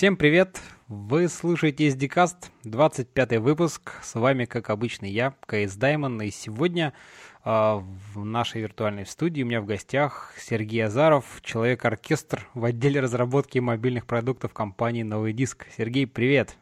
Всем 0.00 0.16
привет! 0.16 0.62
Вы 0.88 1.28
слушаете 1.28 1.88
SDCast, 1.88 2.46
25 2.64 3.36
выпуск. 3.36 3.92
С 4.02 4.14
вами, 4.14 4.46
как 4.46 4.70
обычно, 4.70 5.04
я, 5.04 5.34
КС 5.44 5.76
Даймон. 5.76 6.22
И 6.22 6.30
сегодня 6.30 6.94
э, 7.44 7.50
в 7.50 8.24
нашей 8.24 8.62
виртуальной 8.62 9.04
студии 9.04 9.42
у 9.42 9.46
меня 9.46 9.60
в 9.60 9.66
гостях 9.66 10.32
Сергей 10.38 10.86
Азаров, 10.86 11.42
человек-оркестр 11.42 12.48
в 12.54 12.64
отделе 12.64 13.00
разработки 13.00 13.58
мобильных 13.58 14.06
продуктов 14.06 14.54
компании 14.54 15.02
«Новый 15.02 15.34
диск». 15.34 15.66
Сергей, 15.76 16.06
привет! 16.06 16.56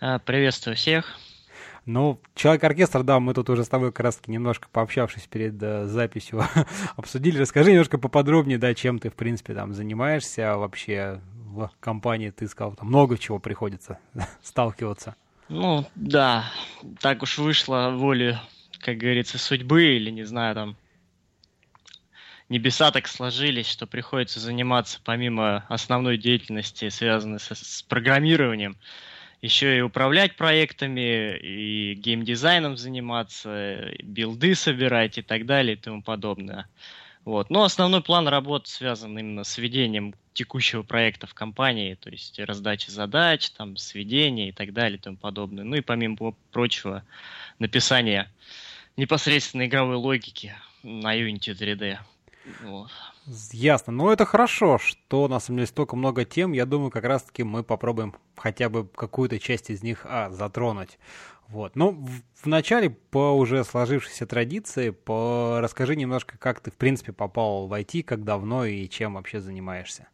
А, 0.00 0.20
приветствую 0.20 0.76
всех! 0.76 1.18
Ну, 1.86 2.20
Человек-оркестр, 2.36 3.02
да, 3.02 3.18
мы 3.18 3.34
тут 3.34 3.50
уже 3.50 3.64
с 3.64 3.68
тобой 3.68 3.90
как 3.90 4.04
раз 4.04 4.20
немножко 4.28 4.68
пообщавшись 4.70 5.26
перед 5.26 5.60
э, 5.60 5.86
записью 5.86 6.44
обсудили. 6.96 7.40
Расскажи 7.40 7.72
немножко 7.72 7.98
поподробнее, 7.98 8.58
да, 8.58 8.74
чем 8.76 9.00
ты, 9.00 9.10
в 9.10 9.14
принципе, 9.14 9.54
там 9.54 9.74
занимаешься 9.74 10.56
вообще 10.56 11.20
в 11.50 11.70
компании, 11.80 12.30
ты 12.30 12.48
сказал, 12.48 12.74
там 12.74 12.88
много 12.88 13.18
чего 13.18 13.38
приходится 13.38 13.98
сталкиваться. 14.42 15.16
Ну, 15.48 15.84
да, 15.96 16.44
так 17.00 17.22
уж 17.22 17.38
вышло 17.38 17.90
воле, 17.92 18.40
как 18.78 18.98
говорится, 18.98 19.36
судьбы 19.36 19.96
или, 19.96 20.10
не 20.10 20.22
знаю, 20.22 20.54
там, 20.54 20.76
небеса 22.48 22.90
так 22.92 23.08
сложились, 23.08 23.68
что 23.68 23.86
приходится 23.86 24.38
заниматься 24.38 25.00
помимо 25.02 25.64
основной 25.68 26.18
деятельности, 26.18 26.88
связанной 26.88 27.40
с, 27.40 27.50
с 27.52 27.82
программированием, 27.82 28.76
еще 29.42 29.76
и 29.76 29.80
управлять 29.80 30.36
проектами, 30.36 31.36
и 31.38 31.94
геймдизайном 31.94 32.76
заниматься, 32.76 33.90
билды 34.02 34.54
собирать 34.54 35.18
и 35.18 35.22
так 35.22 35.46
далее 35.46 35.74
и 35.74 35.80
тому 35.80 36.02
подобное. 36.02 36.68
Вот. 37.24 37.50
Но 37.50 37.64
основной 37.64 38.02
план 38.02 38.28
работы 38.28 38.68
связан 38.70 39.18
именно 39.18 39.44
с 39.44 39.58
ведением 39.58 40.14
текущего 40.32 40.82
проекта 40.82 41.26
в 41.26 41.34
компании, 41.34 41.94
то 41.94 42.08
есть 42.08 42.38
раздача 42.38 42.90
задач, 42.90 43.50
там, 43.50 43.76
сведения 43.76 44.48
и 44.48 44.52
так 44.52 44.72
далее 44.72 44.98
и 44.98 45.00
тому 45.00 45.16
подобное. 45.16 45.64
Ну 45.64 45.76
и 45.76 45.80
помимо 45.80 46.34
прочего, 46.50 47.04
написание 47.58 48.30
непосредственно 48.96 49.66
игровой 49.66 49.96
логики 49.96 50.54
на 50.82 51.16
Unity 51.16 51.52
3D. 51.52 51.98
Вот. 52.62 52.90
Ясно. 53.52 53.92
Ну, 53.92 54.10
это 54.10 54.24
хорошо, 54.24 54.78
что 54.78 55.28
нас 55.28 55.44
самом 55.44 55.58
деле 55.58 55.66
столько 55.66 55.96
много 55.96 56.24
тем. 56.24 56.52
Я 56.52 56.66
думаю, 56.66 56.90
как 56.90 57.04
раз-таки 57.04 57.42
мы 57.42 57.62
попробуем 57.62 58.14
хотя 58.36 58.68
бы 58.68 58.86
какую-то 58.86 59.38
часть 59.38 59.70
из 59.70 59.82
них 59.82 60.06
а, 60.08 60.30
затронуть. 60.30 60.98
Вот. 61.50 61.74
Ну, 61.74 61.90
в, 61.90 62.22
в 62.42 62.46
начале, 62.46 62.90
по 62.90 63.32
уже 63.32 63.64
сложившейся 63.64 64.24
традиции, 64.26 64.90
по... 64.90 65.58
расскажи 65.60 65.96
немножко, 65.96 66.38
как 66.38 66.60
ты, 66.60 66.70
в 66.70 66.76
принципе, 66.76 67.12
попал 67.12 67.66
в 67.66 67.72
IT, 67.72 68.04
как 68.04 68.24
давно 68.24 68.64
и 68.64 68.88
чем 68.88 69.14
вообще 69.14 69.40
занимаешься. 69.40 70.06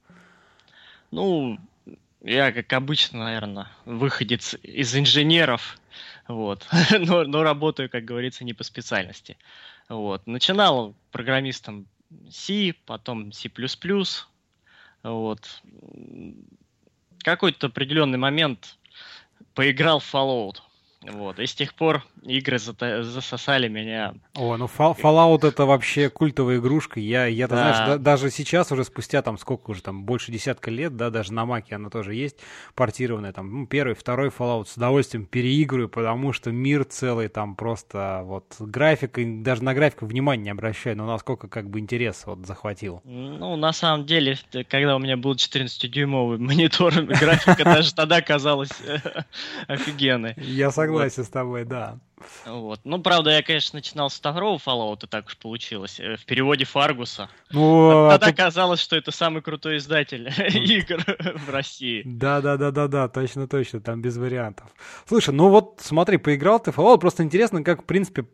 Ну, 1.11 1.59
я, 2.23 2.53
как 2.53 2.73
обычно, 2.73 3.25
наверное, 3.25 3.69
выходец 3.85 4.55
из 4.63 4.97
инженеров, 4.97 5.79
вот, 6.27 6.67
но, 6.99 7.25
но 7.25 7.43
работаю, 7.43 7.91
как 7.91 8.05
говорится, 8.05 8.43
не 8.43 8.55
по 8.55 8.65
специальности. 8.65 9.37
Вот. 9.91 10.27
Начинал 10.27 10.95
программистом 11.13 11.87
C, 12.31 12.75
потом 12.87 13.33
C++, 13.33 13.51
вот. 15.03 15.63
Какой-то 17.19 17.67
определенный 17.67 18.19
момент 18.19 18.79
поиграл 19.55 20.01
в 20.01 20.15
Fallout. 20.15 20.57
Вот, 21.13 21.39
и 21.39 21.47
с 21.47 21.55
тех 21.55 21.75
пор 21.75 22.05
игры 22.23 22.59
засосали 22.59 23.69
меня. 23.69 24.15
О, 24.35 24.57
ну 24.57 24.67
Fallout 24.67 25.47
это 25.47 25.65
вообще 25.65 26.11
культовая 26.11 26.59
игрушка. 26.59 26.99
Я, 26.99 27.27
я 27.27 27.47
да. 27.47 27.57
знаешь, 27.57 27.77
да, 27.77 27.99
даже 27.99 28.31
сейчас 28.31 28.73
уже 28.73 28.85
спустя 28.85 29.23
там 29.23 29.39
сколько 29.39 29.71
уже 29.71 29.83
там 29.83 30.05
больше 30.05 30.33
десятка 30.33 30.71
лет, 30.71 30.97
да, 30.97 31.11
даже 31.11 31.33
на 31.33 31.47
Маке 31.47 31.77
она 31.77 31.91
тоже 31.91 32.15
есть 32.15 32.39
портированная. 32.75 33.33
Там 33.33 33.61
ну, 33.61 33.67
первый, 33.67 33.95
второй 33.95 34.29
Fallout 34.29 34.67
с 34.67 34.77
удовольствием 34.77 35.27
переигрываю, 35.27 35.89
потому 35.89 36.33
что 36.33 36.51
мир 36.51 36.85
целый 36.85 37.29
там 37.29 37.55
просто 37.55 38.23
вот 38.25 38.55
графика, 38.59 39.23
даже 39.25 39.63
на 39.63 39.75
графику 39.75 40.07
внимания 40.07 40.45
не 40.45 40.51
обращаю, 40.51 40.97
но 40.97 41.07
насколько 41.07 41.49
как 41.49 41.71
бы 41.71 41.79
интерес 41.79 42.25
вот 42.27 42.47
захватил. 42.47 43.01
Ну, 43.05 43.57
на 43.57 43.73
самом 43.73 44.07
деле, 44.07 44.39
когда 44.69 44.97
у 44.97 44.99
меня 44.99 45.17
был 45.17 45.35
14-дюймовый 45.35 46.39
монитор, 46.39 46.93
графика 47.03 47.65
даже 47.65 47.95
тогда 47.95 48.21
казалась 48.21 48.71
офигенной. 49.69 50.35
Я 50.37 50.71
согласен 50.71 50.96
согласен 50.97 51.23
вот. 51.23 51.27
с 51.27 51.31
тобой, 51.31 51.65
да. 51.65 51.99
Вот. 52.47 52.81
Ну, 52.85 53.03
правда, 53.03 53.31
я, 53.31 53.43
конечно, 53.43 53.77
начинал 53.77 54.09
с 54.09 54.15
второго 54.15 54.59
Fallout, 54.59 55.05
и 55.05 55.07
так 55.07 55.27
уж 55.27 55.37
получилось. 55.37 56.01
Э, 56.01 56.17
в 56.17 56.25
переводе 56.25 56.65
Фаргуса. 56.65 57.29
Ну, 57.51 58.07
а 58.07 58.13
Тогда 58.13 58.27
тут... 58.29 58.37
казалось, 58.37 58.81
что 58.81 58.97
это 58.97 59.11
самый 59.11 59.43
крутой 59.43 59.77
издатель 59.77 60.29
игр 60.55 61.05
в 61.47 61.51
России. 61.51 62.03
Да, 62.05 62.41
да, 62.41 62.57
да, 62.57 62.71
да, 62.71 62.89
да, 62.89 63.09
точно, 63.09 63.47
точно, 63.47 63.81
там 63.81 64.01
без 64.01 64.17
вариантов. 64.17 64.71
Слушай, 65.07 65.35
ну 65.35 65.51
вот 65.51 65.81
смотри, 65.81 66.17
поиграл 66.17 66.61
ты 66.61 66.73
в 66.73 66.79
Fallout, 66.79 66.99
просто 66.99 67.23
интересно, 67.23 67.63
как, 67.63 67.83
в 67.83 67.87
принципе, 67.87 68.27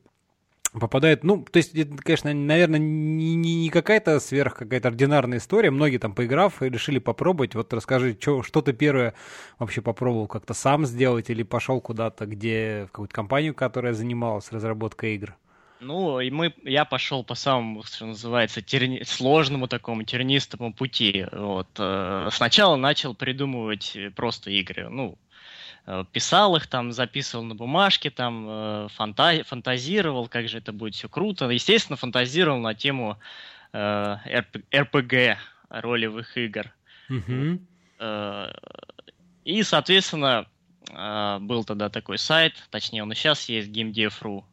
попадает, 0.73 1.23
ну, 1.23 1.45
то 1.45 1.59
есть, 1.59 1.75
это, 1.75 1.97
конечно, 1.99 2.33
наверное, 2.33 2.79
не, 2.79 3.35
не, 3.35 3.55
не 3.57 3.71
какая-то 3.71 4.19
сверх 4.21 4.57
какая-то 4.57 4.89
ординарная 4.89 5.39
история. 5.39 5.71
Многие 5.71 5.99
там, 5.99 6.15
поиграв, 6.15 6.63
решили 6.63 6.99
попробовать. 6.99 7.55
Вот 7.55 7.73
расскажи, 7.73 8.17
что, 8.19 8.43
что 8.43 8.63
ты 8.63 8.73
первое 8.73 9.15
вообще 9.59 9.83
попробовал 9.83 10.27
как-то 10.27 10.55
сам 10.55 10.87
сделать 10.87 11.31
или 11.31 11.43
пошел 11.43 11.81
куда-то, 11.81 12.27
где, 12.27 12.87
в 12.89 12.93
какую-то 12.93 13.15
компанию, 13.15 13.55
которая 13.55 13.93
занималась 13.93 14.51
разработкой 14.51 15.15
игр? 15.17 15.37
Ну, 15.81 16.21
и 16.21 16.31
мы, 16.31 16.55
я 16.63 16.85
пошел 16.85 17.25
по 17.25 17.35
самому, 17.35 17.83
что 17.83 18.07
называется, 18.07 18.63
терни, 18.63 19.03
сложному 19.05 19.67
такому 19.67 20.05
тернистому 20.05 20.73
пути. 20.73 21.27
Вот. 21.33 21.69
Э, 21.79 22.29
сначала 22.31 22.77
начал 22.77 23.15
придумывать 23.15 23.99
просто 24.15 24.51
игры. 24.51 24.89
Ну, 24.89 25.19
писал 26.13 26.57
их 26.57 26.67
там, 26.67 26.93
записывал 26.93 27.45
на 27.45 27.55
бумажке, 27.55 28.11
там 28.11 28.47
э, 28.49 28.89
фанта 28.95 29.43
фантазировал, 29.45 30.29
как 30.29 30.49
же 30.49 30.59
это 30.59 30.73
будет 30.73 30.95
все 30.95 31.09
круто. 31.09 31.49
Естественно, 31.49 31.97
фантазировал 31.97 32.59
на 32.59 32.75
тему 32.75 33.19
э, 33.73 34.17
РПГ, 34.75 35.39
ролевых 35.69 36.37
игр. 36.37 36.73
Mm-hmm. 37.11 37.61
И, 39.45 39.63
соответственно, 39.63 40.47
был 41.41 41.65
тогда 41.65 41.89
такой 41.89 42.19
сайт, 42.19 42.55
точнее, 42.71 43.03
он 43.03 43.13
и 43.13 43.15
сейчас 43.15 43.49
есть, 43.49 43.71
GameDev.ru. 43.71 44.45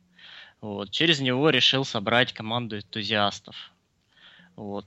Вот. 0.61 0.91
Через 0.91 1.19
него 1.19 1.49
решил 1.49 1.85
собрать 1.85 2.33
команду 2.33 2.77
энтузиастов. 2.77 3.71
Вот. 4.55 4.85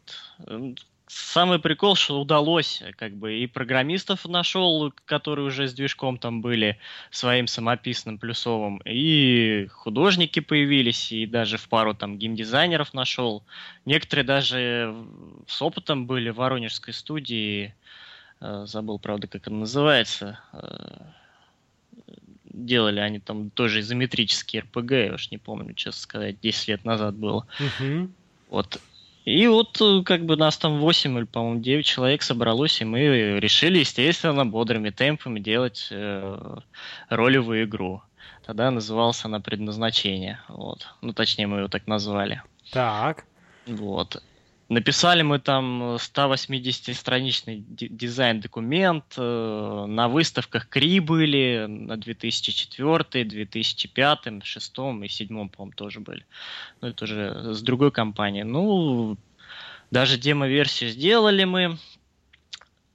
Самый 1.14 1.58
прикол, 1.58 1.94
что 1.94 2.20
удалось, 2.20 2.82
как 2.96 3.12
бы, 3.14 3.34
и 3.34 3.46
программистов 3.46 4.24
нашел, 4.24 4.92
которые 5.04 5.46
уже 5.46 5.68
с 5.68 5.74
движком 5.74 6.16
там 6.16 6.40
были, 6.40 6.78
своим 7.10 7.46
самописным 7.46 8.16
плюсовым, 8.16 8.80
и 8.86 9.66
художники 9.70 10.40
появились, 10.40 11.12
и 11.12 11.26
даже 11.26 11.58
в 11.58 11.68
пару 11.68 11.92
там 11.94 12.16
геймдизайнеров 12.16 12.94
нашел. 12.94 13.42
Некоторые 13.84 14.24
даже 14.24 14.94
с 15.46 15.60
опытом 15.60 16.06
были 16.06 16.30
в 16.30 16.36
Воронежской 16.36 16.94
студии, 16.94 17.74
э, 18.40 18.64
забыл, 18.66 18.98
правда, 18.98 19.26
как 19.26 19.48
она 19.48 19.58
называется, 19.58 20.40
э, 20.54 20.98
делали 22.44 23.00
они 23.00 23.19
там 23.19 23.50
тоже 23.50 23.80
изометрические 23.80 24.62
РПГ, 24.62 24.92
я 24.92 25.14
уж 25.14 25.30
не 25.30 25.38
помню, 25.38 25.74
честно 25.74 26.00
сказать, 26.00 26.40
10 26.40 26.69
лет 26.69 26.84
назад 26.86 27.16
было. 27.16 27.46
Вот. 28.48 28.80
И 29.25 29.47
вот 29.47 29.81
э, 29.81 30.03
как 30.05 30.25
бы 30.25 30.37
нас 30.37 30.59
там 30.59 30.81
8 30.81 31.19
или, 31.19 31.25
по-моему, 31.25 31.60
9 31.60 31.87
человек 31.87 32.22
собралось, 32.22 32.81
и 32.81 32.84
мы 32.84 33.38
решили, 33.38 33.78
естественно, 33.78 34.44
бодрыми 34.44 34.91
темпами 34.91 35.38
делать 35.38 35.88
э, 35.91 36.56
ролевую 37.09 37.65
игру. 37.65 38.03
Тогда 38.44 38.71
назывался 38.71 39.28
она 39.28 39.38
«Предназначение». 39.38 40.41
Вот. 40.49 40.88
Ну, 41.00 41.12
точнее, 41.12 41.47
мы 41.47 41.61
ее 41.61 41.69
так 41.69 41.87
назвали. 41.87 42.43
Так. 42.72 43.25
Вот. 43.66 44.21
Написали 44.69 45.23
мы 45.23 45.39
там 45.39 45.97
180-страничный 45.97 47.65
дизайн-документ, 47.69 49.05
э, 49.17 49.85
на 49.87 50.09
выставках 50.09 50.69
КРИ 50.69 51.00
были, 51.00 51.67
на 51.69 51.97
2004, 51.97 53.25
2005, 53.25 54.23
2006 54.23 54.70
и 54.70 54.82
2007, 54.82 55.49
по-моему, 55.49 55.73
тоже 55.76 56.00
были. 56.00 56.25
Ну, 56.81 56.88
это 56.88 57.05
уже 57.05 57.55
с 57.55 57.61
другой 57.61 57.91
компанией. 57.91 58.44
Ну, 58.44 59.19
даже 59.91 60.17
демо-версию 60.17 60.91
сделали 60.91 61.44
мы, 61.44 61.79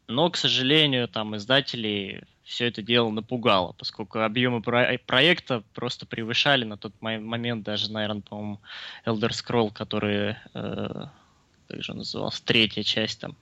но, 0.08 0.30
к 0.32 0.38
сожалению, 0.38 1.08
там 1.08 1.36
издателей 1.36 2.24
все 2.44 2.66
это 2.68 2.82
дело 2.82 3.12
напугало, 3.12 3.74
поскольку 3.74 4.22
объемы 4.22 4.62
про- 4.62 4.98
проекта 5.06 5.64
просто 5.74 6.06
превышали 6.06 6.64
на 6.64 6.78
тот 6.78 6.94
момент 7.02 7.64
даже, 7.64 7.92
наверное, 7.92 8.22
по-моему, 8.22 8.62
Elder 9.06 9.30
Scroll, 9.30 9.72
который 9.72 10.38
э, 10.54 11.06
как 11.68 11.84
же 11.84 11.94
называлась, 11.94 12.40
третья 12.42 12.84
часть 12.84 13.22
там. 13.22 13.36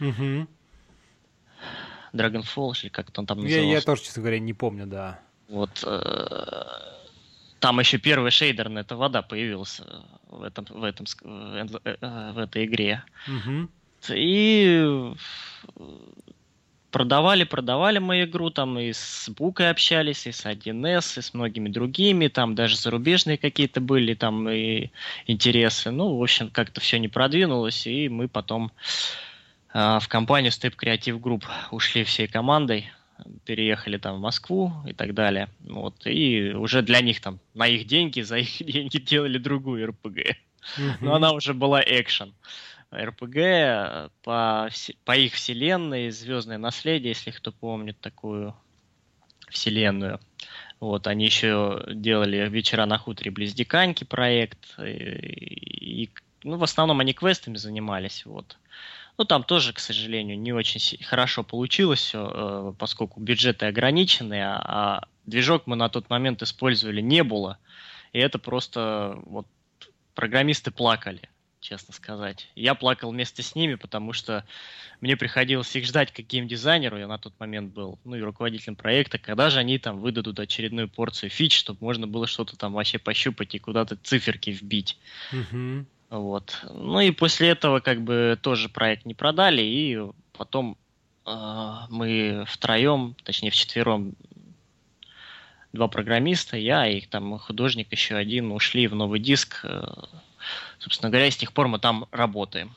Угу. 0.00 0.46
Dragonfall, 2.12 2.72
или 2.82 2.88
как 2.88 3.10
он 3.16 3.26
там 3.26 3.38
назывался. 3.38 3.66
Я, 3.66 3.72
я 3.72 3.80
тоже, 3.80 4.02
честно 4.02 4.22
говоря, 4.22 4.38
не 4.38 4.52
помню, 4.52 4.86
да. 4.86 5.20
Вот 5.48 5.82
э, 5.84 6.64
там 7.60 7.80
еще 7.80 7.98
первый 7.98 8.30
шейдер 8.30 8.68
на 8.68 8.80
это 8.80 8.96
вода 8.96 9.22
появился 9.22 10.04
в 10.28 10.42
этом 10.42 10.64
в 10.68 10.84
этом 10.84 11.06
в, 11.06 11.80
э, 11.84 12.32
в 12.32 12.38
этой 12.38 12.64
игре. 12.64 13.04
Угу. 13.26 13.68
И 14.14 15.12
продавали, 16.90 17.44
продавали 17.44 17.98
мы 17.98 18.22
игру, 18.24 18.50
там 18.50 18.78
и 18.78 18.92
с 18.92 19.28
Букой 19.28 19.70
общались, 19.70 20.26
и 20.26 20.32
с 20.32 20.44
1С, 20.44 21.18
и 21.18 21.22
с 21.22 21.34
многими 21.34 21.68
другими, 21.68 22.28
там 22.28 22.54
даже 22.54 22.76
зарубежные 22.76 23.38
какие-то 23.38 23.80
были 23.80 24.14
там 24.14 24.48
и 24.48 24.90
интересы. 25.26 25.90
Ну, 25.90 26.16
в 26.16 26.22
общем, 26.22 26.50
как-то 26.50 26.80
все 26.80 26.98
не 26.98 27.08
продвинулось, 27.08 27.86
и 27.86 28.08
мы 28.08 28.28
потом 28.28 28.72
э, 29.72 29.98
в 30.00 30.08
компанию 30.08 30.52
Step 30.52 30.74
Creative 30.76 31.20
Group 31.20 31.44
ушли 31.70 32.04
всей 32.04 32.26
командой, 32.26 32.90
переехали 33.44 33.98
там 33.98 34.16
в 34.16 34.20
Москву 34.20 34.72
и 34.86 34.92
так 34.92 35.14
далее. 35.14 35.48
Вот, 35.60 36.06
и 36.06 36.52
уже 36.52 36.82
для 36.82 37.00
них 37.00 37.20
там 37.20 37.38
на 37.54 37.66
их 37.66 37.86
деньги, 37.86 38.20
за 38.20 38.38
их 38.38 38.56
деньги 38.60 38.98
делали 38.98 39.38
другую 39.38 39.88
РПГ. 39.88 40.36
Но 41.00 41.14
она 41.14 41.32
уже 41.32 41.54
была 41.54 41.80
экшен. 41.80 42.34
РПГ 42.92 44.12
по, 44.22 44.68
по 45.04 45.16
их 45.16 45.34
вселенной, 45.34 46.10
Звездное 46.10 46.58
наследие, 46.58 47.10
если 47.10 47.30
кто 47.30 47.52
помнит 47.52 48.00
такую 48.00 48.54
вселенную. 49.48 50.20
Вот, 50.80 51.06
они 51.06 51.26
еще 51.26 51.84
делали 51.88 52.48
«Вечера 52.48 52.86
на 52.86 52.98
хуторе 52.98 53.30
близ 53.30 53.52
Диканьки» 53.52 54.04
проект, 54.04 54.78
и, 54.78 56.04
и 56.04 56.10
ну, 56.42 56.56
в 56.56 56.64
основном 56.64 57.00
они 57.00 57.12
квестами 57.12 57.56
занимались, 57.56 58.24
вот. 58.24 58.56
Ну, 59.18 59.26
там 59.26 59.44
тоже, 59.44 59.74
к 59.74 59.78
сожалению, 59.78 60.38
не 60.38 60.54
очень 60.54 60.80
хорошо 61.04 61.44
получилось 61.44 62.00
все, 62.00 62.30
э, 62.32 62.72
поскольку 62.78 63.20
бюджеты 63.20 63.66
ограничены, 63.66 64.40
а, 64.42 64.62
а 64.64 65.04
движок 65.26 65.66
мы 65.66 65.76
на 65.76 65.90
тот 65.90 66.08
момент 66.08 66.42
использовали 66.42 67.02
не 67.02 67.22
было. 67.22 67.58
И 68.14 68.18
это 68.18 68.38
просто 68.38 69.20
вот 69.26 69.46
программисты 70.14 70.70
плакали, 70.70 71.28
честно 71.60 71.94
сказать. 71.94 72.48
Я 72.54 72.74
плакал 72.74 73.10
вместе 73.10 73.42
с 73.42 73.54
ними, 73.54 73.74
потому 73.74 74.12
что 74.12 74.44
мне 75.00 75.16
приходилось 75.16 75.74
их 75.76 75.84
ждать 75.84 76.12
как 76.12 76.26
геймдизайнеру, 76.26 76.98
я 76.98 77.06
на 77.06 77.18
тот 77.18 77.38
момент 77.38 77.72
был, 77.72 77.98
ну 78.04 78.16
и 78.16 78.20
руководителем 78.20 78.76
проекта, 78.76 79.18
когда 79.18 79.50
же 79.50 79.58
они 79.58 79.78
там 79.78 80.00
выдадут 80.00 80.40
очередную 80.40 80.88
порцию 80.88 81.30
фич, 81.30 81.56
чтобы 81.56 81.78
можно 81.82 82.06
было 82.06 82.26
что-то 82.26 82.56
там 82.56 82.72
вообще 82.72 82.98
пощупать 82.98 83.54
и 83.54 83.58
куда-то 83.58 83.96
циферки 83.96 84.50
вбить. 84.50 84.98
Mm-hmm. 85.32 85.84
Вот. 86.10 86.64
Ну 86.70 87.00
и 87.00 87.12
после 87.12 87.50
этого 87.50 87.80
как 87.80 88.02
бы 88.02 88.38
тоже 88.42 88.68
проект 88.68 89.06
не 89.06 89.14
продали, 89.14 89.62
и 89.62 89.98
потом 90.32 90.76
э, 91.24 91.74
мы 91.88 92.44
втроем, 92.48 93.14
точнее 93.22 93.50
вчетвером, 93.50 94.14
два 95.72 95.86
программиста, 95.86 96.56
я 96.56 96.88
и 96.88 97.00
там 97.02 97.38
художник 97.38 97.92
еще 97.92 98.16
один, 98.16 98.50
ушли 98.50 98.88
в 98.88 98.94
Новый 98.94 99.20
Диск. 99.20 99.60
Э, 99.62 99.86
собственно 100.78 101.10
говоря, 101.10 101.30
с 101.30 101.36
тех 101.36 101.52
пор 101.52 101.68
мы 101.68 101.78
там 101.78 102.06
работаем. 102.10 102.74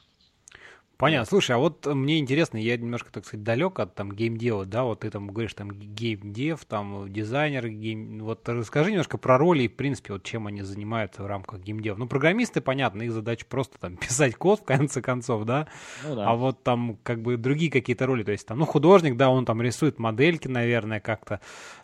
Понятно. 1.04 1.26
Слушай, 1.26 1.58
а 1.58 1.58
вот 1.58 1.86
мне 1.86 2.20
интересно, 2.20 2.58
я 2.58 2.78
немножко, 2.78 3.12
так 3.12 3.26
сказать, 3.26 3.44
далек 3.44 3.80
от 3.80 3.94
там 3.94 4.12
gamedev 4.12 4.54
а, 4.54 4.66
да, 4.66 4.84
вот 4.84 5.02
ты 5.02 5.10
там 5.10 5.28
говоришь 5.28 5.54
там 5.54 5.70
gamedev, 5.72 6.64
там 6.64 7.12
дизайнер, 7.12 7.68
game... 7.68 8.20
вот 8.20 8.48
расскажи 8.48 8.92
немножко 8.92 9.18
про 9.18 9.38
роли 9.38 9.64
и, 9.64 9.68
в 9.68 9.76
принципе, 9.76 10.14
вот 10.14 10.24
чем 10.24 10.48
они 10.48 10.62
занимаются 10.62 11.24
в 11.24 11.26
рамках 11.26 11.60
gamedev 11.60 11.89
а. 11.89 11.98
Ну, 11.98 12.08
программисты, 12.08 12.62
понятно, 12.62 13.02
их 13.02 13.12
задача 13.12 13.46
просто 13.46 13.78
там 13.80 13.98
писать 13.98 14.36
код, 14.36 14.62
в 14.62 14.64
конце 14.64 15.02
концов, 15.02 15.44
да, 15.46 15.68
ну, 16.08 16.16
да. 16.16 16.30
а 16.30 16.36
вот 16.36 16.64
там 16.64 16.98
как 17.04 17.22
бы 17.22 17.36
другие 17.36 17.72
какие-то 17.72 18.06
роли, 18.06 18.24
то 18.24 18.32
есть 18.32 18.48
там, 18.48 18.60
ну, 18.60 18.66
художник, 18.66 19.18
да, 19.18 19.30
он 19.30 19.46
там 19.46 19.62
рисует 19.62 20.00
модельки, 20.00 20.48
наверное, 20.48 21.02
как-то, 21.02 21.42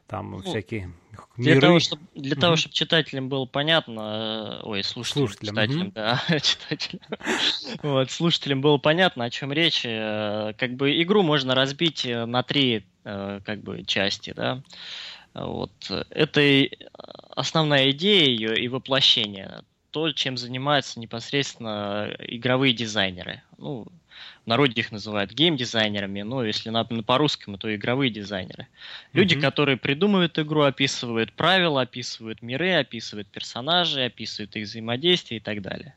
там 0.10 0.32
ну, 0.32 0.42
всякие 0.42 0.92
для 1.38 1.56
миры. 1.56 1.62
того, 1.62 1.80
чтобы, 1.80 2.02
для 2.16 2.36
mm-hmm. 2.36 2.40
того, 2.40 2.56
чтобы 2.56 2.74
читателям 2.74 3.30
было 3.30 3.46
понятно, 3.46 4.60
э, 4.62 4.68
ой, 4.68 4.84
слушателям, 4.84 5.28
слушателям 5.28 5.56
читателям, 5.56 5.88
mm-hmm. 5.88 5.94
да, 5.94 6.40
читателям, 6.40 7.02
вот, 7.84 8.12
слушателям 8.12 8.62
было 8.62 8.78
понятно, 8.78 9.26
о 9.26 9.30
чем 9.30 9.54
речь. 9.54 9.84
Э, 9.86 10.54
как 10.58 10.76
бы 10.76 11.02
игру 11.02 11.22
можно 11.22 11.56
разбить 11.56 12.06
э, 12.06 12.26
на 12.26 12.44
три 12.44 12.86
как 13.04 13.64
бы 13.64 13.84
части, 13.86 14.34
да. 14.36 14.62
Вот. 15.34 15.72
Это 16.12 16.70
основная 17.32 17.90
идея 17.90 18.28
ее 18.28 18.56
и 18.56 18.68
воплощение. 18.68 19.64
То, 19.90 20.12
чем 20.12 20.38
занимаются 20.38 21.00
непосредственно 21.00 22.14
игровые 22.20 22.74
дизайнеры. 22.74 23.42
Ну, 23.58 23.88
народе 24.50 24.82
их 24.82 24.92
называют 24.92 25.32
гейм-дизайнерами, 25.32 26.24
но 26.24 26.44
если 26.44 26.70
на, 26.70 26.84
по-русскому, 26.84 27.58
то 27.58 27.74
игровые 27.74 28.12
дизайнеры. 28.12 28.68
Люди, 29.14 29.36
mm-hmm. 29.36 29.42
которые 29.42 29.78
придумывают 29.78 30.38
игру, 30.38 30.64
описывают 30.64 31.32
правила, 31.32 31.82
описывают 31.82 32.42
миры, 32.42 32.74
описывают 32.74 33.28
персонажей, 33.30 34.08
описывают 34.08 34.56
их 34.56 34.66
взаимодействие 34.66 35.40
и 35.40 35.42
так 35.42 35.62
далее. 35.62 35.96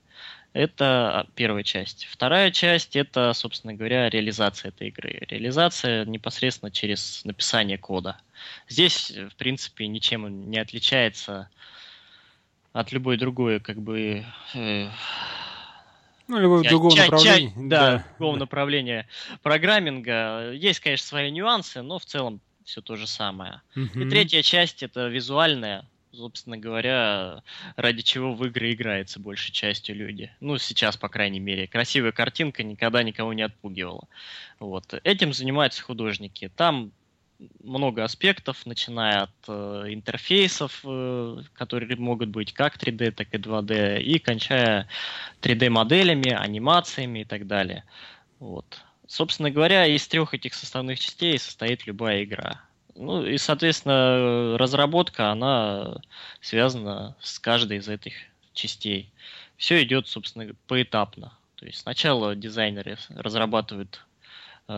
Это 0.53 1.27
первая 1.35 1.63
часть. 1.63 2.07
Вторая 2.11 2.51
часть 2.51 2.95
это, 2.95 3.33
собственно 3.33 3.73
говоря, 3.73 4.11
реализация 4.11 4.69
этой 4.69 4.89
игры. 4.89 5.19
Реализация 5.29 6.05
непосредственно 6.05 6.71
через 6.71 7.25
написание 7.25 7.79
кода. 7.79 8.19
Здесь, 8.69 9.11
в 9.11 9.35
принципе, 9.37 9.87
ничем 9.87 10.51
не 10.51 10.59
отличается 10.59 11.49
от 12.75 12.93
любой 12.93 13.17
другой, 13.17 13.61
как 13.61 13.81
бы, 13.81 14.25
э, 14.55 14.89
ну, 16.29 16.39
любого 16.39 16.63
другого 16.63 16.97
ча- 16.97 17.05
направления. 17.05 17.51
Ча- 17.51 17.55
да, 17.57 17.81
да, 17.81 18.05
другого 18.19 18.37
направления 18.37 19.09
программинга. 19.43 20.53
Есть, 20.53 20.81
конечно, 20.81 21.07
свои 21.07 21.31
нюансы, 21.31 21.83
но 21.83 21.99
в 21.99 22.05
целом 22.05 22.41
все 22.65 22.81
то 22.81 22.97
же 22.97 23.07
самое. 23.07 23.61
Uh-huh. 23.77 24.07
И 24.07 24.09
третья 24.09 24.43
часть 24.43 24.83
это 24.83 25.09
визуальная, 25.09 25.85
собственно 26.13 26.57
говоря, 26.57 27.43
ради 27.77 28.03
чего 28.03 28.35
в 28.35 28.45
игры 28.47 28.73
играется 28.73 29.21
большей 29.21 29.53
частью 29.53 29.97
люди. 29.97 30.31
Ну, 30.41 30.59
сейчас, 30.59 30.97
по 30.97 31.09
крайней 31.09 31.41
мере. 31.41 31.67
Красивая 31.67 32.13
картинка 32.13 32.63
никогда 32.63 33.03
никого 33.03 33.33
не 33.33 33.43
отпугивала. 33.43 34.07
Вот. 34.59 34.95
Этим 35.05 35.33
занимаются 35.33 35.83
художники. 35.83 36.51
Там 36.55 36.93
много 37.63 38.05
аспектов, 38.05 38.67
начиная 38.67 39.23
от 39.23 39.31
э, 39.49 39.85
интерфейсов, 39.89 40.81
э, 40.85 41.39
которые 41.55 41.97
могут 41.97 42.29
быть 42.29 42.53
как 42.53 42.77
3D, 42.77 43.13
так 43.13 43.33
и 43.33 43.39
2D, 43.39 44.01
и 44.03 44.19
кончая 44.19 44.89
3D-моделями, 45.41 46.31
анимациями 46.31 47.21
и 47.21 47.25
так 47.25 47.47
далее. 47.47 47.85
Вот. 48.39 48.83
Собственно 49.07 49.51
говоря, 49.51 49.87
из 49.87 50.07
трех 50.09 50.35
этих 50.35 50.55
составных 50.55 50.99
частей 50.99 51.39
состоит 51.39 51.87
любая 51.87 52.25
игра. 52.25 52.61
Ну 52.95 53.25
и, 53.25 53.39
соответственно, 53.39 54.57
разработка, 54.59 55.31
она 55.31 56.01
связана 56.41 57.17
с 57.21 57.39
каждой 57.39 57.79
из 57.79 57.89
этих 57.89 58.15
частей. 58.53 59.11
Все 59.57 59.83
идет, 59.83 60.09
собственно, 60.09 60.53
поэтапно. 60.67 61.33
То 61.57 61.67
есть 61.67 61.79
сначала 61.79 62.35
дизайнеры 62.35 62.99
разрабатывают 63.11 64.05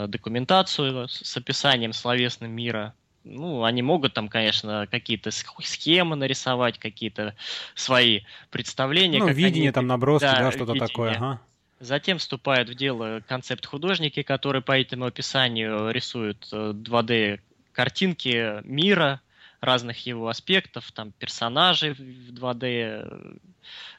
документацию 0.08 1.08
с 1.08 1.36
описанием 1.36 1.92
словесным 1.92 2.50
мира. 2.50 2.94
Ну, 3.24 3.64
они 3.64 3.82
могут 3.82 4.12
там, 4.12 4.28
конечно, 4.28 4.86
какие-то 4.90 5.30
схемы 5.30 6.14
нарисовать, 6.14 6.78
какие-то 6.78 7.34
свои 7.74 8.20
представления. 8.50 9.18
Ну, 9.18 9.28
видение 9.28 9.68
они... 9.68 9.72
там, 9.72 9.86
наброски, 9.86 10.26
да, 10.26 10.40
да 10.40 10.52
что-то 10.52 10.74
такое. 10.74 11.12
Ага. 11.12 11.40
Затем 11.80 12.18
вступают 12.18 12.68
в 12.68 12.74
дело 12.74 13.22
концепт-художники, 13.26 14.22
которые 14.22 14.62
по 14.62 14.78
этому 14.78 15.06
описанию 15.06 15.90
рисуют 15.90 16.48
2D 16.52 17.12
э, 17.12 17.38
картинки 17.72 18.62
мира, 18.64 19.20
разных 19.60 20.06
его 20.06 20.28
аспектов, 20.28 20.92
там 20.92 21.12
персонажей 21.12 21.92
в 21.92 22.00
2D, 22.00 23.40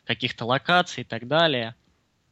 каких-то 0.05 0.45
локаций 0.45 1.01
и 1.01 1.05
так 1.05 1.27
далее. 1.27 1.75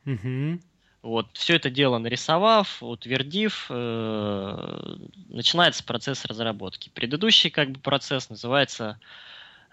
Угу. 0.06 0.60
Вот, 1.04 1.28
все 1.34 1.58
это 1.58 1.70
дело 1.70 1.98
нарисовав, 1.98 2.82
утвердив, 2.82 3.66
э, 3.70 4.96
начинается 5.28 5.84
процесс 5.84 6.24
разработки. 6.24 6.90
Предыдущий 6.94 7.50
как 7.50 7.72
бы 7.72 7.80
процесс 7.82 8.30
называется 8.30 8.98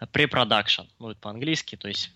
pre-production, 0.01 0.89
ну 0.99 1.11
это 1.11 1.21
по-английски, 1.21 1.77
то 1.77 1.87
есть 1.87 2.11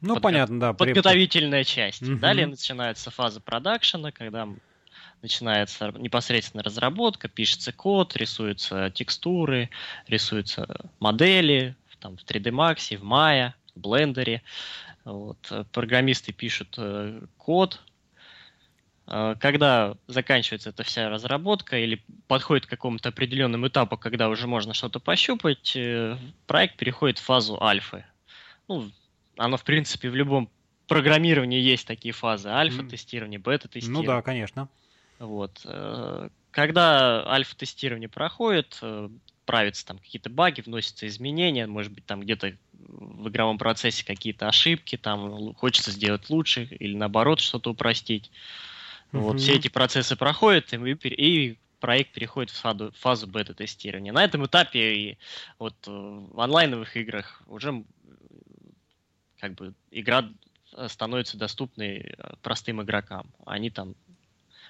ну, 0.00 0.14
подго- 0.14 0.20
понятно, 0.20 0.60
да. 0.60 0.72
подготовительная 0.72 1.64
часть. 1.64 2.02
Угу. 2.02 2.20
Далее 2.20 2.46
начинается 2.46 3.10
фаза 3.10 3.40
продакшена, 3.40 4.12
когда 4.12 4.48
начинается 5.20 5.92
непосредственно 5.96 6.62
разработка, 6.62 7.26
пишется 7.26 7.72
код, 7.72 8.14
рисуются 8.14 8.88
текстуры, 8.90 9.68
рисуются 10.06 10.88
модели 11.00 11.74
там, 11.98 12.16
в 12.16 12.24
3D 12.24 12.52
Max, 12.52 12.96
в 12.96 13.02
Maya, 13.02 13.52
в 13.74 13.80
Blender. 13.80 14.42
Вот. 15.04 15.38
Программисты 15.72 16.32
пишут 16.32 16.74
э, 16.76 17.20
код, 17.36 17.80
когда 19.06 19.96
заканчивается 20.06 20.70
эта 20.70 20.82
вся 20.82 21.10
разработка 21.10 21.78
или 21.78 22.02
подходит 22.26 22.66
к 22.66 22.70
какому-то 22.70 23.10
определенному 23.10 23.68
этапу, 23.68 23.98
когда 23.98 24.28
уже 24.28 24.46
можно 24.46 24.72
что-то 24.72 24.98
пощупать, 24.98 25.76
э, 25.76 26.16
проект 26.46 26.76
переходит 26.76 27.18
в 27.18 27.22
фазу 27.22 27.62
альфы. 27.62 28.04
Ну, 28.66 28.90
оно, 29.36 29.56
в 29.58 29.64
принципе, 29.64 30.08
в 30.08 30.14
любом 30.14 30.48
программировании 30.86 31.60
есть 31.60 31.86
такие 31.86 32.12
фазы. 32.12 32.48
Альфа-тестирование, 32.48 33.38
бета-тестирование. 33.38 34.08
Ну 34.08 34.14
да, 34.16 34.22
конечно. 34.22 34.68
Вот. 35.18 35.60
Э, 35.64 36.28
когда 36.50 37.26
альфа-тестирование 37.26 38.08
проходит, 38.08 38.78
э, 38.80 39.10
правятся 39.44 39.86
там 39.86 39.98
какие-то 39.98 40.30
баги, 40.30 40.62
вносятся 40.62 41.06
изменения, 41.06 41.66
может 41.66 41.92
быть, 41.92 42.06
там 42.06 42.20
где-то 42.20 42.56
в 42.72 43.28
игровом 43.28 43.58
процессе 43.58 44.04
какие-то 44.04 44.48
ошибки, 44.48 44.96
там 44.96 45.54
хочется 45.54 45.90
сделать 45.90 46.30
лучше 46.30 46.64
или 46.64 46.96
наоборот 46.96 47.40
что-то 47.40 47.70
упростить. 47.70 48.30
Вот, 49.20 49.40
все 49.40 49.54
эти 49.54 49.68
процессы 49.68 50.16
проходят, 50.16 50.72
и, 50.72 50.76
и 50.76 51.58
проект 51.80 52.12
переходит 52.12 52.50
в 52.50 52.60
фазу, 52.60 52.92
фазу 52.98 53.26
бета-тестирования. 53.26 54.12
На 54.12 54.24
этом 54.24 54.46
этапе 54.46 54.94
и 54.94 55.18
вот 55.58 55.74
э, 55.86 55.90
в 55.90 56.40
онлайновых 56.40 56.96
играх 56.96 57.42
уже 57.46 57.84
как 59.38 59.54
бы 59.54 59.74
игра 59.90 60.28
становится 60.88 61.36
доступной 61.36 62.14
простым 62.42 62.82
игрокам. 62.82 63.26
Они 63.46 63.70
там 63.70 63.94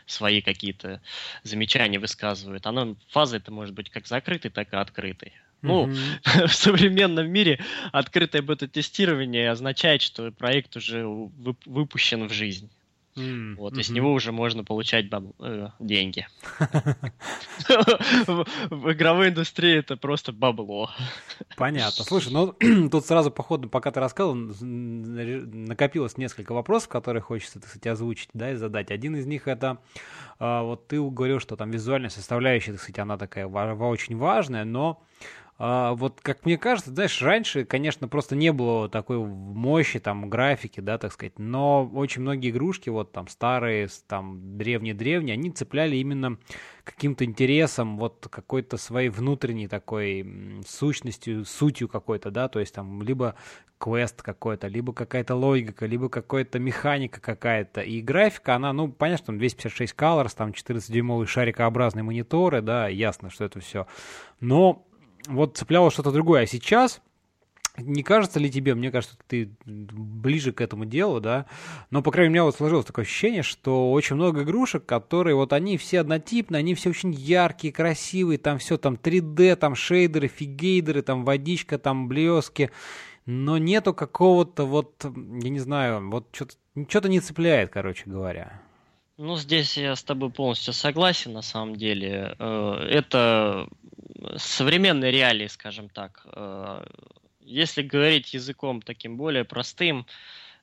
свои 0.06 0.42
какие-то 0.42 1.00
замечания 1.42 1.98
высказывают. 1.98 2.66
Она, 2.66 2.94
фаза 3.08 3.38
это 3.38 3.50
может 3.50 3.74
быть 3.74 3.90
как 3.90 4.06
закрытой, 4.06 4.50
так 4.50 4.72
и 4.72 4.76
открытой. 4.76 5.32
Ну, 5.62 5.86
mm-hmm. 5.86 6.46
в 6.46 6.54
современном 6.54 7.30
мире 7.30 7.58
открытое 7.90 8.42
бета-тестирование 8.42 9.50
означает, 9.50 10.02
что 10.02 10.30
проект 10.30 10.76
уже 10.76 11.06
выпущен 11.06 12.28
в 12.28 12.32
жизнь. 12.32 12.70
Mm-hmm. 13.16 13.54
Вот, 13.56 13.78
и 13.78 13.82
с 13.82 13.90
него 13.90 14.12
уже 14.12 14.32
можно 14.32 14.64
получать 14.64 15.08
баб... 15.08 15.24
э, 15.40 15.68
деньги. 15.78 16.26
В 17.68 18.92
игровой 18.92 19.28
индустрии 19.28 19.78
это 19.78 19.96
просто 19.96 20.32
бабло. 20.32 20.90
Понятно. 21.56 22.04
Слушай, 22.04 22.32
ну 22.32 22.52
тут 22.90 23.06
сразу, 23.06 23.30
походу, 23.30 23.68
пока 23.68 23.92
ты 23.92 24.00
рассказывал, 24.00 24.34
накопилось 24.34 26.16
несколько 26.16 26.54
вопросов, 26.54 26.88
которые 26.88 27.22
хочется, 27.22 27.60
кстати, 27.60 27.86
озвучить, 27.86 28.30
да, 28.34 28.50
и 28.50 28.56
задать. 28.56 28.90
Один 28.90 29.14
из 29.14 29.26
них 29.26 29.46
это, 29.46 29.78
а, 30.40 30.62
вот 30.62 30.88
ты 30.88 31.00
говорил, 31.00 31.38
что 31.38 31.54
там 31.54 31.70
визуальная 31.70 32.10
составляющая, 32.10 32.72
кстати, 32.72 32.98
она 32.98 33.16
такая 33.16 33.46
очень 33.46 34.16
важная, 34.16 34.64
но 34.64 35.04
а, 35.56 35.94
вот 35.94 36.20
как 36.20 36.44
мне 36.44 36.58
кажется, 36.58 36.90
знаешь, 36.90 37.22
раньше, 37.22 37.64
конечно, 37.64 38.08
просто 38.08 38.34
не 38.34 38.52
было 38.52 38.88
такой 38.88 39.18
мощи, 39.18 40.00
там, 40.00 40.28
графики, 40.28 40.80
да, 40.80 40.98
так 40.98 41.12
сказать, 41.12 41.38
но 41.38 41.88
очень 41.94 42.22
многие 42.22 42.50
игрушки, 42.50 42.88
вот 42.88 43.12
там 43.12 43.28
старые, 43.28 43.88
там, 44.08 44.58
древние-древние, 44.58 45.34
они 45.34 45.50
цепляли 45.52 45.96
именно 45.96 46.38
каким-то 46.82 47.24
интересом, 47.24 47.98
вот 47.98 48.26
какой-то 48.28 48.76
своей 48.76 49.10
внутренней 49.10 49.68
такой 49.68 50.60
сущностью, 50.66 51.44
сутью 51.44 51.88
какой-то, 51.88 52.32
да, 52.32 52.48
то 52.48 52.58
есть 52.58 52.74
там 52.74 53.00
либо 53.02 53.36
квест 53.78 54.22
какой-то, 54.22 54.66
либо 54.66 54.92
какая-то 54.92 55.36
логика, 55.36 55.86
либо 55.86 56.08
какая-то 56.08 56.58
механика 56.58 57.20
какая-то. 57.20 57.80
И 57.80 58.00
графика, 58.00 58.54
она, 58.54 58.72
ну, 58.72 58.88
понятно, 58.88 59.26
там 59.26 59.38
256 59.38 59.94
colors, 59.94 60.34
там 60.36 60.50
14-дюймовые 60.50 61.26
шарикообразные 61.26 62.02
мониторы, 62.02 62.60
да, 62.60 62.88
ясно, 62.88 63.30
что 63.30 63.44
это 63.44 63.60
все. 63.60 63.86
Но 64.40 64.86
вот 65.26 65.56
цепляло 65.56 65.90
что-то 65.90 66.10
другое. 66.10 66.42
А 66.42 66.46
сейчас, 66.46 67.00
не 67.76 68.02
кажется 68.02 68.38
ли 68.38 68.50
тебе, 68.50 68.74
мне 68.74 68.90
кажется, 68.90 69.16
ты 69.26 69.50
ближе 69.64 70.52
к 70.52 70.60
этому 70.60 70.84
делу, 70.84 71.20
да, 71.20 71.46
но, 71.90 72.02
по 72.02 72.10
крайней 72.10 72.30
мере, 72.30 72.42
у 72.42 72.44
меня 72.44 72.44
вот 72.44 72.56
сложилось 72.56 72.86
такое 72.86 73.04
ощущение, 73.04 73.42
что 73.42 73.92
очень 73.92 74.16
много 74.16 74.42
игрушек, 74.42 74.86
которые 74.86 75.34
вот 75.34 75.52
они 75.52 75.76
все 75.76 76.00
однотипные, 76.00 76.60
они 76.60 76.74
все 76.74 76.90
очень 76.90 77.12
яркие, 77.12 77.72
красивые, 77.72 78.38
там 78.38 78.58
все 78.58 78.78
там 78.78 78.94
3D, 78.94 79.56
там 79.56 79.74
шейдеры, 79.74 80.28
фигейдеры, 80.28 81.02
там 81.02 81.24
водичка, 81.24 81.78
там 81.78 82.08
блески, 82.08 82.70
но 83.26 83.58
нету 83.58 83.94
какого-то 83.94 84.64
вот, 84.64 85.04
я 85.04 85.50
не 85.50 85.58
знаю, 85.58 86.10
вот 86.10 86.28
что-то 86.32 86.54
что 86.88 87.08
не 87.08 87.20
цепляет, 87.20 87.70
короче 87.70 88.02
говоря. 88.06 88.63
Ну, 89.16 89.36
здесь 89.36 89.76
я 89.76 89.94
с 89.94 90.02
тобой 90.02 90.30
полностью 90.30 90.74
согласен, 90.74 91.32
на 91.32 91.42
самом 91.42 91.76
деле. 91.76 92.34
Э, 92.38 92.86
это 92.90 93.68
современные 94.36 95.12
реалии, 95.12 95.46
скажем 95.46 95.88
так. 95.88 96.26
Э, 96.32 96.84
если 97.40 97.82
говорить 97.82 98.34
языком 98.34 98.82
таким 98.82 99.16
более 99.16 99.44
простым, 99.44 100.06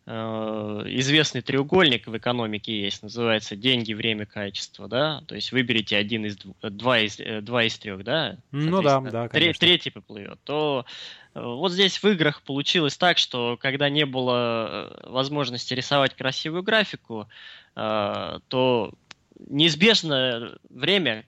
известный 0.08 1.41
треугольник 1.41 2.08
в 2.08 2.17
экономике 2.17 2.81
есть, 2.81 3.03
называется 3.03 3.55
деньги, 3.55 3.93
время, 3.93 4.25
качество, 4.25 4.88
да, 4.88 5.22
то 5.27 5.36
есть 5.36 5.51
выберите 5.51 5.96
один 5.96 6.25
из 6.25 6.38
двух, 6.38 6.55
два 6.62 7.00
из, 7.00 7.17
два 7.43 7.63
из 7.63 7.77
трех, 7.77 8.03
да, 8.03 8.38
ну 8.51 8.81
да, 8.81 9.00
да, 9.00 9.29
конечно. 9.29 9.60
третий 9.60 9.91
поплывет, 9.91 10.39
то 10.43 10.86
вот 11.36 11.72
здесь 11.72 12.01
в 12.01 12.08
играх 12.10 12.41
получилось 12.41 12.98
так, 12.98 13.20
что 13.20 13.58
когда 13.62 13.89
не 13.89 14.05
было 14.05 15.00
возможности 15.03 15.74
рисовать 15.75 16.15
красивую 16.15 16.63
графику, 16.63 17.29
то 17.75 18.93
неизбежно 19.48 20.58
время, 20.70 21.25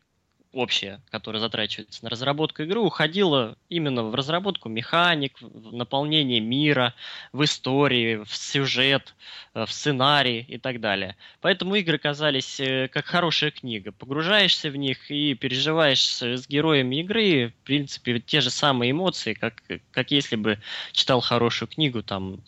общее, 0.54 1.02
которое 1.10 1.40
затрачивается 1.40 2.04
на 2.04 2.10
разработку 2.10 2.64
игры, 2.64 2.80
уходило 2.80 3.58
именно 3.70 4.04
в 4.04 4.16
разработку 4.16 4.70
механик, 4.70 5.42
в 5.42 5.74
наполнение 5.74 6.40
мира, 6.40 6.94
в 7.34 7.44
истории, 7.44 8.24
в 8.24 8.36
сюжет, 8.36 9.16
э, 9.54 9.66
в 9.66 9.72
сценарий 9.72 10.46
и 10.48 10.58
так 10.58 10.80
далее. 10.80 11.16
Поэтому 11.42 11.76
игры 11.76 11.98
казались 11.98 12.60
э, 12.60 12.88
как 12.88 13.06
хорошая 13.06 13.52
книга. 13.52 13.92
Погружаешься 13.92 14.70
в 14.70 14.76
них 14.76 15.10
и 15.10 15.34
переживаешь 15.34 16.22
с 16.22 16.48
героями 16.48 17.02
игры, 17.02 17.50
в 17.50 17.66
принципе, 17.66 18.20
те 18.20 18.42
же 18.42 18.50
самые 18.50 18.92
эмоции, 18.92 19.34
как, 19.34 19.64
как 19.92 20.12
если 20.12 20.36
бы 20.36 20.60
читал 20.92 21.22
хорошую 21.22 21.68
книгу, 21.68 22.04
там, 22.04 22.42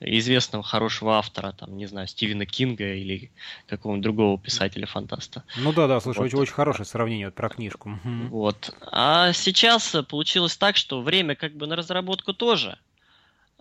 известного 0.00 0.62
хорошего 0.62 1.16
автора, 1.16 1.52
там, 1.52 1.76
не 1.76 1.86
знаю, 1.86 2.06
Стивена 2.06 2.44
Кинга 2.44 2.94
или 2.94 3.30
какого-нибудь 3.66 4.02
другого 4.02 4.38
писателя-фантаста. 4.38 5.44
Ну 5.56 5.72
да, 5.72 5.86
да, 5.86 6.00
слушай, 6.00 6.18
вот. 6.18 6.26
очень, 6.26 6.38
очень 6.38 6.52
хорошее 6.52 6.84
сравнение 6.84 7.28
вот 7.28 7.34
про 7.34 7.48
книжку. 7.48 7.98
Вот. 8.04 8.74
А 8.92 9.32
сейчас 9.32 9.96
получилось 10.08 10.56
так, 10.56 10.76
что 10.76 11.00
время 11.00 11.34
как 11.34 11.54
бы 11.54 11.66
на 11.66 11.76
разработку 11.76 12.34
тоже, 12.34 12.78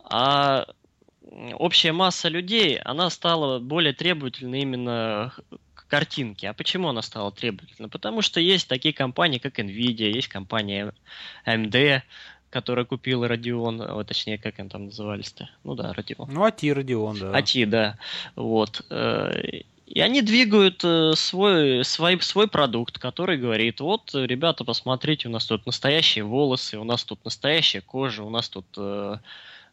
а 0.03 0.65
общая 1.53 1.91
масса 1.91 2.29
людей, 2.29 2.77
она 2.79 3.09
стала 3.09 3.59
более 3.59 3.93
требовательной 3.93 4.61
именно 4.61 5.33
к 5.73 5.87
картинке. 5.87 6.49
А 6.49 6.53
почему 6.53 6.89
она 6.89 7.01
стала 7.01 7.31
требовательной? 7.31 7.89
Потому 7.89 8.21
что 8.21 8.39
есть 8.39 8.67
такие 8.67 8.93
компании, 8.93 9.39
как 9.39 9.59
Nvidia, 9.59 10.11
есть 10.11 10.27
компания 10.27 10.93
AMD, 11.45 12.01
которая 12.55 12.85
купила 12.85 13.25
Radeon, 13.25 13.83
а, 13.83 14.03
точнее, 14.05 14.37
как 14.37 14.59
они 14.59 14.69
там 14.69 14.85
назывались-то? 14.85 15.49
Ну 15.65 15.75
да, 15.75 15.91
Radeon. 15.91 16.25
Ну, 16.31 16.47
ATI 16.47 16.73
Radeon, 16.73 17.19
да. 17.19 17.37
ATI, 17.37 17.65
да. 17.65 17.97
Вот. 18.37 18.81
Э, 18.89 19.33
и 19.85 19.99
они 19.99 20.21
двигают 20.21 20.81
э, 20.85 21.11
свой, 21.17 21.83
свой, 21.83 22.21
свой 22.21 22.47
продукт, 22.47 22.97
который 22.97 23.37
говорит, 23.37 23.81
вот, 23.81 24.11
ребята, 24.13 24.63
посмотрите, 24.63 25.27
у 25.27 25.31
нас 25.31 25.45
тут 25.45 25.65
настоящие 25.65 26.23
волосы, 26.23 26.79
у 26.79 26.85
нас 26.85 27.03
тут 27.03 27.25
настоящая 27.25 27.81
кожа, 27.81 28.23
у 28.23 28.29
нас 28.29 28.47
тут 28.47 28.67
э, 28.77 29.17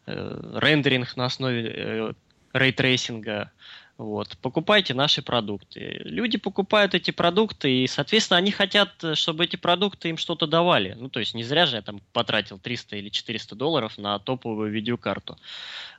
э, 0.06 0.58
рендеринг 0.60 1.16
на 1.16 1.26
основе 1.26 1.72
э, 1.72 2.12
ray 2.52 2.77
tracing 2.77 3.36
а, 3.36 3.52
вот. 3.99 4.37
Покупайте 4.38 4.94
наши 4.94 5.22
продукты. 5.22 6.00
Люди 6.04 6.38
покупают 6.38 6.94
эти 6.94 7.11
продукты, 7.11 7.84
и, 7.84 7.87
соответственно, 7.87 8.38
они 8.38 8.50
хотят, 8.50 8.90
чтобы 9.14 9.44
эти 9.44 9.56
продукты 9.56 10.08
им 10.08 10.16
что-то 10.16 10.46
давали. 10.46 10.96
Ну, 10.99 11.08
то 11.08 11.20
есть 11.20 11.34
не 11.34 11.44
зря 11.44 11.66
же 11.66 11.76
я 11.76 11.82
там 11.82 12.00
потратил 12.12 12.58
300 12.58 12.96
или 12.96 13.08
400 13.11 13.54
долларов 13.54 13.99
на 13.99 14.18
топовую 14.18 14.70
видеокарту. 14.70 15.38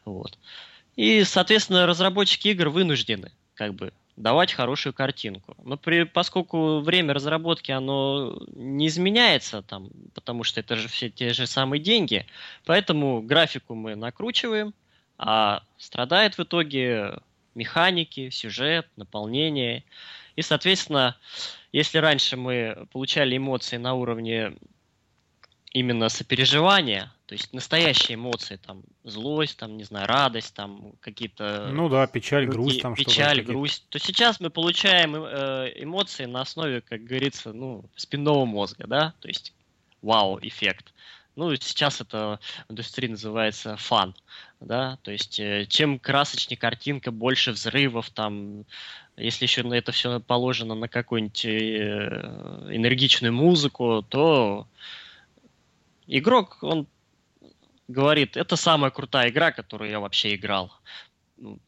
Вот. 0.06 0.38
И, 0.96 1.24
соответственно, 1.24 1.86
разработчики 1.86 2.50
игр 2.50 2.70
вынуждены 2.70 3.32
как 3.56 3.74
бы 3.74 3.94
давать 4.16 4.54
хорошую 4.54 4.94
картинку. 4.94 5.56
Но 5.64 5.78
при, 5.78 6.04
поскольку 6.04 6.80
время 6.80 7.14
разработки 7.14 7.72
оно 7.72 8.40
не 8.54 8.88
изменяется, 8.88 9.62
там, 9.62 9.90
потому 10.14 10.44
что 10.44 10.60
это 10.60 10.76
же 10.76 10.88
все 10.88 11.10
те 11.10 11.34
же 11.34 11.48
самые 11.48 11.82
деньги, 11.82 12.26
поэтому 12.66 13.22
графику 13.22 13.76
мы 13.76 13.96
накручиваем, 13.96 14.74
а 15.18 15.64
страдает 15.78 16.38
в 16.38 16.44
итоге 16.44 17.20
механики, 17.56 18.30
сюжет, 18.30 18.88
наполнение. 18.96 19.84
И, 20.36 20.42
соответственно, 20.42 21.18
если 21.72 21.98
раньше 21.98 22.38
мы 22.38 22.88
получали 22.92 23.38
эмоции 23.38 23.78
на 23.78 23.94
уровне 23.94 24.54
именно 25.72 26.10
сопереживания, 26.10 27.12
то 27.26 27.34
есть 27.34 27.52
настоящие 27.52 28.16
эмоции, 28.16 28.58
там, 28.58 28.84
злость, 29.04 29.58
там, 29.58 29.76
не 29.76 29.84
знаю, 29.84 30.08
радость, 30.08 30.54
там, 30.54 30.94
какие-то... 31.00 31.70
Ну 31.72 31.90
да, 31.90 32.06
печаль, 32.06 32.46
грусть, 32.46 32.82
там 32.82 32.94
Печаль, 32.94 33.42
грусть. 33.42 33.88
То 33.90 33.98
сейчас 33.98 34.40
мы 34.40 34.52
получаем 34.52 35.16
э, 35.16 35.74
эмоции 35.76 36.26
на 36.26 36.42
основе, 36.42 36.82
как 36.82 37.04
говорится, 37.04 37.52
ну, 37.54 37.86
спинного 37.96 38.46
мозга, 38.46 38.86
да, 38.86 39.14
то 39.20 39.28
есть 39.28 39.54
вау-эффект. 40.04 40.94
Ну, 41.36 41.56
сейчас 41.56 42.02
это 42.02 42.40
в 42.68 42.72
индустрии 42.72 43.08
называется 43.08 43.76
фан, 43.78 44.14
да, 44.66 44.98
то 45.04 45.12
есть 45.12 45.40
э, 45.40 45.66
чем 45.68 46.00
красочнее 46.00 46.58
картинка, 46.58 47.12
больше 47.12 47.52
взрывов, 47.52 48.10
там, 48.10 48.66
если 49.18 49.46
еще 49.46 49.64
на 49.64 49.74
это 49.74 49.92
все 49.92 50.20
положено 50.20 50.76
на 50.76 50.88
какую-нибудь 50.88 51.46
э, 51.46 52.70
энергичную 52.72 53.34
музыку, 53.34 54.06
то 54.08 54.68
игрок, 56.08 56.58
он 56.62 56.88
говорит, 57.88 58.38
это 58.38 58.56
самая 58.56 58.92
крутая 58.92 59.30
игра, 59.30 59.52
которую 59.52 59.92
я 59.92 60.00
вообще 60.00 60.36
играл. 60.36 60.72
Ну, 61.38 61.60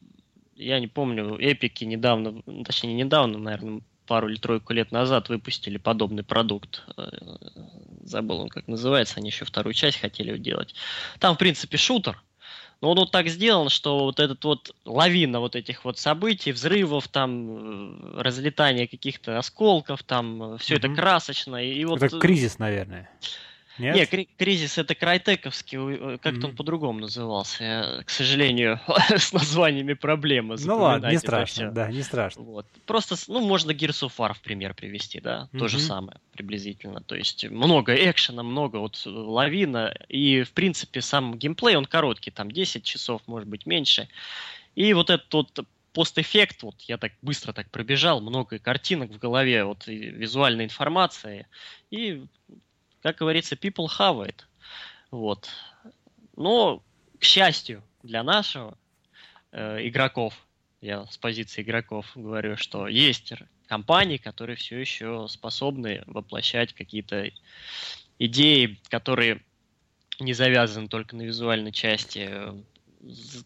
я 0.54 0.80
не 0.80 0.86
помню, 0.86 1.36
эпики 1.38 1.84
недавно, 1.84 2.42
точнее 2.64 2.94
не 2.94 3.02
недавно, 3.02 3.38
наверное, 3.38 3.82
пару 4.06 4.28
или 4.28 4.36
тройку 4.36 4.72
лет 4.72 4.92
назад 4.92 5.28
выпустили 5.28 5.76
подобный 5.76 6.22
продукт. 6.22 6.82
Э, 6.96 7.08
забыл 8.04 8.40
он 8.40 8.48
как 8.48 8.68
называется, 8.68 9.18
они 9.18 9.28
еще 9.28 9.44
вторую 9.44 9.74
часть 9.74 9.98
хотели 9.98 10.38
делать. 10.38 10.74
Там, 11.18 11.34
в 11.34 11.38
принципе, 11.38 11.76
шутер, 11.76 12.22
Но 12.80 12.90
он 12.90 12.98
вот 12.98 13.10
так 13.10 13.28
сделан, 13.28 13.70
что 13.70 14.00
вот 14.00 14.20
этот 14.20 14.44
вот 14.44 14.74
лавина 14.84 15.40
вот 15.40 15.56
этих 15.56 15.84
вот 15.84 15.98
событий, 15.98 16.52
взрывов, 16.52 17.08
там, 17.08 18.18
э, 18.18 18.22
разлетания 18.22 18.86
каких-то 18.86 19.38
осколков, 19.38 20.02
там, 20.02 20.54
э, 20.54 20.58
все 20.58 20.74
mm-hmm. 20.74 20.78
это 20.78 20.94
красочно. 20.94 21.56
И 21.56 21.84
вот... 21.84 22.02
Это 22.02 22.18
кризис, 22.18 22.58
наверное. 22.58 23.10
Нет? 23.78 23.94
Не, 23.96 24.06
кри- 24.06 24.28
кризис 24.36 24.78
это 24.78 24.94
крайтековский, 24.94 25.78
э, 25.78 26.18
как-то 26.18 26.40
mm-hmm. 26.40 26.50
он 26.50 26.56
по-другому 26.56 27.00
назывался. 27.00 27.64
Я, 27.64 28.02
к 28.04 28.10
сожалению, 28.10 28.80
с 29.16 29.32
названиями 29.32 29.94
проблемы. 29.94 30.56
Ну 30.58 30.78
ладно, 30.78 31.10
не 31.10 31.18
страшно, 31.18 31.70
да, 31.70 31.90
не 31.90 32.02
страшно. 32.02 32.42
Вот. 32.42 32.66
Просто, 32.86 33.16
ну, 33.28 33.40
можно 33.40 33.70
Gears 33.72 34.06
of 34.06 34.12
War 34.18 34.34
в 34.34 34.40
пример 34.40 34.74
привести, 34.74 35.20
да, 35.20 35.48
mm-hmm. 35.52 35.58
то 35.58 35.68
же 35.68 35.78
самое 35.78 36.18
приблизительно. 36.32 37.00
То 37.00 37.16
есть 37.16 37.48
много 37.48 37.94
экшена, 37.94 38.42
много 38.42 38.76
вот 38.76 39.00
лавина, 39.04 39.94
и, 40.08 40.42
в 40.42 40.52
принципе, 40.52 41.00
сам 41.00 41.38
геймплей, 41.38 41.76
он 41.76 41.84
короткий, 41.84 42.30
там 42.30 42.50
10 42.50 42.84
часов, 42.84 43.22
может 43.26 43.48
быть, 43.48 43.66
меньше. 43.66 44.08
И 44.74 44.92
вот 44.92 45.10
этот 45.10 45.32
вот 45.32 45.66
постэффект, 45.96 46.62
вот 46.62 46.78
я 46.82 46.98
так 46.98 47.12
быстро 47.22 47.54
так 47.54 47.70
пробежал, 47.70 48.20
много 48.20 48.58
картинок 48.58 49.10
в 49.10 49.18
голове, 49.18 49.64
вот 49.64 49.86
визуальной 49.86 50.64
информации, 50.64 51.46
и 51.90 52.26
как 53.06 53.18
говорится, 53.18 53.54
people 53.54 53.86
have 53.86 54.26
it. 54.26 54.42
Вот. 55.12 55.48
Но, 56.34 56.82
к 57.20 57.24
счастью 57.24 57.84
для 58.02 58.24
нашего 58.24 58.76
э, 59.52 59.86
игроков, 59.86 60.34
я 60.80 61.06
с 61.06 61.16
позиции 61.16 61.62
игроков 61.62 62.10
говорю, 62.16 62.56
что 62.56 62.88
есть 62.88 63.32
компании, 63.68 64.16
которые 64.16 64.56
все 64.56 64.80
еще 64.80 65.28
способны 65.28 66.02
воплощать 66.06 66.72
какие-то 66.72 67.30
идеи, 68.18 68.80
которые 68.88 69.40
не 70.18 70.32
завязаны 70.32 70.88
только 70.88 71.14
на 71.14 71.22
визуальной 71.22 71.70
части 71.70 72.28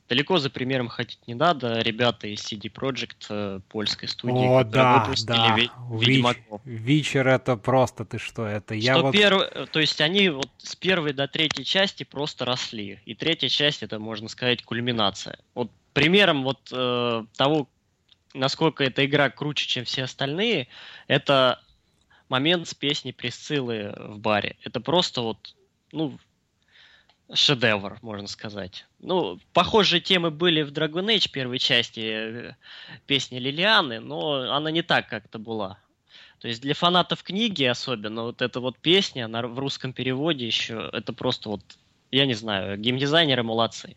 далеко 0.09 0.39
за 0.39 0.51
примером 0.51 0.89
ходить 0.89 1.21
не 1.27 1.35
надо. 1.35 1.81
Ребята 1.81 2.27
из 2.27 2.41
CD 2.41 2.71
Projekt, 2.73 3.27
э, 3.29 3.61
польской 3.69 4.09
студии, 4.09 4.47
О, 4.47 4.65
да, 4.65 5.09
да. 5.27 5.57
Ведьмаков. 5.91 6.61
Вечер 6.65 7.29
это 7.29 7.57
просто, 7.57 8.05
ты 8.05 8.19
что, 8.19 8.47
это 8.47 8.75
я 8.75 8.95
что 8.95 9.03
вот... 9.03 9.13
перв... 9.13 9.71
То 9.71 9.81
есть 9.81 10.01
они 10.01 10.29
вот 10.29 10.51
с 10.59 10.77
первой 10.77 11.13
до 11.13 11.29
третьей 11.29 11.65
части 11.65 12.05
просто 12.05 12.45
росли. 12.45 13.01
И 13.05 13.15
третья 13.15 13.49
часть, 13.49 13.83
это, 13.83 13.99
можно 13.99 14.29
сказать, 14.29 14.63
кульминация. 14.63 15.39
Вот 15.55 15.71
примером 15.93 16.45
вот 16.45 16.61
э, 16.73 17.25
того, 17.37 17.69
насколько 18.35 18.85
эта 18.85 19.05
игра 19.05 19.31
круче, 19.31 19.67
чем 19.67 19.85
все 19.85 20.05
остальные, 20.05 20.69
это 21.09 21.61
момент 22.29 22.69
с 22.69 22.75
песней 22.75 23.13
Присциллы 23.13 23.95
в 23.97 24.19
баре. 24.19 24.57
Это 24.63 24.81
просто 24.81 25.21
вот, 25.21 25.55
ну, 25.93 26.19
шедевр, 27.33 27.99
можно 28.03 28.27
сказать. 28.27 28.87
Ну, 29.01 29.39
похожие 29.53 30.01
темы 30.01 30.31
были 30.31 30.63
в 30.63 30.73
Dragon 30.73 31.07
Age 31.07 31.31
первой 31.31 31.59
части 31.59 32.01
э, 32.01 32.53
песни 33.07 33.39
Лилианы, 33.39 34.01
но 34.01 34.53
она 34.53 34.71
не 34.71 34.83
так 34.83 35.09
как-то 35.09 35.39
была. 35.39 35.79
То 36.41 36.49
есть 36.49 36.63
для 36.63 36.75
фанатов 36.75 37.23
книги 37.23 37.65
особенно 37.65 38.23
вот 38.23 38.43
эта 38.43 38.61
вот 38.61 38.79
песня 38.79 39.29
на, 39.29 39.47
в 39.47 39.59
русском 39.59 39.93
переводе 39.93 40.47
еще, 40.47 40.89
это 40.93 41.13
просто 41.13 41.51
вот, 41.51 41.61
я 42.11 42.27
не 42.27 42.35
знаю, 42.35 42.79
геймдизайнеры 42.79 43.43
молодцы. 43.43 43.97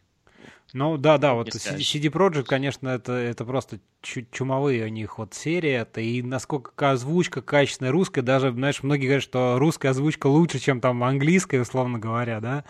Ну 0.74 0.98
да, 0.98 1.20
да, 1.20 1.36
вот 1.36 1.50
CD 1.50 2.12
Projekt, 2.12 2.46
конечно, 2.46 2.90
это, 2.90 3.14
это 3.14 3.46
просто 3.46 3.80
чумовые 4.02 4.86
у 4.86 4.88
них 4.88 5.20
вот 5.20 5.36
серии, 5.36 5.72
это 5.72 6.02
и 6.02 6.22
насколько 6.24 6.90
озвучка 6.90 7.44
качественная 7.44 7.92
русская, 7.92 8.24
даже, 8.24 8.52
знаешь, 8.52 8.82
многие 8.82 9.06
говорят, 9.06 9.24
что 9.24 9.60
русская 9.60 9.90
озвучка 9.90 10.26
лучше, 10.28 10.58
чем 10.60 10.82
там 10.82 11.04
английская, 11.04 11.62
условно 11.62 12.00
говоря, 12.00 12.40
да, 12.40 12.66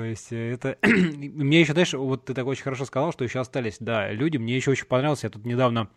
то 0.00 0.04
есть 0.04 0.32
э, 0.32 0.54
это... 0.54 0.78
мне 0.82 1.60
еще, 1.60 1.72
знаешь, 1.74 1.92
вот 1.92 2.24
ты 2.24 2.32
так 2.32 2.46
очень 2.46 2.62
хорошо 2.62 2.86
сказал, 2.86 3.12
что 3.12 3.22
еще 3.22 3.38
остались, 3.38 3.76
да, 3.80 4.10
люди. 4.10 4.38
Мне 4.38 4.56
еще 4.56 4.70
очень 4.70 4.86
понравился, 4.86 5.26
я 5.26 5.30
тут 5.30 5.44
недавно 5.44 5.90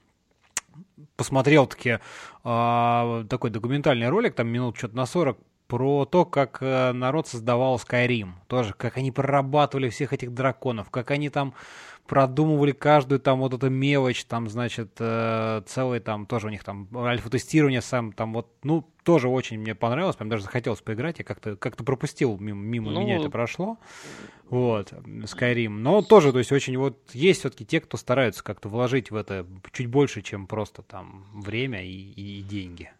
посмотрел 1.16 1.68
таки 1.68 2.00
э, 2.44 3.26
такой 3.30 3.50
документальный 3.50 4.10
ролик, 4.10 4.36
там 4.36 4.50
минут 4.50 4.76
что-то 4.76 4.98
на 4.98 5.06
40, 5.06 5.38
про 5.68 6.04
то, 6.04 6.26
как 6.26 6.58
э, 6.60 6.92
народ 6.92 7.30
создавал 7.30 7.78
Skyrim. 7.78 8.32
Тоже, 8.48 8.74
как 8.74 8.98
они 8.98 9.14
прорабатывали 9.14 9.88
всех 9.88 10.12
этих 10.12 10.34
драконов, 10.34 10.90
как 10.90 11.12
они 11.12 11.30
там 11.30 11.54
продумывали 12.08 12.72
каждую 12.72 13.20
там 13.20 13.40
вот 13.40 13.54
эту 13.54 13.70
мелочь, 13.70 14.26
там, 14.26 14.50
значит, 14.50 14.92
э, 15.00 15.62
целый 15.66 16.00
там, 16.00 16.26
тоже 16.26 16.48
у 16.48 16.50
них 16.50 16.64
там 16.64 16.88
альфа-тестирование 16.96 17.82
сам, 17.82 18.12
там 18.12 18.34
вот, 18.34 18.50
ну, 18.64 18.88
тоже 19.04 19.30
очень 19.30 19.60
мне 19.60 19.74
понравилось, 19.74 20.16
прям 20.16 20.30
даже 20.30 20.44
захотелось 20.44 20.82
поиграть, 20.82 21.20
я 21.20 21.26
как-то 21.26 21.56
как 21.56 21.78
пропустил, 21.78 22.38
мимо, 22.38 22.62
мимо 22.62 22.92
ну, 22.92 23.02
меня 23.02 23.18
это 23.18 23.30
прошло, 23.30 23.78
вот, 24.50 24.92
Skyrim, 24.92 25.70
но 25.70 26.02
тоже, 26.02 26.32
то 26.32 26.40
есть 26.40 26.52
очень 26.52 26.78
вот 26.78 26.98
есть 27.14 27.40
все-таки 27.40 27.66
те, 27.66 27.80
кто 27.80 27.98
стараются 27.98 28.44
как-то 28.44 28.70
вложить 28.70 29.10
в 29.10 29.16
это 29.16 29.48
чуть 29.72 29.88
больше, 29.88 30.22
чем 30.22 30.48
просто 30.48 30.82
там 30.82 31.26
время 31.34 31.84
и, 31.84 32.12
и 32.12 32.42
деньги. 32.42 32.92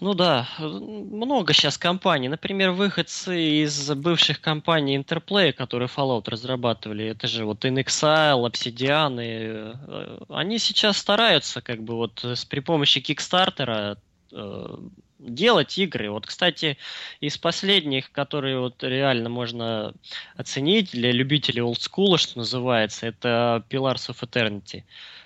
Ну 0.00 0.14
да, 0.14 0.48
много 0.58 1.52
сейчас 1.52 1.78
компаний. 1.78 2.28
Например, 2.28 2.72
выходцы 2.72 3.62
из 3.62 3.88
бывших 3.94 4.40
компаний 4.40 4.96
Interplay, 4.98 5.52
которые 5.52 5.88
Fallout 5.88 6.28
разрабатывали, 6.28 7.06
это 7.06 7.28
же 7.28 7.44
вот 7.44 7.64
InXile, 7.64 8.44
Obsidian, 8.44 9.22
и, 9.22 9.76
э, 9.86 10.18
они 10.28 10.58
сейчас 10.58 10.98
стараются 10.98 11.60
как 11.60 11.84
бы 11.84 11.94
вот 11.94 12.24
с, 12.24 12.44
при 12.44 12.58
помощи 12.58 13.00
Кикстартера 13.00 13.96
э, 14.32 14.76
делать 15.20 15.78
игры. 15.78 16.10
Вот, 16.10 16.26
кстати, 16.26 16.78
из 17.20 17.38
последних, 17.38 18.10
которые 18.12 18.58
вот 18.58 18.82
реально 18.82 19.28
можно 19.28 19.94
оценить 20.36 20.90
для 20.90 21.12
любителей 21.12 21.62
олдскула, 21.62 22.18
что 22.18 22.38
называется, 22.38 23.06
это 23.06 23.64
Pillars 23.70 24.10
of 24.10 24.20
Eternity. 24.22 24.82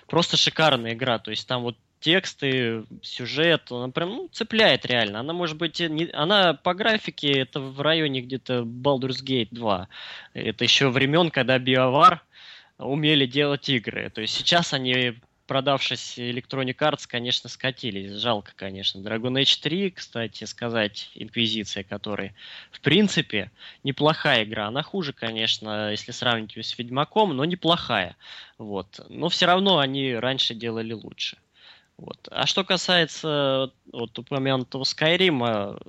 Просто 0.07 0.37
шикарная 0.37 0.93
игра. 0.93 1.19
То 1.19 1.31
есть 1.31 1.47
там 1.47 1.63
вот 1.63 1.77
тексты, 1.99 2.85
сюжет, 3.01 3.71
она 3.71 3.89
прям 3.89 4.09
ну, 4.09 4.29
цепляет 4.31 4.85
реально. 4.85 5.19
Она 5.19 5.33
может 5.33 5.57
быть, 5.57 5.79
не, 5.79 6.09
она 6.13 6.53
по 6.53 6.73
графике 6.73 7.31
это 7.31 7.59
в 7.59 7.81
районе 7.81 8.21
где-то 8.21 8.59
Baldur's 8.59 9.23
Gate 9.23 9.49
2. 9.51 9.87
Это 10.33 10.63
еще 10.63 10.89
времен, 10.89 11.31
когда 11.31 11.57
BioWare 11.57 12.19
умели 12.77 13.25
делать 13.25 13.67
игры. 13.69 14.09
То 14.09 14.21
есть 14.21 14.33
сейчас 14.35 14.73
они, 14.73 15.15
продавшись 15.47 16.17
Electronic 16.17 16.77
Arts, 16.77 17.05
конечно, 17.07 17.49
скатились. 17.49 18.11
Жалко, 18.11 18.51
конечно. 18.55 18.99
Dragon 18.99 19.41
Age 19.41 19.61
3, 19.61 19.91
кстати 19.91 20.43
сказать, 20.43 21.09
Инквизиция, 21.15 21.83
который, 21.83 22.33
в 22.71 22.79
принципе, 22.81 23.51
неплохая 23.83 24.43
игра. 24.43 24.67
Она 24.67 24.83
хуже, 24.83 25.13
конечно, 25.13 25.91
если 25.91 26.11
сравнить 26.11 26.55
ее 26.55 26.63
с 26.63 26.77
Ведьмаком, 26.77 27.35
но 27.35 27.45
неплохая. 27.45 28.15
Вот. 28.59 28.99
Но 29.09 29.29
все 29.29 29.47
равно 29.47 29.79
они 29.79 30.13
раньше 30.13 30.53
делали 30.53 30.93
лучше. 30.93 31.37
Вот. 31.97 32.27
А 32.31 32.45
что 32.45 32.63
касается 32.63 33.71
вот, 33.91 34.17
упомянутого 34.17 34.83
Skyrim, 34.83 35.81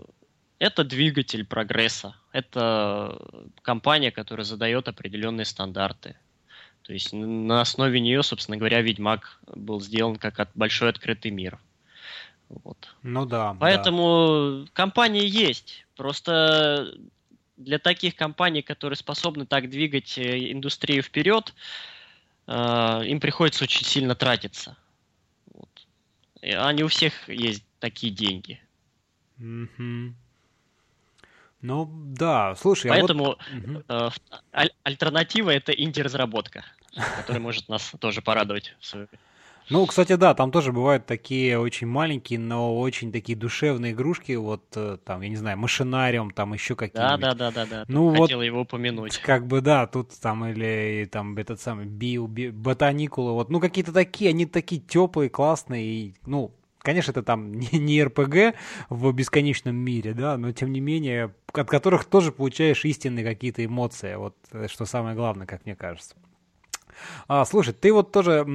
это 0.59 0.85
двигатель 0.85 1.45
прогресса. 1.45 2.17
Это 2.33 3.19
компания, 3.63 4.11
которая 4.11 4.45
задает 4.45 4.89
определенные 4.89 5.45
стандарты. 5.45 6.17
То 6.83 6.95
есть 6.95 7.13
на 7.13 7.61
основе 7.61 8.01
нее, 8.01 8.23
собственно 8.23 8.57
говоря, 8.57 8.81
Ведьмак 8.81 9.39
был 9.47 9.81
сделан 9.81 10.17
как 10.17 10.41
от 10.41 10.49
большой 10.55 10.89
открытый 10.89 11.31
мир. 11.31 11.59
Вот. 12.49 12.95
Ну 13.03 13.27
да. 13.27 13.55
Поэтому 13.61 14.65
да. 14.65 14.71
компании 14.73 15.27
есть. 15.27 15.85
Просто 15.97 16.95
для 17.59 17.79
таких 17.79 18.17
компаний, 18.17 18.63
которые 18.63 18.97
способны 18.97 19.45
так 19.45 19.69
двигать 19.69 20.17
э, 20.17 20.53
индустрию 20.53 21.03
вперед, 21.03 21.53
э, 22.47 23.03
им 23.05 23.21
приходится 23.21 23.65
очень 23.65 23.85
сильно 23.85 24.15
тратиться. 24.15 24.77
Не 26.43 26.83
у 26.83 26.89
всех 26.89 27.29
есть 27.29 27.65
такие 27.81 28.13
деньги. 28.13 28.61
Mm-hmm. 29.39 30.13
Ну 31.61 31.91
да, 31.93 32.55
слушай, 32.55 32.89
Поэтому 32.89 33.33
а 33.33 33.37
вот... 33.55 33.85
э, 33.89 34.11
аль- 34.53 34.73
альтернатива 34.85 35.51
это 35.51 35.73
инди-разработка, 35.73 36.65
которая 37.17 37.43
может 37.43 37.69
нас 37.69 37.93
тоже 37.99 38.23
порадовать. 38.23 38.77
Ну, 39.71 39.85
кстати, 39.87 40.15
да, 40.15 40.35
там 40.35 40.51
тоже 40.51 40.73
бывают 40.73 41.07
такие 41.07 41.59
очень 41.59 41.87
маленькие, 41.87 42.39
но 42.39 42.79
очень 42.79 43.13
такие 43.13 43.37
душевные 43.37 43.93
игрушки, 43.93 44.33
вот 44.33 44.65
э, 44.77 44.97
там, 45.05 45.21
я 45.21 45.29
не 45.29 45.37
знаю, 45.37 45.59
машинариум, 45.59 46.31
там 46.31 46.55
еще 46.55 46.75
какие-нибудь. 46.75 47.21
Да, 47.21 47.35
да, 47.35 47.51
да, 47.51 47.65
да, 47.65 47.67
да. 47.71 47.85
Ну 47.89 48.11
Хотел 48.11 48.39
вот, 48.39 48.45
его 48.45 48.61
упомянуть. 48.63 49.19
Как 49.19 49.47
бы 49.47 49.61
да, 49.61 49.87
тут 49.87 50.11
там 50.21 50.47
или 50.47 51.07
там 51.11 51.37
этот 51.37 51.61
самый 51.61 51.85
био, 51.87 52.27
би, 52.27 52.49
ботаникулы, 52.49 53.33
вот, 53.33 53.51
ну 53.51 53.61
какие-то 53.61 53.93
такие, 53.93 54.31
они 54.31 54.47
такие 54.47 54.81
теплые, 54.81 55.29
классные, 55.29 55.85
и, 55.85 56.15
ну, 56.25 56.55
Конечно, 56.81 57.11
это 57.11 57.23
там 57.23 57.53
не, 57.53 57.69
не 57.79 58.03
РПГ 58.03 58.55
в 58.89 59.13
бесконечном 59.13 59.77
мире, 59.77 60.15
да, 60.15 60.39
но 60.39 60.53
тем 60.53 60.73
не 60.73 60.81
менее, 60.81 61.35
от 61.53 61.69
которых 61.69 62.05
тоже 62.05 62.33
получаешь 62.33 62.85
истинные 62.85 63.25
какие-то 63.25 63.65
эмоции, 63.65 64.15
вот 64.15 64.37
э, 64.53 64.69
что 64.69 64.87
самое 64.87 65.15
главное, 65.15 65.47
как 65.47 65.67
мне 65.67 65.75
кажется. 65.77 66.15
А, 67.27 67.45
слушай, 67.45 67.73
ты 67.73 67.93
вот 67.93 68.13
тоже 68.13 68.47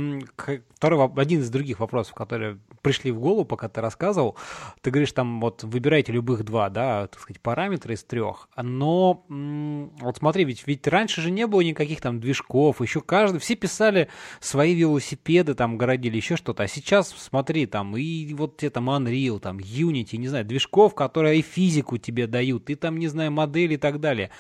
второй 0.76 1.10
один 1.16 1.42
из 1.42 1.50
других 1.50 1.80
вопросов, 1.80 2.14
которые 2.14 2.60
пришли 2.82 3.12
в 3.12 3.20
голову, 3.20 3.46
пока 3.46 3.70
ты 3.70 3.80
рассказывал. 3.80 4.36
Ты 4.82 4.92
говоришь, 4.92 5.14
там 5.14 5.40
вот 5.40 5.64
выбирайте 5.64 6.12
любых 6.12 6.44
два, 6.44 6.70
да, 6.70 7.08
так 7.08 7.22
сказать, 7.22 7.42
параметра 7.42 7.94
из 7.94 8.04
трех. 8.04 8.50
Но 8.62 9.24
вот 9.30 10.18
смотри, 10.18 10.44
ведь, 10.44 10.68
ведь 10.68 10.86
раньше 10.88 11.22
же 11.22 11.32
не 11.32 11.48
было 11.48 11.62
никаких 11.62 12.02
там 12.02 12.20
движков, 12.20 12.82
еще 12.82 13.00
каждый, 13.00 13.40
все 13.40 13.56
писали 13.56 14.10
свои 14.42 14.76
велосипеды, 14.76 15.54
там 15.54 15.78
городили 15.78 16.18
еще 16.18 16.36
что-то. 16.36 16.64
А 16.64 16.68
сейчас, 16.68 17.10
смотри, 17.10 17.66
там 17.66 17.96
и 17.96 18.34
вот 18.34 18.58
те 18.58 18.70
там 18.70 18.90
Unreal, 18.90 19.40
там 19.40 19.60
Unity, 19.60 20.18
не 20.18 20.28
знаю, 20.28 20.44
движков, 20.46 20.96
которые 20.96 21.40
и 21.40 21.42
физику 21.42 21.98
тебе 21.98 22.28
дают, 22.28 22.70
и 22.70 22.76
там, 22.76 22.98
не 23.00 23.08
знаю, 23.08 23.32
модели 23.32 23.76
и 23.76 23.78
так 23.78 24.02
далее. 24.02 24.32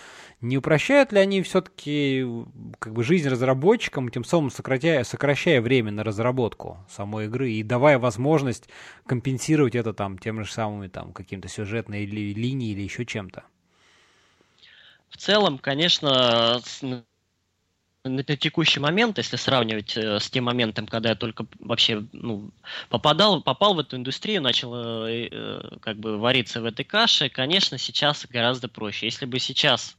Не 0.41 0.57
упрощают 0.57 1.13
ли 1.13 1.19
они 1.19 1.41
все-таки 1.41 2.25
как 2.79 2.91
бы 2.91 3.03
жизнь 3.03 3.29
разработчикам, 3.93 4.09
тем 4.09 4.23
самым 4.23 4.51
сокращая, 4.51 5.03
сокращая 5.03 5.61
время 5.61 5.91
на 5.91 6.03
разработку 6.03 6.77
самой 6.89 7.25
игры 7.25 7.51
и 7.51 7.63
давая 7.63 7.99
возможность 7.99 8.69
компенсировать 9.05 9.75
это 9.75 9.93
там 9.93 10.17
тем 10.17 10.43
же 10.43 10.51
самыми 10.51 10.87
там 10.87 11.13
каким-то 11.13 11.47
сюжетной 11.47 12.05
ли, 12.05 12.33
линией 12.33 12.73
или 12.73 12.81
еще 12.81 13.05
чем-то? 13.05 13.43
В 15.09 15.17
целом, 15.17 15.59
конечно, 15.59 16.59
на, 18.03 18.23
текущий 18.23 18.79
момент, 18.79 19.17
если 19.17 19.37
сравнивать 19.37 19.95
э, 19.95 20.19
с 20.19 20.29
тем 20.29 20.45
моментом, 20.45 20.87
когда 20.87 21.09
я 21.09 21.15
только 21.15 21.45
вообще 21.59 22.03
ну, 22.13 22.49
попадал, 22.89 23.41
попал 23.41 23.75
в 23.75 23.79
эту 23.79 23.95
индустрию, 23.95 24.41
начал 24.41 24.73
э, 24.75 25.29
э, 25.31 25.77
как 25.81 25.97
бы 25.97 26.17
вариться 26.17 26.61
в 26.61 26.65
этой 26.65 26.83
каше, 26.83 27.29
конечно, 27.29 27.77
сейчас 27.77 28.25
гораздо 28.27 28.67
проще. 28.67 29.05
Если 29.05 29.27
бы 29.27 29.39
сейчас 29.39 29.95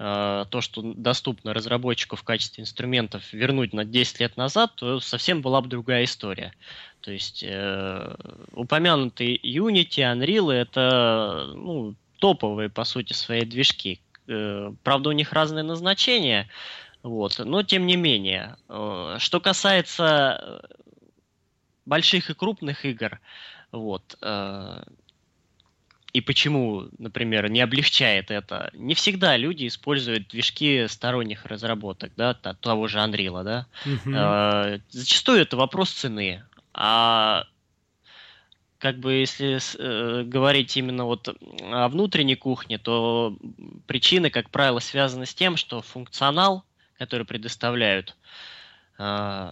то, 0.00 0.60
что 0.60 0.80
доступно 0.82 1.52
разработчику 1.52 2.16
в 2.16 2.22
качестве 2.22 2.62
инструментов, 2.62 3.34
вернуть 3.34 3.74
на 3.74 3.84
10 3.84 4.20
лет 4.20 4.36
назад, 4.38 4.72
то 4.76 4.98
совсем 4.98 5.42
была 5.42 5.60
бы 5.60 5.68
другая 5.68 6.04
история. 6.04 6.54
То 7.02 7.12
есть 7.12 7.44
э, 7.46 8.14
упомянутые 8.52 9.36
Unity, 9.36 10.00
Unreal 10.00 10.50
это 10.50 11.52
ну, 11.54 11.94
топовые 12.18 12.70
по 12.70 12.84
сути 12.84 13.12
свои 13.12 13.44
движки. 13.44 14.00
Э, 14.26 14.72
правда, 14.82 15.10
у 15.10 15.12
них 15.12 15.32
разные 15.32 15.64
назначения, 15.64 16.48
вот, 17.02 17.38
но 17.38 17.62
тем 17.62 17.86
не 17.86 17.96
менее. 17.96 18.56
Э, 18.68 19.16
что 19.18 19.40
касается 19.40 20.62
больших 21.84 22.30
и 22.30 22.34
крупных 22.34 22.84
игр, 22.84 23.20
вот, 23.72 24.16
э, 24.22 24.82
и 26.12 26.20
почему, 26.20 26.88
например, 26.98 27.50
не 27.50 27.60
облегчает 27.60 28.30
это? 28.30 28.70
Не 28.74 28.94
всегда 28.94 29.36
люди 29.36 29.66
используют 29.66 30.28
движки 30.28 30.86
сторонних 30.88 31.46
разработок, 31.46 32.12
да, 32.16 32.34
того 32.34 32.88
же 32.88 32.98
Unreal, 32.98 33.44
да. 33.44 33.66
Угу. 33.86 34.14
Э, 34.14 34.80
зачастую 34.90 35.40
это 35.40 35.56
вопрос 35.56 35.90
цены. 35.90 36.42
А 36.74 37.44
как 38.78 38.98
бы 38.98 39.12
если 39.14 39.58
э, 39.78 40.24
говорить 40.24 40.76
именно 40.76 41.04
вот 41.04 41.28
о 41.28 41.88
внутренней 41.88 42.36
кухне, 42.36 42.78
то 42.78 43.36
причины, 43.86 44.30
как 44.30 44.50
правило, 44.50 44.78
связаны 44.80 45.26
с 45.26 45.34
тем, 45.34 45.56
что 45.56 45.82
функционал, 45.82 46.64
который 46.98 47.26
предоставляют 47.26 48.14
Э, 48.14 48.59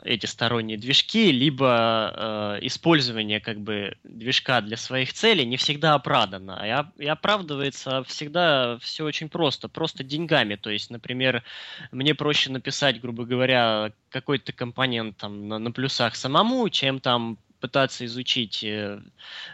эти 0.05 0.27
сторонние 0.27 0.77
движки, 0.77 1.33
либо 1.33 2.59
э, 2.61 2.67
использование 2.67 3.41
как 3.41 3.59
бы 3.61 3.97
движка 4.05 4.61
для 4.61 4.77
своих 4.77 5.15
целей 5.15 5.47
не 5.47 5.57
всегда 5.57 5.95
оправдано. 5.95 6.61
И, 6.99 7.03
и 7.05 7.07
оправдывается 7.07 8.05
всегда 8.05 8.79
все 8.81 9.05
очень 9.05 9.31
просто, 9.31 9.69
просто 9.69 10.05
деньгами. 10.05 10.57
То 10.57 10.69
есть, 10.69 10.91
например, 10.91 11.45
мне 11.93 12.15
проще 12.15 12.51
написать, 12.51 13.01
грубо 13.01 13.25
говоря, 13.25 13.93
какой-то 14.11 14.53
компонент 14.53 15.17
там 15.17 15.49
на, 15.49 15.59
на 15.59 15.73
плюсах 15.73 16.15
самому, 16.15 16.69
чем 16.69 17.01
там 17.01 17.39
пытаться 17.61 18.05
изучить 18.05 18.63
э, 18.63 19.01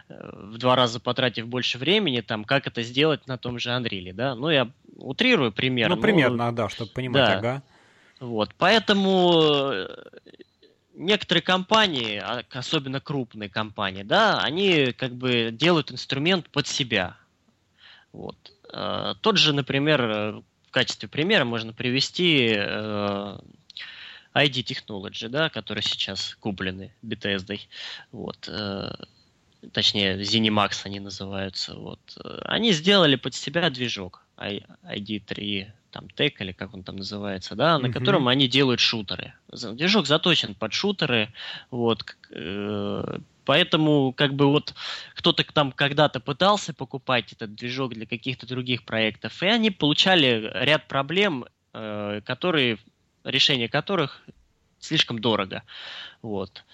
в 0.09 0.57
два 0.57 0.75
раза 0.75 0.99
потратив 0.99 1.47
больше 1.47 1.77
времени, 1.77 2.19
там, 2.19 2.43
как 2.43 2.67
это 2.67 2.83
сделать 2.83 3.27
на 3.27 3.37
том 3.37 3.59
же 3.59 3.69
Unreal, 3.69 4.13
да? 4.13 4.35
Ну, 4.35 4.49
я 4.49 4.69
утрирую 4.97 5.51
пример. 5.51 5.89
Ну, 5.89 5.97
примерно, 5.97 6.47
но... 6.47 6.51
да, 6.51 6.69
чтобы 6.69 6.91
понимать, 6.91 7.25
да. 7.25 7.37
ага. 7.37 7.63
Вот, 8.19 8.53
поэтому 8.57 9.71
э, 9.73 9.87
некоторые 10.93 11.41
компании, 11.41 12.17
а, 12.17 12.43
особенно 12.51 13.01
крупные 13.01 13.49
компании, 13.49 14.03
да, 14.03 14.39
они 14.39 14.93
как 14.93 15.13
бы 15.13 15.49
делают 15.51 15.91
инструмент 15.91 16.49
под 16.49 16.67
себя. 16.67 17.17
Вот. 18.13 18.37
Э, 18.71 19.15
тот 19.19 19.37
же, 19.37 19.53
например, 19.53 20.41
в 20.67 20.71
качестве 20.71 21.09
примера 21.09 21.43
можно 21.43 21.73
привести 21.73 22.53
э, 22.55 23.37
ID 24.33 24.63
Technology, 24.63 25.27
да, 25.27 25.49
которые 25.49 25.83
сейчас 25.83 26.35
куплены 26.39 26.93
Bethesda. 27.01 27.59
Вот. 28.11 28.49
Точнее, 29.71 30.19
ZeniMax 30.19 30.81
они 30.83 30.99
называются. 30.99 31.73
Вот. 31.73 31.99
Они 32.43 32.71
сделали 32.73 33.15
под 33.15 33.33
себя 33.33 33.69
движок 33.69 34.21
ID3 34.37 35.71
там 35.95 36.09
тег 36.09 36.41
или 36.41 36.51
как 36.51 36.73
он 36.73 36.83
там 36.83 36.97
называется, 36.97 37.55
да, 37.55 37.79
на 37.79 37.87
mm-hmm. 37.87 37.93
котором 37.93 38.27
они 38.27 38.49
делают 38.49 38.81
шутеры. 38.81 39.33
Движок 39.49 40.07
заточен 40.07 40.53
под 40.53 40.73
шутеры, 40.73 41.29
вот, 41.71 42.03
э, 42.31 43.17
поэтому 43.45 44.11
как 44.11 44.33
бы 44.33 44.47
вот 44.47 44.73
кто-то 45.13 45.45
там 45.53 45.71
когда-то 45.71 46.19
пытался 46.19 46.73
покупать 46.73 47.31
этот 47.31 47.55
движок 47.55 47.93
для 47.93 48.05
каких-то 48.05 48.45
других 48.45 48.83
проектов, 48.83 49.41
и 49.41 49.47
они 49.47 49.71
получали 49.71 50.51
ряд 50.53 50.89
проблем, 50.89 51.45
э, 51.73 52.19
которые 52.25 52.77
решение 53.23 53.69
которых 53.69 54.21
слишком 54.79 55.19
дорого, 55.19 55.63
вот. 56.21 56.65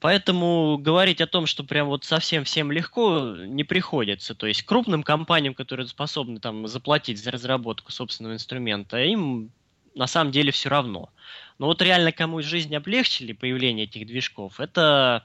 Поэтому 0.00 0.76
говорить 0.78 1.20
о 1.20 1.26
том, 1.26 1.46
что 1.46 1.64
прям 1.64 1.86
вот 1.88 2.04
совсем 2.04 2.44
всем 2.44 2.70
легко, 2.70 3.34
не 3.36 3.64
приходится. 3.64 4.34
То 4.34 4.46
есть 4.46 4.62
крупным 4.62 5.02
компаниям, 5.02 5.54
которые 5.54 5.86
способны 5.86 6.38
там 6.38 6.68
заплатить 6.68 7.22
за 7.22 7.30
разработку 7.30 7.90
собственного 7.92 8.34
инструмента, 8.34 9.02
им 9.02 9.50
на 9.94 10.06
самом 10.06 10.30
деле 10.30 10.52
все 10.52 10.68
равно. 10.68 11.10
Но 11.58 11.66
вот 11.66 11.80
реально 11.80 12.12
кому 12.12 12.42
жизнь 12.42 12.74
облегчили 12.76 13.32
появление 13.32 13.86
этих 13.86 14.06
движков, 14.06 14.60
это 14.60 15.24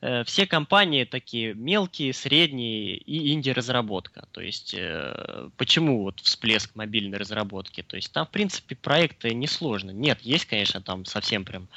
э, 0.00 0.24
все 0.24 0.46
компании 0.46 1.04
такие 1.04 1.54
мелкие, 1.54 2.12
средние 2.12 2.96
и 2.96 3.32
инди-разработка. 3.32 4.26
То 4.32 4.40
есть 4.40 4.74
э, 4.76 5.48
почему 5.56 6.02
вот 6.02 6.18
всплеск 6.18 6.74
мобильной 6.74 7.18
разработки? 7.18 7.82
То 7.82 7.94
есть 7.94 8.12
там, 8.12 8.26
в 8.26 8.30
принципе, 8.30 8.74
проекты 8.74 9.32
несложны. 9.32 9.92
Нет, 9.92 10.20
есть, 10.22 10.46
конечно, 10.46 10.82
там 10.82 11.04
совсем 11.04 11.44
прям 11.44 11.68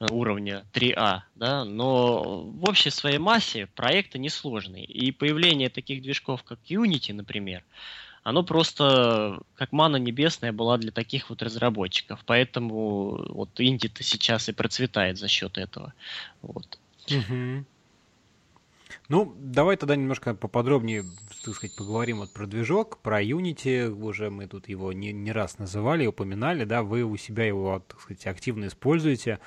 уровня 0.00 0.64
3А, 0.72 1.20
да, 1.34 1.64
но 1.64 2.42
в 2.42 2.68
общей 2.68 2.90
своей 2.90 3.18
массе 3.18 3.66
проекты 3.74 4.18
несложные. 4.18 4.84
И 4.84 5.10
появление 5.12 5.70
таких 5.70 6.02
движков, 6.02 6.42
как 6.42 6.58
Unity, 6.68 7.12
например, 7.12 7.64
оно 8.22 8.42
просто 8.42 9.40
как 9.54 9.72
мана 9.72 9.96
небесная 9.96 10.52
была 10.52 10.78
для 10.78 10.90
таких 10.90 11.30
вот 11.30 11.42
разработчиков. 11.42 12.20
Поэтому 12.26 13.24
вот 13.32 13.50
инди-то 13.58 14.02
сейчас 14.02 14.48
и 14.48 14.52
процветает 14.52 15.16
за 15.16 15.28
счет 15.28 15.58
этого. 15.58 15.94
Вот. 16.42 16.78
Угу. 17.08 17.64
Ну, 19.08 19.36
давай 19.38 19.76
тогда 19.76 19.94
немножко 19.94 20.34
поподробнее, 20.34 21.04
так 21.44 21.54
сказать, 21.54 21.76
поговорим 21.76 22.18
вот 22.18 22.32
про 22.32 22.46
движок, 22.46 22.98
про 22.98 23.22
Unity, 23.22 23.88
уже 23.88 24.30
мы 24.30 24.48
тут 24.48 24.68
его 24.68 24.92
не, 24.92 25.12
не 25.12 25.30
раз 25.30 25.58
называли, 25.58 26.06
упоминали, 26.06 26.64
да, 26.64 26.82
вы 26.82 27.04
у 27.04 27.16
себя 27.16 27.44
его, 27.44 27.84
так 27.86 28.00
сказать, 28.00 28.26
активно 28.26 28.66
используете, 28.66 29.38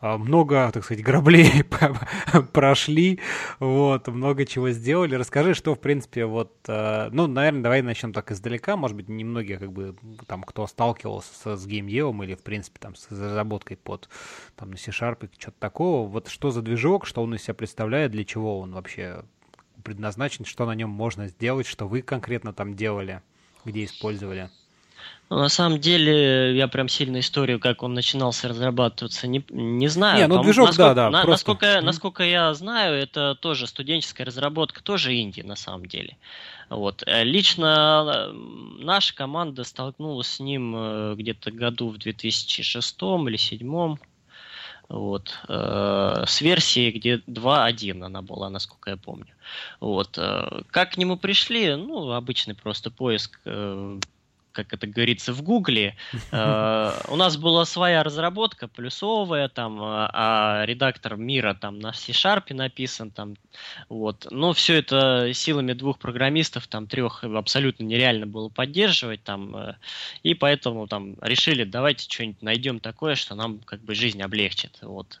а, 0.00 0.18
много, 0.18 0.70
так 0.72 0.84
сказать, 0.84 1.02
граблей 1.02 1.64
прошли, 2.52 3.18
вот, 3.58 4.06
много 4.06 4.46
чего 4.46 4.70
сделали. 4.70 5.16
Расскажи, 5.16 5.54
что, 5.54 5.74
в 5.74 5.80
принципе, 5.80 6.24
вот, 6.24 6.52
а, 6.68 7.08
ну, 7.10 7.26
наверное, 7.26 7.62
давай 7.62 7.82
начнем 7.82 8.12
так 8.12 8.30
издалека, 8.30 8.76
может 8.76 8.96
быть, 8.96 9.08
немногие, 9.08 9.58
как 9.58 9.72
бы, 9.72 9.96
там, 10.28 10.44
кто 10.44 10.68
сталкивался 10.68 11.56
с 11.56 11.66
геймдевом 11.66 12.22
или, 12.22 12.36
в 12.36 12.42
принципе, 12.44 12.78
там, 12.78 12.94
с 12.94 13.10
разработкой 13.10 13.78
под, 13.78 14.08
там, 14.54 14.70
на 14.70 14.76
C-Sharp, 14.76 15.28
что-то 15.36 15.58
такого, 15.58 16.08
вот 16.08 16.28
что 16.28 16.52
за 16.52 16.62
движок, 16.62 17.04
что 17.04 17.24
он 17.24 17.34
из 17.34 17.42
себя 17.42 17.54
представляет, 17.54 18.12
для 18.12 18.24
чего 18.24 18.60
он 18.60 18.74
вообще 18.74 19.07
предназначен, 19.82 20.44
что 20.44 20.66
на 20.66 20.74
нем 20.74 20.90
можно 20.90 21.28
сделать, 21.28 21.66
что 21.66 21.86
вы 21.86 22.02
конкретно 22.02 22.52
там 22.52 22.74
делали, 22.74 23.22
где 23.64 23.84
использовали? 23.84 24.50
Ну, 25.30 25.36
на 25.36 25.50
самом 25.50 25.78
деле, 25.78 26.56
я 26.56 26.68
прям 26.68 26.88
сильно 26.88 27.20
историю, 27.20 27.60
как 27.60 27.82
он 27.82 27.92
начинался 27.92 28.48
разрабатываться, 28.48 29.26
не, 29.26 29.44
не 29.50 29.88
знаю. 29.88 30.18
Не, 30.18 30.26
ну 30.26 30.42
движок, 30.42 30.68
насколько, 30.68 30.94
да, 30.94 31.04
да. 31.04 31.10
На, 31.10 31.22
просто... 31.22 31.50
насколько, 31.50 31.80
насколько 31.82 32.22
я 32.24 32.54
знаю, 32.54 32.94
это 32.94 33.34
тоже 33.34 33.66
студенческая 33.66 34.24
разработка, 34.24 34.82
тоже 34.82 35.14
инди 35.20 35.42
на 35.42 35.54
самом 35.54 35.84
деле. 35.84 36.16
Вот. 36.70 37.02
Лично 37.06 38.30
э, 38.30 38.32
наша 38.82 39.14
команда 39.14 39.64
столкнулась 39.64 40.28
с 40.28 40.40
ним 40.40 40.74
э, 40.74 41.14
где-то 41.16 41.50
году 41.50 41.90
в 41.90 41.98
2006 41.98 42.96
или 43.02 43.36
2007. 43.36 43.96
Вот. 44.88 45.38
С 45.46 46.40
версией, 46.40 46.92
где 46.92 47.16
2.1 47.16 48.04
она 48.04 48.22
была, 48.22 48.48
насколько 48.50 48.90
я 48.90 48.96
помню. 48.96 49.34
Вот. 49.80 50.18
Как 50.70 50.92
к 50.92 50.96
нему 50.96 51.16
пришли? 51.16 51.74
Ну, 51.74 52.12
обычный 52.12 52.54
просто 52.54 52.90
поиск 52.90 53.38
как 54.64 54.72
это 54.74 54.86
говорится, 54.86 55.32
в 55.32 55.42
Гугле. 55.42 55.96
Э, 56.30 56.92
у 57.08 57.16
нас 57.16 57.36
была 57.36 57.64
своя 57.64 58.02
разработка, 58.02 58.68
плюсовая, 58.68 59.48
там, 59.48 59.78
а 59.80 60.62
редактор 60.66 61.16
мира 61.16 61.56
там 61.58 61.78
на 61.78 61.92
C-Sharp 61.92 62.52
написан, 62.54 63.10
там, 63.10 63.36
вот. 63.88 64.26
Но 64.30 64.52
все 64.52 64.74
это 64.74 65.32
силами 65.32 65.72
двух 65.72 65.98
программистов, 65.98 66.66
там, 66.66 66.86
трех, 66.86 67.24
абсолютно 67.24 67.84
нереально 67.84 68.26
было 68.26 68.50
поддерживать, 68.50 69.22
там, 69.24 69.74
и 70.22 70.34
поэтому 70.34 70.86
там 70.86 71.16
решили, 71.22 71.64
давайте 71.64 72.08
что-нибудь 72.10 72.42
найдем 72.42 72.78
такое, 72.80 73.14
что 73.14 73.34
нам 73.34 73.60
как 73.60 73.80
бы 73.80 73.94
жизнь 73.94 74.20
облегчит, 74.22 74.78
вот. 74.82 75.20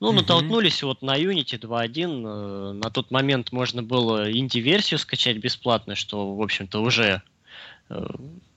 Ну, 0.00 0.12
натолкнулись 0.12 0.82
вот 0.82 1.02
на 1.02 1.18
Unity 1.18 1.58
2.1. 1.60 2.24
Э, 2.24 2.72
на 2.72 2.90
тот 2.90 3.10
момент 3.10 3.52
можно 3.52 3.82
было 3.82 4.32
инди-версию 4.32 4.98
скачать 4.98 5.36
бесплатно, 5.36 5.94
что, 5.94 6.34
в 6.34 6.40
общем-то, 6.40 6.80
уже 6.80 7.04
э, 7.04 7.20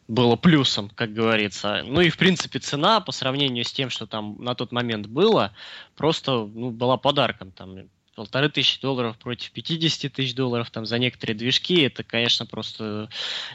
было 0.08 0.36
плюсом, 0.36 0.90
как 0.90 1.14
говорится. 1.14 1.82
Ну 1.86 2.02
и, 2.02 2.10
в 2.10 2.18
принципе, 2.18 2.60
цена 2.60 3.00
по 3.00 3.12
сравнению 3.12 3.64
с 3.64 3.72
тем, 3.72 3.90
что 3.90 4.06
там 4.06 4.36
на 4.40 4.54
тот 4.56 4.72
момент 4.72 5.08
было, 5.08 5.54
просто 5.96 6.50
ну, 6.54 6.72
была 6.72 6.98
подарком. 6.98 7.52
Там 7.52 7.88
полторы 8.16 8.50
тысячи 8.50 8.80
долларов 8.82 9.18
против 9.18 9.52
50 9.52 10.12
тысяч 10.12 10.36
долларов 10.36 10.70
там 10.70 10.86
за 10.86 11.00
некоторые 11.00 11.36
движки, 11.36 11.82
это, 11.82 12.04
конечно, 12.04 12.46
просто 12.46 13.10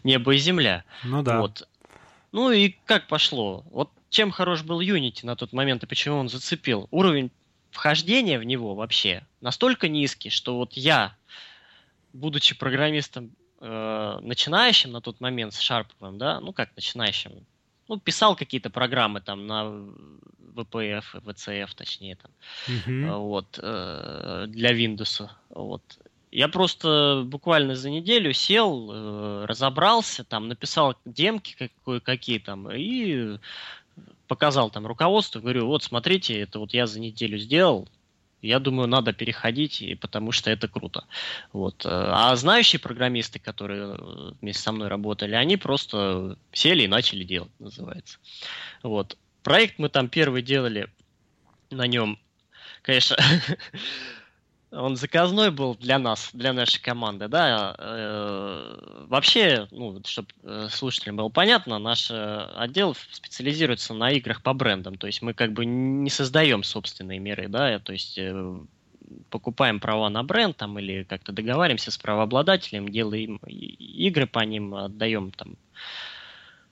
небо 0.04 0.34
и 0.34 0.38
земля. 0.38 0.84
Ну 1.04 1.22
да. 1.22 1.40
Вот. 1.40 1.68
Ну 2.32 2.50
и 2.50 2.74
как 2.86 3.06
пошло? 3.06 3.64
Вот 3.70 3.90
чем 4.10 4.30
хорош 4.30 4.62
был 4.62 4.80
Unity 4.80 5.24
на 5.24 5.36
тот 5.36 5.52
момент 5.52 5.82
и 5.82 5.86
почему 5.86 6.16
он 6.16 6.28
зацепил? 6.28 6.88
Уровень 6.90 7.30
вхождение 7.70 8.38
в 8.38 8.44
него 8.44 8.74
вообще 8.74 9.26
настолько 9.40 9.88
низкий, 9.88 10.30
что 10.30 10.56
вот 10.56 10.72
я, 10.72 11.14
будучи 12.12 12.56
программистом 12.56 13.30
э, 13.60 14.18
начинающим 14.22 14.92
на 14.92 15.00
тот 15.00 15.20
момент 15.20 15.54
с 15.54 15.60
Шарповым, 15.60 16.18
да, 16.18 16.40
ну 16.40 16.52
как 16.52 16.70
начинающим, 16.76 17.32
ну 17.88 17.98
писал 17.98 18.36
какие-то 18.36 18.70
программы 18.70 19.20
там 19.20 19.46
на 19.46 19.64
VPF, 20.54 21.04
VCF 21.14 21.70
точнее 21.76 22.16
там, 22.16 22.30
mm-hmm. 22.66 23.18
вот, 23.18 23.58
э, 23.62 24.46
для 24.48 24.72
Windows, 24.72 25.28
вот. 25.50 25.82
Я 26.30 26.48
просто 26.48 27.22
буквально 27.24 27.74
за 27.74 27.88
неделю 27.88 28.32
сел, 28.34 28.90
э, 28.92 29.44
разобрался, 29.46 30.24
там 30.24 30.48
написал 30.48 30.96
демки 31.04 31.70
какие 32.04 32.38
там 32.38 32.70
и 32.70 33.38
показал 34.26 34.70
там 34.70 34.86
руководству, 34.86 35.40
говорю, 35.40 35.66
вот 35.66 35.82
смотрите, 35.82 36.38
это 36.38 36.58
вот 36.58 36.74
я 36.74 36.86
за 36.86 37.00
неделю 37.00 37.38
сделал, 37.38 37.88
я 38.42 38.58
думаю, 38.60 38.88
надо 38.88 39.12
переходить, 39.12 39.82
потому 40.00 40.32
что 40.32 40.50
это 40.50 40.68
круто. 40.68 41.04
Вот. 41.52 41.84
А 41.86 42.34
знающие 42.36 42.78
программисты, 42.80 43.38
которые 43.38 43.96
э, 43.96 44.32
вместе 44.40 44.62
со 44.62 44.72
мной 44.72 44.88
работали, 44.88 45.34
они 45.34 45.56
просто 45.56 46.38
сели 46.52 46.84
и 46.84 46.88
начали 46.88 47.24
делать, 47.24 47.50
называется. 47.58 48.18
Вот. 48.82 49.16
Проект 49.42 49.78
мы 49.78 49.88
там 49.88 50.08
первый 50.08 50.42
делали, 50.42 50.88
на 51.70 51.86
нем, 51.86 52.18
конечно, 52.82 53.16
он 54.70 54.96
заказной 54.96 55.50
был 55.50 55.74
для 55.76 55.98
нас, 55.98 56.30
для 56.32 56.52
нашей 56.52 56.80
команды, 56.80 57.28
да. 57.28 57.74
Э, 57.78 59.06
вообще, 59.08 59.66
ну, 59.70 60.00
чтобы 60.04 60.28
э, 60.42 60.68
слушателям 60.70 61.16
было 61.16 61.28
понятно, 61.28 61.78
наш 61.78 62.10
э, 62.10 62.50
отдел 62.56 62.94
специализируется 63.10 63.94
на 63.94 64.10
играх 64.10 64.42
по 64.42 64.52
брендам, 64.52 64.96
то 64.96 65.06
есть 65.06 65.22
мы 65.22 65.32
как 65.32 65.52
бы 65.52 65.64
не 65.64 66.10
создаем 66.10 66.62
собственные 66.62 67.18
миры, 67.18 67.48
да, 67.48 67.78
то 67.78 67.92
есть 67.92 68.18
покупаем 69.30 69.80
права 69.80 70.10
на 70.10 70.22
бренд 70.22 70.56
там 70.58 70.78
или 70.78 71.02
как-то 71.02 71.32
договариваемся 71.32 71.90
с 71.90 71.96
правообладателем, 71.96 72.90
делаем 72.90 73.36
игры 73.46 74.26
по 74.26 74.40
ним, 74.40 74.74
отдаем 74.74 75.30
там 75.30 75.56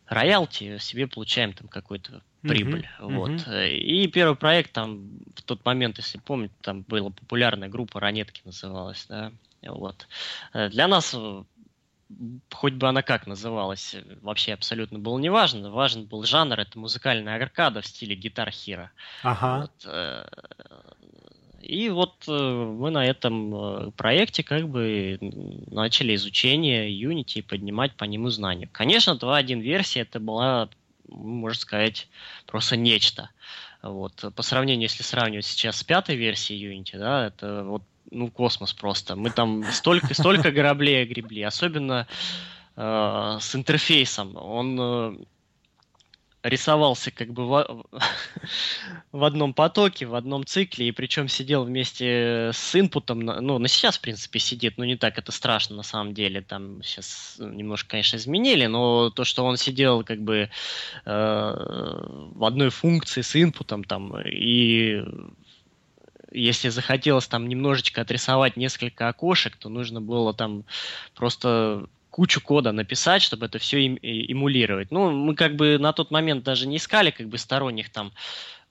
роялти, 0.07 0.79
себе 0.79 1.07
получаем 1.07 1.53
там 1.53 1.69
какой-то 1.69 2.23
прибыль. 2.43 2.89
Uh-huh, 3.01 3.15
вот. 3.15 3.31
Uh-huh. 3.31 3.69
И 3.71 4.07
первый 4.09 4.37
проект 4.37 4.73
там 4.73 5.09
в 5.35 5.43
тот 5.43 5.65
момент, 5.65 5.99
если 5.99 6.19
помните, 6.19 6.55
там 6.63 6.83
была 6.83 7.11
популярная 7.11 7.69
группа 7.69 8.01
Ранетки 8.01 8.43
называлась, 8.45 9.07
да. 9.09 9.33
Вот. 9.63 10.07
Э, 10.53 10.69
для 10.69 10.87
нас 10.87 11.15
э, 11.15 11.43
хоть 12.53 12.75
бы 12.75 12.89
она 12.89 13.03
как 13.03 13.27
называлась, 13.27 13.97
вообще 14.23 14.53
абсолютно 14.53 14.99
было 14.99 15.19
не 15.19 15.29
важно. 15.29 15.71
Важен 15.71 16.05
был 16.05 16.25
жанр, 16.25 16.61
это 16.61 16.79
музыкальная 16.79 17.37
аркада 17.43 17.81
в 17.81 17.87
стиле 17.87 18.15
гитар 18.15 18.51
хира. 18.51 18.93
Ага. 19.23 19.63
Вот. 19.63 19.93
И 21.67 21.89
вот 21.89 22.29
мы 22.29 22.91
на 22.91 23.05
этом 23.05 23.93
проекте 23.97 24.43
как 24.43 24.69
бы 24.69 25.19
начали 25.21 26.15
изучение 26.15 26.89
Unity 26.91 27.39
и 27.39 27.43
поднимать 27.43 27.95
по 27.95 28.05
нему 28.05 28.31
знания. 28.31 28.69
Конечно, 28.71 29.19
2.1 29.21 29.61
версия 29.61 30.01
это 30.01 30.21
была 30.21 30.69
можно 31.09 31.61
сказать, 31.61 32.09
просто 32.47 32.77
нечто. 32.77 33.31
Вот. 33.83 34.25
По 34.35 34.43
сравнению, 34.43 34.83
если 34.83 35.03
сравнивать 35.03 35.47
сейчас 35.47 35.79
с 35.79 35.85
пятой 35.85 36.17
версией 36.17 36.73
Unity, 36.73 36.99
да, 36.99 37.27
это 37.27 37.65
вот 37.65 37.83
ну, 38.11 38.31
космос 38.31 38.73
просто. 38.73 39.17
Мы 39.17 39.31
там 39.31 39.65
столько, 39.65 40.15
столько 40.15 40.53
кораблей 40.55 41.03
огребли, 41.03 41.43
особенно 41.43 42.07
э, 42.77 43.39
с 43.41 43.55
интерфейсом. 43.55 44.37
Он 44.37 44.79
э, 44.81 45.17
рисовался 46.49 47.11
как 47.11 47.33
бы 47.33 47.47
в, 47.47 47.87
в 49.13 49.25
одном 49.25 49.55
потоке, 49.55 50.07
в 50.07 50.15
одном 50.15 50.45
цикле, 50.45 50.89
и 50.89 50.93
причем 50.93 51.29
сидел 51.29 51.65
вместе 51.65 52.51
с 52.53 52.75
инпутом, 52.75 53.21
ну, 53.21 53.59
на 53.59 53.69
сейчас, 53.69 53.99
в 53.99 54.01
принципе, 54.01 54.39
сидит, 54.39 54.79
но 54.79 54.85
не 54.85 54.97
так 54.97 55.19
это 55.19 55.33
страшно 55.33 55.77
на 55.77 55.83
самом 55.83 56.15
деле, 56.15 56.43
там 56.43 56.83
сейчас 56.83 57.37
немножко, 57.39 57.91
конечно, 57.91 58.17
изменили, 58.17 58.67
но 58.67 59.11
то, 59.11 59.25
что 59.25 59.45
он 59.45 59.57
сидел 59.57 60.05
как 60.05 60.21
бы 60.21 60.51
э, 61.05 61.11
в 62.35 62.45
одной 62.45 62.71
функции 62.71 63.23
с 63.23 63.35
инпутом 63.37 63.85
там, 63.85 64.19
и 64.21 65.03
если 66.33 66.69
захотелось 66.69 67.27
там 67.27 67.49
немножечко 67.49 68.03
отрисовать 68.03 68.57
несколько 68.57 69.09
окошек, 69.09 69.57
то 69.57 69.69
нужно 69.69 70.01
было 70.01 70.35
там 70.35 70.65
просто 71.15 71.89
кучу 72.17 72.41
кода 72.41 72.73
написать, 72.73 73.21
чтобы 73.21 73.45
это 73.45 73.59
все 73.59 73.79
им, 73.79 73.99
эмулировать. 74.01 74.91
Ну, 74.91 75.11
мы 75.11 75.35
как 75.35 75.55
бы 75.55 75.77
на 75.79 75.93
тот 75.93 76.11
момент 76.11 76.45
даже 76.45 76.67
не 76.67 76.79
искали 76.79 77.11
как 77.11 77.29
бы 77.29 77.37
сторонних 77.37 77.91
там 77.91 78.11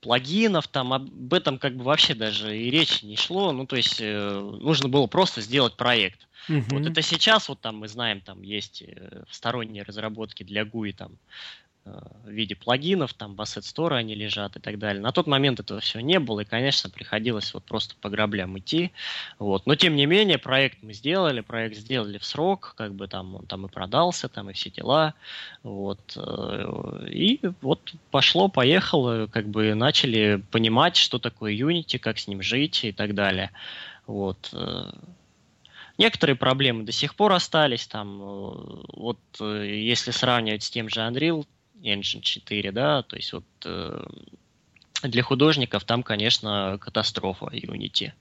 плагинов, 0.02 0.68
там 0.68 0.94
об 0.94 1.32
этом 1.32 1.60
как 1.60 1.76
бы 1.76 1.84
вообще 1.84 2.16
даже 2.16 2.58
и 2.58 2.72
речи 2.72 3.06
не 3.06 3.16
шло. 3.16 3.52
Ну, 3.52 3.68
то 3.68 3.76
есть 3.76 4.02
э, 4.02 4.40
нужно 4.62 4.90
было 4.90 5.06
просто 5.06 5.42
сделать 5.42 5.78
проект. 5.78 6.28
Угу. 6.50 6.64
Вот 6.72 6.88
это 6.88 7.04
сейчас 7.04 7.48
вот 7.48 7.62
там 7.62 7.78
мы 7.78 7.88
знаем, 7.88 8.20
там 8.20 8.42
есть 8.42 8.82
э, 8.82 9.24
сторонние 9.30 9.84
разработки 9.84 10.42
для 10.42 10.64
GUI 10.64 10.94
там 10.94 11.12
в 11.86 12.30
виде 12.30 12.56
плагинов, 12.56 13.14
там 13.14 13.36
в 13.36 13.42
Asset 13.42 13.62
Store 13.62 13.96
они 13.96 14.16
лежат 14.16 14.56
и 14.56 14.60
так 14.60 14.80
далее. 14.80 15.02
На 15.02 15.12
тот 15.12 15.28
момент 15.28 15.60
этого 15.60 15.80
все 15.80 16.00
не 16.00 16.20
было, 16.20 16.40
и, 16.40 16.46
конечно, 16.46 16.90
приходилось 16.90 17.54
вот 17.54 17.64
просто 17.64 17.96
по 18.02 18.10
граблям 18.10 18.58
идти. 18.58 18.92
Вот. 19.38 19.68
Но, 19.68 19.76
тем 19.76 19.96
не 19.96 20.08
менее, 20.08 20.40
проект 20.40 20.82
мы 20.82 20.94
сделали, 20.94 21.42
проект 21.42 21.78
сделали 21.78 22.18
в 22.18 22.26
срок, 22.26 22.74
как 22.76 22.96
бы 22.96 23.08
там 23.08 23.36
он 23.36 23.46
там 23.46 23.68
и 23.68 23.70
продался, 23.70 24.30
там 24.30 24.50
и 24.50 24.54
все 24.54 24.72
дела. 24.72 25.14
Вот. 25.62 26.18
Э, 26.18 27.08
и 27.08 27.40
вот 27.62 27.94
пошло, 28.10 28.48
поехало, 28.48 29.28
как 29.28 29.48
бы 29.48 29.76
начали 29.76 30.44
понимать, 30.50 30.96
что 30.96 31.20
такое 31.20 31.54
Unity, 31.54 32.00
как 32.00 32.18
с 32.18 32.28
ним 32.28 32.42
жить 32.42 32.84
и 32.84 32.92
так 32.92 33.14
далее. 33.14 33.52
Вот. 34.08 34.50
Э, 34.54 34.92
некоторые 36.00 36.36
проблемы 36.36 36.84
до 36.84 36.92
сих 36.92 37.14
пор 37.14 37.34
остались. 37.34 37.86
Там, 37.86 38.20
э, 38.22 38.84
вот 38.94 39.20
если 39.40 40.10
сравнивать 40.10 40.64
с 40.64 40.72
тем 40.72 40.90
же 40.90 41.02
Unreal, 41.02 41.46
Engine 41.86 42.22
4, 42.22 42.72
да, 42.72 43.04
то 43.04 43.16
есть 43.16 43.34
вот 43.34 43.46
э, 43.66 44.06
для 45.04 45.24
художников 45.24 45.84
там, 45.84 46.04
конечно, 46.04 46.78
катастрофа 46.82 47.46
Unity. 47.46 48.12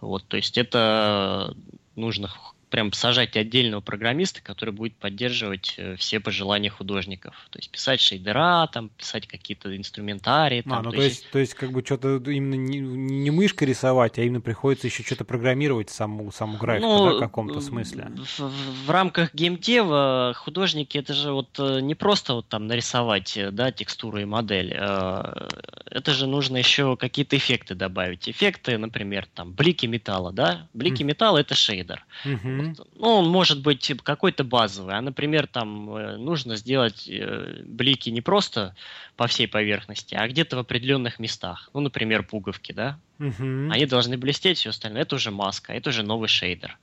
Вот, 0.00 0.26
то 0.26 0.36
есть 0.36 0.58
это 0.58 1.54
нужно 1.96 2.28
прям 2.74 2.92
сажать 2.92 3.36
отдельного 3.36 3.80
программиста, 3.80 4.42
который 4.42 4.74
будет 4.74 4.96
поддерживать 4.96 5.74
э, 5.76 5.94
все 5.94 6.18
пожелания 6.18 6.70
художников. 6.70 7.46
То 7.50 7.60
есть 7.60 7.70
писать 7.70 8.00
шейдера, 8.00 8.66
там, 8.66 8.88
писать 8.88 9.28
какие-то 9.28 9.76
инструментарии. 9.76 10.62
Там, 10.62 10.72
а, 10.72 10.82
ну 10.82 10.90
то, 10.90 10.96
есть, 10.96 11.20
есть, 11.20 11.30
то 11.30 11.38
есть 11.38 11.54
как 11.54 11.70
бы 11.70 11.84
что-то 11.84 12.16
именно 12.28 12.56
не, 12.56 12.80
не 12.80 13.30
мышкой 13.30 13.68
рисовать, 13.68 14.18
а 14.18 14.22
именно 14.22 14.40
приходится 14.40 14.88
еще 14.88 15.04
что-то 15.04 15.24
программировать 15.24 15.90
саму, 15.90 16.32
саму 16.32 16.58
графику, 16.58 16.88
ну, 16.88 17.10
да, 17.10 17.14
в 17.14 17.20
каком-то 17.20 17.60
смысле. 17.60 18.10
В, 18.16 18.40
в, 18.40 18.86
в 18.86 18.90
рамках 18.90 19.32
геймдева 19.32 20.32
художники, 20.34 20.98
это 20.98 21.14
же 21.14 21.30
вот 21.30 21.56
э, 21.60 21.78
не 21.78 21.94
просто 21.94 22.34
вот 22.34 22.48
там 22.48 22.66
нарисовать, 22.66 23.36
э, 23.36 23.52
да, 23.52 23.70
текстуру 23.70 24.18
и 24.18 24.24
модель. 24.24 24.72
Это 24.74 26.12
же 26.12 26.26
нужно 26.26 26.56
еще 26.56 26.96
какие-то 26.96 27.36
эффекты 27.36 27.76
добавить. 27.76 28.28
Эффекты, 28.28 28.78
например, 28.78 29.28
там, 29.32 29.52
блики 29.52 29.86
металла, 29.86 30.32
да? 30.32 30.66
Блики 30.74 31.02
mm. 31.02 31.06
металла— 31.06 31.38
это 31.38 31.54
шейдер. 31.54 32.04
Mm-hmm 32.24 32.63
Ну, 32.96 33.08
он 33.18 33.28
может 33.28 33.62
быть 33.62 33.80
типа, 33.80 34.02
какой-то 34.02 34.44
базовый, 34.44 34.94
а, 34.94 35.00
например, 35.00 35.46
там 35.46 35.94
э, 35.94 36.16
нужно 36.16 36.56
сделать 36.56 37.08
э, 37.08 37.62
блики 37.64 38.10
не 38.10 38.20
просто 38.20 38.74
по 39.16 39.26
всей 39.26 39.46
поверхности, 39.46 40.14
а 40.14 40.26
где-то 40.26 40.56
в 40.56 40.60
определенных 40.60 41.18
местах. 41.18 41.70
Ну, 41.74 41.80
например, 41.80 42.24
пуговки, 42.24 42.72
да? 42.72 42.98
Угу. 43.18 43.70
Они 43.70 43.86
должны 43.86 44.16
блестеть, 44.16 44.58
все 44.58 44.70
остальное. 44.70 45.02
Это 45.02 45.16
уже 45.16 45.30
маска, 45.30 45.72
это 45.72 45.90
уже 45.90 46.02
новый 46.02 46.28
шейдер 46.28 46.78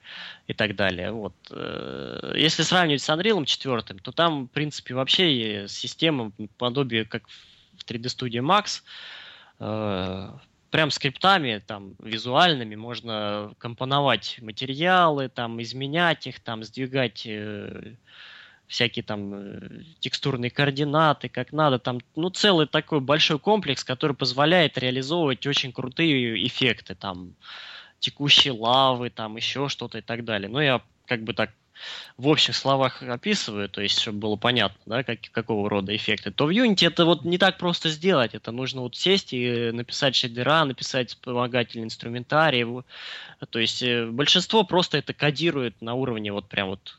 и 0.47 0.53
так 0.53 0.75
далее. 0.75 1.11
Вот. 1.11 1.33
Если 2.35 2.63
сравнивать 2.63 3.01
с 3.01 3.09
Unreal 3.09 3.43
4, 3.45 3.81
то 4.01 4.11
там, 4.11 4.45
в 4.45 4.51
принципе, 4.51 4.93
вообще 4.93 5.65
система 5.67 6.31
подобие 6.57 7.05
как 7.05 7.23
в 7.77 7.85
3D 7.85 8.03
Studio 8.03 8.41
Max, 8.41 8.81
прям 10.71 10.89
скриптами, 10.89 11.62
там, 11.65 11.95
визуальными 11.99 12.75
можно 12.75 13.53
компоновать 13.60 14.39
материалы, 14.41 15.29
там, 15.29 15.62
изменять 15.62 16.25
их, 16.27 16.39
там, 16.39 16.63
сдвигать 16.63 17.23
э, 17.25 17.95
всякие 18.67 19.03
там 19.03 19.34
э, 19.34 19.84
текстурные 19.99 20.49
координаты, 20.49 21.27
как 21.27 21.51
надо, 21.51 21.77
там, 21.77 21.99
ну, 22.15 22.29
целый 22.29 22.67
такой 22.67 23.01
большой 23.01 23.38
комплекс, 23.38 23.84
который 23.84 24.15
позволяет 24.15 24.77
реализовывать 24.77 25.45
очень 25.45 25.73
крутые 25.73 26.47
эффекты, 26.47 26.95
там, 26.95 27.36
текущие 27.99 28.53
лавы, 28.53 29.10
там, 29.10 29.36
еще 29.36 29.67
что-то 29.67 29.97
и 29.97 30.01
так 30.01 30.23
далее. 30.23 30.49
Ну, 30.49 30.60
я 30.62 30.81
как 31.05 31.23
бы 31.23 31.34
так 31.34 31.51
в 32.17 32.27
общих 32.27 32.55
словах 32.55 33.01
описываю, 33.01 33.69
то 33.69 33.81
есть, 33.81 33.99
чтобы 33.99 34.19
было 34.19 34.35
понятно, 34.35 34.79
да, 34.85 35.03
как, 35.03 35.19
какого 35.31 35.69
рода 35.69 35.95
эффекты, 35.95 36.31
то 36.31 36.45
в 36.45 36.49
Unity 36.49 36.87
это 36.87 37.05
вот 37.05 37.25
не 37.25 37.37
так 37.37 37.57
просто 37.57 37.89
сделать. 37.89 38.33
Это 38.35 38.51
нужно 38.51 38.81
вот 38.81 38.95
сесть 38.95 39.33
и 39.33 39.71
написать 39.71 40.15
шейдера, 40.15 40.65
написать 40.65 41.09
вспомогательный 41.09 41.85
инструментарий. 41.85 42.65
То 43.49 43.59
есть 43.59 43.81
э, 43.81 44.05
большинство 44.05 44.63
просто 44.63 44.97
это 44.97 45.13
кодирует 45.13 45.81
на 45.81 45.93
уровне 45.95 46.31
вот 46.31 46.47
прям 46.47 46.69
вот 46.69 46.97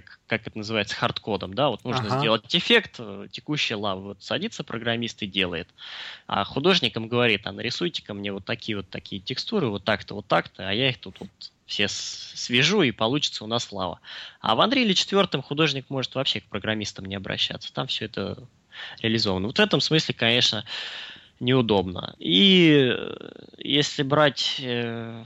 как, 0.00 0.20
как 0.26 0.46
это 0.46 0.58
называется, 0.58 0.94
хардкодом, 0.94 1.54
да, 1.54 1.68
вот 1.68 1.84
нужно 1.84 2.06
ага. 2.06 2.18
сделать 2.18 2.54
эффект, 2.54 2.96
э, 2.98 3.28
текущая 3.30 3.76
лава, 3.76 4.00
вот 4.00 4.22
садится 4.22 4.64
программист 4.64 5.22
и 5.22 5.26
делает, 5.26 5.68
а 6.26 6.44
художникам 6.44 7.08
говорит, 7.08 7.46
а 7.46 7.52
нарисуйте 7.52 8.02
ко 8.02 8.14
мне 8.14 8.32
вот 8.32 8.44
такие 8.44 8.76
вот 8.76 8.88
такие 8.90 9.20
текстуры, 9.20 9.68
вот 9.68 9.84
так-то, 9.84 10.14
вот 10.14 10.26
так-то, 10.26 10.68
а 10.68 10.72
я 10.72 10.90
их 10.90 10.98
тут 10.98 11.20
вот 11.20 11.30
все 11.66 11.88
свяжу, 11.88 12.82
и 12.82 12.92
получится 12.92 13.44
у 13.44 13.46
нас 13.46 13.72
лава. 13.72 14.00
А 14.40 14.54
в 14.54 14.60
Unreal 14.60 14.92
4 14.94 15.42
художник 15.42 15.90
может 15.90 16.14
вообще 16.14 16.40
к 16.40 16.44
программистам 16.44 17.06
не 17.06 17.16
обращаться. 17.16 17.72
Там 17.72 17.88
все 17.88 18.04
это 18.04 18.38
реализовано. 19.00 19.48
Вот 19.48 19.58
в 19.58 19.62
этом 19.62 19.80
смысле, 19.80 20.14
конечно, 20.14 20.64
неудобно. 21.40 22.14
И 22.18 22.92
э, 22.94 23.14
если 23.58 24.02
брать 24.04 24.56
э, 24.60 25.24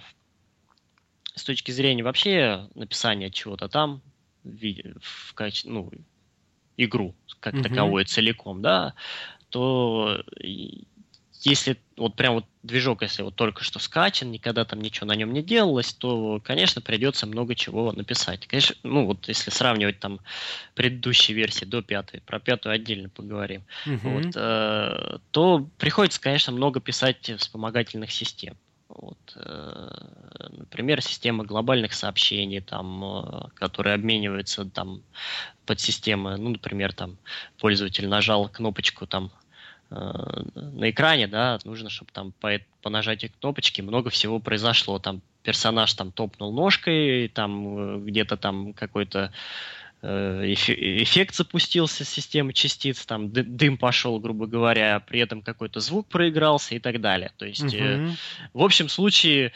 с 1.34 1.44
точки 1.44 1.70
зрения 1.70 2.02
вообще 2.02 2.68
написания 2.74 3.30
чего-то 3.30 3.68
там, 3.68 4.00
в, 4.44 5.00
в 5.00 5.34
качестве, 5.34 5.70
ну, 5.70 5.90
игру 6.76 7.14
как 7.40 7.54
mm-hmm. 7.54 7.62
таковую 7.62 8.04
целиком, 8.04 8.62
да, 8.62 8.94
то 9.48 10.22
если 11.42 11.78
вот 11.96 12.16
прям 12.16 12.34
вот 12.34 12.44
движок, 12.62 13.02
если 13.02 13.22
вот 13.22 13.34
только 13.34 13.64
что 13.64 13.78
скачан, 13.78 14.30
никогда 14.30 14.64
там 14.64 14.80
ничего 14.80 15.06
на 15.06 15.16
нем 15.16 15.32
не 15.32 15.42
делалось, 15.42 15.92
то, 15.94 16.40
конечно, 16.44 16.82
придется 16.82 17.26
много 17.26 17.54
чего 17.54 17.92
написать. 17.92 18.46
Конечно, 18.46 18.76
ну 18.82 19.06
вот 19.06 19.26
если 19.28 19.50
сравнивать 19.50 19.98
там 20.00 20.20
предыдущие 20.74 21.34
версии 21.34 21.64
до 21.64 21.82
пятой, 21.82 22.20
про 22.20 22.40
пятую 22.40 22.74
отдельно 22.74 23.08
поговорим, 23.08 23.62
угу. 23.86 24.10
вот, 24.10 24.32
э, 24.36 25.18
то 25.30 25.68
приходится, 25.78 26.20
конечно, 26.20 26.52
много 26.52 26.80
писать 26.80 27.32
вспомогательных 27.38 28.12
систем. 28.12 28.56
Вот, 29.00 29.18
э, 29.36 29.90
например, 30.50 31.02
система 31.02 31.44
глобальных 31.44 31.94
сообщений, 31.94 32.60
там, 32.60 33.04
э, 33.04 33.48
которые 33.54 33.94
обмениваются 33.94 34.64
там, 34.64 35.02
под 35.66 35.80
системы, 35.80 36.36
ну, 36.36 36.50
например, 36.50 36.92
там, 36.92 37.16
пользователь 37.58 38.08
нажал 38.08 38.48
кнопочку 38.48 39.06
там 39.06 39.32
Э, 39.90 40.42
на 40.54 40.90
экране, 40.90 41.26
да, 41.26 41.58
нужно, 41.64 41.90
чтобы 41.90 42.12
там 42.12 42.32
по, 42.40 42.60
по 42.82 42.90
нажатию 42.90 43.32
кнопочки 43.40 43.80
много 43.80 44.10
всего 44.10 44.38
произошло. 44.38 44.98
Там 44.98 45.20
персонаж 45.42 45.92
там 45.94 46.12
топнул 46.12 46.52
ножкой, 46.52 47.28
там 47.28 48.04
где-то 48.04 48.36
там 48.36 48.72
какой-то 48.72 49.18
э, 49.18 49.30
эффект 50.02 51.34
запустился 51.34 52.04
с 52.04 52.08
системы 52.08 52.52
частиц, 52.52 53.04
там 53.04 53.30
дым 53.32 53.76
пошел, 53.76 54.18
грубо 54.18 54.46
говоря, 54.46 55.00
при 55.00 55.20
этом 55.20 55.42
какой-то 55.42 55.80
звук 55.80 56.08
проигрался 56.08 56.74
и 56.74 56.78
так 56.78 57.00
далее. 57.00 57.32
То 57.36 57.46
есть, 57.46 57.74
угу. 57.74 58.14
в 58.54 58.62
общем 58.62 58.88
случае, 58.88 59.52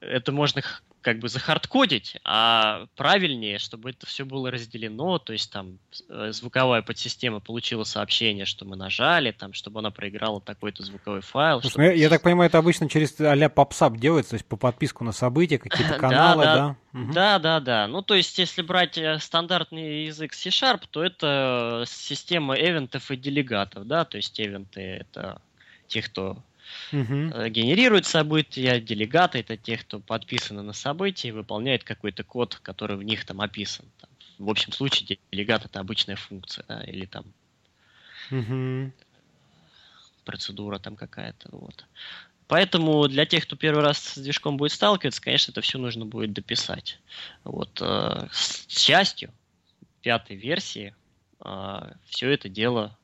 это 0.00 0.32
можно 0.32 0.62
как 1.02 1.20
бы 1.20 1.28
захардкодить, 1.28 2.16
а 2.24 2.86
правильнее, 2.96 3.58
чтобы 3.58 3.90
это 3.90 4.06
все 4.06 4.24
было 4.24 4.50
разделено, 4.50 5.18
то 5.18 5.32
есть 5.32 5.52
там 5.52 5.78
э, 6.08 6.32
звуковая 6.32 6.82
подсистема 6.82 7.38
получила 7.38 7.84
сообщение, 7.84 8.44
что 8.44 8.64
мы 8.64 8.74
нажали, 8.74 9.30
там, 9.30 9.52
чтобы 9.52 9.78
она 9.78 9.90
проиграла 9.90 10.40
такой-то 10.40 10.82
звуковой 10.82 11.20
файл. 11.20 11.60
Слушай, 11.60 11.72
чтобы... 11.72 11.84
ну, 11.84 11.90
я, 11.90 11.96
я 11.96 12.08
так 12.08 12.22
понимаю, 12.22 12.48
это 12.48 12.58
обычно 12.58 12.88
через 12.88 13.20
а-ля 13.20 13.46
PopSap 13.46 13.98
делается, 13.98 14.30
то 14.30 14.34
есть 14.34 14.46
по 14.46 14.56
подписку 14.56 15.04
на 15.04 15.12
события, 15.12 15.58
какие-то 15.58 15.94
каналы, 15.98 16.44
да? 16.44 16.54
Да, 16.54 16.76
да, 16.92 17.00
угу. 17.00 17.12
да, 17.12 17.38
да, 17.38 17.60
да. 17.60 17.86
Ну, 17.86 18.02
то 18.02 18.14
есть, 18.14 18.36
если 18.38 18.62
брать 18.62 18.98
э, 18.98 19.18
стандартный 19.20 20.06
язык 20.06 20.34
C-Sharp, 20.34 20.82
то 20.90 21.04
это 21.04 21.84
система 21.86 22.56
эвентов 22.56 23.10
и 23.12 23.16
делегатов, 23.16 23.86
да, 23.86 24.04
то 24.04 24.16
есть 24.16 24.40
эвенты 24.40 24.80
это 24.80 25.40
те, 25.86 26.02
кто 26.02 26.42
угу. 26.92 27.48
генерирует 27.48 28.06
события, 28.06 28.80
делегаты 28.80 29.38
это 29.38 29.56
те, 29.56 29.76
кто 29.76 30.00
подписаны 30.00 30.62
на 30.62 30.72
события 30.72 31.28
и 31.28 31.32
выполняет 31.32 31.84
какой-то 31.84 32.24
код, 32.24 32.56
который 32.62 32.96
в 32.96 33.02
них 33.02 33.24
там 33.24 33.40
описан. 33.40 33.86
Там, 34.00 34.10
в 34.38 34.50
общем 34.50 34.72
случае 34.72 35.18
делегат 35.30 35.64
это 35.64 35.80
обычная 35.80 36.16
функция, 36.16 36.64
да, 36.68 36.82
или 36.82 37.06
там 37.06 37.24
угу. 38.30 38.92
процедура 40.24 40.78
там 40.78 40.96
какая-то. 40.96 41.48
Вот. 41.52 41.84
Поэтому 42.48 43.08
для 43.08 43.26
тех, 43.26 43.44
кто 43.44 43.56
первый 43.56 43.82
раз 43.82 43.98
с 43.98 44.18
движком 44.18 44.56
будет 44.56 44.72
сталкиваться, 44.72 45.20
конечно, 45.20 45.50
это 45.50 45.60
все 45.60 45.78
нужно 45.78 46.06
будет 46.06 46.32
дописать. 46.32 47.00
Вот, 47.42 47.80
э, 47.80 48.28
с 48.30 48.66
счастью, 48.68 49.32
пятой 50.02 50.36
версии 50.36 50.94
э, 51.44 51.92
все 52.04 52.30
это 52.30 52.48
дело 52.48 52.96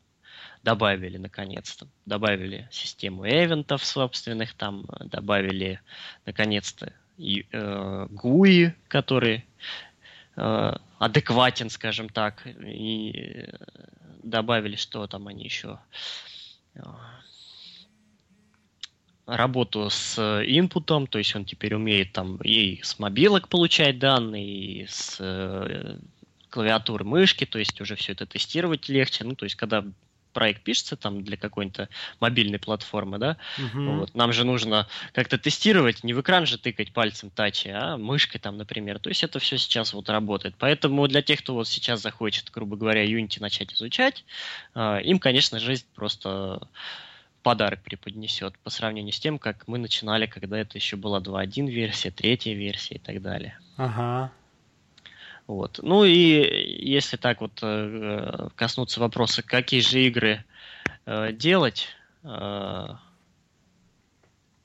добавили 0.63 1.17
наконец-то. 1.17 1.87
Добавили 2.07 2.69
систему 2.71 3.27
эвентов 3.27 3.85
собственных, 3.85 4.55
там 4.55 4.85
добавили 5.01 5.81
наконец-то 6.27 6.93
э, 7.19 8.07
GUI, 8.11 8.73
который 8.89 9.45
э, 10.37 10.73
адекватен, 10.99 11.71
скажем 11.71 12.09
так, 12.09 12.47
и 12.47 13.49
добавили, 14.23 14.77
что 14.77 15.07
там 15.07 15.29
они 15.29 15.45
еще 15.45 15.79
э, 16.75 16.81
работу 19.27 19.91
с 19.91 20.19
инпутом, 20.47 21.07
то 21.07 21.19
есть 21.19 21.35
он 21.35 21.45
теперь 21.45 21.75
умеет 21.75 22.13
там 22.13 22.37
и 22.37 22.81
с 22.83 22.99
мобилок 22.99 23.49
получать 23.49 23.99
данные, 23.99 24.47
и 24.47 24.87
с 24.87 25.17
э, 25.21 25.99
клавиатуры 26.51 27.05
мышки, 27.05 27.47
то 27.47 27.59
есть 27.59 27.81
уже 27.81 27.97
все 27.97 28.13
это 28.13 28.27
тестировать 28.27 28.89
легче. 28.89 29.25
Ну, 29.25 29.35
то 29.35 29.45
есть, 29.45 29.57
когда 29.57 29.85
проект 30.33 30.63
пишется 30.63 30.97
там 30.97 31.23
для 31.23 31.37
какой-то 31.37 31.89
мобильной 32.21 32.59
платформы, 32.59 33.19
да, 33.19 33.37
угу. 33.59 33.93
вот, 33.93 34.15
нам 34.15 34.33
же 34.33 34.45
нужно 34.45 34.89
как-то 35.13 35.39
тестировать, 35.39 36.05
не 36.05 36.15
в 36.15 36.21
экран 36.21 36.47
же 36.47 36.59
тыкать 36.59 36.93
пальцем 36.93 37.31
тачи, 37.31 37.69
а 37.69 37.97
мышкой 37.97 38.41
там, 38.41 38.57
например. 38.57 38.99
То 38.99 39.09
есть 39.09 39.23
это 39.23 39.39
все 39.39 39.59
сейчас 39.59 39.93
вот 39.93 40.09
работает. 40.09 40.55
Поэтому 40.59 41.07
для 41.09 41.23
тех, 41.23 41.41
кто 41.41 41.55
вот 41.55 41.69
сейчас 41.69 42.01
захочет, 42.03 42.51
грубо 42.51 42.77
говоря, 42.77 43.05
Unity 43.05 43.41
начать 43.41 43.73
изучать, 43.73 44.25
э, 44.75 45.03
им, 45.03 45.19
конечно, 45.19 45.59
жизнь 45.59 45.87
просто 45.95 46.69
подарок 47.43 47.83
преподнесет 47.83 48.59
по 48.59 48.71
сравнению 48.71 49.13
с 49.13 49.21
тем, 49.21 49.39
как 49.39 49.67
мы 49.67 49.79
начинали, 49.79 50.27
когда 50.27 50.59
это 50.59 50.79
еще 50.79 50.97
была 50.97 51.21
2.1 51.21 51.69
версия, 51.69 52.11
третья 52.11 52.55
версия 52.55 52.97
и 52.97 52.99
так 52.99 53.21
далее. 53.21 53.59
Ага. 53.77 54.33
Вот. 55.47 55.81
Ну 55.83 56.05
и 56.05 56.87
если 56.87 57.17
так 57.17 57.41
вот 57.41 57.59
э, 57.63 58.49
коснуться 58.55 59.01
вопроса, 59.01 59.43
какие 59.43 59.81
же 59.81 60.01
игры 60.01 60.45
э, 61.05 61.33
делать, 61.33 61.89
э, 62.23 62.89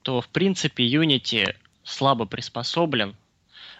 то 0.01 0.21
в 0.21 0.27
принципе 0.29 0.87
Unity 0.87 1.55
слабо 1.83 2.25
приспособлен 2.25 3.15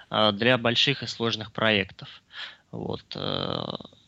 э, 0.09 0.31
для 0.33 0.57
больших 0.57 1.03
и 1.03 1.07
сложных 1.07 1.51
проектов. 1.51 2.09
Вот. 2.71 3.03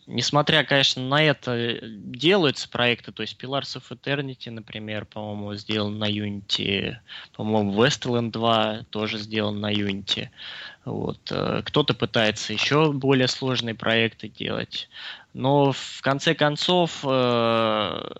Э, 0.09 0.13
несмотря, 0.13 0.63
конечно, 0.63 1.01
на 1.01 1.23
это 1.23 1.79
делаются 1.81 2.69
проекты, 2.69 3.11
то 3.11 3.21
есть 3.21 3.41
Pillars 3.41 3.77
of 3.77 3.83
Eternity, 3.89 4.49
например, 4.51 5.05
по-моему, 5.05 5.55
сделан 5.55 5.97
на 5.97 6.09
Unity, 6.09 6.95
по-моему, 7.35 7.73
Westland 7.81 8.31
2 8.31 8.85
тоже 8.89 9.17
сделан 9.17 9.59
на 9.59 9.71
Unity. 9.71 10.29
Вот. 10.85 11.19
Э, 11.31 11.61
кто-то 11.63 11.93
пытается 11.93 12.53
еще 12.53 12.91
более 12.91 13.27
сложные 13.27 13.75
проекты 13.75 14.29
делать. 14.29 14.89
Но 15.39 15.71
в 15.71 16.01
конце 16.01 16.35
концов, 16.35 16.99
э, 17.01 18.11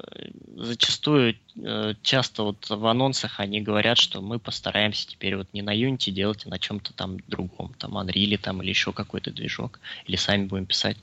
зачастую, 0.56 1.36
э, 1.58 1.94
часто 2.02 2.44
вот 2.44 2.70
в 2.70 2.88
анонсах 2.88 3.42
они 3.42 3.60
говорят, 3.60 3.98
что 3.98 4.22
мы 4.22 4.40
постараемся 4.40 5.06
теперь 5.06 5.36
вот 5.36 5.50
не 5.52 5.62
на 5.62 5.76
Unity 5.76 6.12
делать, 6.12 6.46
а 6.46 6.50
на 6.50 6.60
чем-то 6.60 6.94
там 6.94 7.18
другом, 7.28 7.74
там 7.78 7.98
Unreal 7.98 8.38
там 8.38 8.62
или 8.62 8.70
еще 8.70 8.94
какой-то 8.94 9.32
движок, 9.32 9.82
или 10.06 10.16
сами 10.16 10.46
будем 10.46 10.66
писать. 10.66 10.96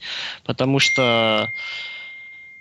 Потому 0.44 0.78
что 0.78 1.52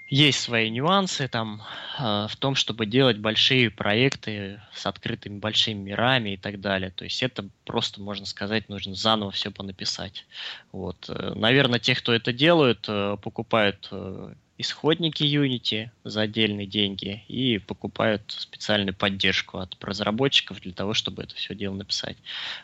есть 0.07 0.39
свои 0.39 0.69
нюансы 0.69 1.27
там 1.27 1.63
э, 1.97 2.27
в 2.29 2.35
том, 2.37 2.55
чтобы 2.55 2.85
делать 2.85 3.17
большие 3.17 3.71
проекты 3.71 4.61
с 4.73 4.85
открытыми 4.85 5.39
большими 5.39 5.89
мирами 5.89 6.31
и 6.31 6.37
так 6.37 6.61
далее. 6.61 6.91
То 6.91 7.05
есть 7.05 7.23
это 7.23 7.49
просто, 7.65 8.01
можно 8.01 8.25
сказать, 8.25 8.69
нужно 8.69 8.93
заново 8.93 9.31
все 9.31 9.49
понаписать. 9.51 10.25
Вот. 10.71 11.09
Э, 11.09 11.33
наверное, 11.35 11.79
те, 11.79 11.95
кто 11.95 12.13
это 12.13 12.31
делают, 12.31 12.85
э, 12.87 13.17
покупают 13.21 13.87
э, 13.91 14.33
исходники 14.57 15.23
Unity 15.23 15.89
за 16.03 16.21
отдельные 16.21 16.65
деньги 16.65 17.23
и 17.27 17.57
покупают 17.57 18.23
специальную 18.27 18.93
поддержку 18.93 19.57
от 19.57 19.75
разработчиков 19.83 20.61
для 20.61 20.71
того, 20.71 20.93
чтобы 20.93 21.23
это 21.23 21.35
все 21.35 21.53
дело 21.55 21.75
написать. 21.75 22.15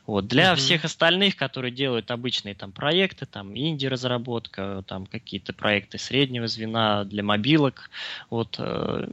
Вот. 0.06 0.28
Для 0.28 0.52
mm-hmm. 0.54 0.56
всех 0.56 0.86
остальных, 0.86 1.36
которые 1.36 1.72
делают 1.72 2.10
обычные 2.10 2.56
там 2.56 2.72
проекты, 2.72 3.26
там 3.26 3.58
инди-разработка, 3.58 4.84
там 4.88 5.06
какие-то 5.06 5.52
проекты 5.54 5.98
среднего 5.98 6.48
звена 6.48 7.04
для 7.04 7.24
мобилок, 7.24 7.90
вот, 8.30 8.56
э, 8.58 9.08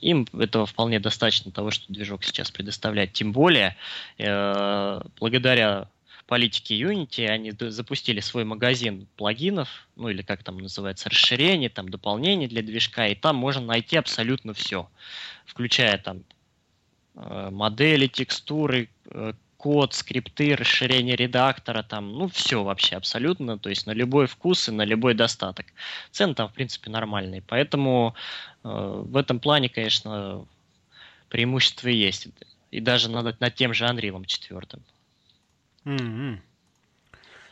им 0.00 0.26
этого 0.32 0.64
вполне 0.64 1.00
достаточно 1.00 1.52
того, 1.52 1.70
что 1.70 1.92
движок 1.92 2.24
сейчас 2.24 2.50
предоставляет. 2.50 3.12
Тем 3.12 3.32
более, 3.32 3.76
э, 4.16 5.00
благодаря 5.20 5.88
политики 6.32 6.72
Unity, 6.72 7.26
они 7.26 7.52
запустили 7.52 8.20
свой 8.20 8.44
магазин 8.44 9.06
плагинов, 9.16 9.68
ну 9.96 10.08
или 10.08 10.22
как 10.22 10.42
там 10.42 10.56
называется, 10.56 11.10
расширение, 11.10 11.68
там 11.68 11.90
дополнение 11.90 12.48
для 12.48 12.62
движка, 12.62 13.06
и 13.08 13.14
там 13.14 13.36
можно 13.36 13.66
найти 13.66 13.98
абсолютно 13.98 14.54
все, 14.54 14.88
включая 15.44 15.98
там 15.98 16.22
э, 17.16 17.50
модели, 17.50 18.06
текстуры, 18.06 18.88
э, 19.10 19.34
код, 19.58 19.92
скрипты, 19.92 20.56
расширение 20.56 21.16
редактора, 21.16 21.82
там, 21.82 22.14
ну, 22.14 22.28
все 22.28 22.64
вообще 22.64 22.96
абсолютно, 22.96 23.58
то 23.58 23.68
есть 23.68 23.86
на 23.86 23.92
любой 23.92 24.26
вкус 24.26 24.70
и 24.70 24.72
на 24.72 24.86
любой 24.86 25.12
достаток. 25.12 25.66
Цены 26.12 26.34
там, 26.34 26.48
в 26.48 26.54
принципе, 26.54 26.88
нормальные, 26.88 27.42
поэтому 27.42 28.14
э, 28.64 28.68
в 29.06 29.18
этом 29.18 29.38
плане, 29.38 29.68
конечно, 29.68 30.46
преимущество 31.28 31.88
есть. 31.88 32.28
И 32.70 32.80
даже 32.80 33.10
над, 33.10 33.38
над 33.38 33.54
тем 33.54 33.74
же 33.74 33.84
Unreal 33.84 34.24
4. 34.24 34.82
Mm-hmm. 35.84 36.38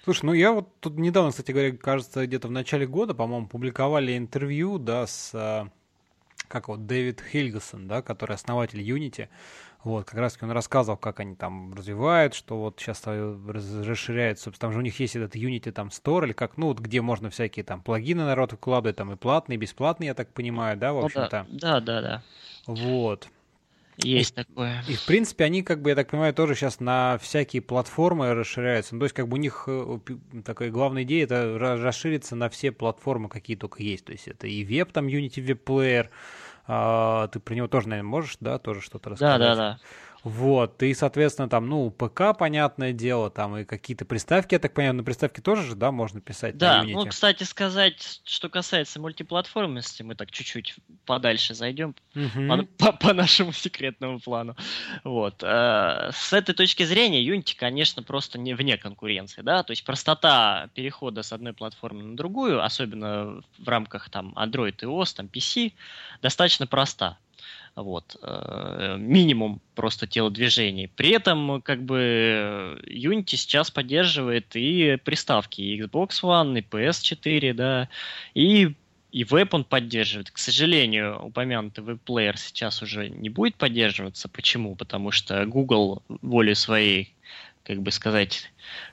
Слушай, 0.04 0.24
ну 0.24 0.32
я 0.32 0.52
вот 0.52 0.80
тут 0.80 0.98
недавно, 0.98 1.30
кстати 1.30 1.52
говоря, 1.52 1.76
кажется, 1.76 2.26
где-то 2.26 2.48
в 2.48 2.52
начале 2.52 2.86
года, 2.86 3.14
по-моему, 3.14 3.46
публиковали 3.48 4.16
интервью, 4.16 4.78
да, 4.78 5.06
с 5.06 5.32
а, 5.34 5.68
как 6.48 6.68
вот 6.68 6.86
Дэвид 6.86 7.20
Хильгасон, 7.20 7.86
да, 7.86 8.02
который 8.02 8.34
основатель 8.34 8.80
Unity. 8.80 9.28
Вот, 9.84 10.04
как 10.04 10.18
раз 10.18 10.36
он 10.42 10.50
рассказывал, 10.50 10.98
как 10.98 11.20
они 11.20 11.36
там 11.36 11.72
развивают, 11.72 12.34
что 12.34 12.58
вот 12.58 12.78
сейчас 12.78 13.02
расширяют, 13.06 14.38
собственно, 14.38 14.68
там 14.68 14.72
же 14.72 14.78
у 14.80 14.82
них 14.82 14.98
есть 15.00 15.16
этот 15.16 15.36
Unity 15.36 15.70
там 15.72 15.88
Store, 15.88 16.24
или 16.24 16.32
как, 16.32 16.58
ну, 16.58 16.66
вот 16.66 16.80
где 16.80 17.00
можно 17.00 17.30
всякие 17.30 17.64
там 17.64 17.82
плагины 17.82 18.24
народ 18.24 18.52
выкладывать, 18.52 18.96
там 18.96 19.12
и 19.12 19.16
платные, 19.16 19.56
и 19.56 19.60
бесплатные, 19.60 20.08
я 20.08 20.14
так 20.14 20.32
понимаю, 20.34 20.76
да, 20.76 20.92
в 20.92 20.96
ну 20.96 21.06
общем-то? 21.06 21.46
да, 21.48 21.80
да, 21.80 22.02
да. 22.02 22.22
Вот. 22.66 23.28
Есть 24.02 24.32
и, 24.32 24.34
такое. 24.34 24.82
И, 24.88 24.94
в 24.94 25.06
принципе, 25.06 25.44
они, 25.44 25.62
как 25.62 25.82
бы, 25.82 25.90
я 25.90 25.96
так 25.96 26.08
понимаю, 26.10 26.34
тоже 26.34 26.54
сейчас 26.54 26.80
на 26.80 27.18
всякие 27.18 27.62
платформы 27.62 28.34
расширяются. 28.34 28.94
Ну, 28.94 29.00
то 29.00 29.04
есть, 29.04 29.14
как 29.14 29.28
бы, 29.28 29.34
у 29.34 29.40
них 29.40 29.64
э, 29.66 29.98
такая 30.44 30.70
главная 30.70 31.02
идея— 31.02 31.24
это 31.26 31.58
расшириться 31.58 32.36
на 32.36 32.48
все 32.48 32.72
платформы, 32.72 33.28
какие 33.28 33.56
только 33.56 33.82
есть. 33.82 34.04
То 34.04 34.12
есть, 34.12 34.28
это 34.28 34.46
и 34.46 34.64
веб, 34.64 34.92
там, 34.92 35.06
Unity 35.06 35.44
Web 35.44 35.64
Player, 35.64 36.08
а, 36.66 37.26
ты 37.28 37.40
про 37.40 37.54
него 37.54 37.66
тоже, 37.66 37.88
наверное, 37.88 38.08
можешь, 38.08 38.36
да, 38.38 38.58
тоже 38.58 38.80
что-то 38.80 39.10
рассказать? 39.10 39.40
Да, 39.40 39.54
да, 39.54 39.56
да. 39.56 39.78
Вот, 40.22 40.82
и, 40.82 40.92
соответственно, 40.92 41.48
там, 41.48 41.68
ну, 41.68 41.90
ПК, 41.90 42.36
понятное 42.38 42.92
дело, 42.92 43.30
там 43.30 43.56
и 43.56 43.64
какие-то 43.64 44.04
приставки, 44.04 44.54
я 44.54 44.58
так 44.58 44.74
понимаю, 44.74 44.96
на 44.96 45.02
приставке 45.02 45.40
тоже 45.40 45.62
же, 45.62 45.74
да, 45.74 45.90
можно 45.90 46.20
писать 46.20 46.58
Да, 46.58 46.82
ну, 46.82 47.06
кстати 47.06 47.44
сказать, 47.44 48.20
что 48.24 48.50
касается 48.50 49.00
мультиплатформенности, 49.00 50.02
мы 50.02 50.14
так 50.14 50.30
чуть-чуть 50.30 50.76
подальше 51.06 51.54
зайдем 51.54 51.94
угу. 52.14 52.68
по, 52.76 52.92
по 52.92 53.14
нашему 53.14 53.52
секретному 53.52 54.20
плану. 54.20 54.56
Вот. 55.04 55.42
Э, 55.42 56.10
с 56.12 56.32
этой 56.34 56.54
точки 56.54 56.82
зрения 56.82 57.26
Unity, 57.26 57.56
конечно, 57.56 58.02
просто 58.02 58.38
не 58.38 58.52
вне 58.52 58.76
конкуренции, 58.76 59.40
да, 59.40 59.62
то 59.62 59.70
есть 59.70 59.84
простота 59.84 60.68
перехода 60.74 61.22
с 61.22 61.32
одной 61.32 61.54
платформы 61.54 62.02
на 62.02 62.16
другую, 62.16 62.62
особенно 62.62 63.42
в 63.58 63.68
рамках 63.68 64.10
там 64.10 64.34
Android 64.36 64.76
и 64.82 64.84
OS, 64.84 65.16
там 65.16 65.26
PC, 65.26 65.72
достаточно 66.20 66.66
проста. 66.66 67.16
Вот. 67.76 68.16
Э, 68.22 68.96
минимум 68.98 69.60
просто 69.74 70.06
телодвижений. 70.06 70.88
При 70.88 71.10
этом, 71.10 71.62
как 71.62 71.82
бы, 71.82 72.80
Unity 72.86 73.36
сейчас 73.36 73.70
поддерживает 73.70 74.54
и 74.54 74.98
приставки, 75.04 75.60
и 75.60 75.80
Xbox 75.80 76.22
One, 76.22 76.58
и 76.58 76.62
PS4, 76.62 77.54
да, 77.54 77.88
и 78.34 78.74
и 79.12 79.24
веб 79.24 79.54
он 79.54 79.64
поддерживает. 79.64 80.30
К 80.30 80.38
сожалению, 80.38 81.20
упомянутый 81.20 81.82
веб-плеер 81.82 82.36
сейчас 82.36 82.80
уже 82.80 83.08
не 83.08 83.28
будет 83.28 83.56
поддерживаться. 83.56 84.28
Почему? 84.28 84.76
Потому 84.76 85.10
что 85.10 85.44
Google 85.46 86.02
волей 86.22 86.54
своей, 86.54 87.14
как 87.64 87.82
бы 87.82 87.90
сказать, 87.90 88.52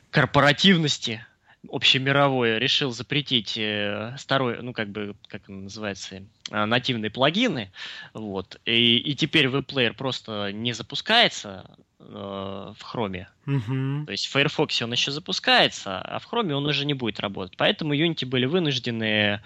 корпоративности 0.09 1.23
общемировое 1.72 2.57
решил 2.57 2.91
запретить 2.91 3.57
э, 3.57 4.15
старой, 4.18 4.61
ну 4.61 4.74
как 4.74 4.89
бы, 4.89 5.15
как 5.28 5.41
он 5.47 5.63
называется, 5.63 6.24
э, 6.51 6.65
нативные 6.65 7.11
плагины, 7.11 7.72
вот, 8.13 8.59
и, 8.65 8.97
и 8.97 9.15
теперь 9.15 9.47
веб-плеер 9.47 9.93
просто 9.93 10.51
не 10.51 10.74
запускается 10.74 11.70
э, 11.99 12.03
в 12.03 12.78
Chrome. 12.82 13.26
Mm-hmm. 13.47 14.05
То 14.05 14.11
есть 14.11 14.28
в 14.28 14.32
Firefox 14.32 14.82
он 14.82 14.91
еще 14.91 15.11
запускается, 15.11 15.99
а 16.01 16.20
в 16.20 16.32
Chrome 16.32 16.51
он 16.53 16.65
уже 16.65 16.86
не 16.86 16.93
будет 16.93 17.20
работать. 17.20 17.55
Поэтому 17.57 17.95
Unity 17.95 18.26
были 18.26 18.45
вынуждены 18.45 19.41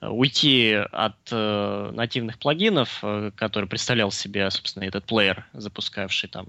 э, 0.00 0.06
уйти 0.08 0.72
от 0.72 1.16
э, 1.30 1.90
нативных 1.92 2.38
плагинов, 2.38 2.98
э, 3.02 3.30
который 3.36 3.68
представлял 3.68 4.10
себе, 4.10 4.50
собственно, 4.50 4.84
этот 4.84 5.04
плеер, 5.04 5.44
запускавший 5.52 6.28
там 6.28 6.46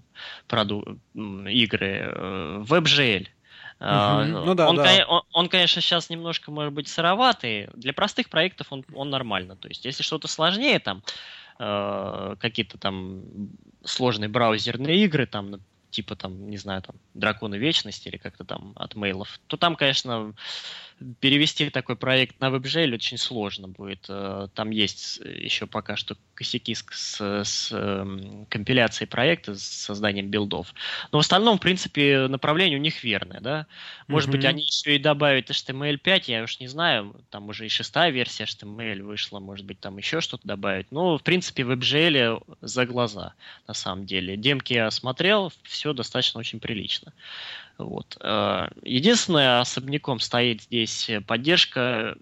проду- 0.47 0.99
игры, 1.13 2.11
э, 2.13 2.63
WebGL. 2.67 3.27
Uh, 3.83 4.45
ну, 4.45 4.55
да, 4.55 4.69
он, 4.69 4.77
да. 4.77 5.05
Он, 5.09 5.21
он, 5.33 5.49
конечно, 5.49 5.81
сейчас 5.81 6.09
немножко, 6.09 6.51
может 6.51 6.71
быть, 6.71 6.87
сыроватый. 6.87 7.67
Для 7.73 7.91
простых 7.91 8.29
проектов 8.29 8.67
он, 8.69 8.85
он 8.93 9.09
нормально. 9.09 9.57
То 9.57 9.67
есть, 9.67 9.83
если 9.83 10.03
что-то 10.03 10.29
сложнее, 10.29 10.79
там, 10.79 11.03
э, 11.59 12.35
какие-то 12.39 12.77
там 12.77 13.23
сложные 13.83 14.29
браузерные 14.29 15.03
игры, 15.03 15.25
там, 15.25 15.59
типа, 15.89 16.15
там, 16.15 16.49
не 16.49 16.55
знаю, 16.55 16.81
там, 16.81 16.95
Драконы 17.13 17.55
Вечности 17.55 18.07
или 18.07 18.15
как-то 18.15 18.45
там 18.45 18.71
от 18.77 18.95
мейлов, 18.95 19.37
то 19.47 19.57
там, 19.57 19.75
конечно, 19.75 20.33
перевести 21.19 21.69
такой 21.69 21.95
проект 21.95 22.39
на 22.39 22.49
WebGL 22.49 22.93
очень 22.93 23.17
сложно 23.17 23.67
будет. 23.67 24.05
Э, 24.09 24.47
там 24.53 24.69
есть 24.71 25.17
еще 25.17 25.67
пока 25.67 25.95
что 25.95 26.15
косяки 26.35 26.73
с, 26.75 26.85
с, 26.91 27.43
с 27.43 27.71
эм, 27.71 28.45
компиляцией 28.49 29.07
проекта, 29.07 29.55
с 29.55 29.63
созданием 29.63 30.27
билдов. 30.27 30.73
Но 31.11 31.19
в 31.19 31.21
остальном, 31.21 31.57
в 31.57 31.61
принципе, 31.61 32.27
направление 32.27 32.77
у 32.77 32.81
них 32.81 33.03
верное, 33.03 33.39
да. 33.39 33.67
Может 34.07 34.29
mm-hmm. 34.29 34.31
быть, 34.31 34.45
они 34.45 34.63
еще 34.63 34.95
и 34.95 34.99
добавят 34.99 35.49
HTML5, 35.49 36.23
я 36.27 36.43
уж 36.43 36.59
не 36.59 36.67
знаю, 36.67 37.15
там 37.29 37.49
уже 37.49 37.65
и 37.65 37.69
шестая 37.69 38.09
версия 38.11 38.45
HTML 38.45 39.01
вышла, 39.03 39.39
может 39.39 39.65
быть, 39.65 39.79
там 39.79 39.97
еще 39.97 40.21
что-то 40.21 40.47
добавить. 40.47 40.91
Но, 40.91 41.17
в 41.17 41.23
принципе, 41.23 41.63
в 41.63 41.71
WebGL 41.71 42.57
за 42.61 42.85
глаза, 42.85 43.33
на 43.67 43.73
самом 43.73 44.05
деле. 44.05 44.37
Демки 44.37 44.73
я 44.73 44.91
смотрел, 44.91 45.51
все 45.63 45.93
достаточно 45.93 46.39
очень 46.39 46.59
прилично. 46.59 47.13
Вот. 47.77 48.17
Э, 48.21 48.67
единственное, 48.83 49.59
особняком 49.59 50.19
стоит 50.19 50.63
здесь 50.63 51.09
поддержка 51.27 52.15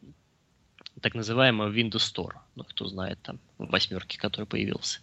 так 1.02 1.16
называемого 1.16 1.72
Windows 1.72 2.14
Store. 2.14 2.34
Ну, 2.56 2.64
кто 2.64 2.86
знает, 2.86 3.20
там, 3.22 3.40
восьмерки, 3.58 4.18
который 4.18 4.46
появился. 4.46 5.00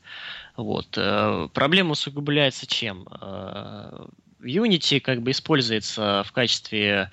Вот. 0.57 0.97
Э, 0.97 1.49
проблема 1.53 1.93
усугубляется 1.93 2.67
чем? 2.67 3.07
Э, 3.21 4.07
Unity 4.41 5.01
как 5.01 5.23
бы 5.23 5.33
используется 5.33 6.23
в 6.25 6.33
качестве 6.33 7.11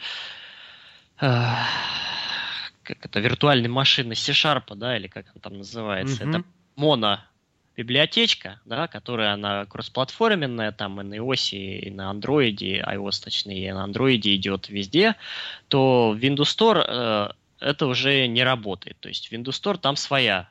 как 1.17 3.03
это, 3.05 3.19
виртуальной 3.19 3.69
машины 3.69 4.15
C-Sharp, 4.15 4.75
да, 4.75 4.97
или 4.97 5.07
как 5.07 5.25
он 5.33 5.41
там 5.41 5.57
называется. 5.57 6.23
Mm-hmm. 6.23 6.29
Это 6.29 6.43
моно 6.75 7.19
библиотечка, 7.75 8.59
да, 8.65 8.87
которая 8.87 9.33
она 9.33 9.65
кроссплатформенная, 9.65 10.71
там 10.71 11.01
и 11.01 11.03
на 11.03 11.15
iOS, 11.15 11.55
и 11.55 11.91
на 11.91 12.11
Android, 12.11 12.57
iOS 12.57 13.23
точнее, 13.23 13.69
и 13.69 13.71
на 13.71 13.85
Android 13.85 14.21
идет 14.21 14.69
везде, 14.69 15.15
то 15.67 16.11
в 16.11 16.17
Windows 16.17 16.55
Store 16.57 16.83
э, 16.87 17.29
это 17.59 17.87
уже 17.87 18.27
не 18.27 18.43
работает. 18.43 18.97
То 18.99 19.09
есть 19.09 19.31
Windows 19.31 19.61
Store 19.61 19.77
там 19.77 19.95
своя 19.95 20.49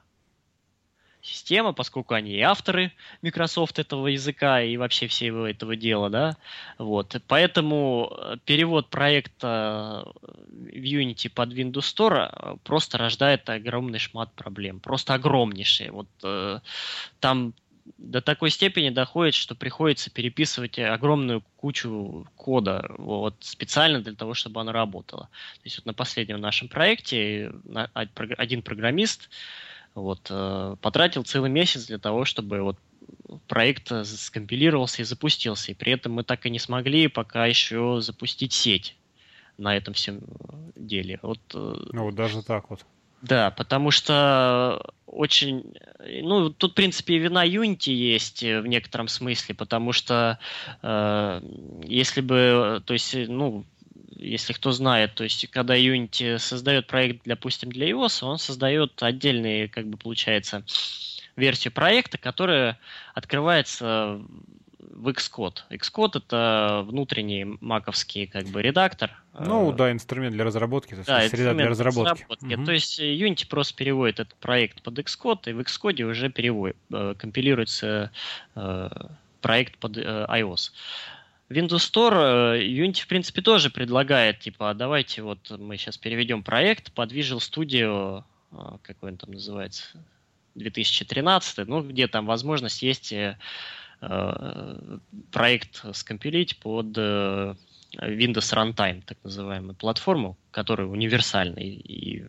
система, 1.24 1.72
поскольку 1.72 2.14
они 2.14 2.32
и 2.32 2.40
авторы 2.40 2.92
Microsoft 3.22 3.78
этого 3.78 4.08
языка 4.08 4.60
и 4.60 4.76
вообще 4.76 5.06
всего 5.06 5.46
этого 5.46 5.74
дела, 5.74 6.10
да, 6.10 6.36
вот, 6.78 7.16
поэтому 7.26 8.12
э, 8.16 8.36
перевод 8.44 8.90
проекта 8.90 10.06
в 10.20 10.84
Unity 10.84 11.30
под 11.30 11.52
Windows 11.52 11.94
Store 11.96 12.28
э, 12.30 12.56
просто 12.62 12.98
рождает 12.98 13.48
огромный 13.48 13.98
шмат 13.98 14.32
проблем, 14.34 14.80
просто 14.80 15.14
огромнейшие, 15.14 15.90
вот 15.90 16.08
э, 16.22 16.60
там 17.20 17.54
до 17.98 18.20
такой 18.20 18.50
степени 18.50 18.90
доходит, 18.90 19.34
что 19.34 19.54
приходится 19.54 20.10
переписывать 20.10 20.78
огромную 20.78 21.42
кучу 21.56 22.26
кода 22.36 22.86
вот, 22.98 23.36
специально 23.40 24.00
для 24.00 24.14
того, 24.14 24.32
чтобы 24.34 24.60
оно 24.60 24.72
работало. 24.72 25.28
То 25.56 25.60
есть 25.64 25.76
вот 25.76 25.86
на 25.86 25.92
последнем 25.92 26.40
нашем 26.40 26.68
проекте 26.68 27.52
один 27.74 28.62
программист 28.62 29.28
вот, 29.94 30.26
э, 30.30 30.76
потратил 30.80 31.24
целый 31.24 31.50
месяц 31.50 31.86
для 31.86 31.98
того, 31.98 32.24
чтобы 32.24 32.62
вот 32.62 32.78
проект 33.48 33.92
скомпилировался 34.06 35.02
и 35.02 35.04
запустился. 35.04 35.72
И 35.72 35.74
при 35.74 35.92
этом 35.92 36.12
мы 36.12 36.24
так 36.24 36.46
и 36.46 36.50
не 36.50 36.58
смогли 36.58 37.08
пока 37.08 37.46
еще 37.46 38.00
запустить 38.00 38.52
сеть 38.52 38.96
на 39.58 39.76
этом 39.76 39.94
всем 39.94 40.20
деле. 40.74 41.18
Вот, 41.22 41.40
э, 41.54 41.74
ну, 41.92 42.04
вот 42.04 42.14
даже 42.14 42.42
так 42.42 42.70
вот. 42.70 42.84
Да, 43.22 43.50
потому 43.52 43.90
что 43.90 44.82
очень... 45.06 45.74
Ну, 46.22 46.50
тут, 46.50 46.72
в 46.72 46.74
принципе, 46.74 47.14
и 47.14 47.18
вина 47.18 47.46
Unity 47.46 47.90
есть 47.90 48.42
в 48.42 48.66
некотором 48.66 49.08
смысле, 49.08 49.54
потому 49.54 49.92
что 49.92 50.38
э, 50.82 51.40
если 51.84 52.20
бы... 52.20 52.82
То 52.84 52.92
есть, 52.92 53.14
ну, 53.14 53.64
если 54.24 54.52
кто 54.52 54.72
знает, 54.72 55.14
то 55.14 55.24
есть, 55.24 55.48
когда 55.50 55.76
Unity 55.76 56.38
создает 56.38 56.86
проект, 56.86 57.22
допустим, 57.24 57.70
для 57.70 57.90
iOS, 57.90 58.24
он 58.24 58.38
создает 58.38 59.02
отдельный, 59.02 59.68
как 59.68 59.86
бы, 59.86 59.96
получается, 59.96 60.64
версию 61.36 61.72
проекта, 61.72 62.18
которая 62.18 62.78
открывается 63.14 64.20
в 64.78 65.08
Xcode. 65.08 65.58
Xcode 65.70 66.18
это 66.18 66.84
внутренний 66.86 67.44
маковский 67.60 68.26
как 68.26 68.46
бы 68.46 68.62
редактор. 68.62 69.10
Ну 69.38 69.72
да, 69.72 69.90
инструмент 69.90 70.34
для 70.34 70.44
разработки, 70.44 70.90
то 70.90 70.96
есть 70.96 71.08
да, 71.08 71.28
среда 71.28 71.54
для 71.54 71.68
разработки. 71.68 72.22
разработки. 72.22 72.54
Угу. 72.54 72.64
То 72.64 72.72
есть 72.72 73.00
Unity 73.00 73.48
просто 73.48 73.74
переводит 73.74 74.20
этот 74.20 74.34
проект 74.36 74.82
под 74.82 74.98
Xcode, 74.98 75.50
и 75.50 75.52
в 75.52 75.60
Xcode 75.60 76.02
уже 76.02 76.30
переводит, 76.30 76.76
э, 76.92 77.14
компилируется 77.18 78.10
э, 78.54 78.88
проект 79.40 79.78
под 79.78 79.98
э, 79.98 80.26
iOS. 80.28 80.70
Windows 81.54 81.92
Store 81.92 82.60
Unity, 82.60 83.02
в 83.02 83.06
принципе, 83.06 83.42
тоже 83.42 83.70
предлагает, 83.70 84.40
типа, 84.40 84.70
а 84.70 84.74
давайте 84.74 85.22
вот 85.22 85.50
мы 85.58 85.76
сейчас 85.76 85.96
переведем 85.96 86.42
проект 86.42 86.92
под 86.92 87.12
Visual 87.12 87.38
Studio, 87.38 88.24
какой 88.82 89.12
он 89.12 89.16
там 89.16 89.32
называется, 89.32 89.84
2013, 90.54 91.66
ну, 91.66 91.82
где 91.82 92.08
там 92.08 92.26
возможность 92.26 92.82
есть 92.82 93.12
Э, 94.06 94.98
проект 95.30 95.84
скомпилить 95.94 96.58
под 96.58 96.96
э, 96.98 97.54
Windows 97.96 98.52
Runtime, 98.52 99.02
так 99.04 99.18
называемую 99.22 99.74
платформу, 99.74 100.36
которая 100.50 100.86
универсальная 100.86 101.62
и 101.62 102.24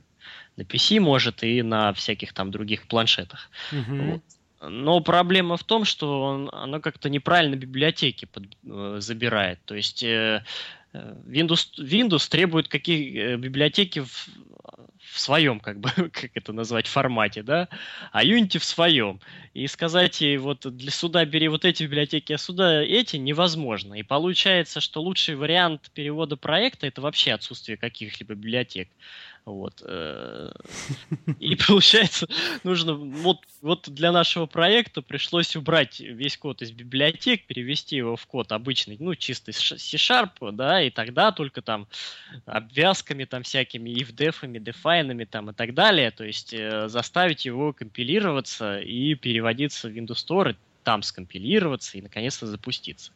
на 0.55 0.61
PC 0.61 0.99
может, 0.99 1.43
и 1.43 1.61
на 1.61 1.91
всяких 1.93 2.33
там 2.33 2.51
других 2.51 2.87
планшетах. 2.87 3.49
Mm-hmm. 3.71 4.11
Вот. 4.11 4.21
Но 4.69 4.99
проблема 5.01 5.57
в 5.57 5.63
том, 5.63 5.85
что 5.85 6.21
он, 6.21 6.49
оно 6.51 6.79
как-то 6.79 7.09
неправильно 7.09 7.55
библиотеки 7.55 8.25
под, 8.25 8.45
э, 8.65 8.97
забирает. 8.99 9.59
То 9.65 9.75
есть 9.75 10.03
э, 10.03 10.43
Windows, 10.93 11.77
Windows 11.77 12.29
требует 12.29 12.67
какие 12.67 13.33
э, 13.33 13.37
библиотеки 13.37 13.99
в, 13.99 14.27
в 14.99 15.19
своем, 15.19 15.59
как 15.59 15.79
бы, 15.79 15.89
как 16.11 16.31
это 16.33 16.53
назвать, 16.53 16.87
формате, 16.87 17.43
да, 17.43 17.69
а 18.11 18.23
Unity 18.23 18.59
в 18.59 18.63
своем. 18.63 19.19
И 19.53 19.67
сказать 19.67 20.21
ей, 20.21 20.37
вот 20.37 20.65
для 20.75 20.91
суда 20.91 21.23
бери 21.25 21.47
вот 21.47 21.65
эти 21.65 21.83
библиотеки, 21.83 22.33
а 22.33 22.37
сюда 22.37 22.81
эти 22.81 23.17
невозможно. 23.17 23.93
И 23.95 24.03
получается, 24.03 24.81
что 24.81 25.01
лучший 25.01 25.35
вариант 25.35 25.91
перевода 25.93 26.37
проекта 26.37 26.87
это 26.87 27.01
вообще 27.01 27.33
отсутствие 27.33 27.77
каких-либо 27.77 28.33
библиотек. 28.33 28.89
Вот. 29.45 29.83
Э, 29.85 30.51
и 31.39 31.55
получается, 31.67 32.27
нужно 32.63 32.95
вот, 32.95 33.41
вот 33.61 33.87
для 33.89 34.11
нашего 34.11 34.47
проекта 34.47 35.03
пришлось 35.03 35.55
убрать 35.55 35.99
весь 35.99 36.35
код 36.35 36.63
из 36.63 36.71
библиотек, 36.71 37.45
перевести 37.45 37.95
его 37.97 38.15
в 38.15 38.25
код 38.25 38.51
обычный, 38.51 38.97
ну, 38.99 39.13
чистый 39.13 39.53
C-Sharp, 39.53 40.51
да, 40.51 40.81
и 40.81 40.89
тогда 40.89 41.31
только 41.31 41.61
там 41.61 41.87
обвязками 42.45 43.25
там 43.25 43.43
всякими, 43.43 43.91
if-дефами, 43.91 44.57
дефайнами 44.57 45.25
там 45.25 45.51
и 45.51 45.53
так 45.53 45.75
далее, 45.75 46.09
то 46.09 46.23
есть 46.23 46.53
э, 46.53 46.87
заставить 46.89 47.45
его 47.45 47.71
компилироваться 47.71 48.79
и 48.79 49.13
переводиться 49.13 49.89
в 49.89 49.91
Windows 49.91 50.25
Store, 50.27 50.55
там 50.85 51.01
скомпилироваться 51.01 51.97
и 51.97 52.01
наконец-то 52.01 52.45
запуститься. 52.45 53.11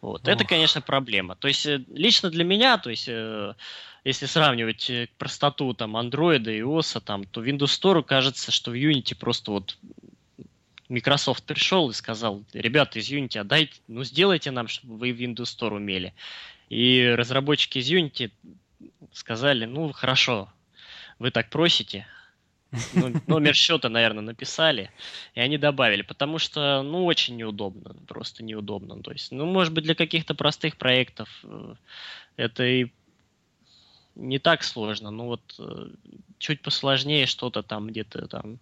Вот. 0.00 0.26
Это, 0.26 0.44
конечно, 0.44 0.80
проблема. 0.80 1.34
То 1.34 1.48
есть 1.48 1.66
э, 1.66 1.84
лично 1.92 2.30
для 2.30 2.44
меня, 2.44 2.78
то 2.78 2.90
есть 2.90 3.08
э, 3.08 3.54
если 4.04 4.26
сравнивать 4.26 4.88
э, 4.88 5.08
простоту 5.18 5.74
там 5.74 5.96
Android 5.96 6.44
и 6.44 6.60
iOS, 6.60 7.00
там, 7.00 7.24
то 7.24 7.44
Windows 7.44 7.74
Store 7.78 8.02
кажется, 8.04 8.52
что 8.52 8.70
в 8.70 8.74
Unity 8.74 9.16
просто 9.16 9.50
вот 9.50 9.76
Microsoft 10.88 11.44
пришел 11.44 11.90
и 11.90 11.92
сказал, 11.92 12.44
ребята 12.52 13.00
из 13.00 13.10
Unity, 13.10 13.38
отдайте, 13.38 13.74
ну 13.88 14.04
сделайте 14.04 14.52
нам, 14.52 14.68
чтобы 14.68 14.96
вы 14.96 15.12
в 15.12 15.20
Windows 15.20 15.58
Store 15.58 15.74
умели. 15.74 16.14
И 16.70 17.14
разработчики 17.18 17.78
из 17.78 17.90
Unity 17.90 18.30
сказали, 19.12 19.64
ну 19.64 19.90
хорошо, 19.90 20.52
вы 21.18 21.32
так 21.32 21.50
просите, 21.50 22.06
номер 23.26 23.54
счета, 23.54 23.88
наверное, 23.88 24.22
написали, 24.22 24.90
и 25.34 25.40
они 25.40 25.58
добавили, 25.58 26.02
потому 26.02 26.38
что, 26.38 26.82
ну, 26.82 27.04
очень 27.04 27.36
неудобно, 27.36 27.94
просто 28.06 28.44
неудобно. 28.44 29.02
То 29.02 29.12
есть, 29.12 29.32
ну, 29.32 29.46
может 29.46 29.72
быть, 29.72 29.84
для 29.84 29.94
каких-то 29.94 30.34
простых 30.34 30.76
проектов 30.76 31.28
э, 31.44 31.74
это 32.36 32.64
и 32.64 32.86
не 34.14 34.38
так 34.38 34.64
сложно, 34.64 35.10
но 35.10 35.26
вот 35.26 35.54
э, 35.58 35.88
чуть 36.38 36.60
посложнее 36.60 37.26
что-то 37.26 37.62
там 37.62 37.86
где-то 37.86 38.26
там, 38.26 38.58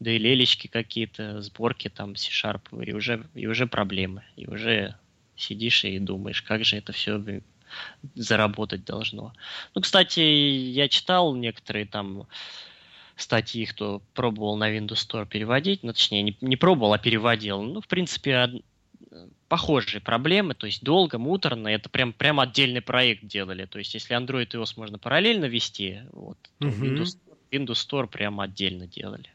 да 0.00 0.10
и 0.10 0.18
лелечки 0.18 0.68
какие-то, 0.68 1.42
сборки 1.42 1.88
там 1.88 2.16
C-Sharp, 2.16 2.84
и 2.84 2.92
уже, 2.92 3.26
и 3.34 3.46
уже 3.46 3.66
проблемы, 3.66 4.22
и 4.36 4.46
уже 4.46 4.96
сидишь 5.36 5.84
и 5.84 5.98
думаешь, 5.98 6.42
как 6.42 6.64
же 6.64 6.76
это 6.76 6.92
все 6.92 7.42
заработать 8.14 8.84
должно. 8.84 9.32
Ну, 9.74 9.80
кстати, 9.80 10.20
я 10.20 10.88
читал 10.88 11.34
некоторые 11.34 11.86
там 11.86 12.26
статьи, 13.16 13.64
кто 13.66 14.02
пробовал 14.14 14.56
на 14.56 14.74
Windows 14.74 15.06
Store 15.06 15.26
переводить, 15.26 15.82
ну, 15.82 15.92
точнее, 15.92 16.22
не, 16.22 16.36
не 16.40 16.56
пробовал, 16.56 16.92
а 16.92 16.98
переводил. 16.98 17.62
Ну, 17.62 17.80
в 17.80 17.88
принципе, 17.88 18.62
похожие 19.48 20.00
проблемы, 20.00 20.54
то 20.54 20.66
есть 20.66 20.82
долго, 20.82 21.18
муторно, 21.18 21.68
это 21.68 21.88
прям, 21.88 22.12
прям 22.12 22.40
отдельный 22.40 22.80
проект 22.80 23.26
делали. 23.26 23.66
То 23.66 23.78
есть 23.78 23.94
если 23.94 24.16
Android 24.16 24.48
и 24.52 24.56
iOS 24.56 24.74
можно 24.76 24.98
параллельно 24.98 25.44
вести, 25.44 26.00
вот, 26.12 26.38
то 26.58 26.68
uh-huh. 26.68 26.80
Windows, 26.80 27.18
Windows 27.50 27.86
Store 27.86 28.06
прям 28.06 28.40
отдельно 28.40 28.86
делали. 28.86 29.28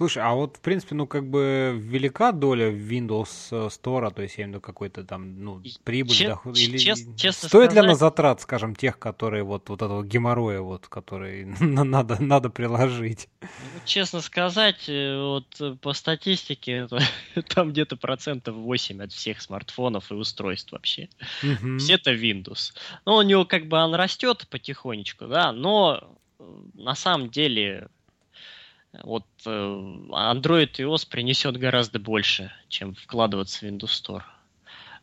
Слушай, 0.00 0.22
а 0.22 0.32
вот, 0.32 0.56
в 0.56 0.60
принципе, 0.62 0.94
ну, 0.94 1.06
как 1.06 1.28
бы 1.28 1.78
велика 1.78 2.32
доля 2.32 2.70
Windows 2.70 3.28
э, 3.50 3.68
Store, 3.68 4.10
то 4.10 4.22
есть, 4.22 4.38
я 4.38 4.44
имею 4.44 4.52
в 4.52 4.54
виду 4.54 4.60
какой-то 4.62 5.04
там, 5.04 5.44
ну, 5.44 5.62
прибыль, 5.84 6.14
Чест, 6.14 6.30
доход, 6.30 6.56
или 6.56 6.78
честно, 6.78 7.14
честно 7.18 7.48
стоит 7.50 7.72
сказать... 7.72 7.74
ли 7.74 7.80
она 7.80 7.94
затрат, 7.94 8.40
скажем, 8.40 8.74
тех, 8.74 8.98
которые 8.98 9.42
вот, 9.42 9.68
вот 9.68 9.82
этого 9.82 10.02
геморроя, 10.02 10.62
вот, 10.62 10.88
который 10.88 11.44
надо, 11.60 12.16
надо 12.18 12.48
приложить? 12.48 13.28
Ну, 13.42 13.48
честно 13.84 14.22
сказать, 14.22 14.88
э, 14.88 15.22
вот 15.22 15.60
э, 15.60 15.76
по 15.78 15.92
статистике, 15.92 16.88
там 17.54 17.70
где-то 17.70 17.98
процентов 17.98 18.54
8 18.54 19.02
от 19.02 19.12
всех 19.12 19.42
смартфонов 19.42 20.10
и 20.10 20.14
устройств 20.14 20.72
вообще. 20.72 21.10
Угу. 21.42 21.76
Все 21.76 21.96
это 21.96 22.14
Windows. 22.14 22.72
Ну, 23.04 23.16
у 23.16 23.22
него 23.22 23.44
как 23.44 23.66
бы 23.66 23.76
он 23.76 23.94
растет 23.94 24.46
потихонечку, 24.48 25.26
да, 25.26 25.52
но 25.52 26.16
на 26.72 26.94
самом 26.94 27.28
деле 27.28 27.88
вот 29.02 29.26
э, 29.46 29.50
Android 29.50 30.70
и 30.78 30.82
iOS 30.82 31.08
принесет 31.08 31.56
гораздо 31.56 31.98
больше, 31.98 32.52
чем 32.68 32.94
вкладываться 32.94 33.60
в 33.60 33.62
Windows 33.68 33.90
Store. 33.90 34.22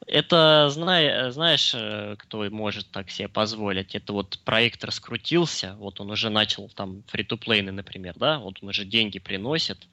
Это, 0.06 0.70
знай, 0.70 1.32
знаешь, 1.32 1.74
э, 1.76 2.16
кто 2.18 2.50
может 2.50 2.90
так 2.92 3.10
себе 3.10 3.28
позволить? 3.28 3.96
Это 3.96 4.14
вот 4.14 4.40
проект 4.46 4.84
раскрутился, 4.84 5.76
вот 5.80 6.00
он 6.00 6.12
уже 6.12 6.30
начал 6.30 6.70
там 6.70 7.04
фри-то-плейны, 7.08 7.72
например, 7.72 8.14
да, 8.18 8.40
вот 8.40 8.60
он 8.62 8.70
уже 8.70 8.86
деньги 8.86 9.20
приносит, 9.20 9.88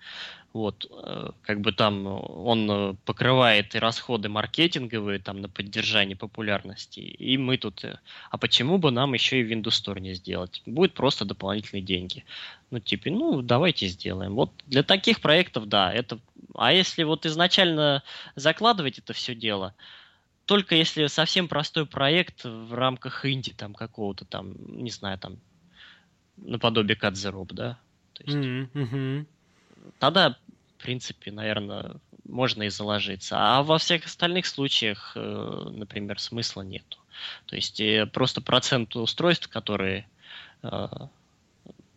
вот, 0.55 0.87
э, 0.89 1.31
как 1.43 1.61
бы 1.61 1.73
там 1.73 2.07
он 2.07 2.71
э, 2.71 2.95
покрывает 3.05 3.75
и 3.75 3.81
расходы 3.81 4.29
маркетинговые 4.29 5.19
там 5.19 5.41
на 5.41 5.49
поддержание 5.49 6.17
популярности. 6.17 7.01
И 7.01 7.37
мы 7.37 7.59
тут, 7.59 7.85
э, 7.85 7.99
а 8.31 8.39
почему 8.39 8.79
бы 8.79 8.93
нам 8.93 9.15
еще 9.15 9.41
и 9.41 9.53
Windows 9.53 9.83
Store 9.83 9.99
не 9.99 10.15
сделать? 10.15 10.63
Будет 10.65 10.95
просто 10.95 11.25
дополнительные 11.25 11.83
деньги. 11.83 12.25
Ну, 12.75 12.81
типа, 12.81 13.09
ну, 13.09 13.41
давайте 13.41 13.87
сделаем. 13.87 14.35
Вот 14.35 14.51
для 14.67 14.83
таких 14.83 15.21
проектов, 15.21 15.69
да, 15.69 15.93
это... 15.93 16.19
А 16.57 16.73
если 16.73 17.05
вот 17.05 17.25
изначально 17.25 18.03
закладывать 18.35 18.99
это 18.99 19.13
все 19.13 19.37
дело, 19.37 19.77
только 20.45 20.75
если 20.75 21.07
совсем 21.07 21.47
простой 21.47 21.87
проект 21.87 22.43
в 22.43 22.75
рамках 22.75 23.25
инди 23.25 23.53
там 23.53 23.75
какого-то 23.75 24.25
там, 24.25 24.57
не 24.67 24.91
знаю, 24.91 25.19
там, 25.19 25.39
наподобие 26.37 26.99
Cut 27.01 27.13
the 27.13 27.33
Rope, 27.33 27.55
да? 27.55 27.79
То 28.15 28.25
есть, 28.25 28.37
mm-hmm. 28.37 29.27
Тогда 30.01 30.37
в 30.77 30.83
принципе, 30.83 31.31
наверное, 31.31 31.95
можно 32.25 32.65
и 32.65 32.71
заложиться. 32.71 33.37
А 33.39 33.63
во 33.63 33.79
всех 33.79 34.07
остальных 34.07 34.47
случаях, 34.47 35.13
э, 35.15 35.71
например, 35.71 36.19
смысла 36.19 36.63
нету. 36.63 36.99
То 37.47 37.55
есть 37.55 37.81
э, 37.81 38.07
просто 38.07 38.41
процент 38.41 38.97
устройств, 38.97 39.47
которые 39.47 40.09
э, 40.65 40.89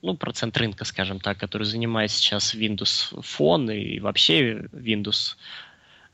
ну, 0.02 0.16
процент 0.16 0.58
рынка, 0.58 0.86
скажем 0.86 1.20
так, 1.20 1.38
который 1.38 1.64
занимает 1.64 2.12
сейчас 2.12 2.54
Windows 2.54 3.14
Phone 3.14 3.76
и 3.76 4.00
вообще 4.00 4.60
Windows 4.72 5.36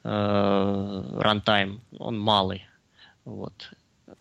э, 0.03 0.09
Runtime, 0.09 1.79
он 1.97 2.19
малый. 2.19 2.65
Вот. 3.25 3.71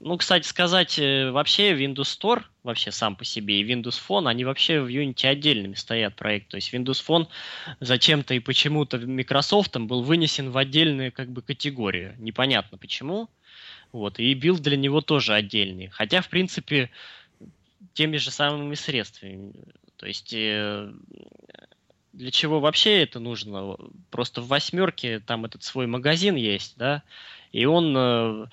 Ну, 0.01 0.17
кстати 0.17 0.47
сказать, 0.47 0.99
э, 0.99 1.31
вообще 1.31 1.73
Windows 1.73 2.19
Store, 2.19 2.43
вообще 2.63 2.91
сам 2.91 3.15
по 3.15 3.25
себе, 3.25 3.61
и 3.61 3.65
Windows 3.65 4.01
Phone, 4.09 4.29
они 4.29 4.45
вообще 4.45 4.81
в 4.81 4.89
Unity 4.89 5.27
отдельным 5.27 5.75
стоят 5.75 6.17
проект. 6.17 6.49
То 6.49 6.57
есть 6.57 6.73
Windows 6.73 7.05
Phone 7.07 7.29
зачем-то 7.81 8.35
и 8.35 8.41
почему-то 8.41 8.99
Microsoft 8.99 9.77
был 9.77 10.03
вынесен 10.03 10.51
в 10.51 10.59
отдельную 10.59 11.13
как 11.13 11.31
бы 11.31 11.43
категорию. 11.43 12.15
Непонятно 12.19 12.79
почему. 12.79 13.29
Вот. 13.93 14.19
И 14.19 14.33
билд 14.35 14.61
для 14.61 14.77
него 14.77 15.03
тоже 15.03 15.35
отдельный. 15.35 15.89
Хотя, 15.89 16.23
в 16.23 16.29
принципе, 16.29 16.91
теми 17.95 18.17
же 18.17 18.31
самыми 18.31 18.75
средствами. 18.75 19.53
То 19.97 20.07
есть 20.07 20.33
э, 20.33 20.93
для 22.13 22.31
чего 22.31 22.61
вообще 22.61 23.03
это 23.03 23.21
нужно? 23.21 23.77
Просто 24.11 24.41
в 24.41 24.49
восьмерке 24.49 25.21
там 25.21 25.45
этот 25.45 25.63
свой 25.63 25.87
магазин 25.87 26.35
есть, 26.37 26.77
да, 26.77 27.03
и 27.53 27.65
он 27.65 27.95
э, 27.97 28.47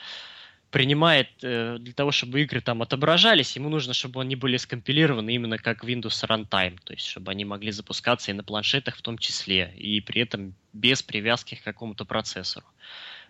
принимает 0.71 1.29
э, 1.41 1.77
для 1.79 1.93
того, 1.93 2.11
чтобы 2.11 2.41
игры 2.41 2.61
там 2.61 2.81
отображались, 2.81 3.55
ему 3.55 3.69
нужно, 3.69 3.93
чтобы 3.93 4.21
они 4.21 4.35
были 4.35 4.57
скомпилированы 4.57 5.33
именно 5.33 5.57
как 5.57 5.83
Windows 5.83 6.25
Runtime, 6.27 6.79
то 6.83 6.93
есть 6.93 7.05
чтобы 7.05 7.31
они 7.31 7.45
могли 7.45 7.71
запускаться 7.71 8.31
и 8.31 8.33
на 8.33 8.43
планшетах 8.43 8.95
в 8.95 9.01
том 9.01 9.17
числе, 9.17 9.73
и 9.77 9.99
при 10.01 10.21
этом 10.21 10.53
без 10.73 11.01
привязки 11.01 11.55
к 11.55 11.63
какому-то 11.63 12.05
процессору. 12.05 12.65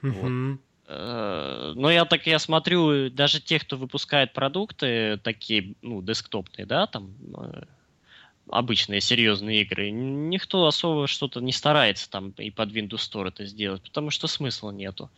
Mm-hmm. 0.01 0.53
Вот. 0.53 0.59
Э, 0.91 1.73
но 1.75 1.91
я 1.91 2.03
так 2.03 2.25
я 2.25 2.39
смотрю, 2.39 3.11
даже 3.11 3.39
те, 3.39 3.59
кто 3.59 3.77
выпускает 3.77 4.33
продукты 4.33 5.19
такие, 5.23 5.75
ну, 5.83 6.01
десктопные, 6.01 6.65
да, 6.65 6.87
там 6.87 7.13
э, 7.37 7.63
обычные 8.49 8.99
серьезные 8.99 9.61
игры, 9.61 9.91
никто 9.91 10.65
особо 10.65 11.05
что-то 11.05 11.41
не 11.41 11.51
старается 11.51 12.09
там 12.09 12.31
и 12.31 12.49
под 12.49 12.71
Windows 12.71 13.07
Store 13.07 13.27
это 13.27 13.45
сделать, 13.45 13.83
потому 13.83 14.09
что 14.09 14.25
смысла 14.25 14.71
нету. 14.71 15.11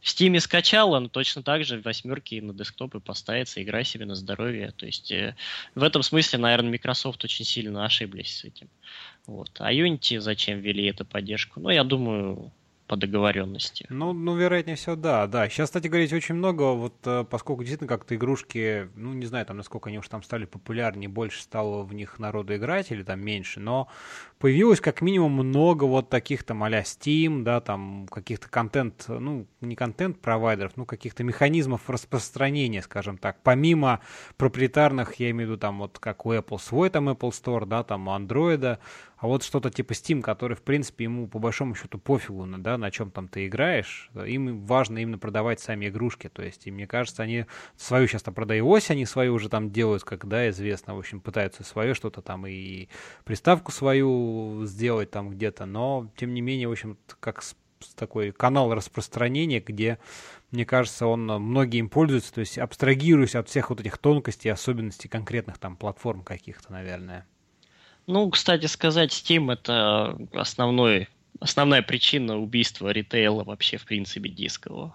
В 0.00 0.06
Steam 0.06 0.38
скачал, 0.38 0.92
он 0.92 1.08
точно 1.08 1.42
так 1.42 1.64
же 1.64 1.80
в 1.80 1.84
восьмерке 1.84 2.40
на 2.40 2.54
десктопы 2.54 3.00
поставится, 3.00 3.60
играй 3.60 3.84
себе 3.84 4.04
на 4.04 4.14
здоровье. 4.14 4.70
То 4.76 4.86
есть 4.86 5.10
э, 5.10 5.34
в 5.74 5.82
этом 5.82 6.04
смысле, 6.04 6.38
наверное, 6.38 6.70
Microsoft 6.70 7.24
очень 7.24 7.44
сильно 7.44 7.84
ошиблись 7.84 8.38
с 8.38 8.44
этим. 8.44 8.68
Вот. 9.26 9.50
А 9.58 9.72
Unity 9.72 10.20
зачем 10.20 10.60
ввели 10.60 10.86
эту 10.86 11.04
поддержку? 11.04 11.58
Ну, 11.58 11.70
я 11.70 11.82
думаю, 11.82 12.52
по 12.86 12.96
договоренности. 12.96 13.86
Ну, 13.88 14.12
ну, 14.12 14.36
вероятнее 14.36 14.76
всего, 14.76 14.94
да, 14.94 15.26
да. 15.26 15.48
Сейчас, 15.48 15.68
кстати 15.70 15.88
говорить, 15.88 16.12
очень 16.12 16.36
много, 16.36 16.72
вот 16.72 16.94
э, 17.04 17.24
поскольку 17.28 17.62
действительно 17.62 17.88
как-то 17.88 18.14
игрушки, 18.14 18.88
ну, 18.94 19.12
не 19.12 19.26
знаю, 19.26 19.44
там, 19.44 19.56
насколько 19.56 19.88
они 19.88 19.98
уж 19.98 20.08
там 20.08 20.22
стали 20.22 20.44
популярнее, 20.44 21.08
больше 21.08 21.42
стало 21.42 21.82
в 21.82 21.92
них 21.92 22.18
народу 22.18 22.54
играть 22.54 22.92
или 22.92 23.02
там 23.02 23.20
меньше, 23.20 23.58
но 23.58 23.88
появилось 24.38 24.80
как 24.80 25.00
минимум 25.00 25.32
много 25.32 25.84
вот 25.84 26.10
таких 26.10 26.44
там 26.44 26.62
а 26.62 26.70
Steam, 26.70 27.42
да, 27.42 27.60
там 27.60 28.06
каких-то 28.08 28.48
контент, 28.48 29.06
ну, 29.08 29.46
не 29.60 29.74
контент-провайдеров, 29.74 30.76
ну, 30.76 30.86
каких-то 30.86 31.24
механизмов 31.24 31.90
распространения, 31.90 32.82
скажем 32.82 33.18
так, 33.18 33.38
помимо 33.42 34.00
проприетарных, 34.36 35.14
я 35.14 35.30
имею 35.30 35.48
в 35.48 35.50
виду 35.52 35.60
там 35.60 35.78
вот 35.78 35.98
как 35.98 36.24
у 36.24 36.32
Apple 36.32 36.60
свой 36.60 36.90
там 36.90 37.08
Apple 37.08 37.30
Store, 37.30 37.66
да, 37.66 37.82
там 37.82 38.06
у 38.06 38.12
Android, 38.12 38.78
а 39.18 39.26
вот 39.28 39.42
что-то 39.42 39.70
типа 39.70 39.92
Steam, 39.92 40.20
который, 40.20 40.56
в 40.56 40.62
принципе, 40.62 41.04
ему 41.04 41.26
по 41.26 41.38
большому 41.38 41.74
счету 41.74 41.98
пофигу, 41.98 42.46
да, 42.58 42.76
на 42.76 42.90
чем 42.90 43.10
там 43.10 43.28
ты 43.28 43.46
играешь, 43.46 44.10
им 44.14 44.64
важно 44.66 44.98
именно 44.98 45.18
продавать 45.18 45.60
сами 45.60 45.88
игрушки, 45.88 46.28
то 46.28 46.42
есть, 46.42 46.66
и 46.66 46.70
мне 46.70 46.86
кажется, 46.86 47.22
они 47.22 47.46
свою 47.76 48.06
сейчас 48.06 48.22
там 48.22 48.34
продают 48.34 48.66
ось, 48.68 48.90
они 48.90 49.06
свою 49.06 49.34
уже 49.34 49.48
там 49.48 49.70
делают, 49.70 50.04
как, 50.04 50.26
да, 50.26 50.50
известно, 50.50 50.94
в 50.94 50.98
общем, 50.98 51.20
пытаются 51.20 51.64
свое 51.64 51.94
что-то 51.94 52.20
там 52.20 52.46
и 52.46 52.88
приставку 53.24 53.72
свою 53.72 54.64
сделать 54.66 55.10
там 55.10 55.30
где-то, 55.30 55.64
но, 55.66 56.10
тем 56.16 56.34
не 56.34 56.42
менее, 56.42 56.68
в 56.68 56.72
общем, 56.72 56.98
как 57.20 57.42
такой 57.94 58.32
канал 58.32 58.74
распространения, 58.74 59.60
где, 59.60 59.98
мне 60.50 60.64
кажется, 60.64 61.06
он 61.06 61.26
многие 61.26 61.78
им 61.78 61.88
пользуются, 61.88 62.34
то 62.34 62.40
есть 62.40 62.58
абстрагируясь 62.58 63.34
от 63.34 63.48
всех 63.48 63.70
вот 63.70 63.80
этих 63.80 63.98
тонкостей, 63.98 64.50
особенностей 64.50 65.08
конкретных 65.08 65.58
там 65.58 65.76
платформ 65.76 66.22
каких-то, 66.22 66.72
наверное. 66.72 67.26
Ну, 68.06 68.30
кстати 68.30 68.66
сказать, 68.66 69.10
Steam 69.10 69.52
это 69.52 70.16
основной, 70.32 71.08
основная 71.40 71.82
причина 71.82 72.38
убийства 72.38 72.88
ритейла 72.90 73.44
вообще, 73.44 73.78
в 73.78 73.84
принципе, 73.84 74.28
дискового. 74.28 74.94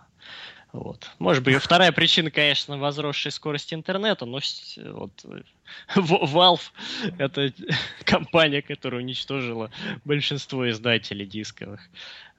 Вот. 0.72 1.09
Может 1.20 1.43
быть, 1.43 1.62
вторая 1.62 1.91
причина, 1.91 2.32
конечно, 2.32 2.78
возросшая 2.78 3.32
скорость 3.32 3.74
интернета, 3.74 4.26
но 4.26 4.39
вот 4.78 5.26
Valve— 5.95 6.62
это 7.18 7.51
компания, 8.05 8.62
которая 8.62 9.01
уничтожила 9.01 9.70
большинство 10.05 10.70
издателей 10.70 11.26
дисковых. 11.26 11.82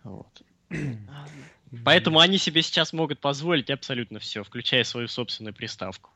Вот. 0.03 0.43
Поэтому 1.85 2.21
они 2.21 2.37
себе 2.37 2.63
сейчас 2.63 2.93
могут 2.93 3.21
позволить 3.21 3.71
абсолютно 3.71 4.19
все, 4.19 4.45
включая 4.45 4.85
свою 4.85 5.09
собственную 5.09 5.55
приставку. 5.55 6.11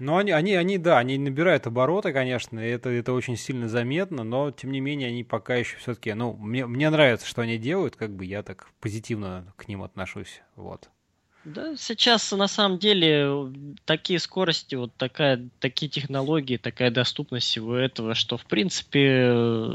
Ну, 0.00 0.16
они, 0.16 0.32
они, 0.32 0.54
они, 0.54 0.78
да, 0.78 0.98
они 0.98 1.18
набирают 1.18 1.66
обороты, 1.66 2.12
конечно, 2.12 2.58
и 2.58 2.68
это, 2.68 2.88
это 2.90 3.12
очень 3.12 3.36
сильно 3.36 3.68
заметно, 3.68 4.24
но, 4.24 4.50
тем 4.50 4.72
не 4.72 4.80
менее, 4.80 5.08
они 5.08 5.24
пока 5.24 5.56
еще 5.56 5.76
все-таки, 5.78 6.12
ну, 6.14 6.34
мне, 6.34 6.66
мне 6.66 6.90
нравится, 6.90 7.26
что 7.26 7.42
они 7.42 7.58
делают, 7.58 7.96
как 7.96 8.14
бы 8.14 8.24
я 8.24 8.42
так 8.42 8.68
позитивно 8.80 9.52
к 9.56 9.68
ним 9.68 9.82
отношусь, 9.82 10.42
вот. 10.56 10.90
Да, 11.54 11.76
сейчас 11.76 12.30
на 12.32 12.46
самом 12.46 12.78
деле 12.78 13.50
такие 13.86 14.18
скорости, 14.18 14.74
вот 14.74 14.94
такая, 14.96 15.48
такие 15.60 15.88
технологии, 15.88 16.58
такая 16.58 16.90
доступность 16.90 17.46
всего 17.46 17.74
этого, 17.74 18.14
что 18.14 18.36
в 18.36 18.44
принципе 18.44 19.72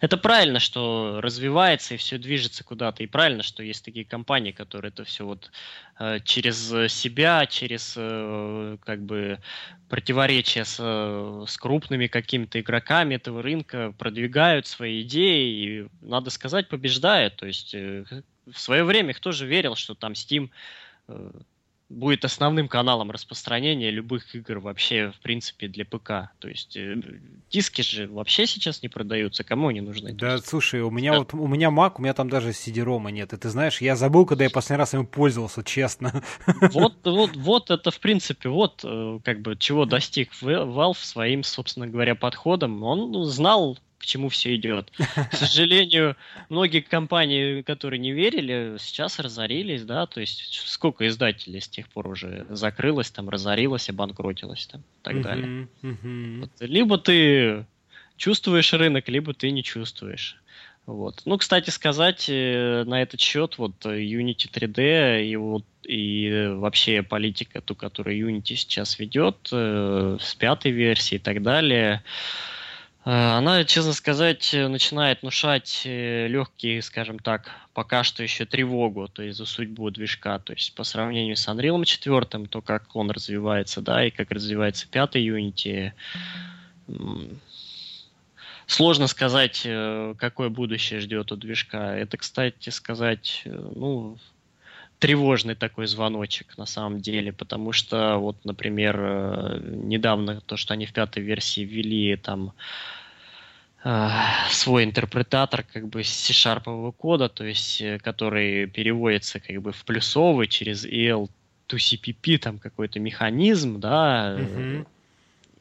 это 0.00 0.18
правильно, 0.18 0.58
что 0.58 1.20
развивается 1.22 1.94
и 1.94 1.96
все 1.96 2.18
движется 2.18 2.62
куда-то, 2.62 3.02
и 3.02 3.06
правильно, 3.06 3.42
что 3.42 3.62
есть 3.62 3.84
такие 3.84 4.04
компании, 4.04 4.52
которые 4.52 4.90
это 4.90 5.04
все 5.04 5.24
вот 5.24 5.50
э, 5.98 6.18
через 6.24 6.92
себя, 6.92 7.46
через 7.46 7.94
э, 7.96 8.76
как 8.84 9.00
бы 9.02 9.40
противоречия 9.88 10.66
с, 10.66 10.76
с 10.78 11.56
крупными 11.56 12.08
какими-то 12.08 12.60
игроками 12.60 13.14
этого 13.14 13.40
рынка 13.42 13.94
продвигают 13.96 14.66
свои 14.66 15.00
идеи 15.00 15.54
и, 15.54 15.88
надо 16.02 16.28
сказать, 16.28 16.68
побеждают. 16.68 17.36
То 17.36 17.46
есть 17.46 17.74
э, 17.74 18.04
в 18.52 18.60
свое 18.60 18.84
время 18.84 19.14
кто 19.14 19.32
же 19.32 19.46
верил, 19.46 19.74
что 19.74 19.94
там 19.94 20.12
Steam 20.12 20.50
Э, 20.50 20.52
будет 21.88 22.24
основным 22.24 22.68
каналом 22.68 23.10
распространения 23.10 23.90
любых 23.90 24.34
игр 24.34 24.58
вообще, 24.58 25.10
в 25.10 25.20
принципе, 25.20 25.68
для 25.68 25.84
ПК. 25.84 26.30
То 26.38 26.48
есть 26.48 26.76
э, 26.76 27.00
диски 27.50 27.80
же 27.80 28.06
вообще 28.08 28.46
сейчас 28.46 28.82
не 28.82 28.88
продаются, 28.88 29.42
кому 29.42 29.68
они 29.68 29.80
нужны? 29.80 30.12
Да, 30.12 30.34
есть... 30.34 30.46
слушай, 30.46 30.82
у 30.82 30.90
меня 30.90 31.12
да. 31.12 31.18
вот 31.20 31.34
у 31.34 31.46
меня 31.46 31.68
Mac, 31.68 31.94
у 31.96 32.02
меня 32.02 32.12
там 32.12 32.28
даже 32.28 32.50
CD-ROM 32.50 33.10
нет. 33.10 33.32
И 33.32 33.36
ты 33.36 33.48
знаешь, 33.48 33.80
я 33.80 33.96
забыл, 33.96 34.26
когда 34.26 34.44
я 34.44 34.50
последний 34.50 34.80
раз 34.80 34.92
им 34.94 35.06
пользовался, 35.06 35.64
честно. 35.64 36.22
Вот, 36.72 36.94
вот, 37.04 37.36
вот 37.36 37.70
это, 37.70 37.90
в 37.90 38.00
принципе, 38.00 38.50
вот 38.50 38.82
э, 38.84 39.20
как 39.24 39.40
бы 39.40 39.56
чего 39.56 39.86
достиг 39.86 40.30
Valve 40.42 40.98
своим, 40.98 41.42
собственно 41.42 41.86
говоря, 41.86 42.14
подходом. 42.14 42.82
Он 42.82 43.24
знал 43.24 43.78
к 43.98 44.06
чему 44.06 44.28
все 44.28 44.54
идет. 44.54 44.90
К 45.30 45.34
сожалению, 45.34 46.16
многие 46.48 46.80
компании, 46.80 47.62
которые 47.62 47.98
не 47.98 48.12
верили, 48.12 48.76
сейчас 48.78 49.18
разорились, 49.18 49.84
да, 49.84 50.06
то 50.06 50.20
есть 50.20 50.62
сколько 50.66 51.06
издателей 51.06 51.60
с 51.60 51.68
тех 51.68 51.88
пор 51.88 52.08
уже 52.08 52.46
закрылось, 52.48 53.10
там, 53.10 53.28
разорилось, 53.28 53.88
обанкротилось, 53.90 54.66
там, 54.66 54.80
и 54.80 55.02
так 55.02 55.22
далее. 55.22 55.68
Вот. 55.82 56.50
Либо 56.60 56.98
ты 56.98 57.66
чувствуешь 58.16 58.72
рынок, 58.72 59.08
либо 59.08 59.34
ты 59.34 59.50
не 59.50 59.62
чувствуешь. 59.62 60.40
Вот. 60.86 61.20
Ну, 61.26 61.36
кстати 61.36 61.68
сказать, 61.68 62.26
э, 62.30 62.84
на 62.86 63.02
этот 63.02 63.20
счет 63.20 63.58
вот 63.58 63.84
Unity 63.84 64.50
3D 64.50 65.26
и 65.26 65.36
вот 65.36 65.64
и 65.82 66.50
вообще 66.54 67.02
политика, 67.02 67.60
ту, 67.60 67.74
которую 67.74 68.16
Unity 68.16 68.56
сейчас 68.56 68.98
ведет, 68.98 69.48
э, 69.52 70.16
с 70.18 70.34
пятой 70.34 70.70
версии 70.70 71.16
и 71.16 71.18
так 71.18 71.42
далее, 71.42 72.02
она, 73.10 73.64
честно 73.64 73.94
сказать, 73.94 74.50
начинает 74.52 75.22
внушать 75.22 75.82
э, 75.86 76.26
легкие, 76.28 76.82
скажем 76.82 77.18
так, 77.18 77.50
пока 77.72 78.04
что 78.04 78.22
еще 78.22 78.44
тревогу, 78.44 79.08
то 79.08 79.22
есть 79.22 79.38
за 79.38 79.46
судьбу 79.46 79.88
движка, 79.90 80.38
то 80.38 80.52
есть 80.52 80.74
по 80.74 80.84
сравнению 80.84 81.34
с 81.36 81.48
Unreal 81.48 81.82
4, 81.82 82.46
то 82.48 82.60
как 82.60 82.94
он 82.94 83.10
развивается, 83.10 83.80
да, 83.80 84.04
и 84.04 84.10
как 84.10 84.30
развивается 84.30 84.86
пятый 84.90 85.26
Unity, 85.26 85.92
сложно 88.66 89.06
сказать, 89.06 89.62
э, 89.64 90.14
какое 90.18 90.50
будущее 90.50 91.00
ждет 91.00 91.32
у 91.32 91.36
движка. 91.36 91.96
Это, 91.96 92.18
кстати 92.18 92.68
сказать, 92.68 93.42
ну, 93.46 94.18
тревожный 94.98 95.54
такой 95.54 95.86
звоночек 95.86 96.58
на 96.58 96.66
самом 96.66 97.00
деле, 97.00 97.32
потому 97.32 97.72
что 97.72 98.18
вот, 98.18 98.44
например, 98.44 99.60
недавно 99.62 100.40
то, 100.40 100.56
что 100.56 100.74
они 100.74 100.86
в 100.86 100.92
пятой 100.92 101.22
версии 101.22 101.60
ввели 101.60 102.16
там 102.16 102.52
э, 103.84 104.08
свой 104.50 104.84
интерпретатор 104.84 105.62
как 105.62 105.88
бы 105.88 106.02
C-шарпового 106.02 106.92
кода, 106.92 107.28
то 107.28 107.44
есть 107.44 107.80
э, 107.80 107.98
который 107.98 108.66
переводится 108.66 109.40
как 109.40 109.62
бы 109.62 109.72
в 109.72 109.84
плюсовый 109.84 110.48
через 110.48 110.84
EL 110.84 111.30
to 111.68 111.76
CPP, 111.76 112.38
там 112.38 112.58
какой-то 112.58 112.98
механизм, 112.98 113.78
да, 113.78 114.36
Мгм. 114.38 114.86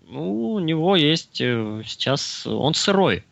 ну, 0.07 0.51
у 0.53 0.59
него 0.59 0.95
есть 0.95 1.41
э, 1.41 1.83
сейчас, 1.85 2.47
он 2.47 2.73
сырой. 2.73 3.23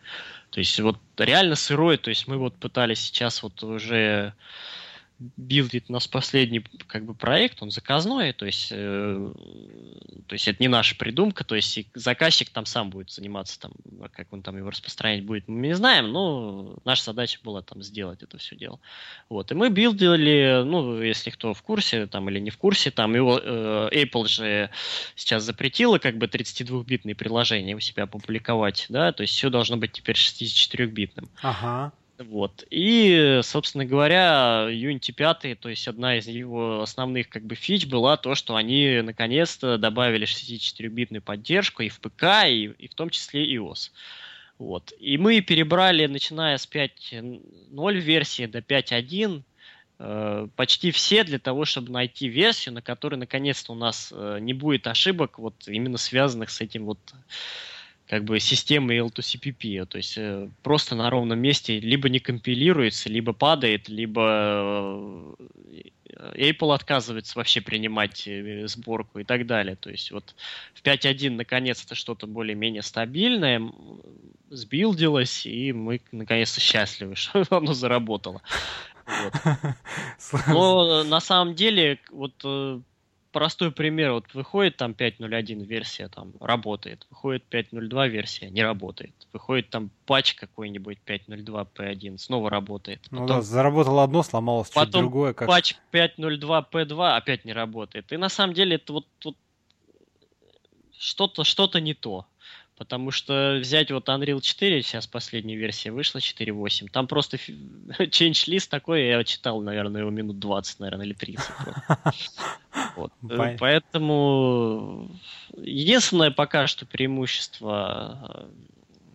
То 0.52 0.60
есть 0.60 0.80
вот 0.80 0.98
реально 1.18 1.56
сырой, 1.56 1.98
то 1.98 2.10
есть 2.10 2.28
мы 2.28 2.38
вот 2.38 2.56
пытались 2.56 3.00
сейчас 3.00 3.44
вот 3.44 3.62
уже 3.64 4.34
билдит 5.20 5.86
у 5.88 5.94
нас 5.94 6.08
последний 6.08 6.62
как 6.88 7.06
бы 7.06 7.14
проект, 7.14 7.62
он 7.62 7.72
заказной, 7.72 8.34
то 8.34 8.46
есть, 8.46 8.70
э, 8.72 9.34
то 10.28 10.34
есть 10.34 10.48
это 10.48 10.62
не 10.62 10.68
наша 10.68 10.96
придумка, 10.96 11.44
то 11.44 11.56
есть 11.56 11.80
заказчик 11.94 12.50
там 12.50 12.66
сам 12.66 12.90
будет 12.90 13.12
заниматься 13.12 13.60
там, 13.60 13.72
как 14.12 14.32
он 14.34 14.42
там 14.42 14.58
его 14.58 14.70
распространять 14.70 15.24
будет, 15.24 15.48
мы 15.48 15.68
не 15.68 15.76
знаем, 15.76 16.12
но 16.12 16.78
наша 16.84 17.06
задача 17.06 17.40
была 17.44 17.62
там 17.62 17.82
сделать 17.82 18.24
это 18.24 18.38
все 18.38 18.56
дело. 18.56 18.80
Вот, 19.30 19.52
и 19.52 19.56
мы 19.56 19.70
билдили, 19.70 20.64
ну, 20.66 21.02
если 21.02 21.30
кто 21.30 21.54
в 21.54 21.62
курсе 21.62 22.08
там 22.08 22.30
или 22.30 22.40
не 22.40 22.50
в 22.50 22.58
курсе, 22.58 22.92
там 22.92 23.16
его 23.16 23.40
э, 23.42 23.90
Apple 23.94 24.28
же 24.28 24.70
сейчас 25.16 25.44
запретила 25.44 25.98
как 25.98 26.18
бы 26.18 26.26
32-битные 26.26 27.16
приложения 27.16 27.76
у 27.76 27.80
себя 27.80 28.06
публиковать, 28.06 28.88
да, 28.90 29.14
то 29.14 29.22
есть 29.22 29.34
все 29.34 29.50
должно 29.50 29.78
быть 29.78 29.94
теперь 29.94 30.16
64-битным. 30.16 31.30
Ага. 31.42 31.94
Вот. 32.18 32.66
И, 32.70 33.42
собственно 33.44 33.86
говоря, 33.86 34.68
Unity 34.70 35.12
5, 35.12 35.60
то 35.60 35.68
есть 35.68 35.88
одна 35.88 36.18
из 36.18 36.28
его 36.28 36.82
основных 36.82 37.28
как 37.28 37.44
бы 37.44 37.56
фич 37.56 37.88
была 37.88 38.16
то, 38.16 38.36
что 38.36 38.56
они 38.56 39.02
наконец-то 39.04 39.78
добавили 39.78 40.26
64-битную 40.26 41.22
поддержку 41.22 41.84
и 41.84 41.90
в 41.90 42.00
ПК, 42.00 42.46
и, 42.46 42.74
и 42.78 42.88
в 42.88 42.94
том 42.96 43.10
числе 43.10 43.54
iOS. 43.56 43.92
Вот. 44.58 44.94
И 45.00 45.18
мы 45.18 45.42
перебрали, 45.42 46.06
начиная 46.06 46.58
с 46.58 46.66
5.0 46.66 47.94
версии 48.00 48.46
до 48.46 48.60
5.1, 48.60 49.44
э, 50.00 50.48
почти 50.56 50.92
все 50.92 51.26
для 51.26 51.40
того, 51.40 51.66
чтобы 51.66 51.92
найти 51.92 52.30
версию, 52.30 52.76
на 52.76 52.82
которой 52.82 53.16
наконец-то 53.16 53.74
у 53.74 53.76
нас 53.76 54.14
э, 54.16 54.38
не 54.40 54.54
будет 54.54 54.88
ошибок, 54.88 55.38
вот 55.38 55.68
именно 55.68 55.98
связанных 55.98 56.50
с 56.50 56.62
этим 56.62 56.86
вот 56.86 57.00
как 58.08 58.24
бы 58.24 58.40
системы 58.40 58.98
L2CPP, 58.98 59.86
то 59.88 59.98
есть 59.98 60.18
э, 60.18 60.50
просто 60.62 60.96
на 60.96 61.10
ровном 61.10 61.40
месте 61.40 61.80
либо 61.80 62.08
не 62.08 62.20
компилируется, 62.20 63.10
либо 63.10 63.34
падает, 63.34 63.90
либо 63.90 65.34
э, 65.40 65.82
Apple 66.36 66.74
отказывается 66.74 67.38
вообще 67.38 67.62
принимать 67.62 68.28
э, 68.28 68.68
сборку 68.68 69.20
и 69.20 69.24
так 69.24 69.48
далее. 69.48 69.76
То 69.76 69.90
есть 69.90 70.12
вот 70.12 70.36
в 70.74 70.84
5.1 70.84 71.32
наконец-то 71.32 71.96
что-то 71.96 72.28
более-менее 72.28 72.84
стабильное 72.84 73.72
сбилдилось, 74.50 75.46
и 75.46 75.74
мы 75.74 76.02
наконец-то 76.12 76.62
счастливы, 76.62 77.16
что 77.16 77.46
оно 77.50 77.74
заработало. 77.74 78.42
Вот. 79.06 79.34
Но 80.48 81.02
э, 81.02 81.04
на 81.04 81.20
самом 81.20 81.56
деле 81.56 82.00
вот 82.12 82.34
э, 82.44 82.80
простой 83.36 83.70
пример. 83.70 84.14
Вот 84.14 84.34
выходит 84.34 84.78
там 84.78 84.94
5.01 84.94 85.66
версия, 85.66 86.08
там 86.08 86.32
работает. 86.40 87.06
Выходит 87.10 87.44
5.02 87.52 88.08
версия, 88.08 88.50
не 88.50 88.64
работает. 88.64 89.14
Выходит 89.34 89.70
там 89.70 89.90
патч 90.06 90.36
какой-нибудь 90.36 91.00
5.02 91.06 91.68
P1, 91.76 92.18
снова 92.18 92.50
работает. 92.50 93.02
Ну 93.12 93.24
Потом, 93.24 93.38
да, 93.38 93.42
заработало 93.42 94.04
одно, 94.06 94.24
сломалось 94.24 94.70
потом 94.70 95.02
другое. 95.02 95.34
Как... 95.34 95.50
патч 95.50 95.76
5.02 95.92 96.66
P2 96.72 97.18
опять 97.18 97.44
не 97.44 97.52
работает. 97.52 98.10
И 98.14 98.16
на 98.16 98.30
самом 98.30 98.54
деле 98.54 98.78
это 98.78 98.94
вот, 98.94 99.08
вот 99.26 99.36
что-то 100.98 101.44
что-то 101.44 101.82
не 101.82 101.94
то. 101.94 102.26
Потому 102.78 103.12
что 103.12 103.58
взять 103.62 103.90
вот 103.92 104.10
Unreal 104.10 104.42
4, 104.42 104.82
сейчас 104.82 105.08
последняя 105.08 105.56
версия 105.56 105.92
вышла, 105.92 106.20
4.8, 106.20 106.90
там 106.92 107.08
просто 107.08 107.38
change 108.00 108.50
list 108.50 108.70
такой, 108.70 109.08
я 109.08 109.24
читал, 109.24 109.62
наверное, 109.62 110.02
его 110.02 110.12
минут 110.12 110.40
20, 110.40 110.80
наверное, 110.80 111.06
или 111.06 111.14
30. 111.14 111.46
просто. 111.64 111.98
Вот. 112.96 113.12
Э, 113.30 113.58
Поэтому 113.58 115.12
единственное 115.58 116.32
пока 116.32 116.68
что 116.68 116.86
преимущество 116.86 118.48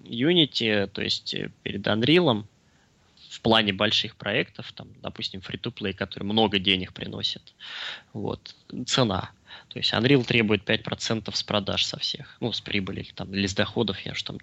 э, 0.04 0.10
Unity, 0.10 0.86
то 0.86 1.02
есть 1.02 1.34
э, 1.34 1.50
перед 1.62 1.86
Unreal, 1.86 2.44
в 3.30 3.40
плане 3.42 3.72
больших 3.72 4.16
проектов, 4.16 4.72
там, 4.72 4.88
допустим, 5.02 5.40
free-to-play, 5.40 5.92
который 5.92 6.24
много 6.24 6.58
денег 6.58 6.92
приносит, 6.92 7.54
вот, 8.12 8.54
цена. 8.86 9.30
То 9.70 9.78
есть 9.78 9.92
Unreal 9.92 10.24
требует 10.24 10.64
5% 10.64 11.36
с 11.36 11.42
продаж 11.42 11.84
со 11.84 11.98
всех, 11.98 12.36
ну, 12.40 12.52
с 12.52 12.60
прибыли 12.60 13.00
или, 13.00 13.12
там, 13.12 13.32
или 13.34 13.46
с 13.46 13.54
доходов, 13.54 14.00
я 14.00 14.14
же 14.14 14.24
там 14.24 14.38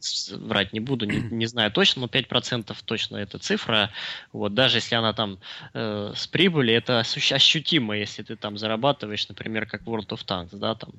с- 0.00 0.30
врать 0.30 0.72
не 0.72 0.80
буду, 0.80 1.06
не, 1.06 1.20
не 1.30 1.46
знаю 1.46 1.72
точно, 1.72 2.02
но 2.02 2.08
5% 2.08 2.80
точно 2.84 3.16
эта 3.16 3.38
цифра. 3.38 3.90
Вот, 4.32 4.54
даже 4.54 4.78
если 4.78 4.94
она 4.94 5.12
там 5.12 5.40
э, 5.74 6.12
с 6.14 6.26
прибыли, 6.26 6.74
это 6.74 7.00
ощутимо, 7.00 7.96
если 7.96 8.22
ты 8.22 8.36
там 8.36 8.58
зарабатываешь, 8.58 9.28
например, 9.28 9.66
как 9.66 9.82
World 9.86 10.08
of 10.08 10.24
Tanks, 10.26 10.56
да, 10.56 10.74
там 10.74 10.92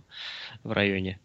в 0.64 0.72
районе 0.72 1.22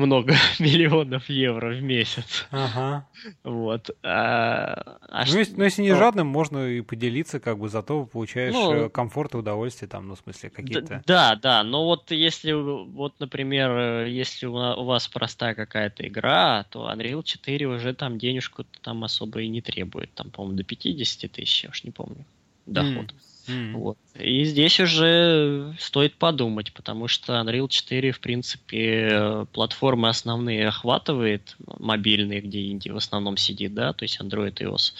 много 0.00 0.34
миллионов 0.58 1.28
евро 1.28 1.74
в 1.74 1.82
месяц. 1.82 2.46
Ага. 2.50 3.06
Вот. 3.44 3.90
А, 4.02 4.98
а 5.08 5.24
Ну, 5.26 5.38
если, 5.38 5.54
ну, 5.56 5.64
если 5.64 5.82
не 5.82 5.92
ну, 5.92 5.98
жадным, 5.98 6.26
можно 6.26 6.66
и 6.66 6.80
поделиться, 6.80 7.40
как 7.40 7.58
бы, 7.58 7.68
зато 7.68 8.06
получаешь 8.06 8.54
Ну, 8.54 8.72
э, 8.72 8.88
комфорт 8.88 9.34
и 9.34 9.38
удовольствие, 9.38 9.88
там, 9.88 10.08
ну, 10.08 10.14
в 10.14 10.18
смысле, 10.18 10.50
какие-то... 10.50 11.02
Да, 11.06 11.36
да, 11.36 11.62
но 11.62 11.84
вот 11.84 12.10
если, 12.10 12.52
вот, 12.52 13.14
например, 13.20 13.70
э, 13.70 14.10
если 14.10 14.46
у 14.46 14.84
вас 14.84 15.08
простая 15.08 15.54
какая-то 15.54 16.06
игра, 16.06 16.64
то 16.70 16.90
Unreal 16.92 17.22
4 17.22 17.66
уже 17.66 17.94
там 17.94 18.18
денежку 18.18 18.64
там 18.82 19.04
особо 19.04 19.42
и 19.42 19.48
не 19.48 19.60
требует. 19.60 20.12
Там, 20.14 20.30
по-моему, 20.30 20.56
до 20.56 20.64
50 20.64 21.30
тысяч, 21.30 21.64
я 21.64 21.70
уж 21.70 21.84
не 21.84 21.90
помню, 21.90 22.24
доход. 22.66 23.14
М. 23.48 23.76
Вот. 23.76 23.98
И 24.18 24.44
здесь 24.44 24.80
уже 24.80 25.74
стоит 25.78 26.16
подумать, 26.16 26.72
потому 26.72 27.08
что 27.08 27.34
Unreal 27.34 27.68
4, 27.68 28.12
в 28.12 28.20
принципе, 28.20 29.46
платформы 29.52 30.08
основные 30.08 30.68
охватывает, 30.68 31.56
мобильные, 31.78 32.40
где 32.40 32.70
инди 32.70 32.88
в 32.88 32.96
основном 32.96 33.36
сидит, 33.36 33.74
да, 33.74 33.92
то 33.92 34.04
есть 34.04 34.20
Android 34.20 34.54
и 34.60 34.64
iOS. 34.64 34.92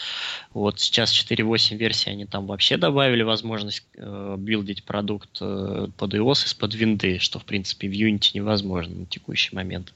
Вот 0.54 0.80
сейчас 0.80 1.12
4.8 1.12 1.76
версии, 1.76 2.10
они 2.10 2.24
там 2.24 2.46
вообще 2.46 2.76
добавили 2.76 3.22
возможность 3.22 3.84
э, 3.96 4.36
билдить 4.38 4.84
продукт 4.84 5.38
э, 5.40 5.88
под 5.96 6.14
iOS 6.14 6.46
из-под 6.46 6.74
винды, 6.74 7.18
что, 7.18 7.38
в 7.38 7.44
принципе, 7.44 7.88
в 7.88 7.92
Unity 7.92 8.30
невозможно 8.34 9.00
на 9.00 9.06
текущий 9.06 9.54
момент. 9.54 9.92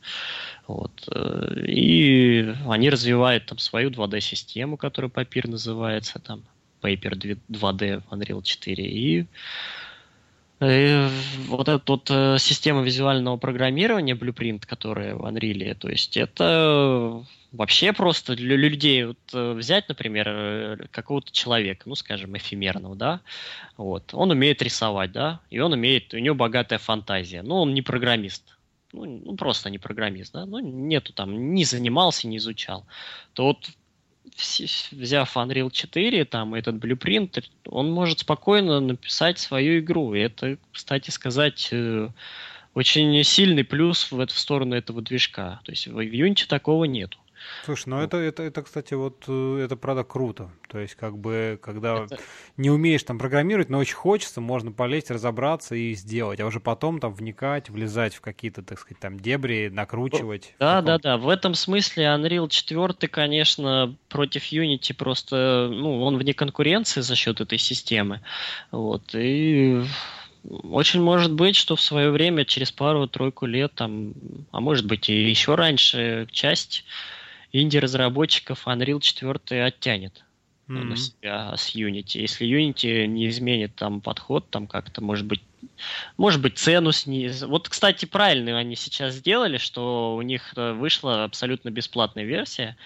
Вот. 0.66 1.08
э, 1.10 1.64
И 1.66 2.54
они 2.66 2.90
развивают 2.90 3.46
там 3.46 3.58
свою 3.58 3.90
2D-систему, 3.90 4.76
которая 4.76 5.10
Papir 5.10 5.48
называется, 5.48 6.18
там, 6.18 6.42
Paper 6.84 7.12
2D 7.48 8.02
в 8.08 8.12
Unreal 8.12 8.42
4. 8.42 8.84
И 8.84 9.26
э, 10.60 11.08
вот 11.46 11.68
эта 11.68 11.82
вот 11.86 12.10
э, 12.10 12.36
система 12.38 12.82
визуального 12.82 13.38
программирования, 13.38 14.14
Blueprint, 14.14 14.66
которая 14.66 15.14
в 15.14 15.24
Unreal, 15.24 15.74
то 15.74 15.88
есть 15.88 16.16
это 16.16 17.24
вообще 17.52 17.92
просто 17.92 18.36
для 18.36 18.56
людей 18.56 19.04
вот, 19.04 19.18
э, 19.32 19.52
взять, 19.54 19.88
например, 19.88 20.88
какого-то 20.90 21.32
человека, 21.32 21.84
ну, 21.86 21.94
скажем, 21.94 22.36
эфемерного, 22.36 22.96
да, 22.96 23.20
вот, 23.76 24.12
он 24.12 24.30
умеет 24.30 24.60
рисовать, 24.60 25.12
да, 25.12 25.40
и 25.50 25.58
он 25.60 25.72
умеет, 25.72 26.12
у 26.14 26.18
него 26.18 26.34
богатая 26.34 26.78
фантазия, 26.78 27.42
но 27.42 27.62
он 27.62 27.72
не 27.72 27.82
программист, 27.82 28.56
ну, 28.92 29.04
ну, 29.04 29.36
просто 29.36 29.70
не 29.70 29.78
программист, 29.78 30.32
да, 30.32 30.44
ну, 30.46 30.58
нету 30.58 31.12
там, 31.12 31.54
не 31.54 31.64
занимался, 31.64 32.28
не 32.28 32.36
изучал, 32.36 32.84
то 33.32 33.44
вот 33.46 33.70
взяв 34.36 35.36
Unreal 35.36 35.70
4, 35.70 36.24
там, 36.24 36.54
этот 36.54 36.76
Blueprint, 36.76 37.44
он 37.66 37.90
может 37.90 38.20
спокойно 38.20 38.80
написать 38.80 39.38
свою 39.38 39.78
игру. 39.80 40.14
И 40.14 40.20
это, 40.20 40.58
кстати 40.72 41.10
сказать, 41.10 41.68
э, 41.70 42.08
очень 42.74 43.22
сильный 43.22 43.64
плюс 43.64 44.10
в, 44.10 44.26
в 44.26 44.38
сторону 44.38 44.74
этого 44.74 45.02
движка. 45.02 45.60
То 45.64 45.72
есть 45.72 45.86
в 45.86 45.98
Unity 45.98 46.46
такого 46.46 46.84
нету. 46.84 47.18
Слушай, 47.64 47.88
ну 47.88 48.00
это, 48.00 48.16
это, 48.16 48.42
это, 48.42 48.62
кстати, 48.62 48.94
вот 48.94 49.24
э, 49.28 49.60
это 49.64 49.76
правда 49.76 50.04
круто. 50.04 50.50
То 50.68 50.78
есть, 50.78 50.94
как 50.94 51.16
бы, 51.18 51.58
когда 51.62 52.04
Это- 52.04 52.18
не 52.56 52.70
умеешь 52.70 53.02
там 53.02 53.18
программировать, 53.18 53.70
но 53.70 53.78
очень 53.78 53.94
хочется, 53.94 54.40
можно 54.40 54.72
полезть, 54.72 55.10
разобраться 55.10 55.74
и 55.74 55.94
сделать, 55.94 56.40
а 56.40 56.46
уже 56.46 56.60
потом 56.60 57.00
там 57.00 57.14
вникать, 57.14 57.70
влезать 57.70 58.14
в 58.14 58.20
какие-то, 58.20 58.62
так 58.62 58.78
сказать, 58.78 59.00
там 59.00 59.18
дебри, 59.18 59.68
накручивать. 59.72 60.54
Да, 60.58 60.82
да, 60.82 60.98
да. 60.98 61.16
В 61.16 61.28
этом 61.28 61.54
смысле 61.54 62.04
Unreal 62.04 62.48
4, 62.48 63.08
конечно, 63.08 63.96
против 64.08 64.52
Unity 64.52 64.94
просто, 64.94 65.68
ну, 65.70 66.02
он 66.02 66.16
вне 66.18 66.34
конкуренции 66.34 67.00
за 67.00 67.14
счет 67.14 67.40
этой 67.40 67.58
системы. 67.58 68.20
Вот. 68.70 69.14
И 69.14 69.82
очень 70.48 71.00
может 71.00 71.32
быть, 71.32 71.56
что 71.56 71.76
в 71.76 71.80
свое 71.80 72.10
время, 72.10 72.44
через 72.44 72.70
пару-тройку 72.70 73.46
лет, 73.46 73.72
там, 73.74 74.14
а 74.52 74.60
может 74.60 74.86
быть 74.86 75.08
и 75.08 75.28
еще 75.28 75.54
раньше, 75.54 76.28
часть 76.30 76.84
инди-разработчиков 77.54 78.66
Unreal 78.66 79.00
4 79.00 79.64
оттянет 79.64 80.24
Мгм. 80.68 80.88
на 80.90 80.96
себя 80.96 81.56
с 81.56 81.74
Unity. 81.76 82.20
Если 82.20 82.46
Unity 82.48 83.06
не 83.06 83.28
изменит 83.28 83.76
там 83.76 84.00
подход, 84.02 84.50
там 84.50 84.66
как-то, 84.66 85.02
может 85.02 85.26
быть, 85.26 85.42
может 86.16 86.40
быть, 86.40 86.58
цену 86.58 86.92
снизить. 86.92 87.42
Вот, 87.42 87.68
кстати, 87.68 88.04
правильно 88.04 88.58
они 88.58 88.76
сейчас 88.76 89.14
сделали, 89.14 89.58
что 89.58 90.16
у 90.16 90.22
них 90.22 90.52
э, 90.56 90.72
вышла 90.72 91.24
абсолютно 91.24 91.70
бесплатная 91.70 92.24
версия, 92.24 92.76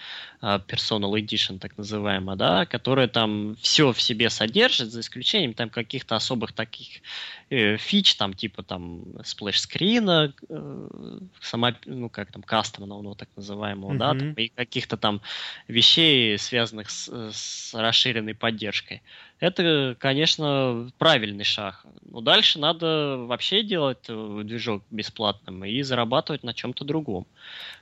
э, 0.41 0.59
Personal 0.67 1.13
Edition, 1.13 1.59
так 1.59 1.77
называемая, 1.77 2.35
да, 2.35 2.65
которая 2.65 3.07
там 3.07 3.55
все 3.61 3.91
в 3.91 4.01
себе 4.01 4.29
содержит, 4.29 4.91
за 4.91 5.01
исключением 5.01 5.53
там 5.53 5.69
каких-то 5.69 6.15
особых 6.15 6.53
таких 6.53 7.01
э, 7.49 7.77
фич, 7.77 8.15
там, 8.15 8.33
типа 8.33 8.63
там 8.63 9.03
сплэш-скрина, 9.23 10.33
э, 10.49 11.19
сама, 11.41 11.75
ну, 11.85 12.09
как 12.09 12.31
там, 12.31 12.43
кастомного, 12.43 13.15
так 13.15 13.29
называемого, 13.35 13.93
mm-hmm. 13.93 13.97
да, 13.97 14.13
там, 14.13 14.33
и 14.33 14.49
каких-то 14.49 14.97
там 14.97 15.21
вещей, 15.67 16.37
связанных 16.37 16.89
с, 16.89 17.09
с 17.31 17.73
расширенной 17.73 18.35
поддержкой. 18.35 19.01
Это, 19.39 19.95
конечно, 19.97 20.91
правильный 20.97 21.45
шаг. 21.45 21.85
Но 22.03 22.21
дальше 22.21 22.59
надо 22.59 23.17
вообще 23.19 23.63
делать 23.63 24.05
э, 24.09 24.41
движок 24.43 24.83
бесплатным 24.91 25.63
и 25.63 25.81
зарабатывать 25.81 26.43
на 26.43 26.53
чем-то 26.53 26.83
другом. 26.83 27.25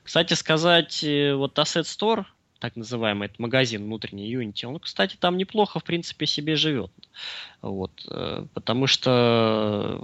Кстати 0.04 0.34
сказать, 0.36 1.04
э, 1.04 1.34
вот 1.34 1.58
Asset 1.58 1.84
Store, 1.84 2.26
так 2.60 2.76
называемый 2.76 3.28
этот 3.28 3.40
магазин 3.40 3.86
внутренний 3.86 4.32
Unity, 4.32 4.66
он, 4.66 4.80
кстати, 4.80 5.16
там 5.16 5.38
неплохо, 5.38 5.80
в 5.80 5.84
принципе, 5.84 6.28
себе 6.28 6.56
живет. 6.56 6.92
Вот, 7.64 8.06
э, 8.08 8.46
потому 8.54 8.86
что 8.86 10.04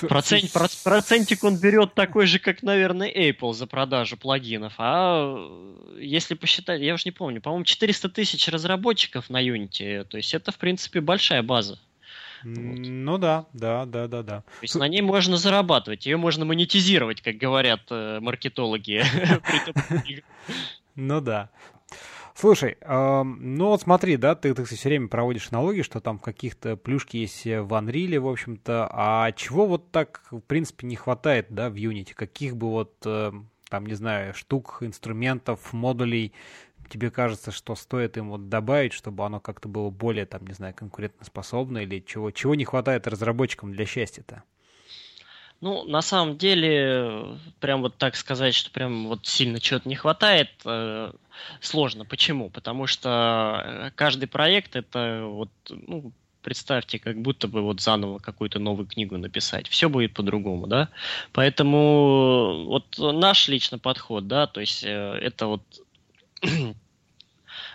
Процент, 0.00 0.52
процентик 0.84 1.42
он 1.44 1.58
берет 1.58 1.94
такой 1.94 2.26
же, 2.26 2.38
как, 2.38 2.62
наверное, 2.62 3.10
Apple 3.10 3.54
за 3.54 3.66
продажу 3.66 4.16
плагинов. 4.16 4.74
А 4.76 5.36
если 5.98 6.34
посчитать, 6.34 6.82
я 6.82 6.94
уж 6.94 7.06
не 7.06 7.12
помню, 7.12 7.40
по-моему, 7.40 7.64
400 7.64 8.10
тысяч 8.10 8.46
разработчиков 8.48 9.30
на 9.30 9.42
Unity. 9.42 10.04
То 10.04 10.18
есть 10.18 10.34
это, 10.34 10.52
в 10.52 10.58
принципе, 10.58 11.00
большая 11.00 11.42
база. 11.42 11.78
Вот. 12.44 12.54
Ну 12.54 13.18
да, 13.18 13.46
да, 13.54 13.86
да, 13.86 14.06
да, 14.06 14.22
да. 14.22 14.40
То 14.40 14.62
есть 14.62 14.74
на 14.74 14.86
ней 14.86 15.00
можно 15.00 15.36
зарабатывать, 15.36 16.04
ее 16.04 16.18
можно 16.18 16.44
монетизировать, 16.44 17.22
как 17.22 17.36
говорят 17.36 17.82
э, 17.90 18.20
маркетологи. 18.20 19.02
Ну 20.98 21.20
да. 21.20 21.50
Слушай, 22.38 22.76
э, 22.82 23.22
ну 23.22 23.68
вот 23.68 23.80
смотри, 23.80 24.18
да, 24.18 24.34
ты, 24.34 24.52
ты 24.52 24.62
все 24.64 24.88
время 24.90 25.08
проводишь 25.08 25.48
аналогии, 25.50 25.80
что 25.80 26.00
там 26.00 26.18
каких-то 26.18 26.76
плюшки 26.76 27.16
есть 27.16 27.46
в 27.46 27.72
Unreal, 27.72 28.20
в 28.20 28.28
общем-то, 28.28 28.90
а 28.92 29.32
чего 29.32 29.66
вот 29.66 29.90
так, 29.90 30.22
в 30.30 30.40
принципе, 30.40 30.86
не 30.86 30.96
хватает, 30.96 31.46
да, 31.48 31.70
в 31.70 31.76
Unity? 31.76 32.12
Каких 32.12 32.54
бы 32.54 32.68
вот, 32.68 32.92
э, 33.06 33.32
там, 33.70 33.86
не 33.86 33.94
знаю, 33.94 34.34
штук, 34.34 34.78
инструментов, 34.82 35.72
модулей 35.72 36.34
тебе 36.90 37.10
кажется, 37.10 37.52
что 37.52 37.74
стоит 37.74 38.18
им 38.18 38.28
вот 38.28 38.50
добавить, 38.50 38.92
чтобы 38.92 39.24
оно 39.24 39.40
как-то 39.40 39.68
было 39.68 39.88
более, 39.88 40.26
там, 40.26 40.46
не 40.46 40.52
знаю, 40.52 40.74
конкурентоспособно 40.74 41.78
или 41.78 42.00
чего, 42.00 42.30
чего 42.32 42.54
не 42.54 42.66
хватает 42.66 43.06
разработчикам 43.06 43.72
для 43.72 43.86
счастья-то? 43.86 44.42
Ну, 45.66 45.82
на 45.82 46.00
самом 46.00 46.38
деле, 46.38 47.40
прям 47.58 47.82
вот 47.82 47.96
так 47.96 48.14
сказать, 48.14 48.54
что 48.54 48.70
прям 48.70 49.08
вот 49.08 49.26
сильно 49.26 49.58
чего-то 49.58 49.88
не 49.88 49.96
хватает, 49.96 50.50
э, 50.64 51.10
сложно. 51.60 52.04
Почему? 52.04 52.50
Потому 52.50 52.86
что 52.86 53.62
э, 53.64 53.90
каждый 53.96 54.28
проект 54.28 54.76
это 54.76 55.24
вот, 55.24 55.50
ну, 55.68 56.12
представьте, 56.40 57.00
как 57.00 57.20
будто 57.20 57.48
бы 57.48 57.62
вот 57.62 57.80
заново 57.80 58.20
какую-то 58.20 58.60
новую 58.60 58.86
книгу 58.86 59.18
написать. 59.18 59.66
Все 59.66 59.88
будет 59.88 60.14
по-другому, 60.14 60.68
да? 60.68 60.88
Поэтому 61.32 62.66
вот 62.66 62.96
наш 62.98 63.48
личный 63.48 63.80
подход, 63.80 64.28
да, 64.28 64.46
то 64.46 64.60
есть 64.60 64.84
э, 64.84 65.18
это 65.20 65.48
вот 65.48 65.62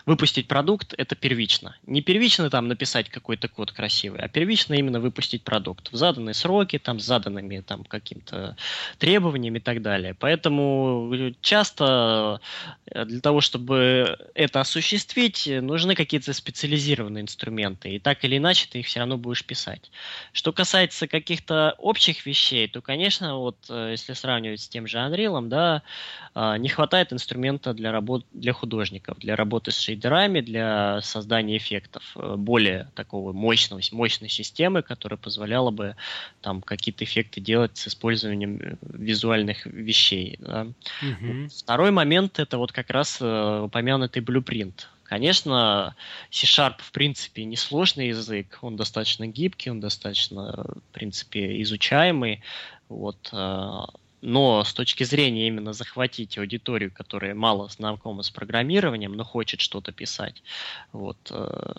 выпустить 0.06 0.48
продукт 0.48 0.94
это 0.98 1.16
первично. 1.16 1.76
Не 1.86 2.02
первично 2.02 2.50
там 2.50 2.68
написать 2.68 3.10
какой-то 3.10 3.48
код 3.48 3.72
красивый, 3.72 4.20
а 4.22 4.28
первично 4.28 4.74
именно 4.74 5.00
выпустить 5.00 5.44
продукт 5.44 5.92
в 5.92 5.96
заданные 5.96 6.34
сроки, 6.34 6.80
там 6.80 7.00
с 7.00 7.06
заданными 7.06 7.60
там 7.62 7.84
каким-то 7.84 8.56
требованиями 8.98 9.58
и 9.58 9.62
так 9.62 9.82
далее. 9.82 10.14
Поэтому 10.14 11.34
часто 11.42 12.42
э, 12.88 13.06
для 13.06 13.22
того, 13.22 13.42
чтобы 13.42 14.18
это 14.36 14.62
осуществить, 14.62 15.48
нужны 15.48 15.96
какие-то 15.96 16.34
специализированные 16.34 17.24
инструменты. 17.24 17.90
И 17.90 18.00
так 18.00 18.24
или 18.24 18.38
иначе 18.38 18.68
ты 18.70 18.80
их 18.80 18.88
все 18.88 19.00
равно 19.00 19.18
будешь 19.18 19.46
писать. 19.46 19.92
Что 20.34 20.54
касается 20.54 21.08
каких-то 21.08 21.76
общих 21.78 22.26
вещей, 22.26 22.68
то, 22.68 22.82
конечно, 22.82 23.38
вот 23.38 23.58
э, 23.70 23.90
если 23.92 24.14
сравнивать 24.14 24.62
с 24.62 24.70
тем 24.70 24.88
же 24.88 24.98
Unreal, 24.98 25.48
да, 25.48 25.84
э, 26.36 26.58
не 26.58 26.70
хватает 26.70 27.14
инструмента 27.14 27.74
для 27.74 27.92
работ 27.92 28.26
для 28.32 28.54
художников, 28.54 29.20
для 29.20 29.36
работы 29.36 29.72
с 29.72 29.91
шейдерами 29.92 30.42
для 30.42 31.02
создания 31.02 31.58
эффектов, 31.58 32.04
э, 32.16 32.36
более 32.38 32.88
такого 32.96 33.34
мощного, 33.34 33.82
мощной 33.92 34.30
системы, 34.30 34.82
которая 34.82 35.18
позволяла 35.18 35.72
бы 35.72 35.96
там 36.42 36.62
какие-то 36.62 37.04
эффекты 37.04 37.42
делать 37.42 37.78
с 37.78 37.88
использованием 37.88 38.60
э, 38.62 38.76
визуальных 38.82 39.66
вещей. 39.66 40.38
Да. 40.40 40.68
Угу. 41.02 41.50
Второй 41.60 41.92
момент 41.92 42.40
это 42.40 42.58
вот 42.58 42.72
как 42.72 42.90
раз 42.90 43.18
э, 43.22 43.62
упомянутый 43.66 44.22
blueprint. 44.22 44.74
Конечно, 45.04 45.96
C-Sharp, 46.30 46.76
в 46.78 46.92
принципе, 46.94 47.44
несложный 47.44 48.08
язык, 48.10 48.60
он 48.62 48.78
достаточно 48.78 49.28
гибкий, 49.28 49.70
он 49.70 49.82
достаточно, 49.82 50.64
в 50.64 50.94
принципе, 50.94 51.62
изучаемый. 51.64 52.42
Вот, 52.88 53.30
но 54.22 54.64
с 54.64 54.74
точки 54.74 55.04
зрения 55.04 55.48
именно 55.48 55.74
захватить 55.74 56.38
аудиторию, 56.38 56.92
которая 56.92 57.36
мало 57.36 57.68
знакома 57.70 58.24
с 58.24 58.30
программированием, 58.30 59.14
но 59.14 59.24
хочет 59.24 59.60
что-то 59.60 59.92
писать, 59.92 60.44
вот, 60.92 61.18
э, 61.32 61.74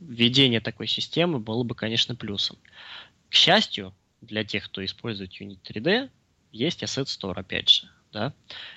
введение 0.00 0.60
такой 0.60 0.86
системы 0.86 1.38
было 1.38 1.62
бы, 1.62 1.74
конечно, 1.74 2.14
плюсом. 2.14 2.56
К 3.28 3.34
счастью, 3.34 3.94
для 4.20 4.44
тех, 4.44 4.64
кто 4.64 4.84
использует 4.84 5.40
Unity 5.40 5.58
3D, 5.62 6.10
есть 6.52 6.82
Asset 6.82 7.04
Store, 7.04 7.38
опять 7.38 7.68
же. 7.68 7.88
Да? 8.12 8.34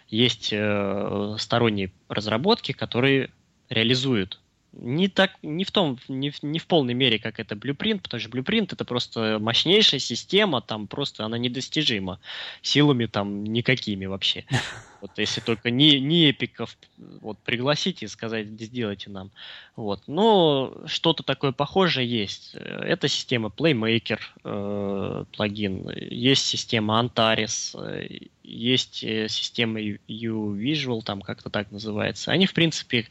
Есть 0.07 0.49
э, 0.51 1.35
сторонние 1.37 1.91
разработки, 2.07 2.71
которые 2.71 3.31
реализуют 3.69 4.39
не 4.75 5.07
так, 5.07 5.31
не 5.41 5.63
в 5.63 5.71
том, 5.71 5.99
не 6.07 6.29
в, 6.29 6.43
не 6.43 6.59
в 6.59 6.67
полной 6.67 6.93
мере, 6.93 7.19
как 7.19 7.39
это 7.39 7.55
Blueprint, 7.55 8.01
потому 8.01 8.19
что 8.19 8.29
Blueprint 8.29 8.69
это 8.73 8.85
просто 8.85 9.37
мощнейшая 9.39 9.99
система, 9.99 10.61
там 10.61 10.87
просто 10.87 11.25
она 11.25 11.37
недостижима 11.37 12.19
силами 12.61 13.05
там 13.05 13.43
никакими 13.43 14.05
вообще. 14.05 14.45
Вот 15.01 15.17
если 15.17 15.41
только 15.41 15.69
не, 15.69 15.99
не 15.99 16.31
эпиков 16.31 16.77
вот, 16.97 17.37
пригласите 17.39 18.05
и 18.05 18.09
сказать, 18.09 18.47
сделайте 18.47 19.09
нам. 19.09 19.31
Вот. 19.75 20.03
Но 20.07 20.73
что-то 20.85 21.23
такое 21.23 21.51
похожее 21.51 22.07
есть. 22.07 22.55
Это 22.55 23.07
система 23.07 23.49
Playmaker 23.49 24.19
э, 24.43 25.25
плагин, 25.31 25.89
есть 25.91 26.45
система 26.45 26.99
Antares, 26.99 27.75
э, 27.79 28.27
есть 28.43 29.03
э, 29.03 29.27
система 29.27 29.79
U-Visual, 29.81 31.01
там 31.03 31.21
как-то 31.21 31.49
так 31.49 31.71
называется. 31.71 32.31
Они, 32.31 32.45
в 32.45 32.53
принципе, 32.53 33.07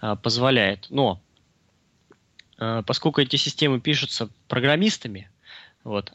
э, 0.00 0.16
позволяют. 0.22 0.86
Но 0.90 1.20
э, 2.58 2.82
поскольку 2.86 3.20
эти 3.20 3.36
системы 3.36 3.80
пишутся 3.80 4.28
программистами, 4.48 5.30
вот, 5.82 6.12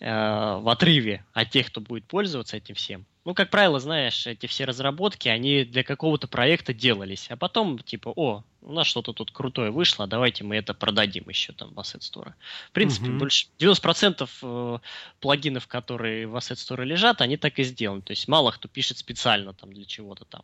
в 0.00 0.70
отрыве 0.70 1.24
от 1.32 1.50
тех, 1.50 1.66
кто 1.66 1.80
будет 1.80 2.04
пользоваться 2.04 2.56
этим 2.56 2.74
всем, 2.74 3.04
ну, 3.28 3.34
как 3.34 3.50
правило, 3.50 3.78
знаешь, 3.78 4.26
эти 4.26 4.46
все 4.46 4.64
разработки, 4.64 5.28
они 5.28 5.64
для 5.64 5.84
какого-то 5.84 6.26
проекта 6.28 6.72
делались, 6.72 7.26
а 7.28 7.36
потом, 7.36 7.78
типа, 7.78 8.10
о, 8.16 8.42
у 8.62 8.72
нас 8.72 8.86
что-то 8.86 9.12
тут 9.12 9.32
крутое 9.32 9.70
вышло, 9.70 10.06
давайте 10.06 10.44
мы 10.44 10.56
это 10.56 10.72
продадим 10.72 11.28
еще 11.28 11.52
там 11.52 11.74
в 11.74 11.78
Asset 11.78 12.00
Store. 12.00 12.32
В 12.68 12.72
принципе, 12.72 13.08
uh-huh. 13.08 13.18
больше 13.18 13.48
90% 13.58 14.28
э, 14.42 14.78
плагинов, 15.20 15.66
которые 15.66 16.26
в 16.26 16.36
Asset 16.36 16.54
Store 16.54 16.82
лежат, 16.86 17.20
они 17.20 17.36
так 17.36 17.58
и 17.58 17.64
сделаны. 17.64 18.00
То 18.00 18.12
есть 18.12 18.28
мало 18.28 18.50
кто 18.50 18.66
пишет 18.66 18.96
специально 18.96 19.52
там 19.52 19.74
для 19.74 19.84
чего-то 19.84 20.24
там. 20.24 20.42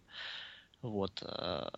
Вот. 0.83 1.23
Э. 1.23 1.71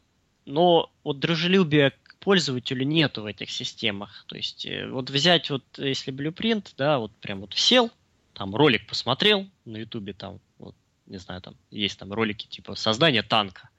Но 0.44 0.90
вот 1.04 1.20
дружелюбия 1.20 1.92
к 2.02 2.05
пользователю 2.26 2.84
нету 2.84 3.22
в 3.22 3.26
этих 3.26 3.52
системах. 3.52 4.24
То 4.26 4.34
есть 4.34 4.66
э, 4.66 4.88
вот 4.90 5.10
взять 5.10 5.48
вот, 5.48 5.62
если 5.76 6.12
Blueprint, 6.12 6.72
да, 6.76 6.98
вот 6.98 7.12
прям 7.20 7.42
вот 7.42 7.54
сел, 7.54 7.88
там 8.32 8.56
ролик 8.56 8.84
посмотрел 8.88 9.46
на 9.64 9.76
ютубе 9.76 10.12
там, 10.12 10.40
вот 10.58 10.74
не 11.06 11.18
знаю, 11.18 11.40
там 11.40 11.54
есть 11.70 11.96
там 12.00 12.12
ролики 12.12 12.48
типа 12.48 12.74
создания 12.74 13.22
танка, 13.22 13.70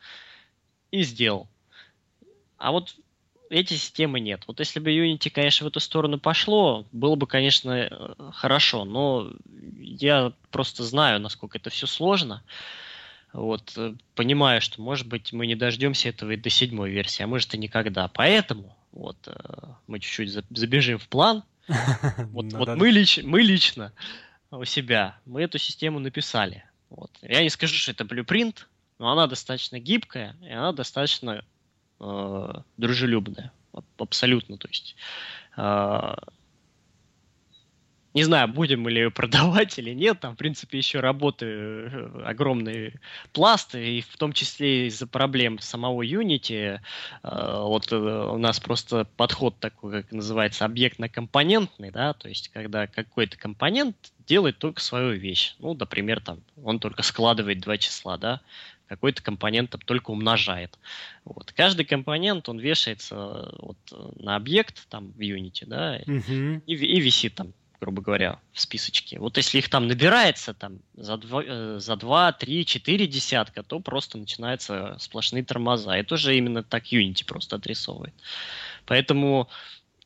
и 0.91 1.04
сделал. 1.04 1.50
А 2.58 2.72
вот 2.72 2.95
эти 3.50 3.74
системы 3.74 4.22
нет. 4.22 4.45
Вот 4.48 4.60
если 4.62 4.80
бы 4.80 4.91
Unity, 4.91 5.30
конечно, 5.30 5.66
в 5.66 5.68
эту 5.68 5.82
сторону 5.82 6.18
пошло, 6.18 6.86
было 6.93 7.16
бы, 7.16 7.28
конечно, 7.28 7.72
э, 7.72 8.16
хорошо, 8.32 8.86
но 8.86 9.30
я 9.78 10.32
просто 10.52 10.86
знаю, 10.86 11.20
насколько 11.20 11.58
это 11.58 11.70
все 11.70 11.86
сложно. 11.86 12.43
Вот, 13.38 13.74
э, 13.78 13.94
понимаю, 14.16 14.62
что, 14.62 14.82
может 14.82 15.06
быть, 15.06 15.32
мы 15.32 15.46
не 15.46 15.54
дождемся 15.54 16.10
этого 16.10 16.32
и 16.32 16.38
до 16.38 16.50
седьмой 16.50 16.90
версии, 16.90 17.22
а 17.22 17.28
может 17.28 17.54
и 17.54 17.58
никогда. 17.60 18.08
Поэтому 18.08 18.76
вот 18.92 19.16
э, 19.28 19.34
мы 19.86 20.00
чуть-чуть 20.00 20.32
забежим 20.50 20.98
в 20.98 21.08
план. 21.08 21.44
Вот, 22.32 22.52
вот 22.54 22.76
мы, 22.78 22.90
лич, 22.90 23.20
мы 23.24 23.44
лично 23.44 23.94
у 24.50 24.66
себя, 24.66 25.20
мы 25.26 25.44
эту 25.44 25.60
систему 25.60 26.00
написали. 26.00 26.64
Вот. 26.90 27.12
Я 27.22 27.44
не 27.44 27.50
скажу, 27.50 27.76
что 27.76 27.92
это 27.92 28.06
blueprint, 28.06 28.66
но 28.98 29.12
она 29.12 29.28
достаточно 29.28 29.78
гибкая, 29.78 30.36
и 30.42 30.50
она 30.50 30.72
достаточно 30.72 31.46
э, 32.00 32.54
дружелюбная. 32.78 33.52
Абсолютно, 34.00 34.58
то 34.58 34.68
есть. 34.68 34.96
Э, 35.58 36.16
Не 38.18 38.24
знаю, 38.24 38.47
будем 38.47 38.82
мы 38.82 38.89
ли 38.89 39.01
ее 39.01 39.11
продавать 39.11 39.78
или 39.78 39.91
нет. 39.91 40.20
Там, 40.22 40.34
в 40.34 40.38
принципе, 40.38 40.80
еще 40.80 41.01
работы 41.01 41.45
э, 41.45 42.22
огромный 42.26 42.95
пласт, 43.32 43.76
и 43.76 44.01
в 44.01 44.18
том 44.18 44.34
числе 44.34 44.88
из-за 44.88 45.05
проблем 45.05 45.59
самого 45.59 46.01
Unity. 46.01 46.80
Э, 47.22 47.61
вот 47.61 47.91
э, 47.91 47.95
у 47.95 48.39
нас 48.39 48.59
просто 48.59 49.05
подход 49.18 49.59
такой, 49.59 50.01
как 50.01 50.11
называется, 50.11 50.65
объектно-компонентный, 50.65 51.91
да, 51.91 52.13
то 52.13 52.28
есть 52.28 52.49
когда 52.49 52.88
какой-то 52.88 53.38
компонент 53.38 53.95
делает 54.26 54.57
только 54.57 54.82
свою 54.82 55.11
вещь. 55.11 55.53
Ну, 55.59 55.76
например, 55.76 56.20
там 56.20 56.39
он 56.63 56.80
только 56.80 57.03
складывает 57.03 57.59
два 57.59 57.78
числа, 57.78 58.18
да, 58.18 58.41
какой-то 58.88 59.22
компонент 59.22 59.70
там 59.70 59.82
только 59.82 60.09
умножает. 60.09 60.80
Вот. 61.24 61.51
Каждый 61.51 61.86
компонент, 61.86 62.49
он 62.49 62.57
вешается 62.57 63.53
вот 63.59 63.78
на 64.15 64.36
объект 64.36 64.88
там 64.89 65.11
в 65.11 65.20
Unity, 65.20 65.68
да, 65.68 65.99
uh-huh. 65.99 66.63
и, 66.65 66.74
и 66.74 66.99
висит 66.99 67.36
там 67.36 67.53
грубо 67.80 68.02
говоря, 68.02 68.40
в 68.54 68.60
списочке. 68.60 69.20
Вот 69.20 69.38
если 69.38 69.60
их 69.60 69.70
там 69.70 69.88
набирается 69.88 70.54
там 70.54 70.80
за 70.96 71.18
два, 71.18 71.44
э, 71.46 71.80
за 71.80 71.96
2 71.96 72.32
3, 72.34 72.66
4 72.66 73.08
десятка, 73.08 73.64
то 73.64 73.80
просто 73.80 74.18
начинаются 74.18 74.96
сплошные 75.00 75.44
тормоза. 75.44 75.96
Это 75.96 76.16
уже 76.16 76.36
именно 76.36 76.64
так 76.64 76.92
Unity 76.92 77.26
просто 77.26 77.58
отрисовывает. 77.58 78.14
Поэтому 78.86 79.48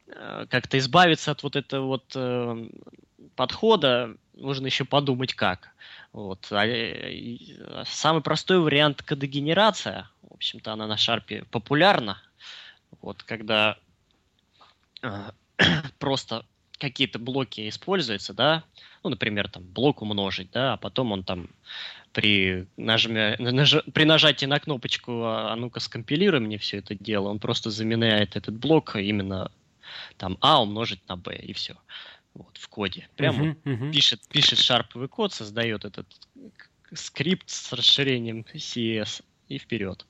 э, 0.07 0.45
как-то 0.49 0.77
избавиться 0.77 1.31
от 1.31 1.43
вот 1.43 1.55
этого 1.55 1.85
вот 1.85 2.11
э, 2.15 2.69
подхода 3.35 4.15
нужно 4.33 4.65
еще 4.65 4.83
подумать 4.83 5.33
как. 5.33 5.69
Вот. 6.11 6.47
А, 6.51 6.65
самый 7.85 8.21
простой 8.21 8.59
вариант 8.59 9.01
кодогенерация. 9.01 10.09
В 10.23 10.33
общем-то, 10.33 10.73
она 10.73 10.87
на 10.87 10.97
шарпе 10.97 11.45
популярна. 11.51 12.21
Вот, 13.01 13.23
когда 13.23 13.77
просто 15.99 16.45
какие-то 16.81 17.19
блоки 17.19 17.69
используются, 17.69 18.33
да, 18.33 18.63
ну, 19.03 19.11
например, 19.11 19.47
там, 19.47 19.63
блок 19.63 20.01
умножить, 20.01 20.49
да, 20.51 20.73
а 20.73 20.77
потом 20.77 21.11
он 21.11 21.23
там 21.23 21.47
при, 22.11 22.67
нажме, 22.75 23.35
наж, 23.39 23.75
при 23.93 24.03
нажатии 24.03 24.47
на 24.47 24.59
кнопочку 24.59 25.23
«А, 25.23 25.53
а 25.53 25.55
ну-ка 25.55 25.79
скомпилируй 25.79 26.39
мне 26.39 26.57
все 26.57 26.79
это 26.79 26.95
дело», 26.95 27.29
он 27.29 27.39
просто 27.39 27.69
заменяет 27.69 28.35
этот 28.35 28.55
блок 28.55 28.95
именно 28.95 29.51
там 30.17 30.37
А 30.41 30.61
умножить 30.61 31.07
на 31.07 31.15
Б, 31.15 31.35
и 31.35 31.53
все. 31.53 31.75
Вот, 32.33 32.57
в 32.57 32.67
коде. 32.67 33.07
Прямо 33.15 33.45
uh-huh, 33.45 33.63
uh-huh. 33.63 33.91
пишет, 33.91 34.21
пишет 34.29 34.57
шарповый 34.57 35.07
код, 35.07 35.33
создает 35.33 35.85
этот 35.85 36.07
скрипт 36.93 37.49
с 37.49 37.73
расширением 37.73 38.45
CS 38.53 39.23
и 39.49 39.57
вперед. 39.57 40.05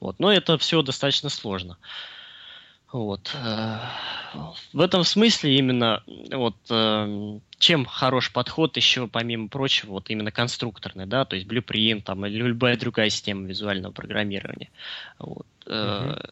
Вот. 0.00 0.18
Но 0.18 0.32
это 0.32 0.58
все 0.58 0.82
достаточно 0.82 1.28
сложно. 1.28 1.78
Uh, 1.80 2.19
вот. 2.92 3.34
Э, 3.34 3.78
в 4.72 4.80
этом 4.80 5.04
смысле 5.04 5.56
именно 5.56 6.02
вот 6.32 6.56
э, 6.70 7.38
чем 7.58 7.84
хорош 7.84 8.32
подход 8.32 8.76
еще 8.76 9.06
помимо 9.06 9.48
прочего 9.48 9.92
вот 9.92 10.10
именно 10.10 10.32
конструкторный, 10.32 11.06
да, 11.06 11.24
то 11.24 11.36
есть 11.36 11.46
Blueprint 11.46 12.02
там 12.02 12.26
или 12.26 12.42
любая 12.42 12.76
другая 12.76 13.10
система 13.10 13.46
визуального 13.46 13.92
программирования. 13.92 14.70
Вот. 15.18 15.46
Mm-hmm. 15.66 16.30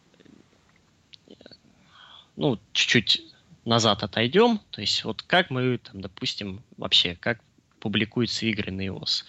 Ну 2.37 2.59
чуть-чуть 2.73 3.23
назад 3.65 4.03
отойдем, 4.03 4.61
то 4.71 4.81
есть 4.81 5.05
вот 5.05 5.23
как 5.23 5.51
мы 5.51 5.79
там, 5.79 6.01
допустим, 6.01 6.63
вообще 6.77 7.17
как 7.17 7.41
публикуются 7.81 8.47
игры 8.47 8.73
на 8.73 8.87
iOS. 8.87 9.25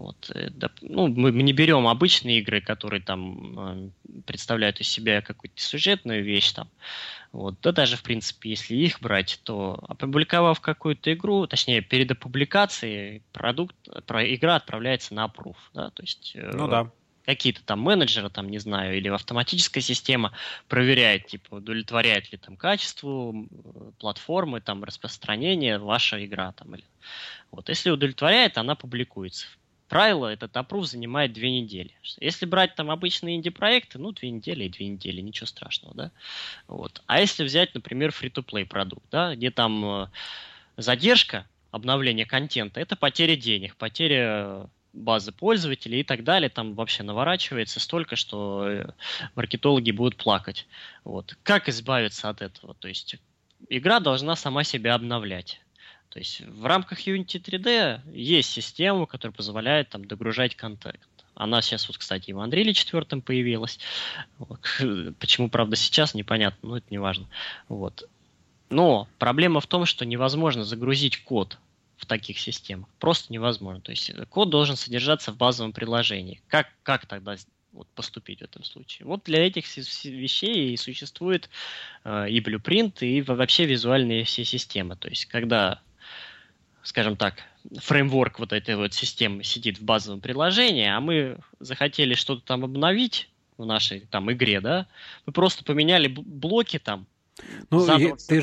Вот. 0.00 0.30
Э, 0.34 0.48
ну, 0.80 1.08
мы 1.08 1.30
не 1.30 1.52
берем 1.52 1.86
обычные 1.86 2.38
игры, 2.38 2.62
которые 2.62 3.02
там 3.02 3.58
э, 3.58 4.20
представляют 4.24 4.80
из 4.80 4.88
себя 4.88 5.20
какую-то 5.20 5.60
сюжетную 5.60 6.24
вещь 6.24 6.52
там. 6.52 6.70
Вот. 7.32 7.60
Да 7.60 7.70
даже, 7.72 7.96
в 7.96 8.02
принципе, 8.02 8.50
если 8.50 8.76
их 8.76 9.00
брать, 9.02 9.40
то 9.44 9.78
опубликовав 9.88 10.60
какую-то 10.60 11.12
игру, 11.12 11.46
точнее, 11.46 11.82
перед 11.82 12.10
опубликацией 12.10 13.22
продукт, 13.32 13.76
про, 14.06 14.24
игра 14.34 14.56
отправляется 14.56 15.12
на 15.12 15.26
approve. 15.26 15.58
Да? 15.74 15.90
То 15.90 16.02
есть, 16.02 16.32
э, 16.34 16.50
ну 16.54 16.66
да 16.66 16.90
какие-то 17.26 17.62
там 17.62 17.80
менеджеры, 17.80 18.28
там, 18.28 18.48
не 18.48 18.58
знаю, 18.58 18.96
или 18.96 19.06
автоматическая 19.08 19.82
система 19.82 20.32
проверяет, 20.66 21.26
типа, 21.26 21.56
удовлетворяет 21.56 22.32
ли 22.32 22.38
там 22.38 22.56
качество 22.56 23.32
платформы, 24.00 24.60
там, 24.60 24.82
распространение 24.82 25.78
ваша 25.78 26.24
игра, 26.24 26.50
там, 26.52 26.74
или... 26.74 26.82
Вот, 27.52 27.68
если 27.68 27.90
удовлетворяет, 27.90 28.58
она 28.58 28.74
публикуется. 28.74 29.46
Правило, 29.90 30.28
этот 30.28 30.56
опруф 30.56 30.86
занимает 30.86 31.32
две 31.32 31.50
недели. 31.50 31.90
Если 32.20 32.46
брать 32.46 32.76
там 32.76 32.92
обычные 32.92 33.34
инди-проекты, 33.34 33.98
ну, 33.98 34.12
две 34.12 34.30
недели 34.30 34.64
и 34.64 34.68
две 34.68 34.86
недели, 34.86 35.20
ничего 35.20 35.48
страшного, 35.48 35.94
да. 35.96 36.10
Вот. 36.68 37.02
А 37.06 37.20
если 37.20 37.42
взять, 37.42 37.74
например, 37.74 38.10
free-to-play 38.10 38.66
продукт, 38.66 39.04
да, 39.10 39.34
где 39.34 39.50
там 39.50 39.84
э, 39.84 40.06
задержка 40.76 41.44
обновления 41.72 42.24
контента, 42.24 42.78
это 42.78 42.94
потеря 42.94 43.34
денег, 43.34 43.74
потеря 43.74 44.70
базы 44.92 45.32
пользователей 45.32 46.02
и 46.02 46.04
так 46.04 46.22
далее, 46.22 46.50
там 46.50 46.74
вообще 46.74 47.02
наворачивается 47.02 47.80
столько, 47.80 48.14
что 48.14 48.68
э, 48.68 48.86
маркетологи 49.34 49.90
будут 49.90 50.14
плакать. 50.14 50.68
Вот. 51.02 51.36
Как 51.42 51.68
избавиться 51.68 52.28
от 52.28 52.42
этого? 52.42 52.74
То 52.74 52.86
есть 52.86 53.16
игра 53.68 53.98
должна 53.98 54.36
сама 54.36 54.62
себя 54.62 54.94
обновлять. 54.94 55.60
То 56.10 56.18
есть 56.18 56.40
в 56.40 56.66
рамках 56.66 57.06
Unity 57.06 57.40
3D 57.40 58.12
есть 58.12 58.50
система, 58.50 59.06
которая 59.06 59.34
позволяет 59.34 59.88
там 59.90 60.04
догружать 60.04 60.56
контент. 60.56 61.00
Она 61.34 61.62
сейчас, 61.62 61.88
вот, 61.88 61.96
кстати, 61.96 62.30
и 62.30 62.32
в 62.32 62.38
Unreal 62.38 62.72
4 62.72 63.22
появилась. 63.22 63.78
Почему, 65.18 65.48
правда, 65.48 65.76
сейчас, 65.76 66.14
непонятно, 66.14 66.68
но 66.68 66.76
это 66.76 66.86
не 66.90 66.98
важно. 66.98 67.28
Вот. 67.68 68.08
Но 68.68 69.08
проблема 69.18 69.60
в 69.60 69.66
том, 69.66 69.86
что 69.86 70.04
невозможно 70.04 70.64
загрузить 70.64 71.24
код 71.24 71.58
в 71.96 72.06
таких 72.06 72.38
системах. 72.38 72.88
Просто 72.98 73.32
невозможно. 73.32 73.80
То 73.80 73.92
есть 73.92 74.12
код 74.30 74.50
должен 74.50 74.76
содержаться 74.76 75.32
в 75.32 75.36
базовом 75.36 75.72
приложении. 75.72 76.40
Как, 76.48 76.68
как 76.82 77.06
тогда 77.06 77.36
вот, 77.72 77.88
поступить 77.94 78.40
в 78.40 78.44
этом 78.44 78.64
случае? 78.64 79.06
Вот 79.06 79.24
для 79.24 79.46
этих 79.46 79.64
вещей 79.76 80.72
и 80.72 80.76
существует 80.76 81.50
э, 82.04 82.28
и 82.30 82.40
Blueprint, 82.40 83.00
и 83.00 83.22
вообще 83.22 83.64
визуальные 83.64 84.24
все 84.24 84.44
системы. 84.44 84.96
То 84.96 85.08
есть 85.08 85.26
когда, 85.26 85.80
скажем 86.82 87.16
так, 87.16 87.34
фреймворк 87.78 88.38
вот 88.38 88.52
этой 88.52 88.76
вот 88.76 88.94
системы 88.94 89.44
сидит 89.44 89.78
в 89.78 89.82
базовом 89.82 90.20
приложении, 90.20 90.86
а 90.86 91.00
мы 91.00 91.38
захотели 91.58 92.14
что-то 92.14 92.42
там 92.42 92.64
обновить 92.64 93.28
в 93.58 93.66
нашей 93.66 94.00
там 94.00 94.32
игре, 94.32 94.60
да, 94.60 94.86
мы 95.26 95.32
просто 95.32 95.64
поменяли 95.64 96.08
блоки 96.08 96.78
там, 96.78 97.06
ну, 97.70 97.86
ты, 97.86 97.98
же, 98.00 98.16
ты, 98.28 98.40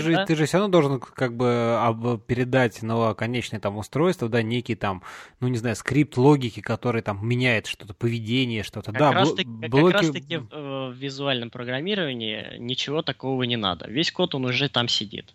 же, 0.00 0.12
да? 0.12 0.26
ты 0.26 0.36
же 0.36 0.46
все 0.46 0.58
равно 0.58 0.70
должен 0.70 0.98
как 1.00 1.36
бы 1.36 1.78
об, 1.80 2.22
передать 2.22 2.82
на 2.82 3.14
конечное 3.14 3.60
там 3.60 3.76
устройство, 3.76 4.28
да, 4.28 4.42
некий 4.42 4.74
там, 4.74 5.02
ну 5.40 5.48
не 5.48 5.58
знаю, 5.58 5.76
скрипт 5.76 6.16
логики, 6.16 6.60
который 6.60 7.02
там 7.02 7.26
меняет 7.26 7.66
что-то, 7.66 7.94
поведение, 7.94 8.62
что-то. 8.62 8.92
Как 8.92 8.98
да, 8.98 9.12
раз 9.12 9.34
таки, 9.34 9.48
блоки... 9.48 9.92
как 9.92 10.02
раз 10.02 10.10
таки 10.10 10.36
в, 10.38 10.48
э, 10.50 10.88
в 10.90 10.94
визуальном 10.94 11.50
программировании 11.50 12.58
ничего 12.58 13.02
такого 13.02 13.42
не 13.44 13.56
надо. 13.56 13.88
Весь 13.88 14.10
код, 14.10 14.34
он 14.34 14.46
уже 14.46 14.68
там 14.68 14.88
сидит. 14.88 15.34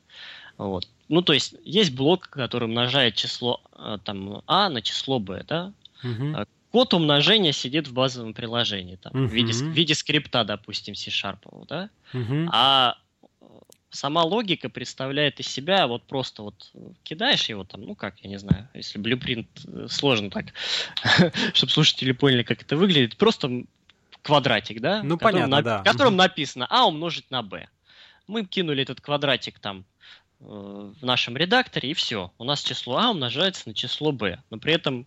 Вот. 0.57 0.87
Ну, 1.09 1.23
то 1.23 1.33
есть, 1.33 1.55
есть 1.63 1.93
блок, 1.93 2.29
который 2.29 2.65
умножает 2.65 3.15
число 3.15 3.61
э, 3.75 3.97
там, 4.03 4.43
А 4.45 4.69
на 4.69 4.81
число 4.81 5.19
Б, 5.19 5.43
да? 5.47 5.73
Угу. 6.03 6.45
Код 6.71 6.93
умножения 6.93 7.51
сидит 7.51 7.87
в 7.87 7.93
базовом 7.93 8.35
приложении, 8.35 8.95
там, 8.95 9.11
uh-huh. 9.13 9.27
в, 9.27 9.33
виде, 9.33 9.53
в 9.53 9.71
виде 9.71 9.95
скрипта, 9.95 10.43
допустим, 10.43 10.93
C-Sharp, 10.93 11.65
да? 11.67 11.89
Uh-huh. 12.13 12.47
А 12.51 12.95
э, 13.23 13.45
сама 13.89 14.23
логика 14.23 14.69
представляет 14.69 15.39
из 15.39 15.47
себя 15.47 15.87
вот 15.87 16.03
просто 16.03 16.43
вот 16.43 16.71
кидаешь 17.01 17.49
его 17.49 17.63
там, 17.63 17.81
ну 17.81 17.95
как, 17.95 18.19
я 18.19 18.29
не 18.29 18.37
знаю, 18.37 18.69
если 18.75 18.99
блюпринт 18.99 19.47
сложно 19.87 20.29
так, 20.29 20.53
чтобы 21.55 21.71
слушатели 21.71 22.11
поняли, 22.11 22.43
как 22.43 22.61
это 22.61 22.77
выглядит, 22.77 23.17
просто 23.17 23.63
квадратик, 24.21 24.79
да? 24.79 25.01
Ну 25.01 25.17
понятно, 25.17 25.47
на, 25.57 25.61
да. 25.63 25.81
В 25.81 25.83
котором 25.83 26.15
написано 26.15 26.67
А 26.69 26.87
умножить 26.87 27.31
на 27.31 27.41
Б. 27.41 27.67
Мы 28.27 28.45
кинули 28.45 28.83
этот 28.83 29.01
квадратик 29.01 29.57
там 29.57 29.85
в 30.39 31.03
нашем 31.05 31.35
редакторе, 31.37 31.91
и 31.91 31.93
все. 31.93 32.31
У 32.37 32.43
нас 32.43 32.61
число 32.61 32.97
А 32.97 33.11
умножается 33.11 33.67
на 33.67 33.73
число 33.73 34.11
Б. 34.11 34.41
Но 34.49 34.57
при 34.57 34.73
этом 34.73 35.05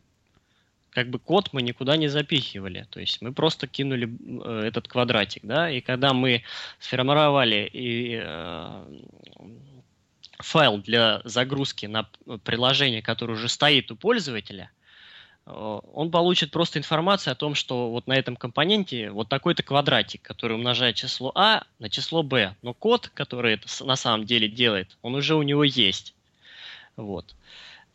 как 0.90 1.08
бы 1.08 1.18
код 1.18 1.48
мы 1.52 1.62
никуда 1.62 1.96
не 1.96 2.08
запихивали. 2.08 2.86
То 2.90 3.00
есть 3.00 3.22
мы 3.22 3.32
просто 3.32 3.66
кинули 3.66 4.10
э, 4.44 4.66
этот 4.66 4.88
квадратик, 4.88 5.42
да, 5.44 5.70
и 5.70 5.80
когда 5.80 6.12
мы 6.12 6.42
сформировали 6.78 7.68
и, 7.72 8.20
э, 8.22 8.84
файл 10.38 10.78
для 10.78 11.22
загрузки 11.24 11.86
на 11.86 12.08
приложение, 12.44 13.00
которое 13.00 13.34
уже 13.34 13.48
стоит 13.48 13.90
у 13.90 13.96
пользователя, 13.96 14.70
э, 14.70 14.81
он 15.44 16.10
получит 16.10 16.52
просто 16.52 16.78
информацию 16.78 17.32
о 17.32 17.36
том, 17.36 17.54
что 17.54 17.90
вот 17.90 18.06
на 18.06 18.14
этом 18.14 18.36
компоненте 18.36 19.10
вот 19.10 19.28
такой-то 19.28 19.62
квадратик, 19.62 20.22
который 20.22 20.54
умножает 20.54 20.94
число 20.94 21.32
А 21.34 21.64
на 21.78 21.90
число 21.90 22.22
Б. 22.22 22.54
Но 22.62 22.74
код, 22.74 23.10
который 23.12 23.54
это 23.54 23.66
на 23.84 23.96
самом 23.96 24.24
деле 24.24 24.48
делает, 24.48 24.96
он 25.02 25.14
уже 25.14 25.34
у 25.34 25.42
него 25.42 25.64
есть. 25.64 26.14
Вот. 26.96 27.34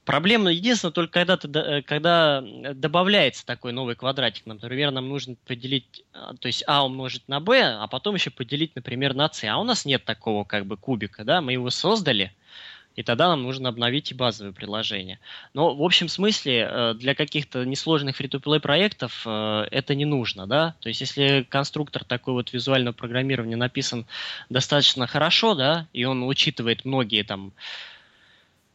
Проблема 0.03 0.51
единственное 0.51 0.93
только 0.93 1.19
когда, 1.19 1.35
ты, 1.35 1.49
э, 1.49 1.81
когда 1.81 2.41
добавляется 2.41 3.45
такой 3.45 3.73
новый 3.73 3.95
квадратик. 3.95 4.45
Например, 4.45 4.91
нам 4.91 5.09
нужно 5.09 5.35
поделить, 5.45 6.05
то 6.39 6.47
есть 6.47 6.63
А 6.65 6.85
умножить 6.85 7.27
на 7.27 7.41
b, 7.41 7.61
а 7.61 7.85
потом 7.87 8.15
еще 8.15 8.29
поделить, 8.29 8.73
например, 8.75 9.13
на 9.13 9.29
c. 9.29 9.47
А 9.47 9.57
у 9.57 9.65
нас 9.65 9.83
нет 9.83 10.05
такого 10.05 10.45
как 10.45 10.65
бы 10.65 10.77
кубика, 10.77 11.25
да, 11.25 11.41
мы 11.41 11.53
его 11.53 11.69
создали, 11.69 12.33
И 12.97 13.03
тогда 13.03 13.29
нам 13.29 13.43
нужно 13.43 13.69
обновить 13.69 14.11
и 14.11 14.15
базовые 14.15 14.53
приложения. 14.53 15.19
Но 15.53 15.75
в 15.75 15.83
общем 15.83 16.09
смысле 16.09 16.67
э, 16.69 16.93
для 16.95 17.13
каких-то 17.13 17.63
несложных 17.63 18.19
free-to-play 18.19 18.59
проектов 18.59 19.21
э, 19.23 19.67
это 19.69 19.93
не 19.93 20.05
нужно, 20.05 20.47
да. 20.47 20.73
То 20.79 20.89
есть 20.89 21.01
если 21.01 21.45
конструктор 21.47 22.03
такой 22.03 22.33
вот 22.33 22.51
визуального 22.51 22.93
программирования 22.93 23.55
написан 23.55 24.07
достаточно 24.49 25.05
хорошо, 25.05 25.53
да, 25.53 25.87
и 25.93 26.05
он 26.05 26.23
учитывает 26.23 26.85
многие 26.85 27.23
там 27.23 27.53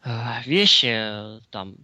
э, 0.05 0.11
вещи, 0.47 1.41
там 1.51 1.75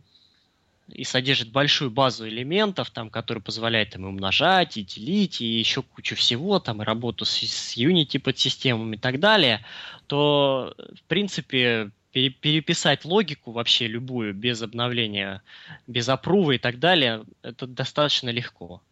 и 0.93 1.03
содержит 1.03 1.51
большую 1.51 1.91
базу 1.91 2.29
элементов, 2.29 2.91
там, 2.91 3.11
которые 3.11 3.43
позволяют 3.43 3.97
им 3.97 4.05
умножать, 4.05 4.77
и 4.77 4.85
делить, 4.85 5.41
и 5.41 5.59
еще 5.59 5.83
кучу 5.83 6.15
всего, 6.15 6.61
там, 6.61 6.83
и 6.83 6.85
работу 6.85 7.25
с, 7.25 7.33
с 7.33 7.77
Unity 7.77 8.21
подсистемами 8.21 8.95
и 8.95 8.99
так 8.99 9.19
далее, 9.19 9.65
то, 10.07 10.75
в 10.95 11.03
принципе, 11.09 11.91
пере, 12.19 12.31
переписать 12.31 13.05
логику 13.05 13.53
вообще 13.53 13.87
любую 13.87 14.35
без 14.35 14.63
обновления, 14.63 15.43
без 15.87 16.09
опрува 16.09 16.53
и 16.53 16.59
так 16.59 16.79
далее, 16.79 17.25
это 17.43 17.67
достаточно 17.67 18.31
легко. 18.31 18.83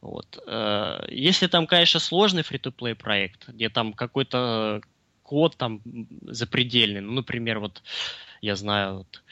Вот. 0.00 0.38
Э, 0.46 1.06
если 1.10 1.48
там, 1.48 1.66
конечно, 1.66 2.00
сложный 2.00 2.42
фри-то-плей 2.42 2.94
проект, 2.94 3.48
где 3.48 3.68
там 3.68 3.92
какой-то 3.92 4.80
код 5.22 5.56
там 5.56 5.80
запредельный, 6.22 7.00
ну, 7.00 7.12
например, 7.12 7.58
вот 7.58 7.82
я 8.40 8.54
знаю, 8.54 8.98
вот, 8.98 9.22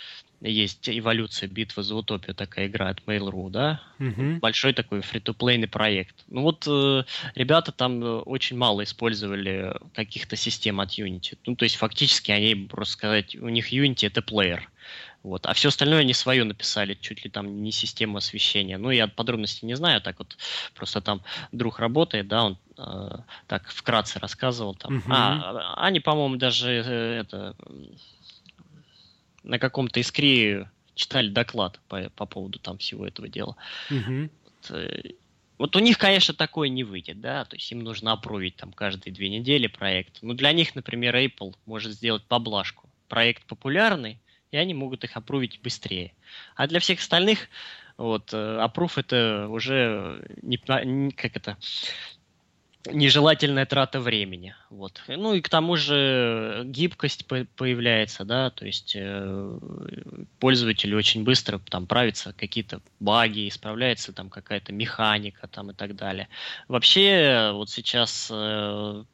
есть 0.48 0.88
эволюция 0.88 1.48
битва 1.48 1.82
за 1.82 1.94
утопию, 1.94 2.34
такая 2.34 2.66
игра 2.66 2.88
от 2.88 3.00
Mail.ru, 3.06 3.50
да? 3.50 3.80
Угу. 3.98 4.38
Большой 4.40 4.72
такой 4.72 5.00
фри-то-плейный 5.00 5.68
проект. 5.68 6.14
Ну 6.28 6.42
вот 6.42 6.64
э, 6.66 7.04
ребята 7.34 7.72
там 7.72 8.02
э, 8.02 8.18
очень 8.20 8.56
мало 8.56 8.84
использовали 8.84 9.74
каких-то 9.94 10.36
систем 10.36 10.80
от 10.80 10.90
Unity. 10.90 11.38
Ну, 11.46 11.56
то 11.56 11.64
есть 11.64 11.76
фактически 11.76 12.30
они, 12.30 12.54
просто 12.54 12.92
сказать, 12.94 13.36
у 13.36 13.48
них 13.48 13.72
Unity 13.72 14.06
это 14.06 14.22
плеер. 14.22 14.70
Вот. 15.26 15.44
А 15.46 15.54
все 15.54 15.68
остальное 15.68 16.02
они 16.02 16.14
свое 16.14 16.44
написали, 16.44 16.94
чуть 16.94 17.24
ли 17.24 17.30
там 17.30 17.60
не 17.60 17.72
систему 17.72 18.18
освещения. 18.18 18.78
Ну, 18.78 18.90
я 18.90 19.08
подробностей 19.08 19.66
не 19.66 19.74
знаю, 19.74 20.00
так 20.00 20.20
вот 20.20 20.36
просто 20.74 21.00
там 21.00 21.20
друг 21.50 21.80
работает, 21.80 22.28
да, 22.28 22.44
он 22.44 22.58
э, 22.78 23.18
так 23.48 23.68
вкратце 23.68 24.20
рассказывал 24.20 24.76
там. 24.76 24.98
Угу. 24.98 25.06
А, 25.10 25.74
они, 25.84 25.98
по-моему, 25.98 26.36
даже 26.36 26.70
э, 26.70 27.20
это 27.22 27.56
на 29.46 29.58
каком-то 29.58 30.00
искре 30.00 30.70
читали 30.94 31.28
доклад 31.28 31.80
по, 31.88 32.10
по 32.10 32.26
поводу 32.26 32.58
там 32.58 32.78
всего 32.78 33.06
этого 33.06 33.28
дела. 33.28 33.56
Угу. 33.90 34.30
Вот, 34.44 34.70
э, 34.70 35.12
вот 35.58 35.76
у 35.76 35.78
них, 35.78 35.98
конечно, 35.98 36.34
такое 36.34 36.68
не 36.68 36.84
выйдет, 36.84 37.20
да, 37.20 37.44
то 37.44 37.56
есть 37.56 37.70
им 37.72 37.80
нужно 37.80 38.12
опровить 38.12 38.56
там 38.56 38.72
каждые 38.72 39.12
две 39.12 39.28
недели 39.28 39.68
проект. 39.68 40.18
Но 40.22 40.34
для 40.34 40.52
них, 40.52 40.74
например, 40.74 41.16
Apple 41.16 41.54
может 41.64 41.92
сделать 41.92 42.24
поблажку. 42.24 42.88
Проект 43.08 43.44
популярный, 43.44 44.18
и 44.50 44.56
они 44.56 44.74
могут 44.74 45.04
их 45.04 45.16
опровить 45.16 45.60
быстрее. 45.62 46.12
А 46.56 46.66
для 46.66 46.80
всех 46.80 46.98
остальных 46.98 47.48
вот, 47.96 48.30
э, 48.32 48.68
это 48.96 49.48
уже 49.48 50.26
не, 50.42 50.58
как 51.12 51.36
это, 51.36 51.56
нежелательная 52.92 53.66
трата 53.66 54.00
времени. 54.00 54.54
Вот. 54.70 55.02
Ну 55.08 55.34
и 55.34 55.40
к 55.40 55.48
тому 55.48 55.76
же 55.76 56.62
гибкость 56.64 57.26
появляется, 57.26 58.24
да, 58.24 58.50
то 58.50 58.66
есть 58.66 58.94
э, 58.96 59.58
пользователи 60.38 60.94
очень 60.94 61.24
быстро 61.24 61.58
там 61.58 61.86
правятся 61.86 62.32
какие-то 62.32 62.80
баги, 63.00 63.48
исправляется 63.48 64.12
там 64.12 64.30
какая-то 64.30 64.72
механика 64.72 65.48
там 65.48 65.70
и 65.70 65.74
так 65.74 65.96
далее. 65.96 66.28
Вообще 66.68 67.50
вот 67.52 67.70
сейчас 67.70 68.28
э, 68.32 69.04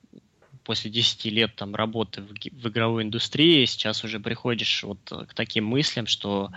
после 0.64 0.90
10 0.90 1.24
лет 1.26 1.54
там 1.56 1.74
работы 1.74 2.22
в, 2.22 2.32
в 2.32 2.68
игровой 2.68 3.02
индустрии 3.02 3.64
сейчас 3.64 4.04
уже 4.04 4.20
приходишь 4.20 4.82
вот 4.82 5.00
к 5.04 5.34
таким 5.34 5.66
мыслям, 5.66 6.06
что 6.06 6.50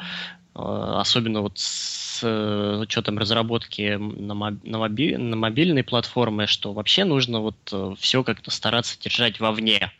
особенно 0.56 1.42
вот 1.42 1.60
с 1.60 2.22
э, 2.24 2.78
учетом 2.82 3.18
разработки 3.18 3.98
на, 3.98 4.34
на, 4.34 4.78
моби, 4.78 5.18
на 5.18 5.36
мобильной 5.36 5.84
платформе, 5.84 6.48
что 6.48 6.72
вообще 6.72 7.04
нужно 7.04 7.42
вот 7.42 7.58
э, 7.74 7.94
все 8.00 8.24
как-то 8.24 8.52
стараться 8.52 8.98
держать 9.00 9.42
вовне 9.42 9.92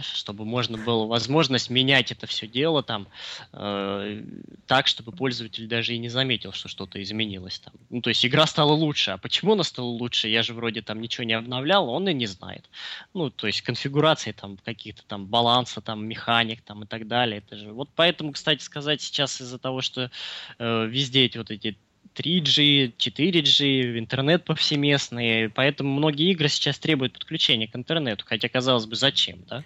чтобы 0.00 0.44
можно 0.44 0.78
было 0.78 1.06
возможность 1.06 1.70
менять 1.70 2.12
это 2.12 2.26
все 2.26 2.46
дело 2.46 2.82
там 2.82 3.08
э, 3.52 4.22
так, 4.66 4.86
чтобы 4.86 5.12
пользователь 5.12 5.66
даже 5.66 5.94
и 5.94 5.98
не 5.98 6.08
заметил, 6.08 6.52
что 6.52 6.68
что-то 6.68 7.02
изменилось 7.02 7.58
там. 7.58 7.74
Ну, 7.90 8.00
то 8.00 8.10
есть 8.10 8.24
игра 8.24 8.46
стала 8.46 8.72
лучше. 8.72 9.12
А 9.12 9.18
почему 9.18 9.52
она 9.52 9.64
стала 9.64 9.86
лучше? 9.86 10.28
Я 10.28 10.42
же 10.42 10.54
вроде 10.54 10.82
там 10.82 11.00
ничего 11.00 11.24
не 11.24 11.34
обновлял, 11.34 11.88
он 11.88 12.08
и 12.08 12.14
не 12.14 12.26
знает. 12.26 12.68
Ну, 13.14 13.30
то 13.30 13.46
есть 13.46 13.62
конфигурации 13.62 14.32
там 14.32 14.56
каких-то 14.64 15.02
там 15.06 15.26
баланса, 15.26 15.80
там 15.80 16.06
механик 16.06 16.62
там 16.62 16.84
и 16.84 16.86
так 16.86 17.06
далее. 17.06 17.38
Это 17.38 17.56
же 17.56 17.72
вот 17.72 17.88
поэтому, 17.94 18.32
кстати 18.32 18.62
сказать, 18.62 19.00
сейчас 19.00 19.40
из-за 19.40 19.58
того, 19.58 19.80
что 19.80 20.10
э, 20.58 20.86
везде 20.86 21.24
эти 21.24 21.38
вот 21.38 21.50
эти 21.50 21.76
3G, 22.14 22.94
4G, 22.96 23.98
интернет 23.98 24.44
повсеместный, 24.44 25.50
поэтому 25.50 25.94
многие 25.94 26.30
игры 26.30 26.48
сейчас 26.48 26.78
требуют 26.78 27.14
подключения 27.14 27.68
к 27.68 27.76
интернету, 27.76 28.24
хотя 28.26 28.48
казалось 28.48 28.86
бы 28.86 28.96
зачем, 28.96 29.44
да? 29.48 29.64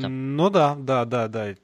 Там... 0.00 0.36
Ну 0.36 0.50
да, 0.50 0.74
да, 0.74 1.04
да, 1.04 1.28
да. 1.28 1.54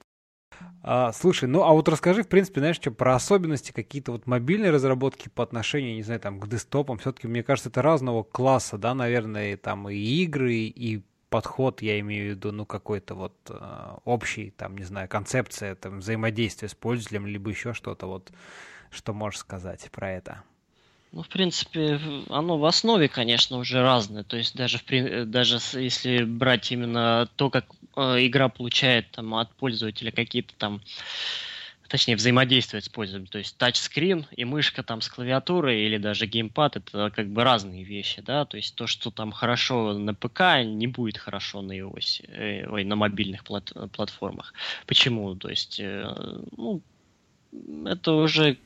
А, 0.83 1.13
слушай, 1.13 1.49
ну 1.49 1.63
а 1.63 1.73
вот 1.73 1.89
расскажи, 1.89 2.23
в 2.23 2.29
принципе, 2.29 2.61
знаешь, 2.61 2.77
что 2.77 2.91
про 2.91 3.15
особенности 3.15 3.73
какие-то 3.73 4.13
вот 4.13 4.27
мобильной 4.27 4.71
разработки 4.71 5.29
по 5.29 5.43
отношению, 5.43 5.95
не 5.95 6.03
знаю, 6.03 6.21
там, 6.21 6.39
к 6.39 6.49
десктопам. 6.49 6.99
Все-таки, 6.99 7.27
мне 7.27 7.43
кажется, 7.43 7.71
это 7.71 7.83
разного 7.83 8.23
класса, 8.23 8.79
да, 8.79 8.95
наверное, 8.95 9.57
там 9.57 9.89
и 9.89 9.97
игры, 9.97 10.55
и 10.55 11.03
подход, 11.31 11.83
я 11.83 11.99
имею 12.01 12.27
в 12.27 12.37
виду, 12.37 12.53
ну, 12.53 12.65
какой-то 12.65 13.15
вот 13.15 13.35
э, 13.49 13.97
общий, 14.05 14.51
там, 14.51 14.77
не 14.79 14.85
знаю, 14.85 15.09
концепция, 15.09 15.75
там, 15.75 15.99
взаимодействия 15.99 16.69
с 16.69 16.75
пользователем, 16.75 17.27
либо 17.27 17.51
еще 17.51 17.73
что-то 17.73 18.07
вот. 18.07 18.31
Что 18.95 19.13
можешь 19.13 19.41
сказать 19.41 19.89
про 19.91 20.11
это? 20.13 20.43
Ну, 21.13 21.23
в 21.23 21.29
принципе, 21.29 22.01
оно 22.29 22.59
в 22.59 22.65
основе, 22.65 23.09
конечно, 23.09 23.59
уже 23.59 23.83
разное. 23.83 24.25
То 24.25 24.37
есть 24.37 24.57
даже, 24.57 24.79
в, 24.79 25.25
даже 25.27 25.59
если 25.79 26.25
брать 26.25 26.73
именно 26.73 27.29
то, 27.37 27.51
как 27.51 27.67
э, 27.97 28.27
игра 28.27 28.49
получает 28.49 29.11
там, 29.13 29.35
от 29.35 29.53
пользователя 29.55 30.11
какие-то 30.11 30.55
там 30.59 30.81
точнее, 31.89 32.17
взаимодействовать 32.17 32.87
с 32.87 32.89
пользователем. 32.89 33.29
То 33.29 33.39
есть 33.39 33.57
тачскрин 33.57 34.27
и 34.33 34.45
мышка 34.45 34.83
там 34.83 35.01
с 35.01 35.09
клавиатурой 35.09 35.83
или 35.83 35.99
даже 35.99 36.27
геймпад 36.27 36.77
это 36.77 37.13
как 37.15 37.29
бы 37.29 37.45
разные 37.45 37.85
вещи, 37.85 38.21
да. 38.21 38.45
То 38.45 38.57
есть 38.57 38.75
то, 38.75 38.89
что 38.89 39.13
там 39.13 39.31
хорошо 39.31 39.93
на 39.93 40.15
ПК, 40.15 40.65
не 40.65 40.89
будет 40.89 41.19
хорошо 41.19 41.63
на 41.63 41.79
iOS, 41.79 42.25
э, 42.27 42.67
ой, 42.67 42.83
на 42.83 42.97
мобильных 42.97 43.45
плат 43.45 43.73
платформах. 43.93 44.55
Почему? 44.87 45.37
То 45.37 45.49
есть, 45.49 45.79
э, 45.79 46.13
ну, 46.57 46.81
это 47.87 48.13
уже 48.13 48.57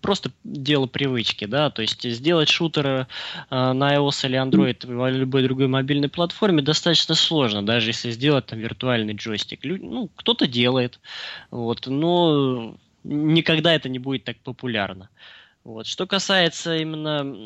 просто 0.00 0.30
дело 0.44 0.86
привычки, 0.86 1.44
да, 1.44 1.70
то 1.70 1.82
есть 1.82 2.02
сделать 2.02 2.48
шутер 2.48 2.86
э, 2.86 3.06
на 3.50 3.96
iOS 3.96 4.26
или 4.26 4.40
Android 4.40 5.08
или 5.10 5.18
любой 5.18 5.42
другой 5.42 5.68
мобильной 5.68 6.08
платформе 6.08 6.62
достаточно 6.62 7.14
сложно, 7.14 7.64
даже 7.64 7.90
если 7.90 8.10
сделать 8.10 8.46
там 8.46 8.58
виртуальный 8.58 9.14
джойстик. 9.14 9.64
Лю- 9.64 9.82
ну, 9.82 10.08
кто-то 10.14 10.46
делает, 10.46 11.00
вот, 11.50 11.86
но 11.86 12.76
никогда 13.04 13.74
это 13.74 13.88
не 13.88 13.98
будет 13.98 14.24
так 14.24 14.38
популярно. 14.38 15.08
Вот. 15.64 15.86
Что 15.86 16.06
касается 16.06 16.76
именно 16.76 17.36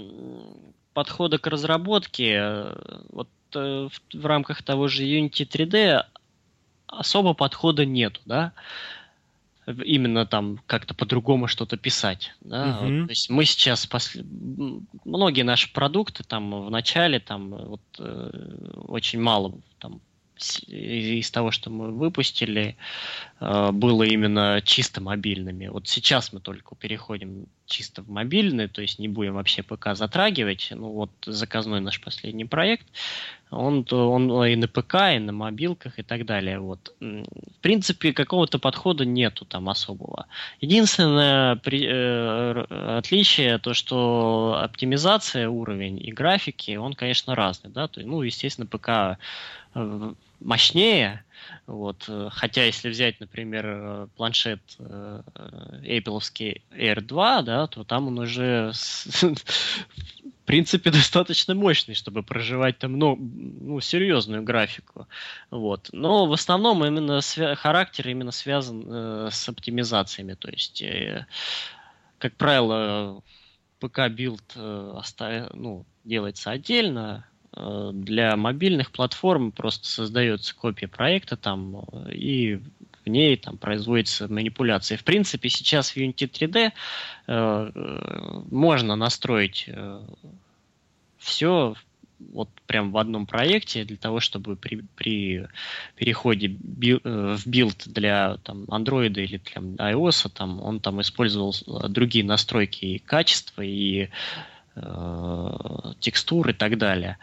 подхода 0.95 1.39
к 1.39 1.47
разработке, 1.47 2.39
э, 2.39 3.03
вот 3.11 3.29
э, 3.55 3.89
в, 3.91 4.17
в 4.17 4.27
рамках 4.27 4.63
того 4.63 4.89
же 4.89 5.05
Unity 5.05 5.49
3D 5.49 6.05
особо 6.87 7.33
подхода 7.33 7.87
нету, 7.87 8.21
да, 8.27 8.53
именно 9.67 10.27
там 10.27 10.61
как-то 10.67 10.95
по-другому 10.95 11.47
что-то 11.47 11.77
писать. 11.77 12.35
Да? 12.41 12.81
Uh-huh. 12.83 13.01
Вот, 13.01 13.07
то 13.07 13.13
есть 13.13 13.31
мы 13.31 13.45
сейчас 13.45 13.87
пос... 13.87 14.17
многие 15.05 15.43
наши 15.43 15.73
продукты 15.73 16.25
там 16.25 16.67
в 16.67 16.71
начале 16.71 17.21
там 17.21 17.51
вот 17.51 17.83
э, 17.99 18.31
очень 18.89 19.21
мало 19.21 19.55
там 19.79 20.01
из 20.67 21.31
того, 21.31 21.51
что 21.51 21.71
мы 21.71 21.93
выпустили, 21.93 22.77
э, 23.41 23.71
было 23.73 24.03
именно 24.03 24.61
чисто 24.65 25.01
мобильными. 25.01 25.69
Вот 25.69 25.89
сейчас 25.89 26.33
мы 26.33 26.41
только 26.41 26.75
переходим 26.75 27.47
чисто 27.67 28.03
в 28.03 28.11
мобильный, 28.11 28.69
то 28.69 28.83
есть 28.83 28.99
не 28.99 29.09
будем 29.09 29.35
вообще 29.35 29.63
ПК 29.63 29.95
затрагивать. 29.95 30.69
Ну 30.75 30.91
вот 30.91 31.11
заказной 31.25 31.81
наш 31.81 32.01
последний 32.01 32.45
проект, 32.45 32.87
он, 33.53 33.87
он 33.91 34.45
и 34.45 34.57
на 34.57 34.67
ПК, 34.67 34.95
и 35.15 35.19
на 35.19 35.33
мобилках 35.33 35.99
и 35.99 36.03
так 36.03 36.25
далее. 36.25 36.59
Вот. 36.59 36.95
В 37.01 37.61
принципе, 37.61 38.13
какого-то 38.13 38.59
подхода 38.59 39.05
нету 39.05 39.45
там 39.45 39.69
особого. 39.69 40.27
Единственное 40.61 41.57
при, 41.57 41.87
э, 41.87 42.97
отличие, 42.99 43.59
то 43.59 43.75
что 43.75 44.59
оптимизация, 44.63 45.49
уровень 45.49 46.01
и 46.03 46.13
графики, 46.13 46.77
он, 46.77 46.95
конечно, 46.95 47.35
разный. 47.35 47.71
Да? 47.71 47.89
То 47.89 48.01
ну, 48.01 48.23
естественно, 48.23 48.67
ПК 48.67 49.19
э, 49.75 50.13
мощнее, 50.41 51.25
вот. 51.67 52.09
Хотя, 52.31 52.65
если 52.65 52.89
взять, 52.89 53.21
например, 53.21 53.65
э, 53.67 54.07
планшет 54.17 54.61
э, 54.79 55.23
Apple 55.85 56.21
Air 56.73 57.01
2, 57.01 57.43
да, 57.43 57.67
то 57.67 57.85
там 57.85 58.09
он 58.09 58.19
уже 58.19 58.73
в 60.43 60.45
принципе, 60.45 60.91
достаточно 60.91 61.55
мощный, 61.55 61.95
чтобы 61.95 62.23
прожевать 62.23 62.79
там 62.79 62.99
ну, 62.99 63.17
ну, 63.17 63.81
серьезную 63.81 64.43
графику. 64.43 65.07
Вот. 65.51 65.89
Но 65.93 66.27
в 66.27 66.33
основном 66.33 66.85
именно 66.85 67.19
свя- 67.19 67.55
характер 67.55 68.09
именно 68.09 68.33
связан 68.33 68.85
э, 68.87 69.29
с 69.31 69.49
оптимизациями. 69.49 70.35
То 70.35 70.51
есть, 70.51 70.83
э, 70.83 71.27
как 72.19 72.35
правило, 72.37 73.23
ПК-билд 73.81 74.43
э, 74.57 74.95
оставя, 74.97 75.51
ну, 75.55 75.87
делается 76.05 76.51
отдельно, 76.51 77.25
э, 77.57 77.91
для 77.95 78.37
мобильных 78.37 78.91
платформ 78.91 79.53
просто 79.53 79.87
создается 79.87 80.55
копия 80.57 80.89
проекта 80.89 81.37
там 81.37 81.85
э, 81.93 82.15
и 82.15 82.63
в 83.05 83.09
ней 83.09 83.37
там 83.37 83.59
производится 83.59 84.29
манипуляция. 84.29 84.97
В 84.99 85.05
принципе, 85.05 85.49
сейчас 85.49 85.91
в 85.91 85.97
Unity 85.97 86.31
3D 86.31 86.73
э, 87.27 87.71
можно 88.51 88.97
настроить 88.97 89.65
э, 89.69 90.03
все 91.19 91.75
вот 92.33 92.49
прям 92.67 92.93
в 92.93 92.99
одном 92.99 93.27
проекте 93.27 93.85
для 93.85 93.97
того, 93.97 94.21
чтобы 94.21 94.57
при, 94.57 94.83
при 94.97 95.49
переходе 95.97 96.47
бил, 96.47 97.01
э, 97.03 97.37
в 97.37 97.47
билд 97.47 97.83
для 97.87 98.37
там, 98.39 98.65
Android 98.65 99.13
или 99.15 99.39
для 99.39 99.93
iOS 99.93 100.31
там, 100.31 100.61
он 100.63 100.81
там 100.81 101.01
использовал 101.01 101.55
другие 101.89 102.25
настройки 102.25 102.85
и 102.85 102.99
качества, 102.99 103.63
и 103.63 104.09
э, 104.77 105.51
текстур 106.01 106.51
и 106.51 106.53
так 106.53 106.79
далее. 106.79 107.19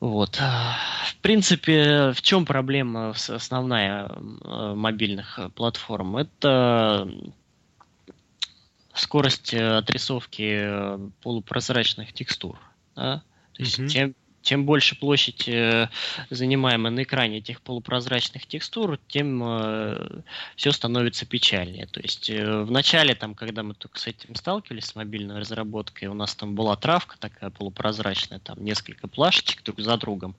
Вот. 0.00 0.36
В 0.36 1.16
принципе, 1.22 2.12
в 2.12 2.22
чем 2.22 2.46
проблема 2.46 3.10
основная 3.10 4.06
э, 4.08 4.74
мобильных 4.74 5.40
платформ? 5.54 6.16
Это 6.16 7.10
скорость 8.94 9.54
отрисовки 9.54 11.00
полупрозрачных 11.22 12.12
текстур. 12.12 12.58
Да? 12.94 13.22
То 13.54 13.62
есть 13.62 13.78
mm-hmm. 13.78 13.88
чем, 13.88 14.14
чем 14.42 14.64
больше 14.64 14.98
площадь 14.98 15.48
э, 15.48 15.88
занимаемая 16.30 16.92
на 16.92 17.02
экране 17.02 17.38
этих 17.38 17.60
полупрозрачных 17.60 18.46
текстур, 18.46 18.98
тем 19.08 19.42
э, 19.44 20.20
все 20.56 20.72
становится 20.72 21.26
печальнее. 21.26 21.86
То 21.86 22.00
есть 22.00 22.30
э, 22.30 22.62
в 22.62 22.70
начале, 22.70 23.14
там, 23.14 23.34
когда 23.34 23.62
мы 23.62 23.74
только 23.74 23.98
с 23.98 24.06
этим 24.06 24.34
сталкивались, 24.34 24.86
с 24.86 24.94
мобильной 24.94 25.38
разработкой, 25.40 26.08
у 26.08 26.14
нас 26.14 26.34
там 26.34 26.54
была 26.54 26.76
травка 26.76 27.16
такая 27.18 27.50
полупрозрачная, 27.50 28.38
там 28.38 28.64
несколько 28.64 29.08
плашечек 29.08 29.62
друг 29.62 29.80
за 29.80 29.96
другом. 29.96 30.36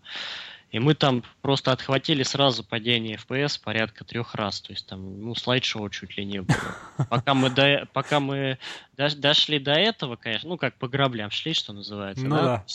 И 0.72 0.78
мы 0.78 0.94
там 0.94 1.24
просто 1.42 1.72
отхватили 1.72 2.22
сразу 2.22 2.64
падение 2.64 3.18
FPS 3.18 3.60
порядка 3.62 4.04
трех 4.04 4.36
раз. 4.36 4.62
То 4.62 4.72
есть 4.72 4.86
там, 4.86 5.22
ну, 5.22 5.34
слайд-шоу 5.34 5.90
чуть 5.90 6.16
ли 6.16 6.26
не 6.26 6.42
было. 6.42 7.08
Пока 7.10 7.34
мы, 7.34 7.50
до, 7.50 7.88
пока 7.92 8.20
мы 8.20 8.60
дошли 8.96 9.58
до 9.58 9.74
этого, 9.74 10.16
конечно, 10.16 10.50
ну, 10.50 10.58
как 10.58 10.76
по 10.76 10.88
граблям 10.88 11.32
шли, 11.32 11.54
что 11.54 11.74
называется. 11.74 12.24
Ну, 12.24 12.36
да? 12.36 12.44
да. 12.44 12.66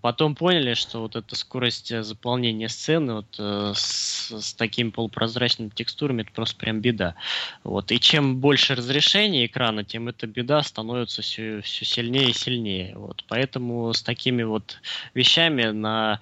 Потом 0.00 0.34
поняли, 0.34 0.72
что 0.72 1.00
вот 1.02 1.16
эта 1.16 1.36
скорость 1.36 1.92
э, 1.92 2.02
заполнения 2.02 2.68
сцены 2.68 3.16
вот, 3.16 3.36
э, 3.38 3.72
с, 3.74 4.30
с 4.30 4.54
такими 4.54 4.88
полупрозрачными 4.88 5.68
текстурами 5.68 6.22
это 6.22 6.32
просто 6.32 6.56
прям 6.56 6.80
беда. 6.80 7.14
Вот. 7.62 7.92
И 7.92 8.00
чем 8.00 8.38
больше 8.40 8.74
разрешение 8.74 9.44
экрана, 9.44 9.84
тем 9.84 10.08
эта 10.08 10.26
беда 10.26 10.62
становится 10.62 11.20
все, 11.20 11.60
все 11.60 11.84
сильнее 11.84 12.30
и 12.30 12.32
сильнее. 12.32 12.96
Вот. 12.96 13.22
Поэтому 13.28 13.92
с 13.92 14.02
такими 14.02 14.44
вот 14.44 14.80
вещами 15.12 15.64
на 15.64 16.20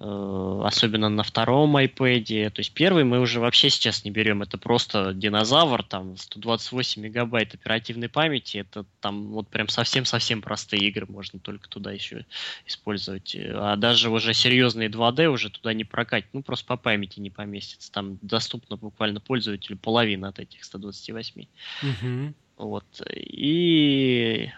особенно 0.00 1.08
на 1.08 1.22
втором 1.22 1.76
iPad. 1.76 2.50
То 2.50 2.60
есть 2.60 2.72
первый 2.72 3.04
мы 3.04 3.20
уже 3.20 3.40
вообще 3.40 3.70
сейчас 3.70 4.04
не 4.04 4.10
берем, 4.10 4.42
это 4.42 4.58
просто 4.58 5.12
динозавр, 5.12 5.82
там 5.82 6.16
128 6.16 7.02
мегабайт 7.02 7.54
оперативной 7.54 8.08
памяти, 8.08 8.58
это 8.58 8.84
там 9.00 9.28
вот 9.28 9.48
прям 9.48 9.68
совсем-совсем 9.68 10.40
простые 10.42 10.88
игры 10.88 11.06
можно 11.08 11.38
только 11.38 11.68
туда 11.68 11.92
еще 11.92 12.24
использовать. 12.66 13.36
А 13.36 13.76
даже 13.76 14.10
уже 14.10 14.34
серьезные 14.34 14.88
2D 14.88 15.26
уже 15.26 15.50
туда 15.50 15.72
не 15.72 15.84
прокатит, 15.84 16.28
ну 16.32 16.42
просто 16.42 16.66
по 16.66 16.76
памяти 16.76 17.20
не 17.20 17.30
поместится. 17.30 17.90
Там 17.90 18.18
доступно 18.22 18.76
буквально 18.76 19.20
пользователю 19.20 19.76
половина 19.76 20.28
от 20.28 20.38
этих 20.38 20.64
128. 20.64 21.46
Угу. 21.82 22.34
Вот. 22.58 23.02
И 23.14 24.50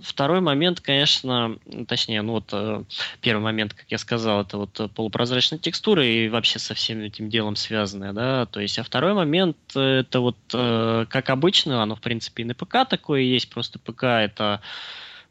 Второй 0.00 0.40
момент, 0.40 0.80
конечно, 0.80 1.58
точнее, 1.88 2.22
ну 2.22 2.34
вот 2.34 2.50
э, 2.52 2.84
первый 3.20 3.42
момент, 3.42 3.74
как 3.74 3.86
я 3.88 3.98
сказал, 3.98 4.42
это 4.42 4.58
вот 4.58 4.92
полупрозрачная 4.94 5.58
текстура 5.58 6.06
и 6.06 6.28
вообще 6.28 6.58
со 6.58 6.74
всем 6.74 7.00
этим 7.00 7.28
делом 7.28 7.56
связанная, 7.56 8.12
да, 8.12 8.46
то 8.46 8.60
есть, 8.60 8.78
а 8.78 8.84
второй 8.84 9.12
момент, 9.12 9.56
это 9.74 10.20
вот, 10.20 10.36
э, 10.54 11.06
как 11.10 11.30
обычно, 11.30 11.82
оно, 11.82 11.96
в 11.96 12.00
принципе, 12.00 12.42
и 12.42 12.46
на 12.46 12.54
ПК 12.54 12.88
такое 12.88 13.22
есть, 13.22 13.50
просто 13.50 13.78
ПК 13.78 14.04
это 14.04 14.60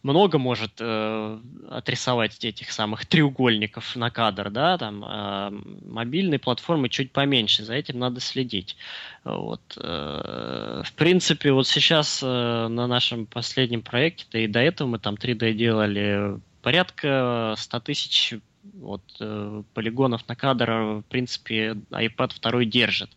много 0.04 0.38
может 0.38 0.74
э, 0.80 1.40
отрисовать 1.70 2.44
этих 2.44 2.72
самых 2.72 3.06
треугольников 3.06 3.96
на 3.96 4.10
кадр, 4.10 4.50
да, 4.50 4.78
там 4.78 5.04
э, 5.04 5.52
мобильные 5.86 6.40
платформы 6.40 6.90
чуть 6.90 7.12
поменьше, 7.12 7.64
за 7.64 7.76
этим 7.76 8.00
надо 8.00 8.20
следить. 8.20 8.76
Вот. 9.24 9.62
Э, 9.78 10.82
в 10.86 10.94
принципе, 10.94 11.52
вот 11.52 11.68
сейчас 11.68 12.22
э, 12.24 12.68
на 12.68 12.88
нашем 12.88 13.26
последнем 13.26 13.82
проекте, 13.82 14.26
да 14.32 14.40
и 14.40 14.48
до 14.48 14.60
этого 14.60 14.88
мы 14.88 15.00
там 15.00 15.16
3D 15.16 15.54
делали 15.54 16.40
порядка 16.62 17.56
100 17.58 17.80
тысяч 17.82 18.34
вот, 18.74 19.02
э, 19.20 19.64
полигонов 19.74 20.28
на 20.28 20.36
кадр, 20.36 20.72
в 20.72 21.04
принципе, 21.10 21.78
iPad 21.92 22.32
2 22.42 22.66
держит. 22.66 23.10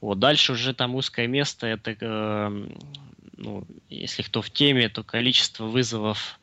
Вот, 0.00 0.18
дальше 0.18 0.52
уже 0.52 0.74
там 0.74 0.94
узкое 0.94 1.26
место, 1.26 1.66
это 1.66 1.96
э, 2.00 2.68
ну, 3.40 3.64
если 3.88 4.22
кто 4.22 4.42
в 4.42 4.50
теме, 4.50 4.88
то 4.88 5.02
количество 5.02 5.64
вызовов 5.64 6.38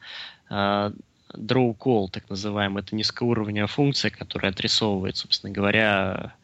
э, 0.49 0.91
draw 1.33 1.77
call, 1.77 2.09
так 2.09 2.29
называемый, 2.29 2.83
это 2.83 2.95
низкоуровневая 2.95 3.67
функция, 3.67 4.11
которая 4.11 4.51
отрисовывает, 4.51 5.15
собственно 5.15 5.53
говоря, 5.53 6.35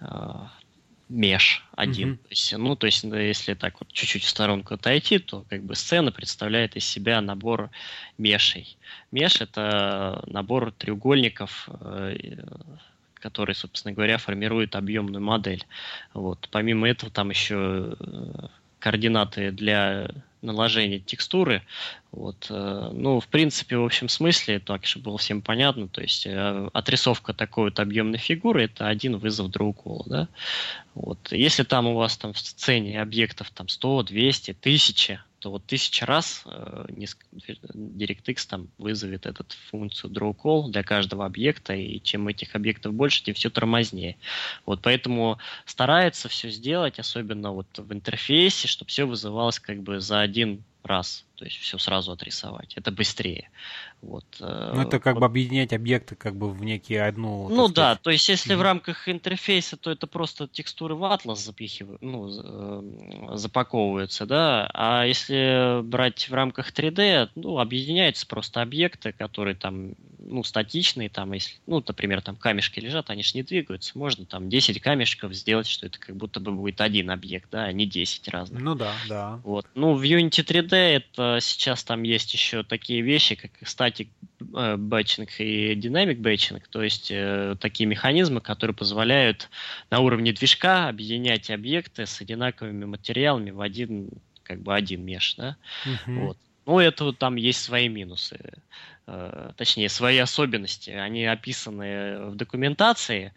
э, 0.00 0.06
меж 1.08 1.66
один. 1.72 2.12
Mm-hmm. 2.12 2.16
То 2.16 2.28
есть, 2.30 2.56
ну, 2.56 2.76
то 2.76 2.86
есть, 2.86 3.02
если 3.04 3.54
так 3.54 3.80
вот 3.80 3.92
чуть-чуть 3.92 4.22
в 4.22 4.28
сторонку 4.28 4.74
отойти, 4.74 5.18
то 5.18 5.44
как 5.50 5.64
бы 5.64 5.74
сцена 5.74 6.12
представляет 6.12 6.76
из 6.76 6.84
себя 6.84 7.20
набор 7.20 7.70
мешей. 8.16 8.78
Меш— 9.10 9.40
это 9.40 10.22
набор 10.26 10.70
треугольников, 10.72 11.68
э, 11.80 12.16
который, 13.14 13.54
собственно 13.54 13.92
говоря, 13.92 14.18
формирует 14.18 14.76
объемную 14.76 15.22
модель. 15.22 15.66
Вот. 16.14 16.48
Помимо 16.52 16.88
этого, 16.88 17.10
там 17.10 17.30
еще 17.30 17.96
э, 17.98 18.46
координаты 18.80 19.52
для 19.52 20.10
наложения 20.42 20.98
текстуры. 20.98 21.62
Вот. 22.12 22.46
Э, 22.50 22.90
ну, 22.92 23.20
в 23.20 23.28
принципе, 23.28 23.76
в 23.76 23.84
общем 23.84 24.08
смысле, 24.08 24.58
так, 24.58 24.86
чтобы 24.86 25.04
было 25.06 25.18
всем 25.18 25.42
понятно, 25.42 25.86
то 25.86 26.00
есть 26.00 26.26
э, 26.26 26.68
отрисовка 26.72 27.34
такой 27.34 27.64
вот 27.64 27.78
объемной 27.78 28.18
фигуры– 28.18 28.64
это 28.64 28.88
один 28.88 29.16
вызов 29.18 29.50
другого, 29.50 30.04
да. 30.06 30.28
Вот. 30.94 31.30
Если 31.30 31.62
там 31.62 31.86
у 31.86 31.94
вас 31.94 32.16
там 32.16 32.32
в 32.32 32.38
сцене 32.38 33.00
объектов 33.00 33.50
там 33.50 33.68
100, 33.68 34.04
200, 34.04 34.50
1000, 34.52 35.24
то 35.40 35.50
вот 35.50 35.64
тысяча 35.66 36.06
раз 36.06 36.42
э, 36.44 36.86
DirectX 37.74 38.46
там 38.48 38.68
вызовет 38.78 39.26
эту 39.26 39.44
функцию 39.70 40.12
drawCall 40.12 40.70
для 40.70 40.82
каждого 40.82 41.24
объекта, 41.24 41.74
и 41.74 42.00
чем 42.00 42.28
этих 42.28 42.54
объектов 42.54 42.94
больше, 42.94 43.24
тем 43.24 43.34
все 43.34 43.50
тормознее. 43.50 44.16
Вот 44.66 44.80
поэтому 44.82 45.38
старается 45.64 46.28
все 46.28 46.50
сделать, 46.50 46.98
особенно 46.98 47.52
вот 47.52 47.66
в 47.76 47.92
интерфейсе, 47.92 48.68
чтобы 48.68 48.90
все 48.90 49.06
вызывалось 49.06 49.58
как 49.58 49.82
бы 49.82 50.00
за 50.00 50.20
один 50.20 50.62
раз, 50.82 51.24
то 51.40 51.46
есть 51.46 51.56
все 51.56 51.78
сразу 51.78 52.12
отрисовать. 52.12 52.74
Это 52.76 52.92
быстрее. 52.92 53.48
Вот. 54.02 54.26
Э, 54.40 54.72
ну, 54.74 54.82
это 54.82 55.00
как 55.00 55.14
вот. 55.14 55.20
бы 55.20 55.26
объединять 55.26 55.72
объекты 55.72 56.14
как 56.14 56.36
бы 56.36 56.50
в 56.50 56.62
некие 56.62 57.02
одну... 57.02 57.48
Ну 57.48 57.68
да, 57.68 57.96
то 57.96 58.10
есть 58.10 58.28
если 58.28 58.54
mm-hmm. 58.54 58.58
в 58.58 58.62
рамках 58.62 59.08
интерфейса, 59.08 59.78
то 59.78 59.90
это 59.90 60.06
просто 60.06 60.48
текстуры 60.48 60.94
в 60.94 61.02
Atlas 61.02 61.36
запихивают, 61.36 62.02
ну, 62.02 62.28
э, 62.28 63.36
запаковываются, 63.36 64.26
да, 64.26 64.70
а 64.74 65.04
если 65.04 65.80
брать 65.82 66.28
в 66.28 66.34
рамках 66.34 66.72
3D, 66.72 67.30
ну, 67.36 67.58
объединяются 67.58 68.26
просто 68.26 68.60
объекты, 68.60 69.12
которые 69.12 69.54
там, 69.54 69.94
ну, 70.18 70.44
статичные, 70.44 71.08
там, 71.08 71.32
если, 71.32 71.56
ну, 71.66 71.82
например, 71.86 72.20
там 72.20 72.36
камешки 72.36 72.80
лежат, 72.80 73.08
они 73.08 73.22
же 73.22 73.32
не 73.34 73.44
двигаются, 73.44 73.98
можно 73.98 74.26
там 74.26 74.50
10 74.50 74.78
камешков 74.82 75.32
сделать, 75.32 75.66
что 75.66 75.86
это 75.86 75.98
как 75.98 76.16
будто 76.16 76.38
бы 76.38 76.52
будет 76.52 76.82
один 76.82 77.10
объект, 77.10 77.48
да, 77.50 77.64
а 77.64 77.72
не 77.72 77.86
10 77.86 78.28
разных. 78.28 78.60
Ну 78.60 78.74
да, 78.74 78.92
да. 79.08 79.40
Вот. 79.42 79.64
Ну, 79.74 79.94
в 79.94 80.02
Unity 80.02 80.44
3D 80.44 80.74
это 80.74 81.29
сейчас 81.38 81.84
там 81.84 82.02
есть 82.02 82.32
еще 82.34 82.62
такие 82.62 83.02
вещи, 83.02 83.34
как 83.34 83.50
static 83.68 84.76
static 84.76 84.98
batching 84.98 85.28
и 85.38 85.74
dynamic 85.74 86.16
batching, 86.16 86.66
то 86.68 86.82
есть 86.82 87.10
э, 87.10 87.56
такие 87.60 87.86
механизмы, 87.86 88.40
которые 88.40 88.74
позволяют 88.74 89.48
на 89.90 90.00
уровне 90.00 90.32
движка 90.32 90.88
объединять 90.88 91.50
объекты 91.50 92.06
с 92.06 92.20
одинаковыми 92.20 92.84
материалами 92.84 93.50
в 93.50 93.60
один, 93.60 94.08
как 94.42 94.62
бы 94.62 94.74
один 94.74 95.04
mesh, 95.04 95.34
да? 95.36 95.56
Uh-huh. 95.84 96.20
Вот. 96.20 96.38
Ну, 96.66 96.78
это 96.78 97.12
там 97.12 97.36
есть 97.36 97.62
свои 97.62 97.88
минусы, 97.88 98.38
э, 99.06 99.52
точнее, 99.56 99.88
свои 99.88 100.18
особенности. 100.18 100.90
Они 100.90 101.24
описаны 101.24 102.26
в 102.30 102.36
документации. 102.36 103.32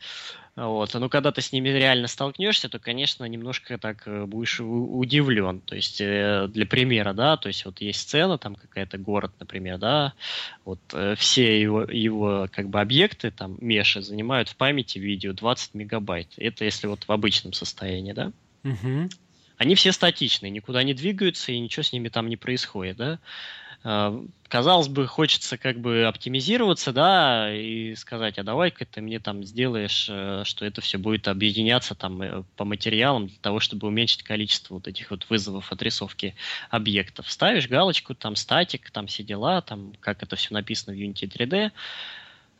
Вот. 0.55 0.93
Но 0.93 1.09
когда 1.09 1.31
ты 1.31 1.41
с 1.41 1.51
ними 1.51 1.69
реально 1.69 2.07
столкнешься, 2.07 2.69
то, 2.69 2.77
конечно, 2.77 3.25
немножко 3.25 3.79
так 3.79 4.03
э, 4.05 4.25
будешь 4.25 4.59
удивлен. 4.59 5.61
То 5.61 5.75
есть, 5.75 5.99
э, 5.99 6.47
для 6.47 6.67
примера, 6.67 7.13
да, 7.13 7.37
то 7.37 7.47
есть 7.47 7.65
вот 7.65 7.81
есть 7.81 8.01
сцена, 8.01 8.37
там 8.37 8.53
какая-то 8.53 8.99
город, 8.99 9.31
например, 9.39 9.79
да, 9.79 10.13
вот 10.63 10.79
э, 10.93 11.15
все 11.17 11.59
его, 11.59 11.83
его 11.83 12.47
как 12.51 12.69
бы 12.69 12.79
объекты, 12.79 13.31
там, 13.31 13.57
меши, 13.61 14.03
занимают 14.03 14.49
в 14.49 14.55
памяти 14.55 14.99
видео 14.99 15.33
20 15.33 15.73
мегабайт. 15.73 16.27
Это 16.37 16.65
если 16.65 16.85
вот 16.85 17.05
в 17.07 17.11
обычном 17.11 17.53
состоянии, 17.53 18.13
да. 18.13 18.31
Угу. 18.63 19.09
Они 19.57 19.73
все 19.73 19.91
статичные, 19.91 20.51
никуда 20.51 20.83
не 20.83 20.93
двигаются, 20.93 21.51
и 21.51 21.59
ничего 21.59 21.81
с 21.81 21.93
ними 21.93 22.09
там 22.09 22.29
не 22.29 22.37
происходит, 22.37 22.97
да. 22.97 23.19
А, 23.85 24.23
казалось 24.47 24.87
бы, 24.87 25.07
хочется 25.07 25.57
как 25.57 25.79
бы 25.79 26.05
оптимизироваться, 26.05 26.93
да, 26.93 27.53
и 27.53 27.95
сказать, 27.95 28.37
а 28.37 28.43
давай-ка 28.43 28.85
ты 28.85 29.01
мне 29.01 29.19
там 29.19 29.43
сделаешь, 29.43 30.07
э, 30.09 30.43
что 30.45 30.65
это 30.65 30.79
все 30.79 30.97
будет 30.97 31.27
объединяться 31.27 31.93
там 31.93 32.21
э, 32.21 32.43
по 32.55 32.63
материалам 32.63 33.27
для 33.27 33.37
того, 33.41 33.59
чтобы 33.59 33.87
уменьшить 33.87 34.23
количество 34.23 34.75
вот 34.75 34.87
этих 34.87 35.11
вот 35.11 35.29
вызовов 35.29 35.71
отрисовки 35.71 36.35
объектов. 36.69 37.29
Ставишь 37.29 37.67
галочку, 37.67 38.15
там 38.15 38.37
статик, 38.37 38.89
там 38.91 39.07
все 39.07 39.23
дела, 39.23 39.61
там 39.61 39.93
как 39.99 40.23
это 40.23 40.37
все 40.37 40.53
написано 40.53 40.95
в 40.95 40.99
Unity 40.99 41.27
3D, 41.27 41.71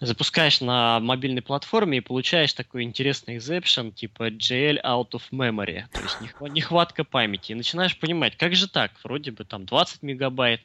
запускаешь 0.02 0.60
на 0.60 1.00
мобильной 1.00 1.42
платформе 1.42 2.00
и 2.00 2.02
получаешь 2.02 2.52
такой 2.52 2.84
интересный 2.84 3.38
exception, 3.38 3.94
типа 3.94 4.30
GL 4.30 4.82
out 4.84 5.12
of 5.12 5.22
memory, 5.32 5.86
то 5.94 6.02
есть 6.02 6.18
нехватка 6.54 7.06
памяти. 7.06 7.54
И 7.54 7.56
начинаешь 7.56 7.98
понимать, 7.98 8.36
как 8.36 8.56
же 8.56 8.68
так, 8.68 8.92
вроде 9.06 9.32
бы 9.32 9.46
там 9.46 9.66
20 9.66 10.04
мегабайт, 10.04 10.60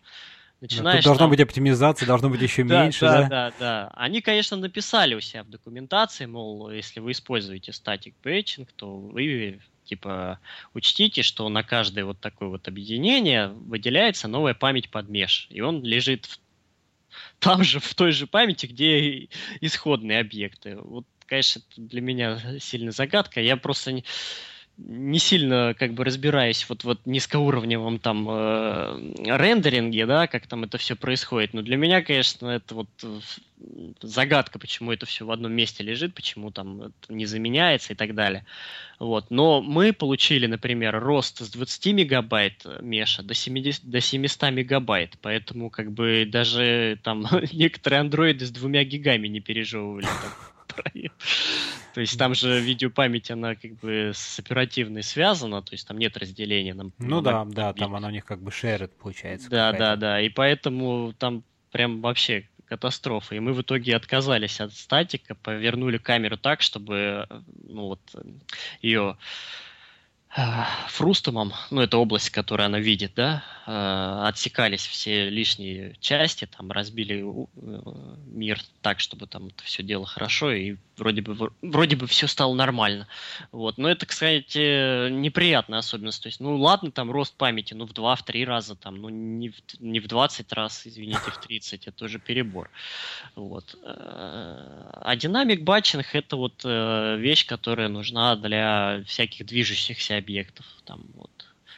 начинаешь... 0.61 0.99
Тут 0.99 1.05
должна 1.05 1.25
там... 1.25 1.31
быть 1.31 1.41
оптимизация, 1.41 2.07
должно 2.07 2.31
быть 2.31 2.41
еще 2.41 2.63
меньше, 2.65 3.01
да? 3.01 3.23
Да, 3.23 3.29
да, 3.29 3.53
да. 3.59 3.91
Они, 3.95 4.21
конечно, 4.21 4.57
написали 4.57 5.15
у 5.15 5.21
себя 5.21 5.45
в 5.45 5.51
документации, 5.51 6.27
мол, 6.27 6.71
если 6.71 7.01
вы 7.01 7.13
используете 7.13 7.73
static 7.73 8.15
patching, 8.23 8.69
то 8.77 8.97
вы 8.99 9.61
типа 9.85 10.39
учтите, 10.75 11.23
что 11.23 11.49
на 11.49 11.63
каждое 11.63 12.05
вот 12.05 12.21
такое 12.21 12.49
вот 12.49 12.69
объединение 12.69 13.49
выделяется 13.49 14.29
новая 14.29 14.55
память 14.55 14.91
под 14.91 15.09
меж, 15.09 15.47
и 15.51 15.61
он 15.61 15.83
лежит 15.83 16.27
в 16.27 16.39
там 17.39 17.65
же, 17.65 17.81
в 17.81 17.95
той 17.95 18.13
же 18.13 18.27
памяти, 18.27 18.67
где 18.67 19.29
исходные 19.61 20.21
объекты. 20.21 20.77
Вот, 20.77 21.07
конечно, 21.27 21.61
это 21.61 21.81
для 21.81 22.01
меня 22.01 22.41
сильно 22.61 22.91
загадка. 22.91 23.41
Я 23.41 23.57
просто 23.57 23.93
не, 23.93 24.05
не 24.79 25.19
сильно 25.19 25.75
как 25.77 25.93
бы 25.95 26.05
разбираюсь 26.05 26.65
вот 26.69 26.85
вот 26.85 27.01
низкоуровневом 27.05 27.99
там 27.99 28.27
э, 28.31 29.37
рендеринге, 29.37 30.07
да, 30.07 30.27
как 30.29 30.47
там 30.47 30.65
это 30.65 30.79
все 30.79 30.95
происходит. 30.95 31.53
Но 31.53 31.63
для 31.63 31.77
меня, 31.77 32.01
конечно, 32.01 32.47
это 32.47 32.77
вот 32.77 32.89
э, 33.03 33.19
загадка, 34.03 34.59
почему 34.61 34.93
это 34.93 35.05
все 35.05 35.27
в 35.27 35.33
одном 35.33 35.53
месте 35.53 35.83
лежит, 35.83 36.15
почему 36.15 36.53
там 36.53 36.93
не 37.09 37.27
заменяется 37.27 37.93
и 37.93 37.97
так 37.97 38.15
далее. 38.15 38.45
Вот. 39.01 39.31
Но 39.31 39.61
мы 39.61 39.93
получили, 39.93 40.47
например, 40.47 40.99
рост 41.01 41.45
с 41.45 41.51
20 41.51 41.87
мегабайт 41.95 42.65
меша 42.81 43.23
до, 43.25 43.35
70, 43.35 43.85
до 43.85 44.01
700 44.01 44.53
мегабайт, 44.53 45.19
поэтому 45.21 45.71
как 45.71 45.91
бы 45.91 46.25
даже 46.31 46.99
там 47.03 47.27
некоторые 47.53 48.01
андроиды 48.01 48.47
с 48.47 48.51
двумя 48.51 48.85
гигами 48.85 49.27
не 49.27 49.41
пережевывали. 49.41 50.07
То 51.95 52.01
есть 52.01 52.19
там 52.19 52.35
же 52.35 52.61
видеопамять, 52.61 53.31
она 53.31 53.55
как 53.55 53.73
бы 53.77 54.13
с 54.15 54.39
оперативной 54.39 55.03
связана, 55.03 55.63
то 55.63 55.73
есть 55.73 55.87
там 55.87 55.99
нет 55.99 56.17
разделения. 56.17 56.75
Нам, 56.75 56.93
ну 56.99 57.21
да, 57.21 57.45
да, 57.45 57.73
там 57.73 57.95
она 57.95 58.09
у 58.09 58.11
них 58.11 58.25
как 58.25 58.41
бы 58.41 58.51
shared 58.51 58.91
получается. 59.01 59.49
Да, 59.51 59.73
да, 59.73 59.97
да, 59.97 60.21
и 60.21 60.29
поэтому 60.29 61.13
там 61.19 61.43
прям 61.71 62.01
вообще 62.01 62.49
катастрофа. 62.67 63.35
И 63.35 63.41
мы 63.41 63.53
в 63.53 63.63
итоге 63.63 63.97
отказались 63.97 64.61
от 64.61 64.73
статика, 64.75 65.35
повернули 65.35 65.99
камеру 65.99 66.37
так, 66.37 66.63
чтобы 66.63 67.27
ну 67.67 67.87
вот 67.87 68.01
ее 68.83 69.17
фрустумом, 70.89 71.53
ну 71.71 71.81
это 71.81 71.99
область, 71.99 72.31
которую 72.31 72.67
она 72.67 72.79
видит, 72.79 73.13
да, 73.17 73.43
э, 73.67 74.29
отсекались 74.29 74.87
все 74.87 75.31
лишние 75.31 75.97
части, 76.01 76.47
там 76.47 76.71
разбили 76.71 77.25
э, 77.25 77.81
мир 78.27 78.61
так, 78.81 79.01
чтобы 79.01 79.27
там 79.27 79.49
это 79.49 79.65
все 79.65 79.83
дело 79.83 80.07
хорошо 80.07 80.53
и 80.53 80.77
вроде 80.97 81.23
бы 81.23 81.51
вроде 81.63 81.97
бы 81.97 82.07
все 82.07 82.27
стало 82.27 82.55
нормально, 82.55 83.09
вот. 83.51 83.79
Но 83.79 83.89
это, 83.89 84.07
кстати, 84.07 85.11
неприятная 85.11 85.81
особенность. 85.81 86.23
То 86.23 86.29
есть, 86.29 86.41
ну 86.41 86.57
ладно, 86.57 86.91
там 86.91 87.11
рост 87.11 87.35
памяти, 87.35 87.75
ну 87.75 87.87
в 87.87 87.93
два, 87.93 88.15
в 88.15 88.25
три 88.25 88.45
раза, 88.45 88.77
там, 88.77 88.97
ну 88.97 89.09
не 89.09 89.51
в, 89.51 89.57
не 89.81 89.99
в 90.01 90.07
20 90.07 90.53
раз, 90.53 90.87
извините, 90.87 91.31
в 91.31 91.41
30, 91.41 91.87
это 91.89 92.05
уже 92.05 92.19
перебор, 92.19 92.71
вот. 93.35 93.77
Э, 93.83 94.91
а 95.01 95.17
динамик 95.17 95.63
батчинг 95.63 96.15
это 96.15 96.37
вот 96.37 96.65
вещь, 96.65 97.47
которая 97.47 97.89
нужна 97.89 98.37
для 98.37 99.03
всяких 99.07 99.47
движущихся 99.47 100.17
объектов. 100.29 100.67
Там, 100.85 101.07
вот. 101.15 101.31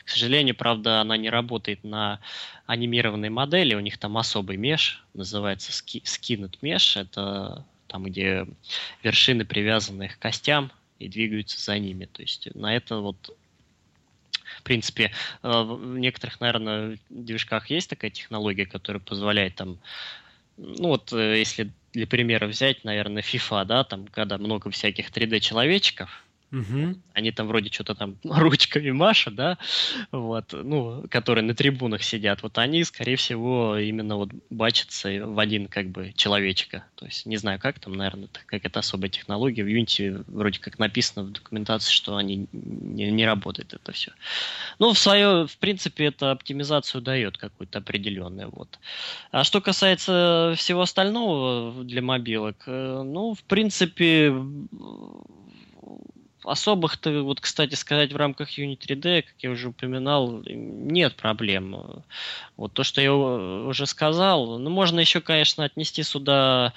К 0.04 0.08
сожалению, 0.08 0.56
правда, 0.56 1.00
она 1.00 1.16
не 1.16 1.30
работает 1.30 1.84
на 1.84 2.20
анимированной 2.66 3.30
модели. 3.30 3.74
У 3.74 3.80
них 3.80 3.96
там 3.98 4.18
особый 4.18 4.56
меш, 4.56 5.04
называется 5.14 5.70
Skinned 5.72 6.58
Mesh. 6.60 7.00
Это 7.00 7.64
там, 7.86 8.04
где 8.04 8.46
вершины 9.02 9.44
привязаны 9.44 10.08
к 10.08 10.18
костям 10.18 10.72
и 10.98 11.08
двигаются 11.08 11.60
за 11.60 11.78
ними. 11.78 12.06
То 12.06 12.22
есть 12.22 12.52
на 12.54 12.74
это 12.74 12.96
вот 12.96 13.36
в 14.58 14.62
принципе, 14.64 15.12
э, 15.42 15.62
в 15.62 15.96
некоторых, 15.96 16.40
наверное, 16.40 16.98
движках 17.08 17.70
есть 17.70 17.88
такая 17.88 18.10
технология, 18.10 18.66
которая 18.66 19.00
позволяет 19.00 19.54
там, 19.54 19.78
ну 20.56 20.88
вот, 20.88 21.12
э, 21.12 21.38
если 21.38 21.70
для 21.92 22.06
примера 22.06 22.46
взять, 22.48 22.84
наверное, 22.84 23.22
FIFA, 23.22 23.64
да, 23.64 23.84
там, 23.84 24.08
когда 24.08 24.38
много 24.38 24.70
всяких 24.70 25.10
3D-человечков, 25.10 26.24
Угу. 26.52 26.96
Они 27.14 27.30
там 27.30 27.46
вроде 27.46 27.70
что-то 27.70 27.94
там 27.94 28.16
ручками 28.24 28.90
машут, 28.90 29.34
да, 29.34 29.58
вот, 30.10 30.52
ну, 30.52 31.04
которые 31.08 31.44
на 31.44 31.54
трибунах 31.54 32.02
сидят, 32.02 32.42
вот 32.42 32.58
они, 32.58 32.82
скорее 32.84 33.16
всего, 33.16 33.76
именно 33.76 34.16
вот 34.16 34.30
бачатся 34.50 35.26
в 35.26 35.38
один, 35.38 35.68
как 35.68 35.90
бы, 35.90 36.12
человечка. 36.16 36.84
То 36.96 37.06
есть, 37.06 37.26
не 37.26 37.36
знаю, 37.36 37.60
как 37.60 37.78
там, 37.78 37.94
наверное, 37.94 38.28
как 38.46 38.64
это 38.64 38.80
особая 38.80 39.10
технология. 39.10 39.62
В 39.62 39.68
Unity 39.68 40.24
вроде 40.26 40.58
как 40.58 40.78
написано 40.78 41.24
в 41.24 41.32
документации, 41.32 41.92
что 41.92 42.16
они 42.16 42.48
не, 42.52 43.10
не 43.10 43.26
работает 43.26 43.72
это 43.72 43.92
все. 43.92 44.12
Ну, 44.78 44.92
в 44.92 44.98
свое, 44.98 45.46
в 45.46 45.56
принципе, 45.58 46.06
это 46.06 46.32
оптимизацию 46.32 47.00
дает 47.00 47.38
какую-то 47.38 47.78
определенную, 47.78 48.50
вот. 48.50 48.78
А 49.30 49.44
что 49.44 49.60
касается 49.60 50.54
всего 50.56 50.82
остального 50.82 51.84
для 51.84 52.02
мобилок, 52.02 52.64
э, 52.66 53.02
ну, 53.04 53.34
в 53.34 53.42
принципе, 53.44 54.34
особых-то, 56.44 57.22
вот, 57.22 57.40
кстати 57.40 57.74
сказать, 57.74 58.12
в 58.12 58.16
рамках 58.16 58.58
Unity 58.58 58.78
3D, 58.78 59.22
как 59.22 59.34
я 59.38 59.50
уже 59.50 59.68
упоминал, 59.68 60.42
нет 60.44 61.14
проблем. 61.16 62.04
Вот 62.56 62.72
то, 62.72 62.82
что 62.84 63.00
я 63.00 63.14
уже 63.14 63.86
сказал, 63.86 64.58
ну, 64.58 64.70
можно 64.70 65.00
еще, 65.00 65.20
конечно, 65.20 65.64
отнести 65.64 66.02
сюда 66.02 66.72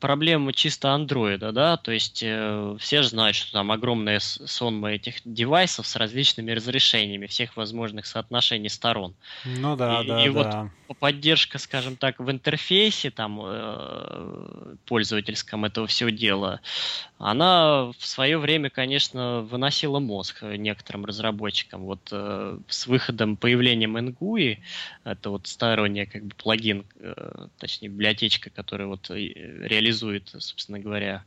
проблема 0.00 0.52
чисто 0.52 0.92
андроида, 0.92 1.52
да, 1.52 1.76
то 1.76 1.92
есть 1.92 2.22
э, 2.22 2.76
все 2.78 3.02
же 3.02 3.08
знают, 3.08 3.36
что 3.36 3.52
там 3.52 3.70
огромная 3.70 4.20
сонма 4.20 4.92
этих 4.92 5.16
девайсов 5.24 5.86
с 5.86 5.96
различными 5.96 6.50
разрешениями 6.52 7.26
всех 7.26 7.56
возможных 7.56 8.06
соотношений 8.06 8.68
сторон. 8.68 9.14
Ну 9.44 9.76
да, 9.76 10.02
и, 10.02 10.06
да, 10.06 10.24
и 10.24 10.30
да. 10.30 10.70
вот 10.88 10.98
поддержка, 10.98 11.58
скажем 11.58 11.96
так, 11.96 12.18
в 12.20 12.30
интерфейсе 12.30 13.10
там 13.10 13.40
э, 13.44 14.76
пользовательском 14.86 15.64
этого 15.64 15.86
всего 15.86 16.10
дела, 16.10 16.60
она 17.18 17.92
в 17.98 18.06
свое 18.06 18.38
время, 18.38 18.70
конечно, 18.70 19.42
выносила 19.42 20.00
мозг 20.00 20.42
некоторым 20.42 21.04
разработчикам. 21.04 21.82
Вот 21.82 22.08
э, 22.10 22.58
с 22.68 22.86
выходом, 22.86 23.36
появлением 23.36 23.96
NGUI, 23.96 24.58
это 25.04 25.30
вот 25.30 25.46
сторонняя 25.46 26.06
как 26.06 26.24
бы 26.24 26.34
плагин, 26.34 26.84
э, 26.96 27.46
точнее 27.58 27.88
библиотечка, 27.88 28.50
которая 28.50 28.88
вот 28.88 29.10
реализует 29.10 29.81
реализует, 29.82 30.28
собственно 30.38 30.78
говоря, 30.78 31.24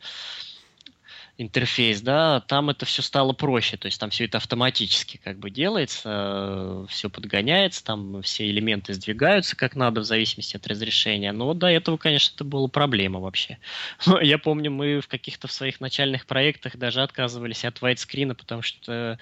интерфейс, 1.37 2.01
да, 2.01 2.41
там 2.41 2.69
это 2.69 2.85
все 2.85 3.01
стало 3.01 3.33
проще, 3.33 3.77
то 3.77 3.87
есть 3.87 3.99
там 3.99 4.09
все 4.09 4.25
это 4.25 4.37
автоматически 4.37 5.19
как 5.21 5.37
бы 5.37 5.49
делается, 5.49 6.85
все 6.89 7.09
подгоняется, 7.09 7.83
там 7.83 8.21
все 8.21 8.49
элементы 8.49 8.93
сдвигаются 8.93 9.55
как 9.55 9.75
надо 9.75 10.01
в 10.01 10.05
зависимости 10.05 10.55
от 10.55 10.65
разрешения, 10.67 11.31
но 11.31 11.53
до 11.53 11.67
этого, 11.67 11.97
конечно, 11.97 12.33
это 12.35 12.43
была 12.43 12.67
проблема 12.67 13.19
вообще. 13.19 13.57
Я 14.21 14.37
помню, 14.37 14.71
мы 14.71 15.01
в 15.01 15.07
каких-то 15.07 15.47
своих 15.47 15.81
начальных 15.81 16.25
проектах 16.25 16.77
даже 16.77 17.01
отказывались 17.01 17.65
от 17.65 17.81
вайтскрина, 17.81 18.35
потому 18.35 18.61
что 18.61 19.19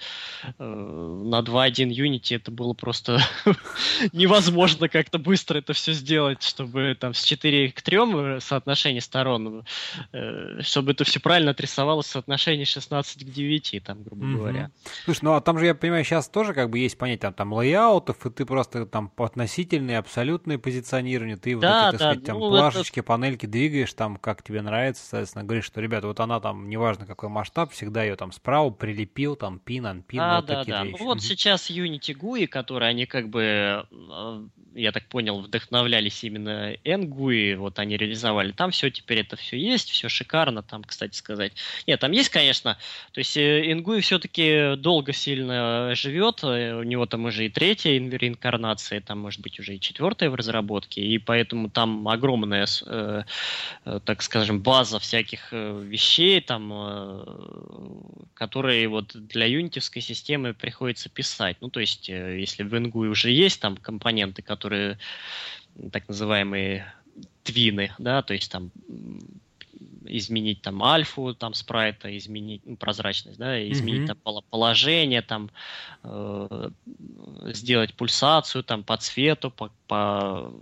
э, 0.58 0.64
на 0.64 1.40
2.1 1.40 1.88
Unity 1.88 2.36
это 2.36 2.50
было 2.50 2.74
просто 2.74 3.20
невозможно 4.12 4.88
как-то 4.88 5.18
быстро 5.18 5.58
это 5.58 5.72
все 5.72 5.92
сделать, 5.92 6.42
чтобы 6.42 6.96
там 6.98 7.14
с 7.14 7.24
4 7.24 7.72
к 7.72 7.82
3 7.82 8.40
соотношение 8.40 9.00
сторон, 9.00 9.64
э, 10.12 10.60
чтобы 10.62 10.92
это 10.92 11.04
все 11.04 11.18
правильно 11.18 11.50
отрисовалось 11.50 12.03
соотношение 12.04 12.66
16 12.66 13.24
к 13.24 13.30
9, 13.30 13.82
там, 13.84 14.02
грубо 14.02 14.24
mm-hmm. 14.24 14.36
говоря. 14.36 14.70
Слушай, 15.04 15.20
ну 15.22 15.32
а 15.34 15.40
там 15.40 15.58
же, 15.58 15.66
я 15.66 15.74
понимаю, 15.74 16.04
сейчас 16.04 16.28
тоже 16.28 16.54
как 16.54 16.70
бы 16.70 16.78
есть 16.78 16.98
понятие 16.98 17.22
там, 17.22 17.34
там 17.34 17.52
лейаутов, 17.52 18.24
и 18.26 18.30
ты 18.30 18.44
просто 18.44 18.86
там 18.86 19.12
относительные, 19.16 19.98
абсолютные 19.98 20.58
позиционирование, 20.58 21.36
ты 21.36 21.58
да, 21.58 21.86
вот 21.86 21.94
эти, 21.94 21.98
так 21.98 22.00
да, 22.00 22.12
сказать, 22.12 22.24
там 22.24 22.38
ну, 22.38 22.50
плашечки, 22.50 23.00
это... 23.00 23.06
панельки 23.06 23.46
двигаешь 23.46 23.92
там, 23.94 24.16
как 24.16 24.42
тебе 24.42 24.62
нравится, 24.62 25.04
соответственно, 25.04 25.44
говоришь, 25.44 25.64
что, 25.64 25.80
ребята, 25.80 26.06
вот 26.06 26.20
она 26.20 26.40
там, 26.40 26.68
неважно 26.68 27.06
какой 27.06 27.28
масштаб, 27.28 27.72
всегда 27.72 28.02
ее 28.02 28.16
там 28.16 28.32
справа 28.32 28.70
прилепил, 28.70 29.36
там, 29.36 29.58
пин, 29.58 29.86
анпин, 29.86 30.20
а, 30.20 30.36
вот 30.36 30.46
да, 30.46 30.58
такие 30.58 30.72
да. 30.72 30.84
вещи. 30.84 30.96
Ну, 30.98 31.04
вот 31.04 31.22
сейчас 31.22 31.70
Unity 31.70 32.14
GUI, 32.14 32.46
которые 32.46 32.90
они 32.90 33.06
как 33.06 33.28
бы, 33.28 33.86
э, 33.90 34.44
я 34.74 34.92
так 34.92 35.06
понял, 35.06 35.40
вдохновлялись 35.40 36.24
именно 36.24 36.74
NGUI, 36.84 37.56
вот 37.56 37.78
они 37.78 37.96
реализовали, 37.96 38.52
там 38.52 38.70
все 38.70 38.90
теперь 38.90 39.20
это 39.20 39.36
все 39.36 39.56
есть, 39.56 39.90
все 39.90 40.08
шикарно, 40.08 40.62
там, 40.62 40.82
кстати 40.82 41.14
сказать. 41.16 41.52
Нет, 41.86 41.93
там 41.96 42.12
есть, 42.12 42.28
конечно, 42.28 42.76
то 43.12 43.18
есть 43.18 43.36
э, 43.36 44.00
все-таки 44.00 44.76
долго 44.76 45.12
сильно 45.12 45.94
живет, 45.94 46.42
э, 46.42 46.74
у 46.74 46.82
него 46.82 47.06
там 47.06 47.24
уже 47.24 47.46
и 47.46 47.48
третья 47.48 47.90
реинкарнация, 47.92 49.00
там 49.00 49.20
может 49.20 49.40
быть 49.40 49.58
уже 49.60 49.76
и 49.76 49.80
четвертая 49.80 50.30
в 50.30 50.34
разработке, 50.34 51.02
и 51.02 51.18
поэтому 51.18 51.70
там 51.70 52.06
огромная, 52.08 52.66
э, 52.86 53.22
э, 53.84 54.00
так 54.04 54.22
скажем, 54.22 54.60
база 54.60 54.98
всяких 54.98 55.48
э, 55.52 55.82
вещей, 55.84 56.40
там, 56.40 56.72
э, 56.72 57.24
которые 58.34 58.88
вот 58.88 59.14
для 59.14 59.46
юнитевской 59.46 60.02
системы 60.02 60.54
приходится 60.54 61.08
писать. 61.08 61.56
Ну, 61.60 61.68
то 61.70 61.80
есть, 61.80 62.08
э, 62.08 62.40
если 62.40 62.62
в 62.62 62.74
NGUI 62.74 63.08
уже 63.08 63.30
есть 63.30 63.60
там 63.60 63.76
компоненты, 63.76 64.42
которые 64.42 64.98
так 65.92 66.08
называемые 66.08 66.92
твины, 67.42 67.92
да, 67.98 68.22
то 68.22 68.34
есть 68.34 68.50
там 68.50 68.70
изменить 70.06 70.62
там 70.62 70.82
альфу 70.82 71.34
там 71.34 71.54
спрайта, 71.54 72.16
изменить 72.16 72.62
ну, 72.64 72.76
прозрачность, 72.76 73.38
да, 73.38 73.60
изменить 73.70 74.10
mm-hmm. 74.10 74.18
там 74.24 74.42
положение, 74.50 75.22
там 75.22 75.50
э, 76.02 76.70
сделать 77.52 77.94
пульсацию 77.94 78.62
там 78.64 78.82
по 78.82 78.96
цвету, 78.96 79.50
по, 79.50 79.70
по 79.86 80.52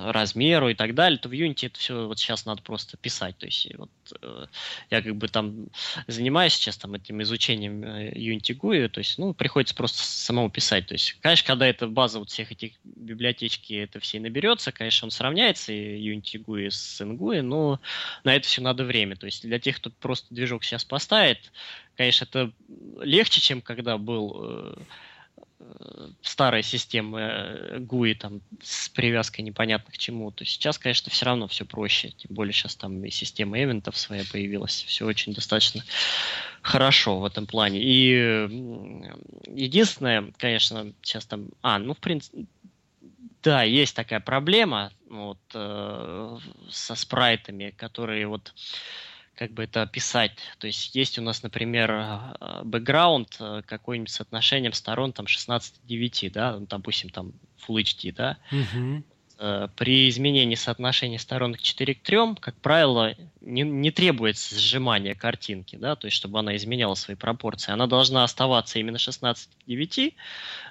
размеру 0.00 0.68
и 0.68 0.74
так 0.74 0.94
далее, 0.94 1.18
то 1.18 1.28
в 1.28 1.32
Unity 1.32 1.66
это 1.66 1.78
все 1.78 2.06
вот 2.06 2.18
сейчас 2.18 2.46
надо 2.46 2.62
просто 2.62 2.96
писать. 2.96 3.36
То 3.38 3.46
есть 3.46 3.68
вот 3.76 3.90
э, 4.22 4.46
я 4.90 5.02
как 5.02 5.16
бы 5.16 5.28
там 5.28 5.68
занимаюсь 6.06 6.54
сейчас 6.54 6.76
там 6.76 6.94
этим 6.94 7.22
изучением 7.22 7.84
э, 7.84 8.12
Unity 8.12 8.56
GUI, 8.56 8.88
то 8.88 8.98
есть 8.98 9.18
ну 9.18 9.34
приходится 9.34 9.74
просто 9.74 10.02
самому 10.02 10.50
писать. 10.50 10.86
То 10.86 10.94
есть, 10.94 11.16
конечно, 11.20 11.46
когда 11.46 11.66
эта 11.66 11.86
база 11.86 12.18
вот 12.18 12.30
всех 12.30 12.52
этих 12.52 12.72
библиотечки 12.84 13.74
это 13.74 14.00
все 14.00 14.20
наберется, 14.20 14.72
конечно, 14.72 15.06
он 15.06 15.10
сравняется 15.10 15.72
и 15.72 16.14
Unity 16.14 16.42
GUI 16.44 16.70
с 16.70 17.00
NGUI, 17.00 17.42
но 17.42 17.80
на 18.24 18.34
это 18.34 18.46
все 18.46 18.62
надо 18.62 18.84
время. 18.84 19.16
То 19.16 19.26
есть 19.26 19.42
для 19.42 19.58
тех, 19.58 19.76
кто 19.76 19.90
просто 19.90 20.34
движок 20.34 20.64
сейчас 20.64 20.84
поставит, 20.84 21.52
конечно, 21.96 22.24
это 22.24 22.52
легче, 23.00 23.40
чем 23.40 23.60
когда 23.60 23.98
был 23.98 24.36
э, 24.42 24.74
старая 26.22 26.62
система 26.62 27.20
GUI 27.78 28.14
там 28.14 28.40
с 28.62 28.88
привязкой 28.88 29.44
непонятно 29.44 29.92
к 29.92 29.98
чему, 29.98 30.30
то 30.30 30.44
сейчас, 30.44 30.78
конечно, 30.78 31.10
все 31.10 31.26
равно 31.26 31.48
все 31.48 31.64
проще. 31.64 32.10
Тем 32.10 32.34
более 32.34 32.52
сейчас 32.52 32.76
там 32.76 33.04
и 33.04 33.10
система 33.10 33.62
эвентов 33.62 33.96
своя 33.96 34.24
появилась. 34.30 34.84
Все 34.86 35.06
очень 35.06 35.32
достаточно 35.34 35.82
хорошо 36.62 37.18
в 37.18 37.24
этом 37.24 37.46
плане. 37.46 37.80
И 37.82 38.10
единственное, 39.46 40.32
конечно, 40.36 40.92
сейчас 41.02 41.26
там... 41.26 41.48
А, 41.62 41.78
ну, 41.78 41.94
в 41.94 41.98
принципе, 41.98 42.46
да, 43.42 43.62
есть 43.62 43.96
такая 43.96 44.20
проблема 44.20 44.92
вот, 45.08 45.38
э, 45.54 46.38
со 46.70 46.94
спрайтами, 46.94 47.72
которые 47.76 48.26
вот 48.26 48.52
как 49.40 49.52
бы 49.52 49.64
это 49.64 49.80
описать. 49.80 50.32
То 50.58 50.66
есть 50.66 50.94
есть 50.94 51.18
у 51.18 51.22
нас, 51.22 51.42
например, 51.42 51.90
э, 51.90 52.62
бэкграунд 52.62 53.38
э, 53.40 53.62
какой-нибудь 53.64 54.10
с 54.10 54.20
отношением 54.20 54.74
сторон 54.74 55.14
там 55.14 55.26
16 55.26 55.78
к 55.78 55.86
9, 55.86 56.30
да, 56.30 56.58
ну, 56.58 56.66
допустим, 56.66 57.08
там 57.08 57.32
Full 57.66 57.82
HD, 57.82 58.14
да. 58.14 58.36
Угу. 58.52 59.02
При 59.76 60.10
изменении 60.10 60.54
соотношения 60.54 61.18
сторон 61.18 61.54
к 61.54 61.62
4 61.62 61.94
к 61.94 62.02
3, 62.02 62.34
как 62.40 62.54
правило, 62.56 63.14
не, 63.40 63.62
не 63.62 63.90
требуется 63.90 64.58
сжимания 64.58 65.14
картинки, 65.14 65.76
да, 65.76 65.96
то 65.96 66.08
есть 66.08 66.16
чтобы 66.18 66.38
она 66.38 66.54
изменяла 66.56 66.94
свои 66.94 67.16
пропорции. 67.16 67.72
Она 67.72 67.86
должна 67.86 68.22
оставаться 68.22 68.78
именно 68.78 68.98
16 68.98 69.48
к 69.48 69.66
9, 69.66 70.14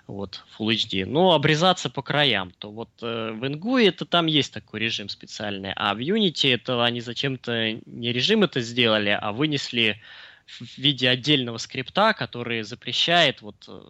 вот, 0.05 0.43
Full 0.59 0.67
HD, 0.67 1.05
но 1.07 1.33
обрезаться 1.33 1.89
по 1.89 2.03
краям. 2.03 2.51
То 2.59 2.69
вот 2.69 2.89
э, 3.01 3.31
в 3.31 3.43
NGUI 3.43 3.87
это 3.87 4.05
там 4.05 4.27
есть 4.27 4.53
такой 4.53 4.81
режим 4.81 5.09
специальный, 5.09 5.73
а 5.75 5.95
в 5.95 5.97
Unity 5.97 6.53
это 6.53 6.83
они 6.83 7.01
зачем-то 7.01 7.79
не 7.87 8.13
режим 8.13 8.43
это 8.43 8.61
сделали, 8.61 9.17
а 9.19 9.31
вынесли 9.31 9.99
в 10.45 10.77
виде 10.77 11.09
отдельного 11.09 11.57
скрипта, 11.57 12.13
который 12.13 12.61
запрещает 12.61 13.41
вот 13.41 13.65
э, 13.67 13.81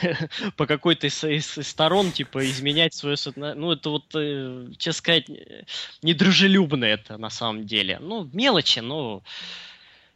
по 0.56 0.66
какой-то 0.66 1.06
из, 1.06 1.22
из, 1.24 1.58
из 1.58 1.68
сторон, 1.68 2.12
типа, 2.12 2.44
изменять 2.44 2.94
свое 2.94 3.16
соотношение. 3.16 3.60
Ну, 3.60 3.72
это 3.72 3.90
вот, 3.90 4.04
э, 4.14 4.68
честно 4.78 4.98
сказать, 4.98 5.26
недружелюбно 6.02 6.84
это 6.84 7.18
на 7.18 7.30
самом 7.30 7.66
деле. 7.66 7.98
Ну, 8.00 8.28
мелочи, 8.32 8.80
но 8.80 9.22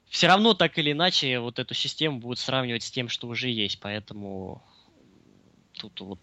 все 0.09 0.29
равно 0.29 0.55
так 0.55 0.79
или 0.79 0.93
иначе 0.93 1.39
вот 1.41 1.59
эту 1.59 1.75
систему 1.75 2.21
будут 2.21 2.39
сравнивать 2.39 2.83
с 2.83 2.91
тем, 2.91 3.09
что 3.09 3.29
уже 3.29 3.49
есть, 3.49 3.81
поэтому 3.81 4.63
тут 5.75 6.01
вот 6.01 6.21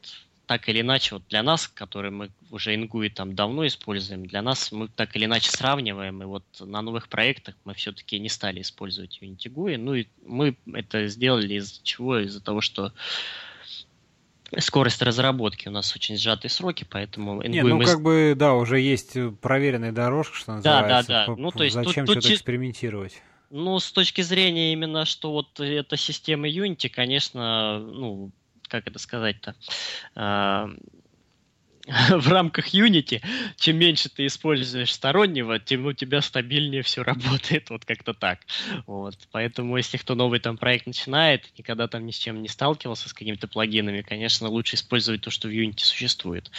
так 0.54 0.70
или 0.70 0.82
иначе, 0.82 1.16
вот 1.16 1.24
для 1.30 1.42
нас, 1.42 1.68
которые 1.68 2.12
мы 2.12 2.30
уже 2.52 2.76
ингуи 2.76 3.10
там 3.10 3.34
давно 3.34 3.66
используем, 3.66 4.28
для 4.28 4.44
нас 4.44 4.72
мы 4.72 4.88
так 4.88 5.16
или 5.16 5.26
иначе 5.26 5.50
сравниваем, 5.50 6.22
и 6.22 6.26
вот 6.28 6.44
на 6.60 6.84
новых 6.84 7.08
проектах 7.08 7.56
мы 7.66 7.74
все-таки 7.74 8.20
не 8.20 8.30
стали 8.30 8.62
использовать 8.62 9.18
Unity 9.20 9.52
GUI, 9.52 9.78
ну 9.78 9.96
и 9.96 10.06
мы 10.24 10.56
это 10.72 11.08
сделали 11.08 11.56
из-за 11.56 11.82
чего? 11.82 12.20
Из-за 12.20 12.40
того, 12.40 12.62
что 12.62 12.94
скорость 14.60 15.02
разработки 15.02 15.70
у 15.70 15.72
нас 15.72 15.96
очень 15.96 16.18
сжатые 16.18 16.52
сроки, 16.52 16.86
поэтому 16.88 17.42
Не, 17.42 17.64
ну 17.64 17.78
мы... 17.78 17.86
как 17.86 18.04
бы, 18.04 18.36
да, 18.38 18.54
уже 18.54 18.80
есть 18.80 19.18
проверенная 19.42 19.92
дорожка, 19.92 20.38
что 20.38 20.54
называется. 20.54 21.08
Да, 21.08 21.26
да, 21.26 21.34
да. 21.34 21.36
Ну, 21.36 21.50
то 21.50 21.64
есть 21.64 21.74
Зачем 21.74 22.06
тут, 22.06 22.18
что-то 22.18 22.28
тут... 22.28 22.38
экспериментировать? 22.38 23.24
Ну, 23.50 23.80
с 23.80 23.92
точки 23.92 24.22
зрения 24.22 24.72
именно, 24.72 25.06
что 25.06 25.32
вот 25.32 25.60
эта 25.60 25.98
система 25.98 26.48
Unity, 26.48 26.90
конечно, 26.90 27.80
ну, 27.80 28.30
как 28.74 28.88
это 28.88 28.98
сказать-то, 28.98 29.56
а, 30.16 30.68
в 32.10 32.28
рамках 32.30 32.74
Unity, 32.74 33.22
чем 33.58 33.78
меньше 33.78 34.10
ты 34.10 34.26
используешь 34.26 34.94
стороннего, 34.94 35.60
тем 35.60 35.86
у 35.86 35.94
тебя 35.94 36.22
стабильнее 36.22 36.82
все 36.82 37.04
работает, 37.04 37.70
вот 37.70 37.84
как-то 37.84 38.14
так. 38.14 38.40
Вот. 38.88 39.18
Поэтому, 39.32 39.76
если 39.76 39.98
кто 39.98 40.16
новый 40.16 40.40
там 40.40 40.58
проект 40.58 40.88
начинает, 40.88 41.52
никогда 41.58 41.88
там 41.88 42.06
ни 42.06 42.12
с 42.12 42.16
чем 42.16 42.42
не 42.42 42.48
сталкивался, 42.48 43.10
с 43.10 43.14
какими-то 43.14 43.48
плагинами, 43.48 44.02
конечно, 44.02 44.48
лучше 44.48 44.76
использовать 44.76 45.22
то, 45.22 45.30
что 45.30 45.50
в 45.50 45.52
Unity 45.52 45.82
существует. 45.82 46.52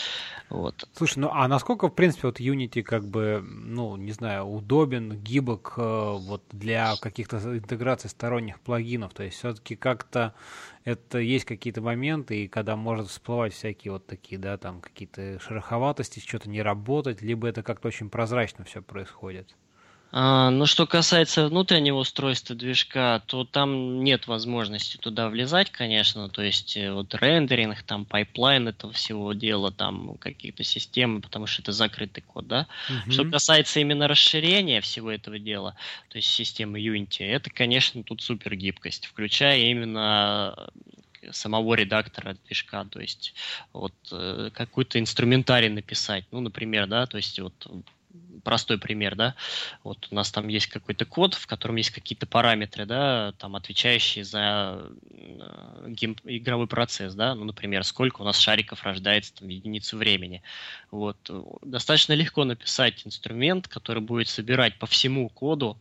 Вот. 0.51 0.87
Слушай, 0.95 1.21
ну 1.21 1.31
а 1.33 1.49
насколько, 1.49 1.89
в 1.89 1.95
принципе, 1.95 2.29
вот 2.29 2.39
Unity 2.39 2.83
как 2.83 3.09
бы, 3.09 3.43
ну, 3.43 3.97
не 3.97 4.13
знаю, 4.13 4.45
удобен, 4.45 5.23
гибок 5.23 5.75
э, 5.79 5.81
вот 5.81 6.43
для 6.53 6.97
каких-то 6.97 7.39
интеграций 7.39 8.11
сторонних 8.11 8.61
плагинов? 8.61 9.15
То 9.15 9.23
есть 9.23 9.39
все-таки 9.39 9.75
как-то 9.75 10.35
это 10.85 11.19
есть 11.19 11.47
какие-то 11.47 11.81
моменты, 11.81 12.45
и 12.45 12.49
когда 12.49 12.77
может 12.77 13.09
всплывать 13.09 13.55
всякие 13.55 13.93
вот 13.93 14.07
такие, 14.07 14.39
да, 14.39 14.59
там 14.59 14.81
какие-то 14.81 15.39
шероховатости, 15.41 16.21
что-то 16.21 16.51
не 16.51 16.63
работать, 16.63 17.23
либо 17.23 17.49
это 17.49 17.63
как-то 17.63 17.89
очень 17.89 18.11
прозрачно 18.11 18.65
все 18.65 18.83
происходит. 18.83 19.57
А, 20.17 20.51
ну, 20.51 20.65
что 20.65 20.87
касается 20.87 21.49
внутреннего 21.49 21.97
устройства 21.97 22.55
движка, 22.55 23.21
то 23.27 23.45
там 23.45 24.05
нет 24.05 24.29
возможности 24.29 24.97
туда 24.97 25.29
влезать, 25.29 25.73
конечно. 25.73 26.29
То 26.29 26.41
есть 26.41 26.77
э, 26.77 26.93
вот 26.93 27.17
рендеринг, 27.17 27.83
там 27.83 28.05
pipeline 28.05 28.69
этого 28.69 28.93
всего 28.93 29.33
дела, 29.33 29.73
там 29.73 30.17
какие-то 30.19 30.63
системы, 30.63 31.21
потому 31.21 31.49
что 31.49 31.63
это 31.63 31.73
закрытый 31.73 32.23
код, 32.23 32.47
да. 32.47 32.69
Угу. 32.89 33.11
Что 33.11 33.25
касается 33.25 33.81
именно 33.81 34.07
расширения 34.07 34.81
всего 34.81 35.11
этого 35.11 35.41
дела, 35.41 35.75
то 36.11 36.19
есть 36.19 36.29
системы 36.29 36.79
Unity, 36.79 37.25
это, 37.25 37.51
конечно, 37.51 38.05
тут 38.05 38.23
супер 38.23 38.55
гибкость, 38.55 39.07
включая 39.07 39.63
именно 39.63 40.71
самого 41.33 41.75
редактора 41.75 42.37
движка, 42.47 42.85
то 42.85 43.01
есть 43.01 43.35
вот 43.73 43.95
э, 44.13 44.51
какой-то 44.55 45.01
инструментарий 45.01 45.71
написать, 45.71 46.25
ну, 46.31 46.39
например, 46.41 46.87
да, 46.87 47.07
то 47.07 47.17
есть 47.17 47.41
вот 47.41 47.55
простой 48.45 48.79
пример, 48.79 49.17
да, 49.17 49.35
вот 49.83 50.07
у 50.11 50.15
нас 50.15 50.31
там 50.31 50.49
есть 50.49 50.69
какой-то 50.69 51.05
код, 51.05 51.35
в 51.35 51.47
котором 51.47 51.77
есть 51.77 51.91
какие-то 51.91 52.27
параметры, 52.27 52.87
да, 52.87 53.33
там 53.39 53.57
отвечающие 53.57 54.25
за 54.25 54.91
э, 55.11 55.87
гейм, 55.89 56.17
игровой 56.25 56.67
процесс, 56.67 57.15
да, 57.15 57.35
ну, 57.35 57.45
например, 57.45 57.83
сколько 57.85 58.23
у 58.23 58.25
нас 58.25 58.39
шариков 58.39 58.83
рождается 58.85 59.35
там, 59.35 59.49
в 59.49 59.51
единицу 59.51 59.97
времени. 59.97 60.43
Вот. 60.91 61.17
Достаточно 61.63 62.13
легко 62.13 62.45
написать 62.45 63.07
инструмент, 63.07 63.67
который 63.67 64.03
будет 64.03 64.29
собирать 64.29 64.79
по 64.79 64.87
всему 64.87 65.29
коду 65.29 65.79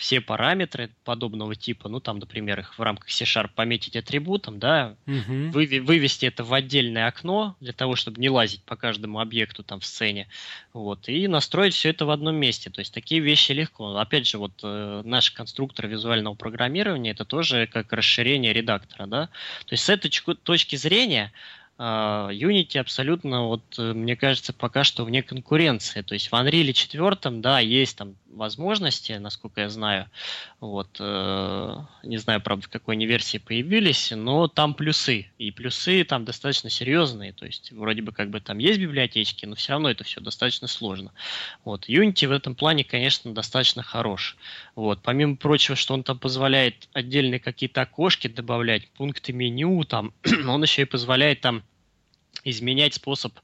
все 0.00 0.22
параметры 0.22 0.88
подобного 1.04 1.54
типа, 1.54 1.90
ну 1.90 2.00
там, 2.00 2.20
например, 2.20 2.60
их 2.60 2.78
в 2.78 2.82
рамках 2.82 3.10
C-Sharp 3.10 3.50
пометить 3.54 3.96
атрибутом, 3.96 4.58
да, 4.58 4.96
угу. 5.06 5.50
вы, 5.52 5.66
вывести 5.82 6.24
это 6.24 6.42
в 6.42 6.54
отдельное 6.54 7.06
окно 7.06 7.54
для 7.60 7.74
того, 7.74 7.96
чтобы 7.96 8.18
не 8.18 8.30
лазить 8.30 8.62
по 8.62 8.76
каждому 8.76 9.20
объекту 9.20 9.62
там 9.62 9.80
в 9.80 9.84
сцене, 9.84 10.26
вот, 10.72 11.06
и 11.10 11.28
настроить 11.28 11.74
все 11.74 11.90
это 11.90 12.06
в 12.06 12.10
одном 12.10 12.36
месте. 12.36 12.70
То 12.70 12.78
есть 12.78 12.94
такие 12.94 13.20
вещи 13.20 13.52
легко. 13.52 13.94
Опять 13.98 14.26
же, 14.26 14.38
вот 14.38 14.52
э, 14.62 15.02
наш 15.04 15.32
конструктор 15.32 15.86
визуального 15.86 16.34
программирования 16.34 17.10
это 17.10 17.26
тоже 17.26 17.66
как 17.66 17.92
расширение 17.92 18.54
редактора, 18.54 19.06
да. 19.06 19.26
То 19.66 19.74
есть 19.74 19.84
с 19.84 19.90
этой 19.90 20.10
точки 20.42 20.76
зрения 20.76 21.30
а, 21.82 22.28
Unity 22.30 22.78
абсолютно, 22.78 23.46
вот, 23.46 23.62
э, 23.78 23.94
мне 23.94 24.14
кажется, 24.14 24.52
пока 24.52 24.84
что 24.84 25.02
вне 25.06 25.22
конкуренции. 25.22 26.02
То 26.02 26.12
есть 26.12 26.28
в 26.28 26.34
Unreal 26.34 26.74
4, 26.74 27.40
да, 27.40 27.58
есть 27.58 27.96
там 27.96 28.16
возможности, 28.32 29.12
насколько 29.12 29.60
я 29.60 29.68
знаю. 29.68 30.10
Вот, 30.60 30.96
э, 30.98 31.76
не 32.04 32.16
знаю, 32.18 32.40
правда, 32.40 32.66
в 32.66 32.70
какой 32.70 32.94
они 32.94 33.06
версии 33.06 33.38
появились, 33.38 34.12
но 34.14 34.48
там 34.48 34.74
плюсы. 34.74 35.30
И 35.38 35.50
плюсы 35.50 36.04
там 36.04 36.24
достаточно 36.24 36.70
серьезные. 36.70 37.32
То 37.32 37.46
есть 37.46 37.72
вроде 37.72 38.02
бы 38.02 38.12
как 38.12 38.30
бы 38.30 38.40
там 38.40 38.58
есть 38.58 38.80
библиотечки, 38.80 39.46
но 39.46 39.54
все 39.54 39.72
равно 39.72 39.90
это 39.90 40.04
все 40.04 40.20
достаточно 40.20 40.68
сложно. 40.68 41.12
Вот, 41.64 41.88
Unity 41.88 42.28
в 42.28 42.32
этом 42.32 42.54
плане, 42.54 42.84
конечно, 42.84 43.32
достаточно 43.34 43.82
хорош. 43.82 44.36
Вот, 44.74 45.00
помимо 45.02 45.36
прочего, 45.36 45.76
что 45.76 45.94
он 45.94 46.02
там 46.02 46.18
позволяет 46.18 46.88
отдельные 46.92 47.40
какие-то 47.40 47.82
окошки 47.82 48.28
добавлять, 48.28 48.88
пункты 48.90 49.32
меню, 49.32 49.84
там, 49.84 50.12
он 50.48 50.62
еще 50.62 50.82
и 50.82 50.86
позволяет 50.86 51.40
там 51.40 51.62
изменять 52.44 52.94
способ 52.94 53.38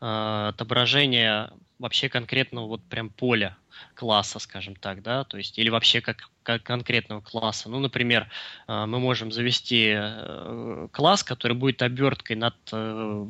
э, 0.00 0.46
отображения 0.48 1.52
вообще 1.78 2.08
конкретного 2.08 2.66
вот 2.66 2.82
прям 2.84 3.10
поля 3.10 3.56
класса, 4.00 4.38
скажем 4.38 4.76
так, 4.76 5.02
да, 5.02 5.24
то 5.24 5.36
есть 5.36 5.58
или 5.58 5.68
вообще 5.68 6.00
как, 6.00 6.30
как 6.42 6.62
конкретного 6.62 7.20
класса. 7.20 7.68
Ну, 7.68 7.80
например, 7.80 8.28
э, 8.66 8.86
мы 8.86 8.98
можем 8.98 9.30
завести 9.30 9.92
э, 9.94 10.88
класс, 10.90 11.22
который 11.22 11.54
будет 11.54 11.82
оберткой 11.82 12.36
над 12.36 12.54
э, 12.72 13.26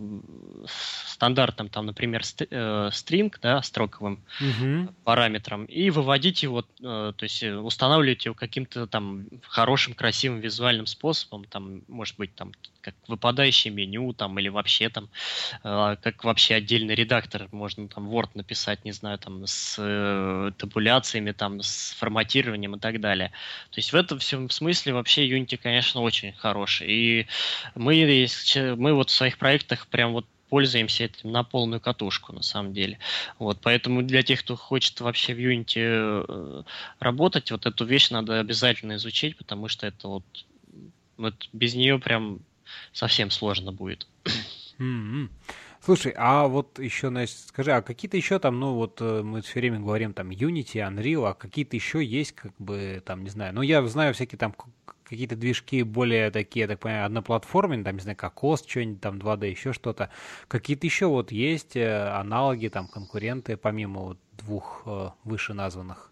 стандартным, 1.08 1.68
там, 1.70 1.86
например, 1.86 2.20
string, 2.20 3.34
да, 3.42 3.62
строковым 3.62 4.20
угу. 4.40 4.94
параметром, 5.02 5.64
и 5.64 5.90
выводить 5.90 6.44
его, 6.44 6.62
то 6.62 7.14
есть 7.20 7.42
устанавливать 7.42 8.26
его 8.26 8.34
каким-то 8.36 8.86
там 8.86 9.26
хорошим, 9.42 9.94
красивым 9.94 10.38
визуальным 10.38 10.86
способом, 10.86 11.46
там, 11.46 11.82
может 11.88 12.16
быть, 12.16 12.32
там, 12.36 12.52
как 12.80 12.94
выпадающее 13.08 13.74
меню, 13.74 14.12
там, 14.12 14.38
или 14.38 14.48
вообще 14.48 14.88
там, 14.88 15.08
как 15.62 16.24
вообще 16.24 16.54
отдельный 16.54 16.94
редактор, 16.94 17.48
можно 17.50 17.88
там 17.88 18.08
Word 18.08 18.30
написать, 18.34 18.84
не 18.84 18.92
знаю, 18.92 19.18
там, 19.18 19.46
с 19.46 19.76
табуляциями, 20.60 21.32
там, 21.32 21.62
с 21.62 21.94
форматированием 21.98 22.76
и 22.76 22.78
так 22.78 23.00
далее. 23.00 23.28
То 23.70 23.78
есть 23.78 23.92
в 23.92 23.96
этом 23.96 24.18
всем 24.18 24.50
смысле 24.50 24.92
вообще 24.92 25.28
Unity, 25.28 25.56
конечно, 25.56 26.02
очень 26.02 26.32
хороший. 26.32 26.88
И 26.90 27.26
мы, 27.74 28.26
мы 28.76 28.94
вот 28.94 29.10
в 29.10 29.14
своих 29.14 29.38
проектах 29.38 29.86
прям 29.86 30.12
вот 30.12 30.26
пользуемся 30.50 31.04
этим 31.04 31.32
на 31.32 31.44
полную 31.44 31.80
катушку, 31.80 32.32
на 32.32 32.42
самом 32.42 32.74
деле. 32.74 32.98
Вот, 33.38 33.58
поэтому 33.62 34.02
для 34.02 34.22
тех, 34.22 34.40
кто 34.40 34.56
хочет 34.56 35.00
вообще 35.00 35.32
в 35.32 35.38
Unity 35.38 36.24
э, 36.28 36.62
работать, 36.98 37.50
вот 37.50 37.66
эту 37.66 37.84
вещь 37.86 38.10
надо 38.10 38.40
обязательно 38.40 38.96
изучить, 38.96 39.36
потому 39.36 39.68
что 39.68 39.86
это 39.86 40.08
вот, 40.08 40.24
вот 41.16 41.48
без 41.52 41.74
нее 41.74 41.98
прям 41.98 42.40
совсем 42.92 43.30
сложно 43.30 43.72
будет. 43.72 44.06
Mm-hmm. 44.78 45.28
Слушай, 45.82 46.12
а 46.16 46.46
вот 46.46 46.78
еще, 46.78 47.08
Настя, 47.08 47.48
скажи, 47.48 47.72
а 47.72 47.80
какие-то 47.80 48.16
еще 48.18 48.38
там, 48.38 48.60
ну 48.60 48.74
вот 48.74 49.00
э, 49.00 49.22
мы 49.22 49.40
все 49.40 49.60
время 49.60 49.80
говорим 49.80 50.12
там 50.12 50.28
Unity, 50.28 50.76
Unreal, 50.76 51.26
а 51.26 51.34
какие-то 51.34 51.74
еще 51.74 52.04
есть, 52.04 52.32
как 52.32 52.52
бы, 52.58 53.02
там, 53.04 53.24
не 53.24 53.30
знаю, 53.30 53.54
ну 53.54 53.62
я 53.62 53.82
знаю 53.86 54.12
всякие 54.12 54.38
там 54.38 54.54
какие-то 55.04 55.36
движки 55.36 55.82
более 55.82 56.30
такие, 56.30 56.62
я 56.62 56.68
так 56.68 56.80
понимаю, 56.80 57.06
одноплатформенные, 57.06 57.84
там, 57.84 57.96
не 57.96 58.02
знаю, 58.02 58.16
как 58.16 58.34
Cost, 58.36 58.68
что-нибудь 58.68 59.00
там 59.00 59.18
2D, 59.18 59.48
еще 59.48 59.72
что-то. 59.72 60.10
Какие-то 60.48 60.86
еще 60.86 61.06
вот 61.06 61.32
есть 61.32 61.76
э, 61.76 62.10
аналоги, 62.10 62.68
там, 62.68 62.86
конкуренты, 62.86 63.56
помимо 63.56 64.00
вот 64.02 64.18
двух 64.32 64.82
э, 64.84 65.10
выше 65.24 65.54
названных? 65.54 66.09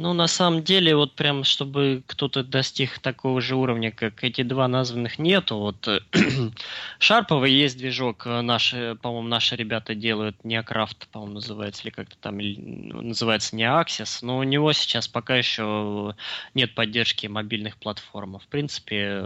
Ну, 0.00 0.12
на 0.12 0.28
самом 0.28 0.62
деле, 0.62 0.94
вот 0.94 1.16
прям, 1.16 1.42
чтобы 1.42 2.04
кто-то 2.06 2.44
достиг 2.44 3.00
такого 3.00 3.40
же 3.40 3.56
уровня, 3.56 3.90
как 3.90 4.22
эти 4.22 4.42
два 4.42 4.68
названных, 4.68 5.18
нету. 5.18 5.56
Вот 5.56 5.88
Шарповый 7.00 7.50
есть 7.50 7.76
движок, 7.76 8.24
э, 8.24 8.40
наши, 8.42 8.96
по-моему, 9.02 9.26
наши 9.26 9.56
ребята 9.56 9.96
делают, 9.96 10.36
Neocraft, 10.44 11.08
по-моему, 11.10 11.34
называется, 11.34 11.82
или 11.82 11.90
как-то 11.90 12.16
там, 12.20 12.38
ну, 12.38 13.02
называется 13.02 13.56
Neaxis, 13.56 14.20
но 14.22 14.38
у 14.38 14.44
него 14.44 14.72
сейчас 14.72 15.08
пока 15.08 15.34
еще 15.34 16.14
нет 16.54 16.76
поддержки 16.76 17.26
мобильных 17.26 17.76
платформ. 17.76 18.38
В 18.38 18.46
принципе, 18.46 19.24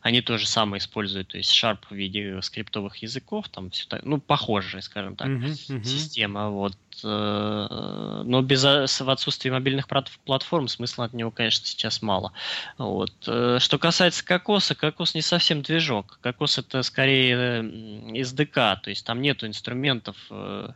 они 0.00 0.22
то 0.22 0.38
же 0.38 0.46
самое 0.46 0.78
используют, 0.78 1.28
то 1.28 1.36
есть 1.36 1.52
Sharp 1.52 1.80
в 1.90 1.94
виде 1.94 2.40
скриптовых 2.40 2.96
языков, 2.96 3.50
там 3.50 3.68
все 3.68 3.86
так, 3.86 4.02
ну, 4.02 4.18
похожая, 4.18 4.80
скажем 4.80 5.14
так, 5.14 5.28
uh-huh, 5.28 5.50
uh-huh. 5.50 5.84
система, 5.84 6.48
вот. 6.48 6.72
Э, 7.04 8.22
но 8.24 8.42
без, 8.42 8.64
в 8.64 9.10
отсутствии 9.10 9.50
мобильных 9.50 9.86
платформ 10.24 10.68
смысла 10.68 11.06
от 11.06 11.12
него, 11.12 11.30
конечно, 11.30 11.66
сейчас 11.66 12.02
мало. 12.02 12.32
Вот. 12.78 13.12
Э, 13.26 13.58
что 13.60 13.78
касается 13.78 14.24
кокоса, 14.24 14.74
кокос 14.74 15.14
не 15.14 15.22
совсем 15.22 15.62
движок. 15.62 16.18
Кокос 16.22 16.58
это 16.58 16.82
скорее 16.82 17.62
SDK, 17.62 18.80
то 18.82 18.90
есть 18.90 19.04
там 19.04 19.20
нету 19.20 19.46
инструментов 19.46 20.16
э, 20.30 20.72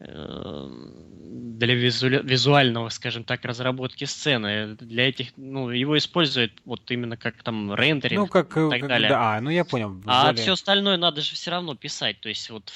для 0.00 1.74
визуального, 1.74 2.88
скажем 2.88 3.22
так, 3.24 3.44
разработки 3.44 4.04
сцены. 4.04 4.74
Для 4.76 5.08
этих, 5.10 5.36
ну, 5.36 5.68
его 5.68 5.98
используют 5.98 6.52
вот 6.64 6.90
именно 6.90 7.18
как 7.18 7.42
там 7.42 7.74
рендеринг 7.74 8.20
ну, 8.20 8.26
как, 8.26 8.56
и 8.56 8.70
так 8.70 8.80
как, 8.80 8.88
далее. 8.88 9.10
Да, 9.10 9.38
ну 9.42 9.50
я 9.50 9.64
понял. 9.66 9.94
А 10.06 10.32
все 10.32 10.52
остальное 10.52 10.96
надо 10.96 11.20
же 11.20 11.34
все 11.34 11.50
равно 11.50 11.74
писать. 11.74 12.18
То 12.20 12.30
есть 12.30 12.48
вот 12.48 12.72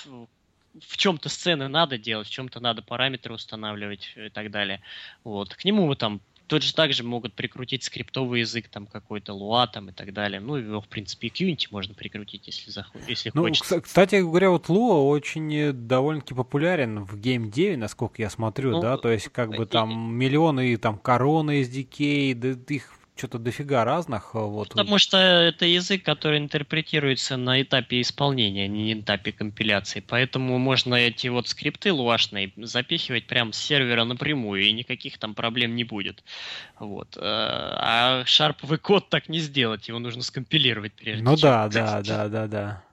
в 0.80 0.96
чем-то 0.96 1.28
сцены 1.28 1.68
надо 1.68 1.98
делать, 1.98 2.26
в 2.26 2.30
чем-то 2.30 2.60
надо 2.60 2.82
параметры 2.82 3.34
устанавливать 3.34 4.12
и 4.16 4.28
так 4.28 4.50
далее. 4.50 4.80
Вот. 5.22 5.54
К 5.54 5.64
нему 5.64 5.94
там 5.94 6.20
тот 6.46 6.62
же 6.62 6.74
также 6.74 7.04
могут 7.04 7.34
прикрутить 7.34 7.84
скриптовый 7.84 8.40
язык, 8.40 8.68
там 8.68 8.86
какой-то 8.86 9.32
Lua 9.32 9.66
там 9.72 9.88
и 9.88 9.92
так 9.92 10.12
далее. 10.12 10.40
Ну, 10.40 10.56
его, 10.56 10.80
в 10.80 10.88
принципе, 10.88 11.28
и 11.28 11.30
Qunity 11.30 11.68
можно 11.70 11.94
прикрутить, 11.94 12.46
если, 12.46 12.70
заход... 12.70 13.00
если 13.08 13.30
ну, 13.34 13.42
хочется. 13.42 13.80
Кстати 13.80 14.16
говоря, 14.16 14.50
вот 14.50 14.68
Lua 14.68 15.08
очень 15.08 15.54
э, 15.54 15.72
довольно-таки 15.72 16.34
популярен 16.34 17.04
в 17.04 17.16
Game 17.16 17.50
9, 17.50 17.78
насколько 17.78 18.20
я 18.20 18.28
смотрю, 18.28 18.72
ну, 18.72 18.80
да, 18.80 18.98
то 18.98 19.10
есть 19.10 19.28
как 19.28 19.50
бы 19.56 19.64
там 19.64 20.14
миллионы 20.14 20.76
там 20.76 20.98
короны 20.98 21.62
SDK, 21.62 22.34
да 22.34 22.74
их 22.74 22.92
что-то 23.16 23.38
дофига 23.38 23.84
разных. 23.84 24.30
Э, 24.34 24.38
вот. 24.40 24.70
Потому 24.70 24.98
что 24.98 25.16
это 25.16 25.66
язык, 25.66 26.02
который 26.02 26.38
интерпретируется 26.38 27.36
на 27.36 27.62
этапе 27.62 28.00
исполнения, 28.00 28.66
не 28.68 28.94
на 28.94 29.00
этапе 29.00 29.32
компиляции. 29.32 30.04
Поэтому 30.06 30.58
можно 30.58 30.94
эти 30.94 31.28
вот 31.28 31.48
скрипты 31.48 31.92
луашные 31.92 32.52
запихивать 32.56 33.26
прямо 33.26 33.52
с 33.52 33.56
сервера 33.56 34.04
напрямую, 34.04 34.62
и 34.62 34.72
никаких 34.72 35.18
там 35.18 35.34
проблем 35.34 35.76
не 35.76 35.84
будет. 35.84 36.24
Вот. 36.78 37.16
Э, 37.16 37.20
а 37.22 38.22
шарповый 38.26 38.78
код 38.78 39.08
так 39.08 39.28
не 39.28 39.38
сделать, 39.38 39.88
его 39.88 39.98
нужно 39.98 40.22
скомпилировать 40.22 40.92
прежде 40.94 41.22
Ну 41.22 41.36
чем. 41.36 41.42
да, 41.42 41.68
да, 41.68 42.02
да, 42.02 42.28
да, 42.28 42.46
да. 42.46 42.83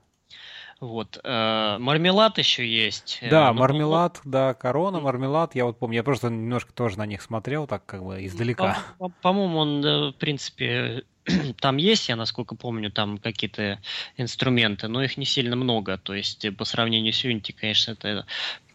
Вот. 0.82 1.20
Э, 1.24 1.78
мармелад 1.80 2.40
еще 2.40 2.68
есть. 2.68 3.20
Э, 3.22 3.30
да, 3.30 3.54
Но, 3.54 3.60
мармелад, 3.60 4.20
да, 4.26 4.56
корона, 4.56 5.00
мармелад. 5.00 5.54
Я 5.54 5.66
вот 5.66 5.78
помню, 5.78 5.98
я 5.98 6.04
просто 6.04 6.30
немножко 6.30 6.74
тоже 6.74 6.98
на 6.98 7.06
них 7.06 7.22
смотрел, 7.22 7.68
так 7.68 7.86
как 7.86 8.04
бы 8.04 8.26
издалека. 8.26 8.80
По-моему, 9.22 9.58
он, 9.60 9.86
э, 9.86 10.10
в 10.10 10.14
принципе, 10.14 11.04
там 11.62 11.78
есть, 11.78 12.10
я 12.10 12.16
насколько 12.16 12.56
помню, 12.56 12.90
там 12.90 13.20
какие-то 13.20 13.80
инструменты, 14.18 14.88
но 14.88 15.04
их 15.04 15.18
не 15.18 15.26
сильно 15.26 15.56
много. 15.56 16.00
То 16.00 16.16
есть 16.16 16.48
по 16.58 16.66
сравнению 16.66 17.14
с 17.14 17.24
Unity, 17.24 17.54
конечно, 17.54 17.92
это 17.92 18.26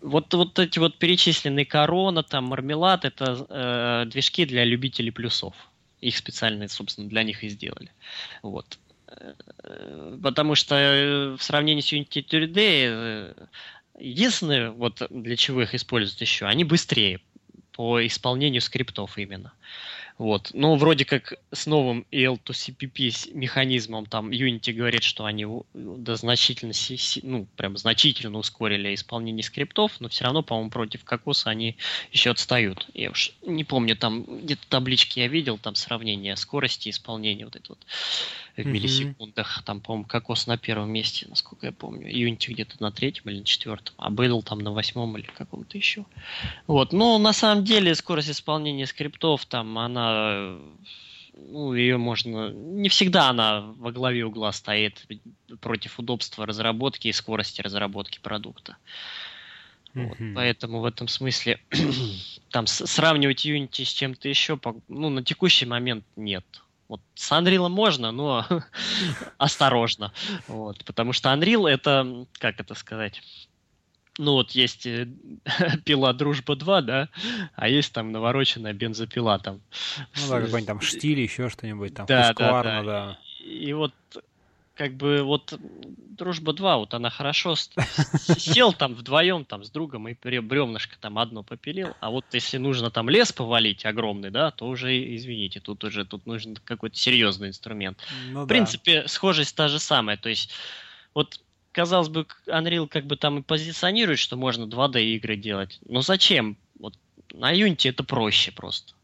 вот, 0.01 0.33
вот 0.33 0.61
эти 0.61 0.78
вот 0.78 0.99
перечисленные 0.99 1.66
корона, 1.66 2.23
там 2.23 2.45
мармелад, 2.45 3.05
это 3.05 3.47
э, 3.49 4.09
движки 4.09 4.45
для 4.45 4.65
любителей 4.65 5.11
плюсов. 5.11 5.55
Их 6.01 6.16
специально, 6.16 6.69
собственно, 6.69 7.09
для 7.09 7.24
них 7.24 7.43
и 7.43 7.49
сделали. 7.49 7.91
Вот. 8.43 8.78
Потому 10.22 10.55
что 10.55 10.74
э, 10.74 11.36
в 11.36 11.43
сравнении 11.43 11.80
с 11.80 11.93
Unity 11.93 12.26
3D 12.26 12.55
э, 12.56 13.34
единственное, 13.98 14.70
вот 14.70 15.02
для 15.10 15.36
чего 15.36 15.62
их 15.62 15.74
используют 15.74 16.20
еще, 16.20 16.47
они 16.47 16.64
быстрее 16.64 17.20
по 17.72 18.05
исполнению 18.06 18.62
скриптов 18.62 19.18
именно. 19.18 19.52
Вот. 20.18 20.51
Но 20.55 20.76
вроде 20.76 21.05
как 21.05 21.34
с 21.52 21.66
новым 21.66 22.06
EL2CPP 22.10 23.34
механизмом 23.34 24.06
там 24.06 24.30
Unity 24.30 24.72
говорит, 24.72 25.02
что 25.02 25.26
они 25.26 25.47
до 25.74 26.16
значительно, 26.16 26.72
ну, 27.22 27.47
прям 27.56 27.76
значительно 27.76 28.38
ускорили 28.38 28.94
исполнение 28.94 29.43
скриптов, 29.43 30.01
но 30.01 30.09
все 30.09 30.24
равно, 30.24 30.43
по-моему, 30.43 30.70
против 30.70 31.05
Кокоса 31.05 31.51
они 31.51 31.76
еще 32.12 32.30
отстают. 32.30 32.88
Я 32.94 33.10
уж 33.10 33.32
не 33.43 33.64
помню, 33.64 33.94
там 33.94 34.24
где-то 34.24 34.66
таблички 34.68 35.18
я 35.18 35.28
видел, 35.28 35.59
там 35.59 35.74
сравнение 35.74 36.36
скорости 36.36 36.88
исполнения 36.88 37.44
вот 37.44 37.56
этой 37.56 37.68
вот 37.68 37.86
в 38.57 38.66
mm-hmm. 38.66 38.70
миллисекундах. 38.70 39.62
Там, 39.65 39.81
по-моему, 39.81 40.07
Кокос 40.07 40.47
на 40.47 40.57
первом 40.57 40.91
месте, 40.91 41.27
насколько 41.28 41.66
я 41.66 41.73
помню. 41.73 42.09
Unity 42.09 42.53
где-то 42.53 42.77
на 42.81 42.91
третьем 42.91 43.24
или 43.31 43.41
на 43.41 43.45
четвертом, 43.45 43.95
а 43.99 44.11
Бэдл 44.11 44.41
там 44.43 44.59
на 44.61 44.73
восьмом 44.73 45.16
или 45.16 45.27
каком-то 45.27 45.77
еще. 45.77 46.05
Вот. 46.66 46.93
Но 46.93 47.19
на 47.19 47.33
самом 47.33 47.65
деле 47.65 47.95
скорость 47.95 48.31
исполнения 48.31 48.87
скриптов 48.87 49.45
там, 49.47 49.78
она 49.78 50.59
ну, 51.37 51.74
ее 51.74 51.99
можно... 51.99 52.51
Не 52.51 52.89
всегда 52.89 53.28
она 53.28 53.61
во 53.78 53.93
главе 53.93 54.24
угла 54.24 54.53
стоит 54.53 55.07
против 55.61 55.99
удобства 55.99 56.47
разработки 56.47 57.09
и 57.09 57.12
скорости 57.12 57.61
разработки 57.61 58.19
продукта. 58.20 58.77
Вот, 59.95 60.19
поэтому 60.35 60.81
в 60.81 60.85
этом 60.85 61.09
смысле 61.09 61.59
там 62.51 62.66
сравнивать 62.66 63.47
Unity 63.47 63.85
с 63.85 63.93
чем-то 63.93 64.28
еще, 64.28 64.61
ну, 64.89 65.09
на 65.09 65.23
текущий 65.23 65.65
момент 65.65 66.05
нет. 66.16 66.45
Вот 66.89 67.01
с 67.15 67.33
Unreal 67.33 67.69
можно, 67.69 68.13
но 68.13 68.47
осторожно. 69.39 70.13
Вот, 70.47 70.85
потому 70.85 71.13
что 71.13 71.31
Unreal 71.31 71.69
это, 71.69 72.27
как 72.39 72.61
это 72.61 72.75
сказать, 72.75 73.23
ну 74.19 74.33
вот 74.33 74.53
есть 74.53 74.87
э, 74.87 75.09
пила 75.85 76.13
Дружба 76.13 76.57
2, 76.57 76.83
да, 76.83 77.09
а 77.55 77.69
есть 77.69 77.93
там 77.93 78.13
навороченная 78.13 78.73
бензопила 78.73 79.39
там. 79.39 79.61
Ну 80.17 80.29
да, 80.29 80.41
какой-нибудь 80.41 80.67
там 80.67 80.81
штиль, 80.81 81.21
еще 81.21 81.49
что-нибудь 81.51 81.95
там, 81.95 82.07
да, 82.07 82.33
да, 82.33 82.63
да. 82.63 82.83
да. 82.83 83.19
И 83.41 83.73
вот 83.73 83.93
как 84.77 84.94
бы 84.94 85.23
вот 85.23 85.59
Дружба 85.59 86.53
2, 86.53 86.77
вот 86.77 86.94
она 86.94 87.11
хорошо 87.11 87.55
сел 87.57 88.73
там 88.73 88.94
вдвоем 88.94 89.44
там 89.44 89.65
с 89.65 89.70
другом 89.70 90.09
и 90.09 90.15
бревнышко 90.15 90.97
там 91.01 91.19
одно 91.19 91.43
попилил, 91.43 91.94
а 92.01 92.11
вот 92.11 92.27
если 92.32 92.59
нужно 92.59 92.90
там 92.90 93.09
лес 93.09 93.32
повалить 93.32 93.85
огромный, 93.86 94.31
да, 94.31 94.51
то 94.51 94.66
уже, 94.66 95.16
извините, 95.16 95.61
тут 95.61 95.82
уже 95.85 96.05
тут 96.05 96.27
нужен 96.27 96.57
какой-то 96.57 96.97
серьезный 96.97 97.48
инструмент. 97.48 97.98
Ну, 98.31 98.43
В 98.43 98.47
да. 98.47 98.48
принципе, 98.48 99.09
схожесть 99.09 99.57
та 99.57 99.69
же 99.69 99.78
самая, 99.78 100.16
то 100.16 100.28
есть 100.28 100.53
вот 101.15 101.40
казалось 101.73 102.09
бы, 102.09 102.27
Unreal 102.47 102.89
как 102.89 103.07
бы 103.07 103.16
там 103.16 103.39
и 103.39 103.43
позиционирует, 103.43 104.19
что 104.19 104.36
можно 104.36 104.65
2D 104.65 105.03
игры 105.16 105.36
делать, 105.36 105.78
но 105.86 106.03
зачем? 106.03 106.57
Вот 106.78 106.94
на 107.32 107.55
Unity 107.55 107.90
это 107.90 108.05
проще 108.05 108.53
просто. 108.53 108.94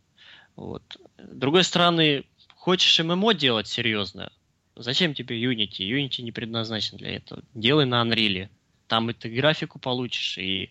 Вот. 0.56 0.82
С 1.18 1.34
другой 1.34 1.64
стороны, 1.64 2.24
хочешь 2.54 2.98
ММО 2.98 3.34
делать 3.34 3.68
серьезно, 3.68 4.30
Зачем 4.76 5.14
тебе 5.14 5.42
Unity? 5.42 5.80
Unity 5.80 6.22
не 6.22 6.32
предназначен 6.32 6.96
для 6.98 7.16
этого. 7.16 7.42
Делай 7.54 7.84
на 7.84 8.02
Unreal. 8.02 8.48
Там 8.88 9.10
и 9.10 9.14
ты 9.14 9.28
графику 9.30 9.78
получишь, 9.78 10.38
и 10.38 10.70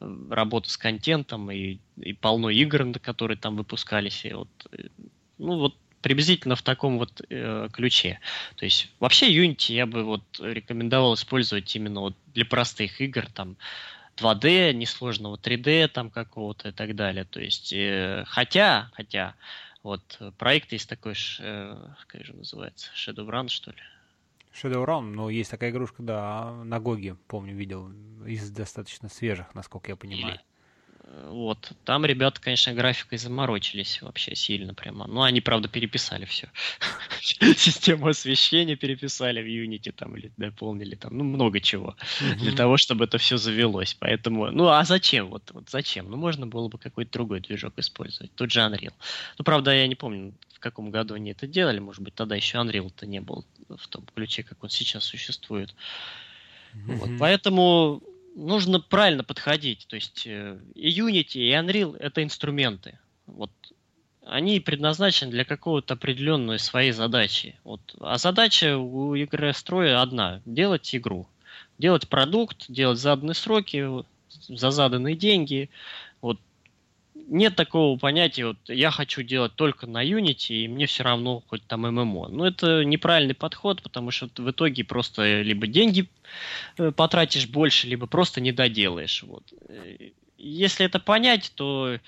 э, 0.00 0.26
работу 0.30 0.68
с 0.68 0.76
контентом, 0.76 1.50
и, 1.50 1.78
и 1.96 2.12
полно 2.12 2.50
игр, 2.50 2.92
которые 3.00 3.36
там 3.36 3.56
выпускались. 3.56 4.24
И 4.24 4.32
вот, 4.32 4.48
э, 4.72 4.88
ну 5.38 5.58
вот 5.58 5.76
приблизительно 6.00 6.56
в 6.56 6.62
таком 6.62 6.98
вот 6.98 7.22
э, 7.28 7.68
ключе. 7.72 8.20
То 8.56 8.64
есть 8.64 8.88
вообще 8.98 9.32
Unity 9.32 9.74
я 9.74 9.86
бы 9.86 10.04
вот 10.04 10.22
рекомендовал 10.40 11.14
использовать 11.14 11.74
именно 11.76 12.00
вот 12.00 12.16
для 12.34 12.44
простых 12.44 13.00
игр, 13.00 13.26
там 13.26 13.56
2D, 14.16 14.72
несложного 14.72 15.36
3D 15.36 15.88
там 15.88 16.10
какого-то 16.10 16.70
и 16.70 16.72
так 16.72 16.94
далее. 16.94 17.24
То 17.24 17.40
есть 17.40 17.72
э, 17.72 18.24
хотя, 18.26 18.90
хотя 18.92 19.34
вот 19.82 20.16
э, 20.20 20.32
проект 20.36 20.72
есть 20.72 20.88
такой, 20.88 21.14
э, 21.40 21.88
как 22.06 22.24
же 22.24 22.34
называется, 22.34 22.90
Shadowrun, 22.94 23.48
что 23.48 23.70
ли? 23.70 23.78
Shadowrun, 24.52 25.02
ну, 25.02 25.28
есть 25.28 25.50
такая 25.50 25.70
игрушка, 25.70 26.02
да, 26.02 26.52
на 26.64 26.80
Гоге, 26.80 27.16
помню, 27.28 27.54
видел, 27.54 27.90
из 28.26 28.50
достаточно 28.50 29.08
свежих, 29.08 29.54
насколько 29.54 29.90
я 29.90 29.96
понимаю. 29.96 30.34
Или, 30.34 30.44
вот. 31.28 31.72
Там 31.84 32.04
ребята, 32.04 32.40
конечно, 32.40 32.72
графикой 32.72 33.18
заморочились 33.18 34.00
вообще 34.00 34.36
сильно 34.36 34.74
прямо. 34.74 35.06
Ну, 35.08 35.22
они, 35.22 35.40
правда, 35.40 35.68
переписали 35.68 36.24
все. 36.24 36.48
Систему 37.20 38.08
освещения 38.08 38.76
переписали 38.76 39.42
в 39.42 39.46
Unity 39.46 39.92
там 39.92 40.16
или 40.16 40.30
дополнили 40.36 40.94
там, 40.94 41.16
ну, 41.18 41.24
много 41.24 41.60
чего. 41.60 41.96
Для 42.36 42.52
того, 42.52 42.76
чтобы 42.76 43.04
это 43.04 43.18
все 43.18 43.38
завелось. 43.38 43.94
Поэтому, 43.94 44.50
ну, 44.52 44.68
а 44.68 44.84
зачем? 44.84 45.28
Вот, 45.28 45.50
вот 45.52 45.68
зачем? 45.68 46.08
Ну, 46.10 46.16
можно 46.16 46.46
было 46.46 46.68
бы 46.68 46.78
какой-то 46.78 47.12
другой 47.12 47.40
движок 47.40 47.74
использовать. 47.76 48.32
Тут 48.34 48.52
же 48.52 48.60
Unreal. 48.60 48.92
Ну, 49.38 49.44
правда, 49.44 49.74
я 49.74 49.88
не 49.88 49.96
помню, 49.96 50.32
в 50.54 50.60
каком 50.60 50.90
году 50.90 51.14
они 51.14 51.32
это 51.32 51.48
делали. 51.48 51.80
Может 51.80 52.02
быть, 52.02 52.14
тогда 52.14 52.36
еще 52.36 52.58
Unreal-то 52.58 53.06
не 53.06 53.20
был 53.20 53.44
в 53.68 53.88
том 53.88 54.04
ключе, 54.14 54.44
как 54.44 54.62
он 54.62 54.70
сейчас 54.70 55.04
существует. 55.04 55.74
Вот, 56.72 57.10
поэтому 57.18 58.00
нужно 58.34 58.80
правильно 58.80 59.24
подходить. 59.24 59.86
То 59.88 59.96
есть 59.96 60.26
э, 60.26 60.58
и 60.74 60.90
Unity, 60.90 61.38
и 61.38 61.52
Unreal— 61.52 61.96
это 61.98 62.22
инструменты. 62.22 62.98
Вот 63.26 63.50
они 64.26 64.60
предназначены 64.60 65.30
для 65.30 65.44
какого-то 65.44 65.94
определенной 65.94 66.58
своей 66.58 66.92
задачи. 66.92 67.58
Вот. 67.64 67.80
А 68.00 68.18
задача 68.18 68.76
у 68.78 69.14
игры 69.14 69.52
строя 69.52 70.00
одна– 70.00 70.40
делать 70.44 70.94
игру. 70.94 71.26
Делать 71.78 72.08
продукт, 72.08 72.66
делать 72.68 72.98
заданные 72.98 73.34
сроки, 73.34 74.04
за 74.48 74.70
заданные 74.70 75.16
деньги. 75.16 75.70
Нет 77.30 77.54
такого 77.54 77.96
понятия, 77.96 78.46
вот 78.46 78.56
я 78.66 78.90
хочу 78.90 79.22
делать 79.22 79.54
только 79.54 79.86
на 79.86 80.04
Unity, 80.04 80.64
и 80.64 80.68
мне 80.68 80.86
все 80.86 81.04
равно 81.04 81.44
хоть 81.46 81.64
там 81.64 81.82
ММО. 81.82 82.26
Но 82.28 82.44
это 82.44 82.84
неправильный 82.84 83.34
подход, 83.34 83.82
потому 83.82 84.10
что 84.10 84.28
в 84.36 84.50
итоге 84.50 84.82
просто 84.82 85.40
либо 85.40 85.68
деньги 85.68 86.08
э, 86.76 86.90
потратишь 86.90 87.46
больше, 87.46 87.86
либо 87.86 88.08
просто 88.08 88.40
не 88.40 88.50
доделаешь. 88.50 89.22
Вот. 89.22 89.44
Э, 89.68 90.10
если 90.38 90.84
это 90.84 90.98
понять, 90.98 91.52
то 91.54 91.98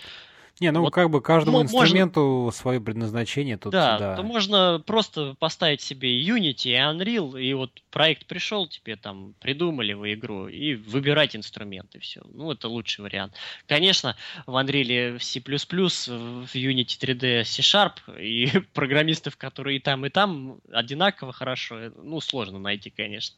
не, 0.61 0.70
ну 0.70 0.83
вот 0.83 0.93
как 0.93 1.11
бы 1.11 1.20
каждому 1.20 1.62
можно... 1.62 1.77
инструменту 1.77 2.51
свое 2.53 2.81
предназначение. 2.81 3.57
Тут, 3.57 3.73
да, 3.73 3.99
да, 3.99 4.16
то 4.16 4.23
можно 4.23 4.83
просто 4.85 5.35
поставить 5.39 5.81
себе 5.81 6.20
Unity 6.23 6.69
и 6.69 6.74
Unreal, 6.74 7.41
и 7.41 7.53
вот 7.55 7.83
проект 7.91 8.27
пришел, 8.27 8.66
тебе 8.66 8.97
там 8.97 9.35
придумали 9.41 9.93
вы 9.93 10.15
игру, 10.15 10.49
и 10.49 10.74
выбирать 10.74 11.35
инструменты, 11.35 11.99
все. 12.01 12.23
Ну, 12.33 12.53
это 12.53 12.69
лучший 12.69 13.03
вариант. 13.03 13.35
Конечно, 13.66 14.16
в 14.47 14.55
Unreal 14.57 15.19
C++, 15.20 15.41
в 15.41 16.55
Unity 16.55 16.99
3D 17.01 17.45
C-Sharp, 17.45 18.20
и 18.20 18.51
программистов, 18.74 19.37
которые 19.37 19.79
и 19.79 19.81
там, 19.81 20.07
и 20.07 20.11
там 20.11 20.61
одинаково 20.73 21.33
хорошо, 21.33 21.91
ну, 21.97 22.20
сложно 22.20 22.59
найти, 22.59 22.91
конечно. 22.91 23.37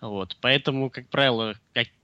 Вот. 0.00 0.36
Поэтому, 0.40 0.90
как 0.90 1.08
правило, 1.08 1.54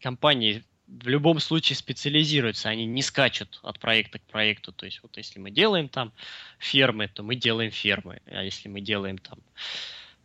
компании 0.00 0.62
в 0.88 1.08
любом 1.08 1.38
случае 1.38 1.76
специализируются, 1.76 2.68
они 2.68 2.86
не 2.86 3.02
скачут 3.02 3.60
от 3.62 3.78
проекта 3.78 4.18
к 4.18 4.22
проекту. 4.22 4.72
То 4.72 4.86
есть 4.86 5.00
вот 5.02 5.16
если 5.16 5.38
мы 5.38 5.50
делаем 5.50 5.88
там 5.88 6.12
фермы, 6.58 7.08
то 7.08 7.22
мы 7.22 7.34
делаем 7.36 7.70
фермы. 7.70 8.20
А 8.26 8.42
если 8.42 8.68
мы 8.68 8.80
делаем 8.80 9.18
там 9.18 9.38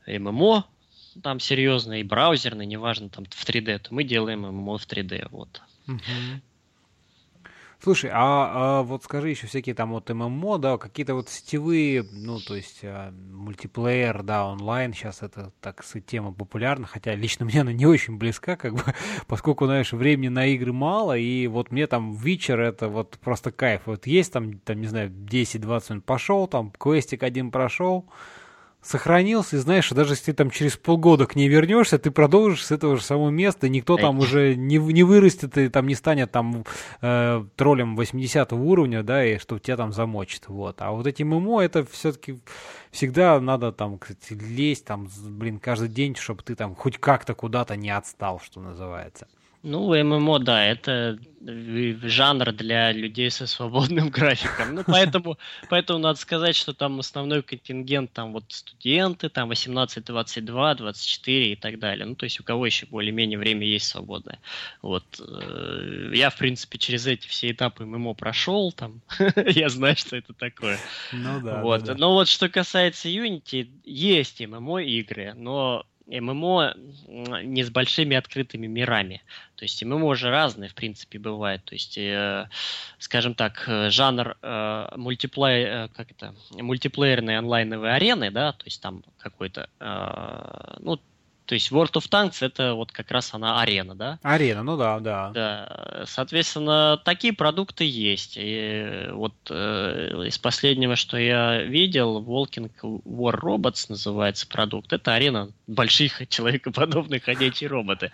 ММО, 0.08 0.66
там 1.22 1.40
серьезный 1.40 2.02
и 2.02 2.04
браузерный, 2.04 2.66
неважно, 2.66 3.10
там 3.10 3.26
в 3.26 3.46
3D, 3.46 3.80
то 3.80 3.94
мы 3.94 4.04
делаем 4.04 4.42
ММО 4.42 4.78
в 4.78 4.88
3D. 4.88 5.28
Вот. 5.30 5.62
Угу. 5.88 6.00
Слушай, 7.84 8.12
а, 8.14 8.80
а 8.80 8.84
вот 8.84 9.04
скажи 9.04 9.30
еще 9.30 9.46
всякие 9.48 9.76
там 9.76 9.92
вот 9.92 10.10
ММО, 10.10 10.58
да, 10.58 10.78
какие-то 10.78 11.16
вот 11.16 11.28
сетевые, 11.28 12.06
ну, 12.14 12.40
то 12.40 12.56
есть 12.56 12.80
а, 12.84 13.12
мультиплеер, 13.12 14.24
да, 14.24 14.46
онлайн, 14.46 14.94
сейчас 14.94 15.22
это, 15.22 15.52
так 15.60 15.84
сказать, 15.84 16.06
тема 16.06 16.32
популярна, 16.32 16.88
хотя 16.88 17.14
лично 17.14 17.46
мне 17.46 17.60
она 17.60 17.74
не 17.74 17.86
очень 17.86 18.18
близка, 18.18 18.56
как 18.56 18.76
бы, 18.76 18.84
поскольку, 19.28 19.66
знаешь, 19.66 19.92
времени 19.92 20.30
на 20.30 20.46
игры 20.46 20.72
мало, 20.72 21.18
и 21.18 21.46
вот 21.48 21.72
мне 21.72 21.86
там 21.88 22.14
вечер 22.14 22.62
это 22.62 22.88
вот 22.88 23.20
просто 23.20 23.52
кайф. 23.52 23.82
Вот 23.86 24.08
есть 24.08 24.32
там, 24.32 24.60
там 24.60 24.80
не 24.80 24.88
знаю, 24.88 25.10
10-20 25.10 25.84
минут 25.90 26.06
пошел, 26.06 26.48
там 26.48 26.72
квестик 26.72 27.22
один 27.22 27.52
прошел, 27.52 28.06
сохранился, 28.84 29.56
и 29.56 29.60
знаешь, 29.60 29.90
даже 29.90 30.14
если 30.14 30.26
ты 30.26 30.34
там 30.34 30.52
через 30.52 30.78
полгода 30.78 31.26
к 31.26 31.36
ней 31.36 31.48
вернешься, 31.48 31.98
ты 31.98 32.12
продолжишь 32.12 32.66
с 32.66 32.72
этого 32.72 32.98
же 32.98 33.04
самого 33.04 33.30
места, 33.30 33.70
никто 33.70 33.98
там 33.98 34.20
уже 34.20 34.56
не, 34.56 34.78
не 34.78 35.04
вырастет 35.04 35.58
и 35.58 35.70
там 35.70 35.88
не 35.88 35.96
станет 35.96 36.32
там 36.32 36.66
э, 37.02 37.46
троллем 37.56 37.96
80 37.96 38.54
уровня, 38.54 39.04
да, 39.04 39.26
и 39.26 39.38
что 39.38 39.58
тебя 39.60 39.78
там 39.78 39.94
замочит, 39.94 40.48
вот. 40.48 40.82
А 40.82 40.92
вот 40.92 41.08
эти 41.08 41.24
ММО, 41.24 41.62
это 41.62 41.86
все-таки 41.86 42.40
всегда 42.92 43.40
надо 43.40 43.72
там, 43.72 43.98
кстати, 43.98 44.34
лезть 44.34 44.86
там, 44.86 45.10
блин, 45.24 45.60
каждый 45.60 45.90
день, 45.90 46.16
чтобы 46.16 46.44
ты 46.44 46.56
там 46.56 46.76
хоть 46.76 46.98
как-то 46.98 47.34
куда-то 47.34 47.76
не 47.76 47.90
отстал, 47.90 48.40
что 48.44 48.62
называется. 48.62 49.28
Ну, 49.64 49.96
ММО, 49.96 50.40
да, 50.40 50.66
это 50.66 51.18
жанр 51.46 52.52
для 52.52 52.92
людей 52.92 53.30
со 53.32 53.48
свободным 53.48 54.10
графиком. 54.12 54.76
Ну, 54.76 54.84
поэтому, 54.86 55.38
поэтому 55.70 56.00
надо 56.00 56.20
сказать, 56.20 56.56
что 56.56 56.74
там 56.74 57.00
основной 57.00 57.44
контингент, 57.44 58.12
там 58.12 58.34
вот 58.34 58.46
студенты, 58.50 59.30
там 59.30 59.50
18, 59.50 60.04
22, 60.04 60.76
24 60.76 61.52
и 61.52 61.56
так 61.56 61.80
далее. 61.80 62.06
Ну, 62.06 62.16
то 62.16 62.26
есть 62.26 62.40
у 62.40 62.44
кого 62.44 62.66
еще 62.66 62.86
более-менее 62.86 63.38
время 63.38 63.66
есть 63.66 63.88
свободное. 63.88 64.40
Вот. 64.82 65.06
Э, 65.20 66.12
я, 66.14 66.30
в 66.30 66.38
принципе, 66.38 66.78
через 66.78 67.08
эти 67.08 67.28
все 67.28 67.52
этапы 67.52 67.86
ММО 67.86 68.14
прошел, 68.14 68.72
там, 68.72 69.02
я 69.48 69.70
знаю, 69.70 69.96
что 69.96 70.16
это 70.16 70.34
такое. 70.34 70.78
Ну 71.12 71.42
да. 71.42 71.62
Вот. 71.62 71.84
Да, 71.84 71.94
да. 71.94 72.00
Но 72.00 72.14
вот 72.14 72.28
что 72.28 72.50
касается 72.50 73.10
Unity, 73.10 73.70
есть 73.84 74.46
ММО 74.46 74.84
игры, 74.84 75.34
но 75.36 75.86
ММО 76.08 76.74
не 77.44 77.64
с 77.64 77.70
большими 77.70 78.16
открытыми 78.16 78.68
мирами. 78.68 79.22
То 79.56 79.66
есть 79.66 79.84
ММО 79.84 80.16
же 80.16 80.30
разные, 80.30 80.70
в 80.70 80.76
принципе, 80.76 81.20
бывает. 81.20 81.64
То 81.64 81.76
есть, 81.76 81.98
э, 81.98 82.50
скажем 83.00 83.36
так, 83.36 83.64
жанр 83.68 84.38
э, 84.42 84.88
мультиплеер, 84.96 85.68
э, 85.68 85.88
как 85.96 86.12
это, 86.12 86.36
мультиплеерной 86.52 87.38
онлайновой 87.38 87.96
арены, 87.96 88.32
да, 88.32 88.52
то 88.52 88.66
есть 88.66 88.82
там 88.82 89.04
какой-то, 89.18 89.70
э, 89.80 90.78
ну, 90.80 91.00
то 91.46 91.56
есть 91.56 91.72
World 91.72 91.94
of 91.94 92.10
Tanks 92.10 92.46
это 92.46 92.74
вот 92.74 92.92
как 92.92 93.12
раз 93.12 93.34
она 93.34 93.62
арена, 93.62 93.96
да? 93.96 94.20
Арена, 94.24 94.64
ну 94.64 94.78
да, 94.78 95.00
да. 95.00 95.32
Да, 95.32 96.04
соответственно, 96.06 97.00
такие 97.04 97.34
продукты 97.34 97.84
есть. 97.84 98.34
И 98.38 99.08
вот 99.12 99.34
э, 99.50 100.26
из 100.28 100.38
последнего, 100.38 100.96
что 100.96 101.18
я 101.18 101.62
видел, 101.62 102.22
Walking 102.22 102.72
War 102.82 103.40
Robots 103.40 103.86
называется 103.90 104.48
продукт. 104.48 104.94
Это 104.94 105.14
арена 105.14 105.50
больших 105.68 106.28
человекоподобных 106.30 107.24
ходячие 107.24 107.70
роботы. 107.70 108.12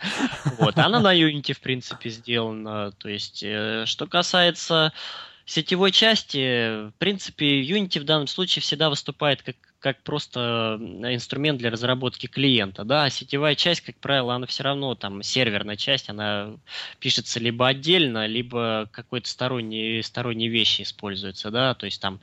Вот, 0.57 0.77
она 0.77 0.99
на 0.99 1.15
Unity, 1.15 1.53
в 1.53 1.59
принципе, 1.59 2.09
сделана. 2.09 2.91
То 2.97 3.09
есть, 3.09 3.43
э, 3.43 3.83
что 3.85 4.07
касается 4.07 4.91
сетевой 5.45 5.91
части, 5.91 6.89
в 6.89 6.93
принципе, 6.97 7.61
Unity 7.61 7.99
в 7.99 8.05
данном 8.05 8.27
случае 8.27 8.61
всегда 8.61 8.89
выступает 8.89 9.41
как 9.41 9.55
как 9.79 10.03
просто 10.03 10.77
инструмент 10.79 11.59
для 11.59 11.71
разработки 11.71 12.27
клиента, 12.27 12.83
да, 12.83 13.05
а 13.05 13.09
сетевая 13.09 13.55
часть, 13.55 13.81
как 13.81 13.95
правило, 13.95 14.35
она 14.35 14.45
все 14.45 14.63
равно, 14.63 14.93
там, 14.95 15.23
серверная 15.23 15.77
часть, 15.77 16.09
она 16.09 16.57
пишется 16.99 17.39
либо 17.39 17.67
отдельно, 17.67 18.25
либо 18.25 18.89
какой-то 18.91 19.29
сторонние, 19.29 20.03
сторонние 20.03 20.49
вещи 20.49 20.81
используются, 20.81 21.49
да, 21.49 21.73
то 21.75 21.85
есть 21.85 22.01
там, 22.01 22.19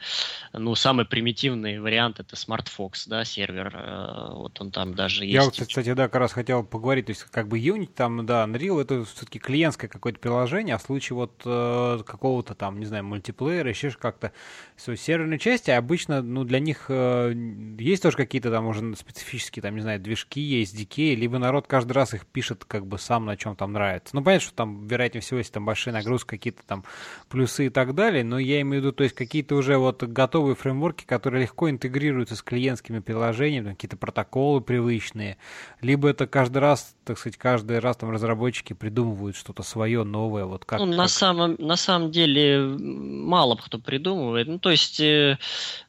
ну, 0.52 0.74
самый 0.74 1.06
примитивный 1.06 1.80
вариант 1.80 2.20
это 2.20 2.36
SmartFox, 2.36 3.04
да, 3.06 3.24
сервер, 3.24 3.74
э, 3.74 4.32
вот 4.34 4.60
он 4.60 4.70
там 4.70 4.94
даже 4.94 5.24
есть. 5.24 5.34
Я, 5.34 5.44
вот, 5.44 5.54
кстати, 5.54 5.94
да, 5.94 6.08
как 6.08 6.16
раз 6.16 6.32
хотел 6.32 6.62
поговорить, 6.62 7.06
то 7.06 7.10
есть 7.10 7.22
как 7.22 7.48
бы 7.48 7.58
Unity, 7.58 7.90
там, 7.94 8.26
да, 8.26 8.44
Unreal, 8.44 8.82
это 8.82 9.04
все-таки 9.06 9.38
клиентское 9.38 9.88
какое-то 9.88 10.18
приложение, 10.18 10.74
а 10.74 10.78
в 10.78 10.82
случае 10.82 11.16
вот 11.16 11.40
э, 11.46 12.00
какого-то 12.04 12.54
там, 12.54 12.78
не 12.80 12.84
знаю, 12.86 13.04
мультиплеера, 13.04 13.70
еще 13.70 13.90
как-то, 13.92 14.32
серверной 14.76 15.38
части, 15.38 15.70
обычно, 15.70 16.20
ну, 16.20 16.44
для 16.44 16.58
них 16.58 16.86
э, 16.88 17.45
есть 17.78 18.02
тоже 18.02 18.16
какие-то 18.16 18.50
там 18.50 18.66
уже 18.66 18.94
специфические, 18.96 19.62
там, 19.62 19.74
не 19.74 19.82
знаю, 19.82 20.00
движки, 20.00 20.40
есть 20.40 20.74
SDK, 20.74 21.14
либо 21.14 21.38
народ 21.38 21.66
каждый 21.66 21.92
раз 21.92 22.14
их 22.14 22.26
пишет 22.26 22.64
как 22.64 22.86
бы 22.86 22.98
сам, 22.98 23.24
на 23.26 23.36
чем 23.36 23.56
там 23.56 23.72
нравится. 23.72 24.14
Ну, 24.14 24.22
понятно, 24.22 24.46
что 24.46 24.54
там, 24.54 24.86
вероятнее 24.86 25.22
всего, 25.22 25.38
есть 25.38 25.52
там 25.52 25.64
большие 25.64 25.92
нагрузки, 25.92 26.28
какие-то 26.28 26.62
там 26.66 26.84
плюсы 27.28 27.66
и 27.66 27.70
так 27.70 27.94
далее, 27.94 28.24
но 28.24 28.38
я 28.38 28.60
имею 28.60 28.82
в 28.82 28.84
виду, 28.86 28.92
то 28.92 29.04
есть 29.04 29.14
какие-то 29.14 29.54
уже 29.54 29.78
вот 29.78 30.02
готовые 30.02 30.54
фреймворки, 30.54 31.04
которые 31.04 31.42
легко 31.42 31.70
интегрируются 31.70 32.36
с 32.36 32.42
клиентскими 32.42 33.00
приложениями, 33.00 33.72
какие-то 33.72 33.96
протоколы 33.96 34.60
привычные, 34.60 35.38
либо 35.80 36.08
это 36.08 36.26
каждый 36.26 36.58
раз, 36.58 36.94
так 37.04 37.18
сказать, 37.18 37.36
каждый 37.36 37.78
раз 37.78 37.96
там 37.96 38.10
разработчики 38.10 38.72
придумывают 38.72 39.36
что-то 39.36 39.62
свое, 39.62 40.04
новое, 40.04 40.44
вот 40.44 40.64
как... 40.64 40.80
Ну, 40.80 40.86
как... 40.86 40.96
На, 40.96 41.08
самом, 41.08 41.56
на 41.58 41.76
самом 41.76 42.10
деле 42.10 42.60
мало 42.60 43.56
кто 43.56 43.78
придумывает, 43.78 44.48
ну, 44.48 44.58
то 44.58 44.70
есть... 44.70 45.00
Э, 45.00 45.38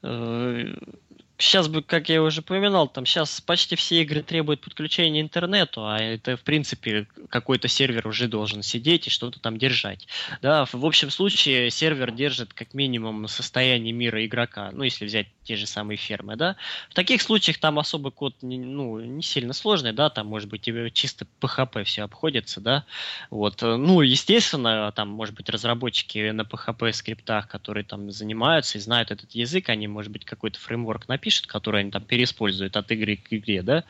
э 0.03 0.75
сейчас 1.37 1.67
бы, 1.67 1.83
как 1.83 2.09
я 2.09 2.23
уже 2.23 2.41
упоминал, 2.41 2.87
там 2.87 3.05
сейчас 3.05 3.39
почти 3.41 3.75
все 3.75 4.01
игры 4.01 4.23
требуют 4.23 4.61
подключения 4.61 5.21
интернету, 5.21 5.85
а 5.85 5.99
это, 5.99 6.35
в 6.35 6.41
принципе, 6.41 7.07
какой-то 7.29 7.67
сервер 7.67 8.07
уже 8.07 8.27
должен 8.27 8.63
сидеть 8.63 9.07
и 9.07 9.11
что-то 9.11 9.39
там 9.39 9.57
держать. 9.57 10.07
Да, 10.41 10.65
в 10.65 10.85
общем 10.85 11.11
случае 11.11 11.69
сервер 11.69 12.11
держит 12.11 12.53
как 12.53 12.73
минимум 12.73 13.27
состояние 13.27 13.93
мира 13.93 14.25
игрока, 14.25 14.71
ну, 14.73 14.83
если 14.83 15.05
взять 15.05 15.27
те 15.43 15.55
же 15.55 15.67
самые 15.67 15.97
фермы, 15.97 16.35
да. 16.35 16.55
В 16.89 16.95
таких 16.95 17.21
случаях 17.21 17.59
там 17.59 17.77
особый 17.77 18.11
код 18.11 18.35
не, 18.41 18.57
ну, 18.57 18.99
не 18.99 19.21
сильно 19.21 19.53
сложный, 19.53 19.93
да, 19.93 20.09
там, 20.09 20.27
может 20.27 20.49
быть, 20.49 20.67
чисто 20.93 21.27
PHP 21.39 21.83
все 21.83 22.01
обходится, 22.03 22.61
да. 22.61 22.83
Вот, 23.29 23.61
ну, 23.61 24.01
естественно, 24.01 24.91
там, 24.91 25.09
может 25.09 25.35
быть, 25.35 25.49
разработчики 25.49 26.31
на 26.31 26.41
PHP 26.41 26.91
скриптах, 26.93 27.47
которые 27.47 27.83
там 27.83 28.11
занимаются 28.11 28.79
и 28.79 28.81
знают 28.81 29.11
этот 29.11 29.31
язык, 29.31 29.69
они, 29.69 29.87
может 29.87 30.11
быть, 30.11 30.25
какой-то 30.25 30.59
фреймворк 30.59 31.07
напишут, 31.07 31.26
пишут, 31.27 31.47
которые 31.47 31.81
они 31.81 31.91
там 31.91 32.03
переиспользуют 32.03 32.77
от 32.77 32.89
игры 32.89 33.17
к 33.17 33.33
игре, 33.33 33.61
да. 33.61 33.83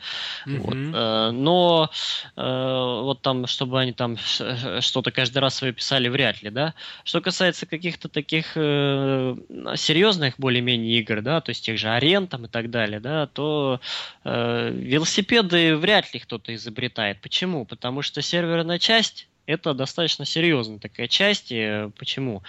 Mm-hmm. 0.44 0.58
Вот. 0.58 0.74
Э, 0.74 1.30
но 1.30 1.90
э, 2.34 3.00
вот 3.04 3.22
там, 3.22 3.46
чтобы 3.46 3.80
они 3.80 3.92
там 3.92 4.16
что-то 4.16 5.12
каждый 5.12 5.38
раз 5.38 5.54
свое 5.54 5.72
писали, 5.72 6.08
вряд 6.08 6.42
ли, 6.42 6.50
да. 6.50 6.74
Что 7.04 7.20
касается 7.20 7.64
каких-то 7.66 8.08
таких 8.08 8.56
э, 8.56 9.36
серьезных 9.76 10.34
более-менее 10.36 10.98
игр, 10.98 11.22
да, 11.22 11.40
то 11.40 11.50
есть 11.50 11.64
тех 11.64 11.78
же 11.78 11.90
арен 11.90 12.26
там 12.26 12.46
и 12.46 12.48
так 12.48 12.70
далее, 12.70 12.98
да, 12.98 13.26
то 13.28 13.80
велосипеды 14.24 15.76
вряд 15.76 16.12
ли 16.12 16.18
кто-то 16.18 16.52
изобретает. 16.52 17.20
Почему? 17.20 17.64
Потому 17.64 18.02
что 18.02 18.20
серверная 18.20 18.80
часть 18.80 19.28
это 19.46 19.74
достаточно 19.74 20.24
серьезная 20.24 20.78
такая 20.78 21.06
часть. 21.06 21.52
Почему? 21.98 22.42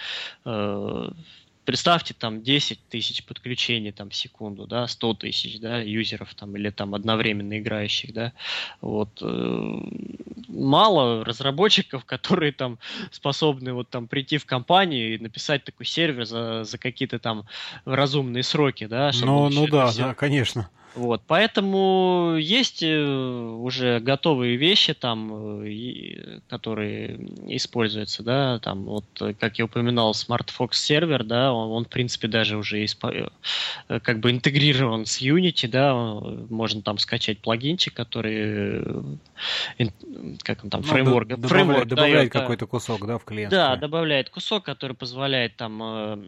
Представьте 1.70 2.14
там 2.14 2.42
10 2.42 2.88
тысяч 2.88 3.24
подключений 3.24 3.92
там 3.92 4.10
в 4.10 4.14
секунду, 4.16 4.66
да, 4.66 4.88
100 4.88 5.14
тысяч, 5.14 5.60
да, 5.60 5.78
юзеров 5.78 6.34
там 6.34 6.56
или 6.56 6.70
там 6.70 6.96
одновременно 6.96 7.60
играющих, 7.60 8.12
да, 8.12 8.32
вот 8.80 9.22
э, 9.22 9.80
мало 10.48 11.24
разработчиков, 11.24 12.04
которые 12.06 12.50
там 12.50 12.80
способны 13.12 13.72
вот 13.72 13.88
там 13.88 14.08
прийти 14.08 14.38
в 14.38 14.46
компанию 14.46 15.14
и 15.14 15.18
написать 15.18 15.62
такой 15.62 15.86
сервер 15.86 16.24
за, 16.24 16.64
за 16.64 16.76
какие-то 16.76 17.20
там 17.20 17.46
разумные 17.84 18.42
сроки, 18.42 18.86
да. 18.86 19.12
Ну, 19.22 19.48
ну 19.48 19.68
да, 19.68 19.86
все... 19.86 20.02
да, 20.02 20.14
конечно. 20.14 20.68
Вот, 20.96 21.22
поэтому 21.26 22.34
есть 22.38 22.82
э, 22.82 23.00
уже 23.00 24.00
готовые 24.00 24.56
вещи 24.56 24.92
там, 24.92 25.62
э, 25.62 26.40
которые 26.48 27.16
используются, 27.46 28.24
да, 28.24 28.58
там 28.58 28.84
вот, 28.84 29.04
как 29.38 29.58
я 29.60 29.66
упоминал, 29.66 30.12
SmartFox 30.12 30.70
сервер, 30.72 31.22
да, 31.22 31.52
он, 31.52 31.70
он 31.70 31.84
в 31.84 31.88
принципе 31.88 32.26
даже 32.26 32.56
уже 32.56 32.84
испо... 32.84 33.30
Э, 33.88 34.00
как 34.00 34.18
бы 34.18 34.32
интегрирован 34.32 35.06
с 35.06 35.22
Unity, 35.22 35.68
да, 35.68 35.94
можно 35.94 36.82
там 36.82 36.98
скачать 36.98 37.38
плагинчик, 37.38 37.94
который, 37.94 38.84
как 40.42 40.64
он 40.64 40.70
там, 40.70 40.80
ну, 40.80 40.88
фреймворк, 40.88 41.28
добавляет, 41.28 41.50
фреймворк 41.50 41.88
добавляет 41.88 42.32
какой-то 42.32 42.66
кусок, 42.66 43.06
да, 43.06 43.18
в 43.18 43.24
клиент. 43.24 43.52
Да, 43.52 43.76
добавляет 43.76 44.28
кусок, 44.28 44.64
который 44.64 44.96
позволяет 44.96 45.56
там 45.56 46.24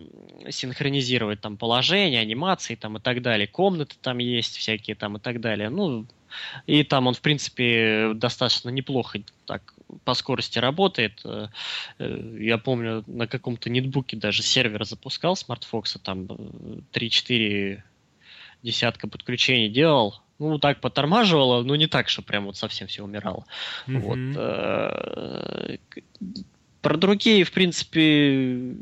синхронизировать 0.50 1.40
там 1.40 1.56
положение, 1.56 2.20
анимации 2.20 2.76
там 2.76 2.98
и 2.98 3.00
так 3.00 3.22
далее, 3.22 3.48
комнаты 3.48 3.96
там 4.00 4.18
есть, 4.18 4.51
есть 4.52 4.58
всякие 4.58 4.96
там 4.96 5.16
и 5.16 5.20
так 5.20 5.40
далее. 5.40 5.70
Ну, 5.70 6.06
и 6.66 6.84
там 6.84 7.06
он, 7.06 7.14
в 7.14 7.20
принципе, 7.20 8.12
достаточно 8.14 8.70
неплохо 8.70 9.20
так 9.46 9.74
по 10.04 10.14
скорости 10.14 10.58
работает. 10.58 11.20
Э, 11.24 11.48
э, 11.98 12.36
я 12.40 12.58
помню, 12.58 13.04
на 13.06 13.26
каком-то 13.26 13.70
нетбуке 13.70 14.16
даже 14.16 14.42
сервер 14.42 14.84
запускал 14.84 15.34
SmartFox, 15.34 16.00
там 16.02 16.24
3-4 16.24 17.78
э, 17.78 17.82
десятка 18.62 19.08
подключений 19.08 19.68
делал. 19.68 20.20
Ну, 20.38 20.58
так 20.58 20.80
потормаживало, 20.80 21.62
но 21.62 21.76
не 21.76 21.86
так, 21.86 22.08
что 22.08 22.22
прям 22.22 22.46
вот 22.46 22.56
совсем 22.56 22.88
все 22.88 23.04
умирало. 23.04 23.44
Mm-hmm. 23.86 25.78
Вот. 25.78 25.80
Про 26.80 26.96
другие, 26.96 27.44
в 27.44 27.52
принципе, 27.52 28.74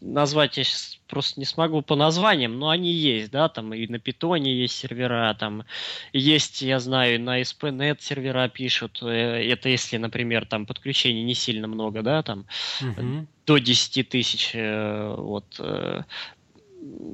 назвать 0.00 0.56
я 0.56 0.64
сейчас 0.64 0.98
просто 1.14 1.38
не 1.38 1.46
смогу 1.46 1.80
по 1.80 1.94
названиям, 1.94 2.58
но 2.58 2.70
они 2.70 2.90
есть, 2.90 3.30
да, 3.30 3.48
там 3.48 3.72
и 3.72 3.86
на 3.86 4.00
питоне 4.00 4.52
есть 4.52 4.76
сервера, 4.76 5.32
там 5.38 5.64
есть, 6.12 6.60
я 6.60 6.80
знаю, 6.80 7.20
на 7.20 7.40
SPNet 7.40 7.98
сервера 8.00 8.48
пишут, 8.48 8.98
э, 9.02 9.06
это 9.52 9.68
если, 9.68 9.96
например, 9.96 10.44
там 10.44 10.66
подключений 10.66 11.22
не 11.22 11.34
сильно 11.34 11.68
много, 11.68 12.02
да, 12.02 12.22
там 12.24 12.46
угу. 12.80 13.26
до 13.46 13.58
10 13.58 14.08
тысяч, 14.08 14.50
э, 14.54 15.14
вот. 15.16 15.44
Э, 15.60 16.02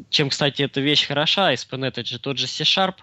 чем, 0.08 0.30
кстати, 0.30 0.62
эта 0.62 0.80
вещь 0.80 1.06
хороша, 1.06 1.52
SPNet 1.52 1.88
это 1.88 2.04
же 2.04 2.18
тот 2.18 2.38
же 2.38 2.46
C-Sharp, 2.46 2.94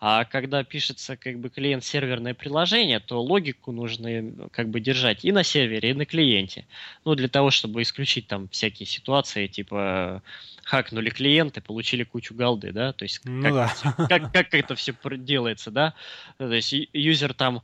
а 0.00 0.24
когда 0.24 0.62
пишется 0.62 1.16
как 1.16 1.40
бы 1.40 1.50
клиент-серверное 1.50 2.32
приложение, 2.32 3.00
то 3.00 3.20
логику 3.20 3.72
нужно 3.72 4.48
как 4.52 4.68
бы 4.68 4.80
держать 4.80 5.24
и 5.24 5.32
на 5.32 5.42
сервере, 5.42 5.90
и 5.90 5.94
на 5.94 6.06
клиенте. 6.06 6.66
Ну, 7.04 7.16
для 7.16 7.28
того, 7.28 7.50
чтобы 7.50 7.82
исключить 7.82 8.28
там 8.28 8.48
всякие 8.48 8.86
ситуации, 8.86 9.48
типа 9.48 10.22
хакнули 10.62 11.10
клиенты, 11.10 11.60
получили 11.60 12.04
кучу 12.04 12.34
голды, 12.34 12.72
да, 12.72 12.92
то 12.92 13.04
есть 13.04 13.20
ну, 13.24 13.42
как, 13.42 13.52
да. 13.52 14.06
как, 14.08 14.32
как 14.32 14.54
это 14.54 14.76
все 14.76 14.94
делается, 15.16 15.70
да, 15.70 15.94
то 16.36 16.52
есть 16.52 16.72
юзер 16.92 17.34
там 17.34 17.62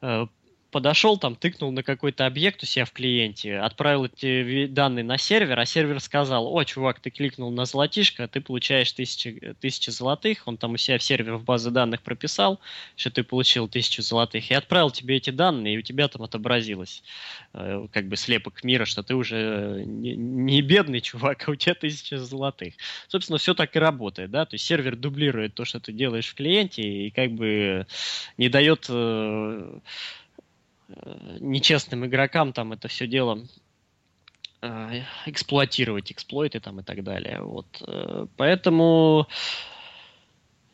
э, 0.00 0.26
подошел, 0.76 1.16
там, 1.16 1.36
тыкнул 1.36 1.72
на 1.72 1.82
какой-то 1.82 2.26
объект 2.26 2.62
у 2.62 2.66
себя 2.66 2.84
в 2.84 2.92
клиенте, 2.92 3.56
отправил 3.56 4.04
эти 4.04 4.66
данные 4.66 5.04
на 5.04 5.16
сервер, 5.16 5.58
а 5.58 5.64
сервер 5.64 6.00
сказал, 6.00 6.54
о, 6.54 6.64
чувак, 6.64 7.00
ты 7.00 7.08
кликнул 7.08 7.50
на 7.50 7.64
золотишко, 7.64 8.28
ты 8.28 8.42
получаешь 8.42 8.92
тысячи, 8.92 9.56
тысячи 9.58 9.88
золотых, 9.88 10.42
он 10.46 10.58
там 10.58 10.74
у 10.74 10.76
себя 10.76 10.98
в 10.98 11.02
сервер 11.02 11.36
в 11.36 11.44
базе 11.44 11.70
данных 11.70 12.02
прописал, 12.02 12.60
что 12.94 13.10
ты 13.10 13.24
получил 13.24 13.68
тысячу 13.68 14.02
золотых, 14.02 14.50
и 14.50 14.54
отправил 14.54 14.90
тебе 14.90 15.16
эти 15.16 15.30
данные, 15.30 15.76
и 15.76 15.78
у 15.78 15.80
тебя 15.80 16.08
там 16.08 16.22
отобразилось 16.24 17.02
э, 17.54 17.86
как 17.90 18.08
бы 18.08 18.16
слепок 18.16 18.62
мира, 18.62 18.84
что 18.84 19.02
ты 19.02 19.14
уже 19.14 19.82
не, 19.86 20.14
не 20.14 20.60
бедный 20.60 21.00
чувак, 21.00 21.48
а 21.48 21.52
у 21.52 21.54
тебя 21.54 21.74
тысяча 21.74 22.18
золотых. 22.18 22.74
Собственно, 23.08 23.38
все 23.38 23.54
так 23.54 23.74
и 23.76 23.78
работает, 23.78 24.30
да, 24.30 24.44
то 24.44 24.56
есть 24.56 24.66
сервер 24.66 24.94
дублирует 24.94 25.54
то, 25.54 25.64
что 25.64 25.80
ты 25.80 25.92
делаешь 25.92 26.28
в 26.28 26.34
клиенте, 26.34 26.82
и 26.82 27.10
как 27.10 27.32
бы 27.32 27.86
не 28.36 28.50
дает 28.50 28.84
э, 28.90 29.46
Э, 29.46 29.80
нечестным 31.40 32.06
игрокам 32.06 32.52
там 32.52 32.72
это 32.72 32.88
все 32.88 33.06
дело 33.06 33.44
э, 34.62 35.02
эксплуатировать, 35.26 36.12
эксплойты 36.12 36.60
там 36.60 36.80
и 36.80 36.82
так 36.82 37.02
далее. 37.02 37.40
Вот. 37.42 37.66
Э, 37.86 38.26
поэтому 38.36 39.26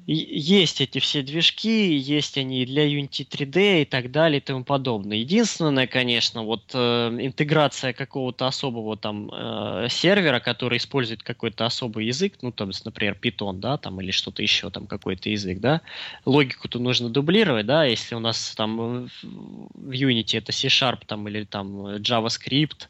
есть 0.07 0.81
эти 0.81 0.99
все 0.99 1.23
движки, 1.23 1.95
есть 1.95 2.37
они 2.37 2.67
для 2.67 2.87
Unity 2.87 3.27
3D 3.29 3.83
и 3.83 3.85
так 3.85 4.11
далее 4.11 4.39
и 4.39 4.41
тому 4.41 4.65
подобное. 4.65 5.17
Единственное, 5.19 5.87
конечно, 5.87 6.43
вот 6.43 6.63
э, 6.75 6.79
интеграция 7.21 7.93
какого-то 7.93 8.47
особого 8.47 8.97
там 8.97 9.31
э, 9.33 9.87
сервера, 9.91 10.41
который 10.41 10.79
использует 10.79 11.23
какой-то 11.23 11.67
особый 11.67 12.07
язык, 12.07 12.35
ну, 12.43 12.51
там, 12.51 12.73
например, 12.85 13.17
Python, 13.21 13.61
да, 13.61 13.77
там, 13.77 14.01
или 14.01 14.11
что-то 14.11 14.43
еще, 14.43 14.71
там, 14.71 14.87
какой-то 14.87 15.31
язык, 15.31 15.61
да, 15.61 15.83
логику-то 16.25 16.81
нужно 16.81 17.09
дублировать, 17.09 17.67
да, 17.67 17.85
если 17.85 18.17
у 18.17 18.21
нас 18.21 18.55
там 18.57 19.09
в 19.23 19.91
Unity 19.91 20.39
это 20.39 20.51
C-Sharp, 20.51 21.03
там, 21.07 21.29
или 21.29 21.45
там 21.45 21.87
JavaScript, 21.97 22.89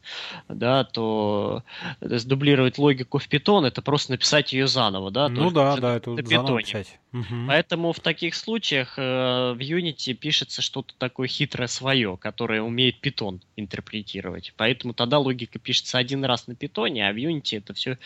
да, 0.49 0.83
то 0.83 1.63
сдублировать 2.01 2.79
логику 2.79 3.19
в 3.19 3.27
Python, 3.29 3.67
это 3.67 3.83
просто 3.83 4.13
написать 4.13 4.51
ее 4.51 4.67
заново, 4.67 5.11
да. 5.11 5.29
Ну 5.29 5.51
да, 5.51 5.77
да, 5.77 5.97
это 5.97 6.15
заново 6.25 6.61
писать. 6.61 6.99
Угу. 7.13 7.47
Поэтому 7.47 7.93
в 7.93 7.99
таких 7.99 8.33
случаях 8.33 8.95
э, 8.97 9.01
в 9.53 9.59
Unity 9.59 10.13
пишется 10.13 10.63
что-то 10.63 10.95
такое 10.97 11.27
хитрое 11.27 11.67
свое, 11.67 12.17
которое 12.17 12.61
умеет 12.63 13.05
Python 13.05 13.39
интерпретировать. 13.55 14.53
Поэтому 14.57 14.93
тогда 14.95 15.19
логика 15.19 15.59
пишется 15.59 15.99
один 15.99 16.25
раз 16.25 16.47
на 16.47 16.53
Python, 16.53 16.99
а 17.01 17.13
в 17.13 17.17
Unity 17.17 17.59
это 17.59 17.75
все 17.75 17.99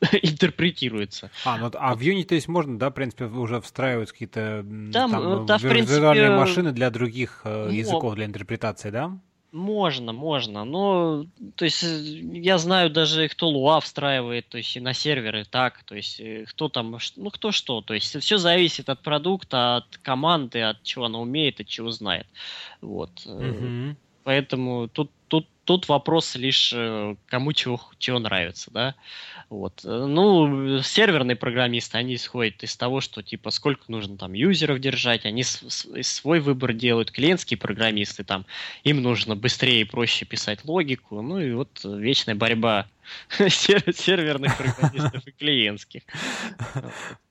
интерпретируется. 0.22 1.30
А, 1.46 1.56
ну, 1.56 1.70
а 1.72 1.94
в 1.94 2.00
Unity, 2.00 2.24
то 2.24 2.34
есть, 2.34 2.48
можно, 2.48 2.78
да, 2.78 2.90
в 2.90 2.92
принципе, 2.94 3.24
уже 3.24 3.62
встраивать 3.62 4.12
какие-то 4.12 4.64
там, 4.92 5.10
там 5.10 5.46
да, 5.46 5.56
виртуальные 5.56 5.86
принципе, 5.86 6.30
машины 6.30 6.72
для 6.72 6.90
других 6.90 7.40
э, 7.44 7.70
языков 7.72 8.14
для 8.14 8.26
интерпретации, 8.26 8.90
да? 8.90 9.18
Можно, 9.54 10.12
можно. 10.12 10.64
Но, 10.64 11.26
то 11.54 11.64
есть, 11.64 11.84
э, 11.84 11.86
я 11.86 12.58
знаю 12.58 12.90
даже, 12.90 13.28
кто 13.28 13.48
Луа 13.48 13.78
встраивает, 13.78 14.48
то 14.48 14.58
есть, 14.58 14.76
и 14.76 14.80
на 14.80 14.92
серверы 14.94 15.44
так, 15.44 15.84
то 15.84 15.94
есть, 15.94 16.18
э, 16.18 16.44
кто 16.48 16.68
там, 16.68 16.98
ну, 17.14 17.30
кто 17.30 17.52
что. 17.52 17.80
То 17.80 17.94
есть, 17.94 18.20
все 18.20 18.38
зависит 18.38 18.88
от 18.88 19.00
продукта, 19.00 19.76
от 19.76 19.96
команды, 19.98 20.60
от 20.60 20.82
чего 20.82 21.04
она 21.04 21.20
умеет, 21.20 21.60
от 21.60 21.68
чего 21.68 21.92
знает. 21.92 22.26
Вот. 22.80 23.10
Угу. 23.26 23.94
Поэтому 24.24 24.88
тут, 24.88 25.12
тут, 25.28 25.46
тут 25.64 25.88
вопрос 25.88 26.34
лишь 26.36 26.74
кому 27.26 27.52
чего, 27.52 27.80
чего 27.98 28.18
нравится, 28.18 28.70
да. 28.70 28.94
Вот. 29.50 29.80
Ну, 29.84 30.80
серверные 30.82 31.36
программисты, 31.36 31.98
они 31.98 32.14
исходят 32.14 32.62
из 32.62 32.76
того, 32.76 33.00
что, 33.00 33.22
типа, 33.22 33.50
сколько 33.50 33.84
нужно 33.88 34.16
там 34.16 34.32
юзеров 34.32 34.80
держать, 34.80 35.24
они 35.26 35.42
свой 35.42 36.40
выбор 36.40 36.72
делают. 36.72 37.10
Клиентские 37.10 37.58
программисты, 37.58 38.24
там, 38.24 38.46
им 38.82 39.02
нужно 39.02 39.36
быстрее 39.36 39.82
и 39.82 39.84
проще 39.84 40.24
писать 40.24 40.64
логику. 40.64 41.20
Ну, 41.22 41.38
и 41.40 41.52
вот 41.52 41.80
вечная 41.84 42.34
борьба 42.34 42.86
серверных 43.38 44.56
программистов 44.56 45.26
и 45.26 45.32
клиентских. 45.32 46.02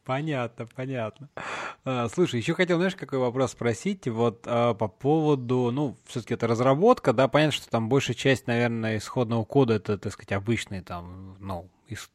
Понятно, 0.06 0.68
понятно. 0.76 1.30
А, 1.86 2.10
слушай, 2.10 2.40
еще 2.40 2.54
хотел, 2.56 2.78
знаешь, 2.78 2.96
какой 2.96 3.20
вопрос 3.20 3.52
спросить? 3.52 4.06
Вот 4.08 4.44
а, 4.46 4.74
по 4.74 4.90
поводу, 4.90 5.72
ну, 5.72 5.96
все-таки 6.06 6.34
это 6.34 6.46
разработка, 6.46 7.14
да, 7.14 7.30
понятно, 7.30 7.54
что 7.54 7.70
там 7.70 7.88
большая 7.88 8.16
часть, 8.16 8.48
наверное, 8.48 8.98
исходного 8.98 9.46
кода 9.46 9.76
это, 9.76 9.98
так 9.98 10.12
сказать, 10.12 10.34
обычные 10.34 10.82
там, 10.82 11.38
ну, 11.40 11.70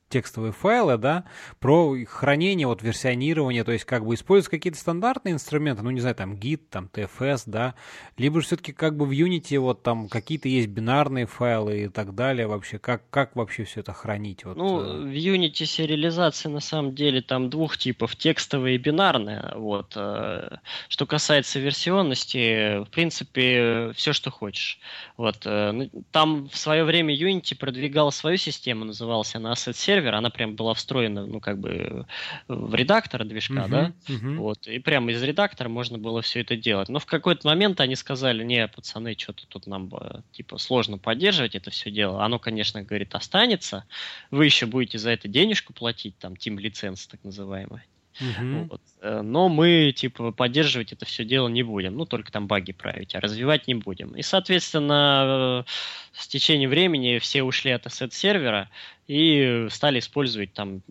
текстовые 0.09 0.53
файлы, 0.53 0.97
да, 0.97 1.25
про 1.61 1.95
хранение, 2.07 2.67
вот 2.67 2.83
версионирование, 2.83 3.65
то 3.65 3.73
есть 3.73 3.85
как 3.85 4.07
бы 4.07 4.15
используются 4.15 4.51
какие-то 4.51 4.79
стандартные 4.79 5.35
инструменты, 5.35 5.83
ну, 5.83 5.91
не 5.91 6.01
знаю, 6.01 6.17
там 6.17 6.35
Git, 6.35 6.63
там 6.71 6.89
TFS, 6.93 7.43
да, 7.47 7.75
либо 8.17 8.41
же 8.41 8.47
все-таки 8.47 8.73
как 8.73 8.97
бы 8.97 9.05
в 9.07 9.11
Unity 9.11 9.59
вот 9.59 9.83
там 9.83 10.09
какие-то 10.09 10.49
есть 10.49 10.69
бинарные 10.69 11.27
файлы 11.27 11.85
и 11.85 11.89
так 11.89 12.15
далее 12.15 12.47
вообще, 12.47 12.79
как, 12.79 13.09
как 13.11 13.37
вообще 13.37 13.65
все 13.65 13.81
это 13.81 13.93
хранить? 13.93 14.45
Вот, 14.45 14.57
ну, 14.57 14.81
э? 14.81 15.01
в 15.03 15.13
Unity 15.13 15.67
сериализация 15.67 16.51
на 16.51 16.61
самом 16.61 16.95
деле 16.95 17.21
там 17.21 17.51
двух 17.51 17.77
типов, 17.77 18.17
текстовая 18.17 18.73
и 18.73 18.79
бинарная, 18.79 19.53
вот. 19.57 19.93
Э, 19.97 20.59
что 20.89 21.07
касается 21.07 21.61
версионности, 21.61 22.83
в 22.85 22.91
принципе, 22.91 23.93
все, 23.95 24.13
что 24.13 24.31
хочешь. 24.31 24.79
Вот. 25.17 25.43
Э, 25.45 25.73
ну, 25.73 25.91
там 26.13 26.49
в 26.49 26.57
свое 26.57 26.85
время 26.85 27.15
Unity 27.15 27.55
продвигал 27.57 28.11
свою 28.11 28.39
систему, 28.39 28.87
называлась 28.87 29.35
она 29.35 29.53
Asset 29.53 29.68
Server, 29.71 30.11
она 30.11 30.31
прям 30.31 30.57
была 30.57 30.75
встроена, 30.75 31.27
ну, 31.27 31.41
как 31.41 31.59
бы 31.59 32.07
в 32.49 32.75
редактор 32.75 33.25
движка, 33.25 33.67
uh-huh, 33.67 33.69
да, 33.69 33.93
uh-huh. 34.07 34.37
вот, 34.37 34.67
и 34.67 34.79
прямо 34.79 35.13
из 35.13 35.23
редактора 35.23 35.69
можно 35.69 35.99
было 35.99 36.23
все 36.23 36.41
это 36.41 36.57
делать. 36.57 36.89
Но 36.89 36.99
в 36.99 37.07
какой-то 37.07 37.47
момент 37.47 37.81
они 37.81 37.97
сказали, 37.97 38.45
не, 38.45 38.67
пацаны, 38.69 39.15
что-то 39.19 39.47
тут 39.47 39.67
нам, 39.67 39.91
э, 39.95 40.23
типа, 40.33 40.59
сложно 40.59 40.99
поддерживать 40.99 41.55
это 41.55 41.71
все 41.71 41.91
дело. 41.91 42.25
Оно, 42.25 42.39
конечно, 42.39 42.83
говорит, 42.83 43.15
останется, 43.15 43.85
вы 44.31 44.45
еще 44.45 44.67
будете 44.67 44.99
за 44.99 45.11
это 45.11 45.29
денежку 45.29 45.73
платить, 45.73 46.19
там, 46.19 46.35
Team 46.35 46.59
лиценз 46.59 47.07
так 47.07 47.23
называемый. 47.25 47.83
Uh-huh. 48.21 48.69
Вот. 48.69 48.81
Э, 49.01 49.21
но 49.23 49.49
мы, 49.49 49.93
типа, 49.95 50.33
поддерживать 50.33 50.93
это 50.93 51.05
все 51.05 51.25
дело 51.25 51.49
не 51.49 51.63
будем. 51.63 51.97
Ну, 51.97 52.05
только 52.05 52.33
там 52.33 52.47
баги 52.47 52.73
править, 52.73 53.15
а 53.15 53.21
развивать 53.21 53.67
не 53.67 53.75
будем. 53.75 54.15
И, 54.17 54.23
соответственно, 54.23 55.65
с 56.13 56.27
течением 56.27 56.71
времени 56.71 57.19
все 57.19 57.43
ушли 57.43 57.71
от 57.71 57.87
ассет-сервера 57.87 58.69
и 59.07 59.67
стали 59.71 60.01
использовать 60.01 60.53
там 60.53 60.83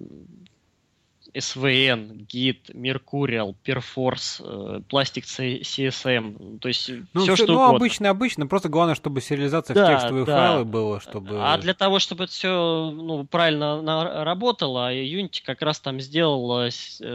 SVN, 1.38 2.26
Git, 2.28 2.74
Mercurial, 2.74 3.56
Perforce, 3.64 4.42
э, 4.44 4.80
Plastic 4.90 5.24
CSM, 5.62 6.60
то 6.60 6.68
есть 6.68 6.92
ну, 7.14 7.22
все, 7.22 7.36
что 7.36 7.48
ну, 7.48 7.54
угодно. 7.54 7.76
обычно, 7.78 8.10
обычно, 8.10 8.48
просто 8.48 8.70
главное, 8.70 8.96
чтобы 8.96 9.22
сериализация 9.22 9.74
да, 9.74 9.86
в 9.86 9.90
текстовые 9.90 10.26
да. 10.26 10.36
файлы 10.38 10.66
была, 10.66 11.00
чтобы... 11.00 11.38
А 11.40 11.58
для 11.58 11.74
того, 11.74 12.00
чтобы 12.00 12.26
это 12.26 12.34
все 12.34 12.92
ну, 12.92 13.26
правильно 13.26 14.24
работало, 14.24 14.94
Unity 14.94 15.42
как 15.46 15.62
раз 15.62 15.80
там 15.80 16.00
сделал 16.00 16.62
э, 16.62 16.70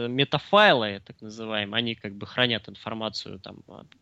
метафайлы, 0.07 1.01
так 1.05 1.21
называемые, 1.21 1.79
они 1.79 1.95
как 1.95 2.15
бы 2.15 2.25
хранят 2.25 2.69
информацию 2.69 3.39
там 3.39 3.57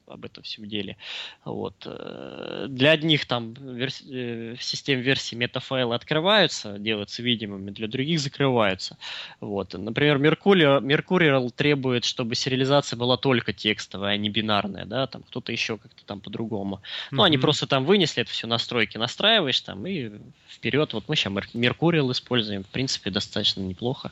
об, 0.07 0.25
этом 0.25 0.43
всем 0.43 0.67
деле. 0.67 0.97
Вот. 1.45 1.75
Э, 1.85 2.65
для 2.69 2.91
одних 2.91 3.25
там 3.25 3.53
верс... 3.53 4.01
в 4.01 4.61
системе 4.61 5.01
версии 5.01 5.35
метафайлы 5.35 5.95
открываются, 5.95 6.77
делаются 6.77 7.23
видимыми, 7.23 7.71
для 7.71 7.87
других 7.87 8.19
закрываются. 8.19 8.97
Вот. 9.39 9.73
Например, 9.73 10.10
например, 10.13 10.37
Mercurial, 10.41 10.81
Mercurial 10.81 11.51
требует, 11.51 12.05
чтобы 12.05 12.35
сериализация 12.35 12.97
была 12.97 13.17
только 13.17 13.53
текстовая, 13.53 14.13
а 14.13 14.17
не 14.17 14.29
бинарная, 14.29 14.85
да, 14.85 15.07
там 15.07 15.23
кто-то 15.23 15.51
еще 15.51 15.77
как-то 15.77 16.05
там 16.05 16.19
по-другому. 16.19 16.75
Mm-hmm. 16.75 17.07
Ну, 17.11 17.23
они 17.23 17.37
просто 17.37 17.67
там 17.67 17.85
вынесли 17.85 18.21
это 18.21 18.31
все 18.31 18.47
настройки, 18.47 18.97
настраиваешь 18.97 19.59
там 19.61 19.85
и 19.85 20.11
вперед. 20.49 20.93
Вот 20.93 21.05
мы 21.07 21.15
сейчас 21.15 21.33
Mercurial 21.33 22.11
используем, 22.11 22.63
в 22.63 22.67
принципе, 22.67 23.09
достаточно 23.09 23.61
неплохо. 23.61 24.11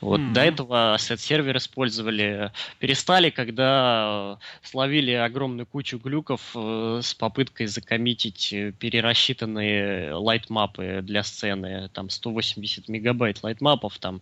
Вот 0.00 0.20
mm-hmm. 0.20 0.32
до 0.32 0.40
этого 0.40 0.96
Asset 0.96 1.18
Server 1.18 1.56
использовали, 1.56 2.52
перестали, 2.78 3.30
когда 3.30 4.38
словили 4.62 5.12
огромную 5.12 5.66
кучу 5.66 5.98
глюков 5.98 6.52
э, 6.54 7.00
с 7.02 7.14
попыткой 7.14 7.66
за 7.66 7.82
commit 7.82 8.30
ить 8.30 8.54
перерасчитанные 8.78 10.14
lightmap 10.14 10.90
ы 10.90 11.00
для 11.02 11.22
сцены, 11.22 11.88
там 11.92 12.10
180 12.10 12.88
мегабайт 12.88 13.42
lightmap 13.42 13.83
ов, 13.83 13.98
там 13.98 14.20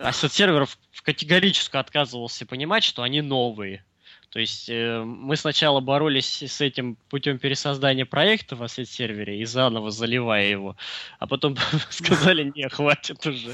Asset 0.00 0.32
Server 0.32 0.78
категорически 1.02 1.76
отказывался 1.76 2.46
понимать, 2.46 2.84
что 2.84 3.02
они 3.02 3.20
новые. 3.22 3.84
То 4.30 4.38
есть 4.38 4.68
э, 4.68 5.02
мы 5.02 5.36
сначала 5.36 5.80
боролись 5.80 6.42
с 6.44 6.60
этим 6.60 6.96
путем 7.08 7.40
пересоздания 7.40 8.06
проекта 8.06 8.54
в 8.54 8.62
Asset 8.62 8.84
Server 8.84 9.32
е 9.32 9.40
и 9.40 9.44
заново 9.44 9.90
заливая 9.90 10.46
его, 10.46 10.76
а 11.18 11.26
потом 11.26 11.56
сказали, 11.90 12.52
не, 12.54 12.68
хватит 12.68 13.26
уже. 13.26 13.52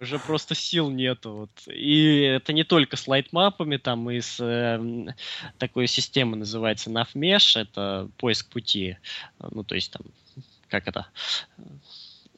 Уже 0.00 0.20
просто 0.20 0.54
сил 0.54 0.88
нету. 0.88 1.32
Вот. 1.32 1.50
И 1.66 2.20
это 2.20 2.52
не 2.52 2.62
только 2.62 2.96
с 2.96 3.08
лайтмапами, 3.08 3.76
там 3.76 4.08
и 4.10 4.20
с 4.20 4.38
э, 4.40 5.12
такой 5.58 5.88
системой 5.88 6.38
называется 6.38 6.88
NavMesh, 6.88 7.60
это 7.60 8.08
поиск 8.18 8.50
пути. 8.50 8.98
Ну, 9.40 9.64
то 9.64 9.74
есть 9.74 9.92
там, 9.92 10.02
как 10.68 10.86
это, 10.86 11.08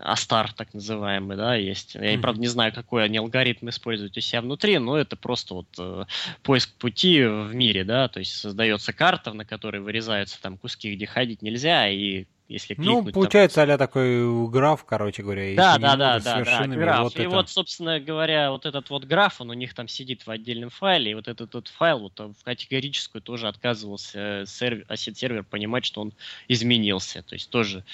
Астар, 0.02 0.52
так 0.52 0.74
называемый, 0.74 1.36
да, 1.36 1.54
есть. 1.54 1.94
Я, 1.94 2.18
правда, 2.18 2.40
не 2.40 2.48
знаю, 2.48 2.72
какой 2.72 3.04
они 3.04 3.18
алгоритм 3.18 3.68
используют 3.68 4.16
у 4.16 4.20
себя 4.20 4.42
внутри, 4.42 4.78
но 4.78 4.96
это 4.96 5.16
просто 5.16 5.54
вот 5.54 5.68
э, 5.78 6.04
поиск 6.42 6.72
пути 6.74 7.22
в 7.24 7.54
мире, 7.54 7.84
да, 7.84 8.08
то 8.08 8.18
есть 8.18 8.34
создается 8.34 8.92
карта, 8.92 9.32
на 9.32 9.44
которой 9.44 9.80
вырезаются 9.80 10.42
там 10.42 10.58
куски, 10.58 10.94
где 10.94 11.06
ходить 11.06 11.40
нельзя, 11.40 11.88
и 11.88 12.26
если 12.48 12.74
ну, 12.76 12.82
кликнуть... 12.82 13.06
Ну, 13.06 13.12
получается, 13.12 13.64
там... 13.64 13.70
а 13.74 13.78
такой 13.78 14.48
граф, 14.48 14.84
короче 14.84 15.22
говоря. 15.22 15.54
Да, 15.56 15.78
да, 15.78 15.96
да, 15.96 16.20
да, 16.20 16.42
да, 16.42 16.66
граф. 16.66 17.00
Вот 17.04 17.16
и 17.16 17.22
это... 17.22 17.30
вот, 17.30 17.48
собственно 17.48 18.00
говоря, 18.00 18.50
вот 18.50 18.66
этот 18.66 18.90
вот 18.90 19.04
граф, 19.04 19.40
он 19.40 19.50
у 19.50 19.54
них 19.54 19.74
там 19.74 19.88
сидит 19.88 20.26
в 20.26 20.30
отдельном 20.30 20.70
файле, 20.70 21.12
и 21.12 21.14
вот 21.14 21.28
этот 21.28 21.54
вот 21.54 21.68
файл 21.68 22.00
вот 22.00 22.18
в 22.18 22.44
категорическую 22.44 23.22
тоже 23.22 23.48
отказывался 23.48 24.44
сервер, 24.46 24.84
осет-сервер 24.88 25.44
понимать, 25.44 25.84
что 25.84 26.00
он 26.00 26.12
изменился. 26.48 27.22
То 27.22 27.34
есть 27.34 27.50
тоже, 27.50 27.84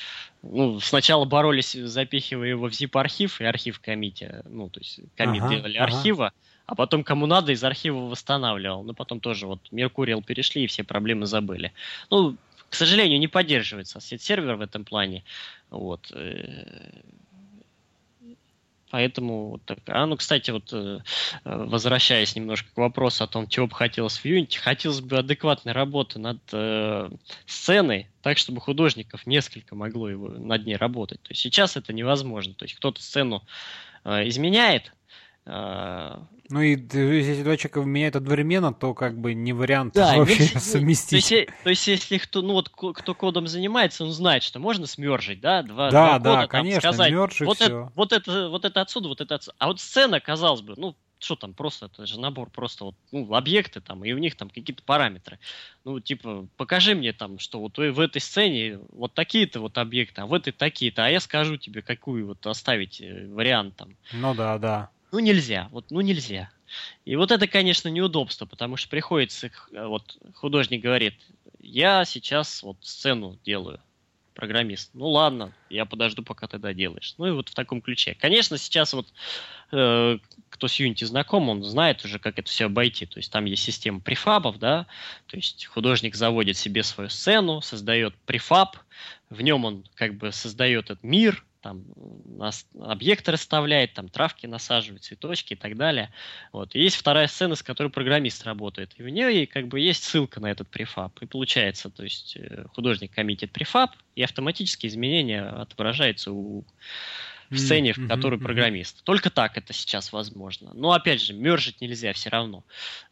ну, 0.43 0.81
сначала 0.81 1.25
боролись, 1.25 1.73
запихивая 1.73 2.49
его 2.49 2.69
в 2.69 2.73
zip-архив 2.73 3.41
и 3.41 3.45
архив 3.45 3.81
комите, 3.81 4.43
ну, 4.49 4.69
то 4.69 4.81
есть 4.81 5.01
комит 5.16 5.43
ага, 5.43 5.55
делали 5.55 5.77
ага. 5.77 5.85
архива, 5.85 6.33
а 6.66 6.75
потом 6.75 7.03
кому 7.03 7.25
надо 7.27 7.53
из 7.53 7.65
архива 7.65 8.01
восстанавливал. 8.01 8.85
Ну, 8.85 8.93
потом 8.93 9.20
тоже 9.20 9.47
вот 9.47 9.61
Меркуриал 9.70 10.23
перешли 10.23 10.65
и 10.65 10.66
все 10.66 10.85
проблемы 10.85 11.25
забыли. 11.25 11.73
Ну, 12.11 12.37
к 12.69 12.74
сожалению, 12.74 13.19
не 13.19 13.28
поддерживается 13.28 14.01
сервер 14.01 14.57
в 14.57 14.61
этом 14.61 14.85
плане. 14.85 15.24
Вот. 15.70 16.11
Э, 16.12 17.01
поэтому 18.90 19.51
вот 19.51 19.62
так. 19.65 19.78
А 19.86 20.07
ну, 20.07 20.16
кстати, 20.16 20.51
вот 20.51 20.73
э, 20.73 21.01
возвращаясь 21.45 22.36
немножко 22.36 22.69
к 22.73 22.77
вопросу 22.77 23.24
о 23.24 23.27
том, 23.27 23.49
чего 23.49 23.66
бы 23.66 23.74
хотелось 23.74 24.19
в 24.19 24.24
Unity, 24.24 24.59
хотелось 24.59 25.01
бы 25.01 25.19
адекватной 25.19 25.73
работы 25.73 26.19
над 26.19 26.39
э, 26.53 27.11
сценой, 27.47 28.09
так, 28.23 28.39
чтобы 28.39 28.61
художников 28.61 29.27
несколько 29.27 29.74
могло 29.74 30.09
его 30.09 30.28
над 30.28 30.66
ней 30.66 30.77
работать. 30.77 31.23
То 31.23 31.31
есть 31.31 31.40
сейчас 31.40 31.77
это 31.77 31.93
невозможно. 31.93 32.55
То 32.55 32.65
есть 32.65 32.74
кто-то 32.74 33.03
сцену 33.03 33.45
э, 34.05 34.28
изменяет, 34.28 34.93
ну 35.49 36.61
и 36.61 36.77
если 36.77 37.43
два 37.43 37.57
человека 37.57 37.81
меняют 37.81 38.16
одновременно, 38.16 38.73
то 38.73 38.95
как 38.95 39.19
бы 39.19 39.35
не 39.35 39.53
вариант 39.53 39.95
да, 39.95 40.16
вообще 40.16 40.43
не, 40.43 40.47
совместить. 40.61 41.29
То 41.29 41.35
есть, 41.35 41.51
то 41.65 41.70
есть 41.70 41.87
если 41.87 42.19
кто, 42.19 42.43
ну 42.43 42.55
вот 42.55 42.70
кто 42.70 43.15
кодом 43.15 43.47
занимается, 43.47 44.05
он 44.05 44.12
знает, 44.12 44.43
что 44.43 44.59
можно 44.59 44.87
смержить, 44.87 45.41
да, 45.41 45.62
два, 45.62 45.91
да, 45.91 46.19
два 46.19 46.19
да, 46.19 46.35
кода, 46.37 46.49
конечно, 46.49 46.81
там, 46.81 46.93
сказать, 46.93 47.12
мерж 47.12 47.41
вот, 47.41 47.61
это, 47.61 47.93
вот 47.95 48.12
это, 48.12 48.49
вот 48.49 48.65
это 48.65 48.81
отсюда, 48.81 49.09
вот 49.09 49.20
это 49.20 49.35
отсюда. 49.37 49.57
А 49.59 49.69
вот 49.69 49.81
сцена, 49.81 50.20
казалось 50.20 50.62
бы, 50.62 50.75
ну 50.77 50.95
что 51.20 51.37
там 51.37 51.53
просто, 51.53 51.87
это 51.87 52.07
же 52.07 52.20
набор 52.20 52.49
просто 52.49 52.85
вот, 52.85 52.95
ну, 53.11 53.35
объекты 53.35 53.81
там, 53.81 54.05
и 54.05 54.12
у 54.12 54.19
них 54.19 54.37
там 54.37 54.49
какие-то 54.49 54.83
параметры. 54.85 55.39
Ну, 55.85 55.99
типа, 55.99 56.47
покажи 56.57 56.95
мне 56.95 57.12
там, 57.12 57.39
что 57.41 57.61
вот 57.61 57.77
в 57.77 58.01
этой 58.01 58.20
сцене 58.20 58.79
вот 58.93 59.15
такие-то 59.15 59.61
вот 59.61 59.79
объекты, 59.79 60.20
а 60.20 60.27
в 60.27 60.35
этой 60.35 60.53
такие-то, 60.53 61.05
а 61.05 61.09
я 61.09 61.19
скажу 61.20 61.57
тебе, 61.57 61.83
какую 61.83 62.27
вот 62.27 62.47
оставить 62.47 63.01
э, 63.01 63.27
вариант 63.27 63.77
там. 63.77 63.97
Ну 64.12 64.35
да, 64.35 64.59
да. 64.59 64.91
Ну 65.10 65.18
нельзя, 65.20 65.68
вот 65.70 65.90
ну 65.90 66.01
нельзя. 66.01 66.51
И 67.05 67.16
вот 67.16 67.30
это, 67.30 67.47
конечно, 67.47 67.89
неудобство, 67.89 68.44
потому 68.47 68.76
что 68.76 68.90
приходится, 68.90 69.51
э, 69.72 69.86
вот 69.86 70.18
художник 70.35 70.82
говорит, 70.82 71.14
я 71.60 72.05
сейчас 72.05 72.62
вот 72.62 72.76
сцену 72.82 73.39
делаю, 73.44 73.80
программист. 74.39 74.90
Ну 74.94 75.09
ладно, 75.09 75.52
я 75.68 75.85
подожду, 75.85 76.22
пока 76.22 76.47
ты 76.47 76.59
доделаешь. 76.59 77.14
Ну 77.18 77.26
и 77.26 77.30
вот 77.32 77.48
в 77.48 77.55
таком 77.55 77.82
ключе. 77.82 78.14
Конечно, 78.14 78.56
сейчас 78.56 78.93
вот 78.93 79.09
э, 79.72 80.18
кто 80.48 80.68
с 80.68 80.78
Unity 80.78 81.05
знаком, 81.06 81.48
он 81.48 81.64
знает 81.64 82.05
уже, 82.05 82.20
как 82.20 82.39
это 82.39 82.48
все 82.48 82.66
обойти. 82.66 83.05
То 83.05 83.18
есть 83.18 83.32
там 83.32 83.47
есть 83.47 83.64
система 83.64 83.98
префабов, 83.98 84.59
да, 84.59 84.86
то 85.26 85.36
есть 85.36 85.66
художник 85.66 86.14
заводит 86.14 86.56
себе 86.56 86.85
свою 86.85 87.10
сцену, 87.10 87.62
создает 87.62 88.14
префаб, 88.26 88.76
в 89.28 89.43
нем 89.43 89.64
он 89.64 89.85
как 89.94 90.14
бы 90.14 90.30
создает 90.30 90.85
этот 90.85 91.02
мир, 91.02 91.44
там 91.60 91.85
объекты 92.80 93.32
расставляет, 93.32 93.94
там 93.94 94.09
травки 94.09 94.47
насаживает, 94.47 95.05
цветочки 95.05 95.55
и 95.55 95.56
так 95.56 95.76
далее. 95.76 96.12
Вот. 96.52 96.74
И 96.74 96.80
есть 96.80 96.97
вторая 96.97 97.26
сцена, 97.26 97.55
с 97.55 97.62
которой 97.62 97.89
программист 97.89 98.44
работает. 98.44 98.93
И 98.97 99.02
в 99.02 99.09
ней 99.09 99.47
как 99.47 99.68
бы 99.68 99.80
есть 99.80 100.05
ссылка 100.05 100.40
на 100.40 100.51
этот 100.51 100.68
префаб. 100.68 101.20
И 101.22 101.26
получается, 101.26 101.90
то 101.90 102.05
есть 102.05 102.36
э, 102.36 102.64
художник 102.74 103.12
коммитит 103.12 103.52
префаб, 103.52 103.90
и 104.14 104.22
автоматически 104.22 104.86
изменения 104.86 105.43
отображаются 105.43 106.32
у 106.32 106.64
в 107.51 107.59
сцене, 107.59 107.93
в 107.94 108.09
которой 108.09 108.39
программист. 108.39 109.02
Только 109.05 109.30
так 109.30 109.56
это 109.56 109.72
сейчас 109.72 110.12
возможно. 110.12 110.72
Но 110.74 110.93
опять 110.93 111.22
же, 111.22 111.32
мержить 111.32 111.80
нельзя 111.80 112.12
все 112.12 112.28
равно. 112.28 112.64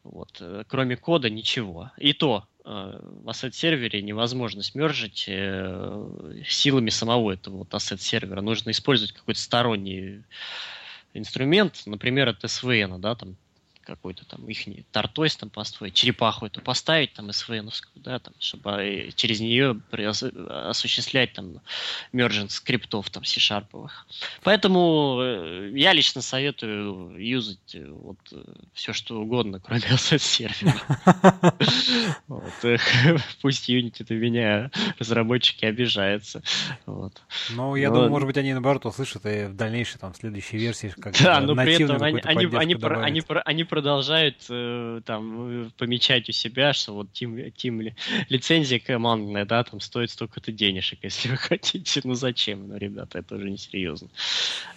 Вот. 0.04 0.36
Э, 0.40 0.64
кроме 0.68 0.96
кода 0.96 1.30
ничего. 1.30 1.90
И 1.96 2.12
то 2.12 2.46
в 2.66 3.30
ассет-сервере 3.30 4.02
невозможно 4.02 4.60
смержить 4.62 5.26
э, 5.28 6.08
силами 6.44 6.90
самого 6.90 7.30
этого 7.30 7.58
вот 7.58 7.72
ассет-сервера. 7.72 8.40
Нужно 8.40 8.70
использовать 8.70 9.12
какой-то 9.12 9.40
сторонний 9.40 10.24
инструмент, 11.14 11.82
например, 11.86 12.28
от 12.28 12.42
SVN, 12.42 12.98
да, 12.98 13.14
там 13.14 13.36
какой-то 13.86 14.26
там 14.26 14.46
их 14.48 14.66
тортойс 14.90 15.36
там 15.36 15.48
построить, 15.48 15.94
черепаху 15.94 16.46
эту 16.46 16.60
поставить 16.60 17.12
там 17.14 17.30
svn 17.30 17.70
да, 17.94 18.18
там, 18.18 18.34
чтобы 18.38 18.70
э, 18.72 19.10
через 19.14 19.40
нее 19.40 19.80
осуществлять 20.48 21.32
там 21.32 21.60
мержинг 22.12 22.50
скриптов 22.50 23.08
там 23.10 23.24
C-шарповых. 23.24 24.06
Поэтому 24.42 25.20
э, 25.22 25.70
я 25.74 25.92
лично 25.92 26.20
советую 26.20 27.16
юзать 27.18 27.74
э, 27.74 27.86
вот 27.88 28.18
все 28.74 28.92
что 28.92 29.20
угодно, 29.20 29.60
кроме 29.60 29.82
asset-сервера. 29.90 30.74
Пусть 33.42 33.70
Unity 33.70 33.96
это 34.00 34.14
меня 34.14 34.70
разработчики 34.98 35.64
обижаются. 35.64 36.42
Ну, 36.86 37.76
я 37.76 37.90
думаю, 37.90 38.10
может 38.10 38.26
быть, 38.26 38.36
они 38.36 38.52
наоборот 38.52 38.86
услышат 38.86 39.24
и 39.26 39.46
в 39.46 39.54
дальнейшей 39.54 39.98
там 39.98 40.14
следующей 40.14 40.58
версии 40.58 40.88
как 40.88 41.14
Да, 41.20 41.40
но 41.40 41.54
при 41.54 41.82
этом 41.82 42.02
они, 42.02 42.46
они 43.44 43.64
продолжают 43.76 44.36
э, 44.48 45.02
там 45.04 45.70
помечать 45.76 46.30
у 46.30 46.32
себя, 46.32 46.72
что 46.72 46.94
вот 46.94 47.08
Team, 47.12 47.52
Team 47.52 47.92
лицензия 48.30 48.78
командная, 48.78 49.44
да, 49.44 49.64
там 49.64 49.80
стоит 49.80 50.10
столько-то 50.10 50.50
денежек, 50.50 51.00
если 51.02 51.28
вы 51.28 51.36
хотите. 51.36 52.00
Ну 52.04 52.14
зачем? 52.14 52.68
Ну, 52.68 52.78
ребята, 52.78 53.18
это 53.18 53.34
уже 53.34 53.50
несерьезно. 53.50 54.08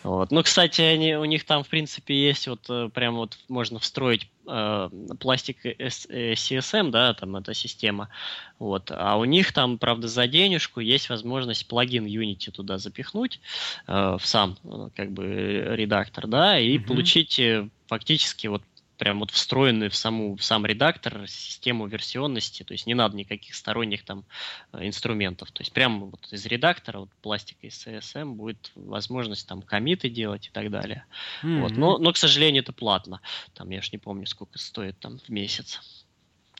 Вот. 0.03 0.31
Ну, 0.31 0.43
кстати, 0.43 0.81
они, 0.81 1.15
у 1.15 1.23
них 1.23 1.45
там, 1.45 1.63
в 1.63 1.69
принципе, 1.69 2.13
есть 2.13 2.49
вот 2.49 2.69
э, 2.69 2.89
прям 2.93 3.15
вот 3.15 3.37
можно 3.47 3.79
встроить 3.79 4.27
э, 4.45 4.89
пластик 5.17 5.65
CSM, 5.65 6.89
э, 6.89 6.91
да, 6.91 7.13
там 7.13 7.37
эта 7.37 7.53
система. 7.53 8.09
Вот. 8.57 8.91
А 8.93 9.15
у 9.15 9.23
них 9.23 9.53
там, 9.53 9.77
правда, 9.77 10.09
за 10.09 10.27
денежку 10.27 10.81
есть 10.81 11.09
возможность 11.09 11.65
плагин 11.69 12.05
Unity 12.05 12.51
туда 12.51 12.77
запихнуть 12.77 13.39
э, 13.87 14.17
в 14.19 14.25
сам 14.25 14.57
как 14.97 15.13
бы 15.13 15.23
редактор, 15.69 16.27
да, 16.27 16.59
и 16.59 16.77
mm-hmm. 16.77 16.85
получить 16.85 17.41
фактически 17.89 18.47
вот 18.47 18.61
прям 18.99 19.19
вот 19.19 19.31
встроенный 19.31 19.89
в, 19.89 19.95
саму, 19.95 20.35
в 20.35 20.43
сам 20.43 20.65
редактор 20.65 21.25
систему 21.27 21.87
версионности, 21.87 22.63
то 22.63 22.73
есть 22.73 22.85
не 22.85 22.93
надо 22.93 23.15
никаких 23.15 23.55
сторонних 23.55 24.03
там 24.03 24.25
э, 24.73 24.85
инструментов. 24.85 25.51
То 25.51 25.61
есть 25.61 25.71
прямо 25.71 26.07
вот 26.07 26.27
из 26.31 26.45
редактора, 26.45 26.99
вот 26.99 27.09
пластика 27.21 27.65
из 27.65 27.87
CSM 27.87 28.33
будет 28.33 28.71
возможность 28.75 29.47
там 29.47 29.61
комиты 29.61 30.09
делать 30.09 30.47
и 30.47 30.49
так 30.51 30.69
далее. 30.69 31.05
Mm-hmm. 31.43 31.61
Вот. 31.61 31.71
Но, 31.71 31.97
но, 31.97 32.11
к 32.11 32.17
сожалению, 32.17 32.61
это 32.61 32.73
платно. 32.73 33.21
Там 33.53 33.69
я 33.69 33.79
уж 33.79 33.91
не 33.93 33.97
помню, 33.97 34.27
сколько 34.27 34.59
стоит 34.59 34.99
там 34.99 35.17
в 35.17 35.29
месяц. 35.29 35.79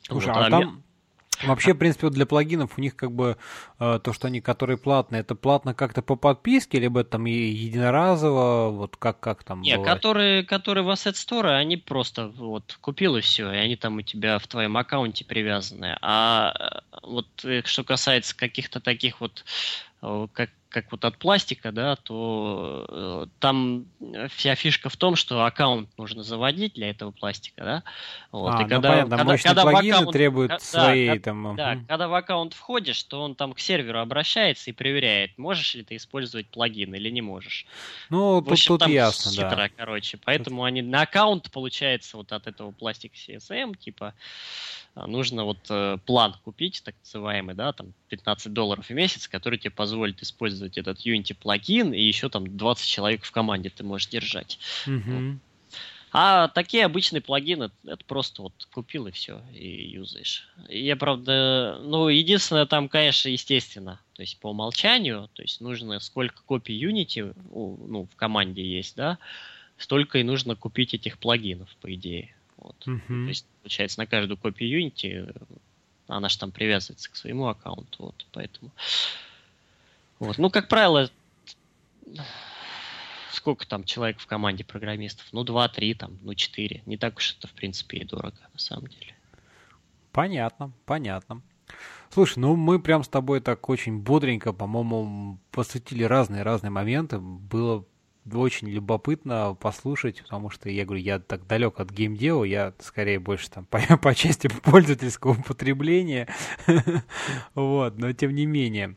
Слушай, 0.02 0.28
вот, 0.28 0.36
а, 0.36 0.46
а 0.46 0.50
там, 0.50 0.82
Вообще, 1.44 1.74
в 1.74 1.78
принципе, 1.78 2.06
вот 2.06 2.14
для 2.14 2.26
плагинов 2.26 2.76
у 2.76 2.80
них 2.80 2.96
как 2.96 3.12
бы 3.12 3.36
э, 3.78 4.00
то, 4.02 4.12
что 4.12 4.26
они, 4.26 4.40
которые 4.40 4.76
платные, 4.76 5.20
это 5.20 5.34
платно 5.34 5.74
как-то 5.74 6.02
по 6.02 6.16
подписке, 6.16 6.78
либо 6.78 7.04
там 7.04 7.26
и 7.26 7.32
единоразово, 7.32 8.70
вот 8.70 8.96
как, 8.96 9.20
как 9.20 9.44
там 9.44 9.62
Нет, 9.62 9.82
которые, 9.82 10.44
которые 10.44 10.84
в 10.84 10.90
Asset 10.90 11.14
Store, 11.14 11.56
они 11.56 11.76
просто 11.76 12.28
вот 12.28 12.78
купил 12.80 13.16
и 13.16 13.20
все, 13.20 13.52
и 13.52 13.56
они 13.56 13.76
там 13.76 13.96
у 13.96 14.02
тебя 14.02 14.38
в 14.38 14.46
твоем 14.46 14.76
аккаунте 14.76 15.24
привязаны. 15.24 15.96
А 16.00 16.52
э, 16.58 16.96
вот 17.02 17.28
э, 17.44 17.62
что 17.64 17.84
касается 17.84 18.36
каких-то 18.36 18.80
таких 18.80 19.20
вот 19.20 19.44
как 20.32 20.48
как 20.70 20.90
вот 20.92 21.04
от 21.04 21.18
пластика, 21.18 21.72
да, 21.72 21.96
то 21.96 22.86
э, 22.88 23.26
там 23.40 23.86
вся 24.28 24.54
фишка 24.54 24.88
в 24.88 24.96
том, 24.96 25.16
что 25.16 25.44
аккаунт 25.44 25.88
нужно 25.98 26.22
заводить 26.22 26.74
для 26.74 26.90
этого 26.90 27.10
пластика, 27.10 27.64
да. 27.64 27.82
Вот. 28.30 28.54
А, 28.54 28.60
и 28.60 28.62
ну 28.62 28.68
когда, 28.68 28.90
понятно, 28.90 29.16
когда, 29.16 29.36
когда 29.36 29.62
плагины 29.62 29.94
аккаунт, 29.94 30.12
требуют 30.12 30.50
да, 30.52 30.58
своей 30.60 31.18
да, 31.18 31.24
там... 31.24 31.56
Да, 31.56 31.72
угу. 31.72 31.80
когда 31.88 32.08
в 32.08 32.14
аккаунт 32.14 32.54
входишь, 32.54 33.02
то 33.02 33.20
он 33.20 33.34
там 33.34 33.52
к 33.52 33.58
серверу 33.58 33.98
обращается 33.98 34.70
и 34.70 34.72
проверяет, 34.72 35.36
можешь 35.38 35.74
ли 35.74 35.82
ты 35.82 35.96
использовать 35.96 36.46
плагин 36.46 36.94
или 36.94 37.10
не 37.10 37.20
можешь. 37.20 37.66
Ну, 38.08 38.40
в 38.40 38.48
общем, 38.48 38.68
тут, 38.68 38.80
тут 38.80 38.88
ясно, 38.88 39.32
хитро, 39.32 39.56
да. 39.56 39.68
короче. 39.76 40.18
Поэтому 40.24 40.58
тут... 40.58 40.66
они 40.66 40.82
на 40.82 41.02
аккаунт, 41.02 41.50
получается, 41.50 42.16
вот 42.16 42.30
от 42.32 42.46
этого 42.46 42.70
пластика 42.70 43.16
CSM, 43.16 43.76
типа, 43.76 44.14
а, 44.94 45.06
нужно 45.06 45.44
вот 45.44 45.58
э, 45.70 45.98
план 46.04 46.34
купить, 46.44 46.82
так 46.84 46.94
называемый, 47.04 47.54
да, 47.54 47.72
там 47.72 47.94
15 48.08 48.52
долларов 48.52 48.86
в 48.86 48.90
месяц, 48.90 49.28
который 49.28 49.58
тебе 49.58 49.70
позволит 49.70 50.20
использовать 50.22 50.59
этот 50.60 51.04
Unity 51.06 51.34
плагин, 51.34 51.92
и 51.92 52.00
еще 52.00 52.28
там 52.28 52.56
20 52.56 52.86
человек 52.86 53.24
в 53.24 53.30
команде 53.30 53.70
ты 53.70 53.84
можешь 53.84 54.08
держать. 54.08 54.58
Mm-hmm. 54.86 55.38
А 56.12 56.48
такие 56.48 56.84
обычные 56.84 57.20
плагины, 57.20 57.70
это 57.84 58.04
просто 58.04 58.42
вот 58.42 58.68
купил 58.72 59.06
и 59.06 59.12
все, 59.12 59.42
и 59.54 59.90
юзаешь. 59.90 60.48
Я, 60.68 60.96
правда, 60.96 61.78
ну, 61.82 62.08
единственное, 62.08 62.66
там, 62.66 62.88
конечно, 62.88 63.28
естественно, 63.28 64.00
то 64.14 64.22
есть 64.22 64.38
по 64.40 64.50
умолчанию, 64.50 65.30
то 65.34 65.42
есть 65.42 65.60
нужно 65.60 66.00
сколько 66.00 66.42
копий 66.42 66.82
Unity 66.84 67.32
ну, 67.52 68.08
в 68.12 68.16
команде 68.16 68.64
есть, 68.64 68.96
да, 68.96 69.18
столько 69.78 70.18
и 70.18 70.24
нужно 70.24 70.56
купить 70.56 70.94
этих 70.94 71.16
плагинов, 71.18 71.68
по 71.80 71.94
идее. 71.94 72.34
Вот. 72.56 72.76
Uh-huh. 72.86 73.24
То 73.24 73.28
есть, 73.28 73.46
получается, 73.62 74.00
на 74.00 74.06
каждую 74.06 74.36
копию 74.36 74.84
Unity 74.84 75.32
она 76.08 76.28
же 76.28 76.38
там 76.38 76.50
привязывается 76.50 77.08
к 77.10 77.16
своему 77.16 77.46
аккаунту, 77.46 78.06
вот, 78.06 78.26
поэтому... 78.32 78.72
Вот. 80.20 80.38
Ну, 80.38 80.50
как 80.50 80.68
правило, 80.68 81.10
сколько 83.32 83.66
там 83.66 83.84
человек 83.84 84.20
в 84.20 84.26
команде 84.26 84.64
программистов? 84.64 85.26
Ну, 85.32 85.42
два-три, 85.44 85.94
там, 85.94 86.18
ну, 86.22 86.34
четыре. 86.34 86.82
Не 86.86 86.96
так 86.96 87.16
уж 87.16 87.36
это, 87.36 87.48
в 87.48 87.52
принципе, 87.52 87.98
и 87.98 88.04
дорого, 88.04 88.38
на 88.52 88.58
самом 88.58 88.86
деле. 88.86 89.16
Понятно, 90.12 90.72
понятно. 90.86 91.42
Слушай, 92.10 92.40
ну 92.40 92.56
мы 92.56 92.80
прям 92.80 93.04
с 93.04 93.08
тобой 93.08 93.40
так 93.40 93.68
очень 93.68 94.00
бодренько, 94.00 94.52
по-моему, 94.52 95.38
посвятили 95.52 96.02
разные-разные 96.02 96.70
моменты. 96.70 97.18
Было 97.18 97.84
очень 98.38 98.68
любопытно 98.68 99.56
послушать, 99.58 100.22
потому 100.22 100.50
что 100.50 100.68
я 100.68 100.84
говорю, 100.84 101.02
я 101.02 101.18
так 101.18 101.46
далек 101.46 101.80
от 101.80 101.90
геймдева, 101.90 102.44
я 102.44 102.74
скорее 102.80 103.18
больше 103.18 103.50
там 103.50 103.64
по, 103.66 103.80
по 103.98 104.14
части 104.14 104.48
пользовательского 104.48 105.32
употребления, 105.32 106.28
вот, 107.54 107.98
но 107.98 108.12
тем 108.12 108.34
не 108.34 108.46
менее. 108.46 108.96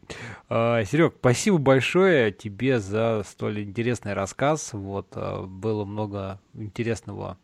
А, 0.50 0.84
Серег, 0.86 1.16
спасибо 1.20 1.58
большое 1.58 2.32
тебе 2.32 2.80
за 2.80 3.24
столь 3.26 3.64
интересный 3.64 4.14
рассказ, 4.14 4.74
вот, 4.74 5.08
а, 5.14 5.44
было 5.44 5.86
много 5.86 6.40
интересного 6.54 7.38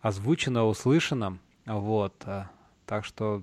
озвучено, 0.00 0.64
услышано, 0.66 1.38
вот, 1.66 2.14
а, 2.24 2.50
так 2.86 3.04
что 3.04 3.42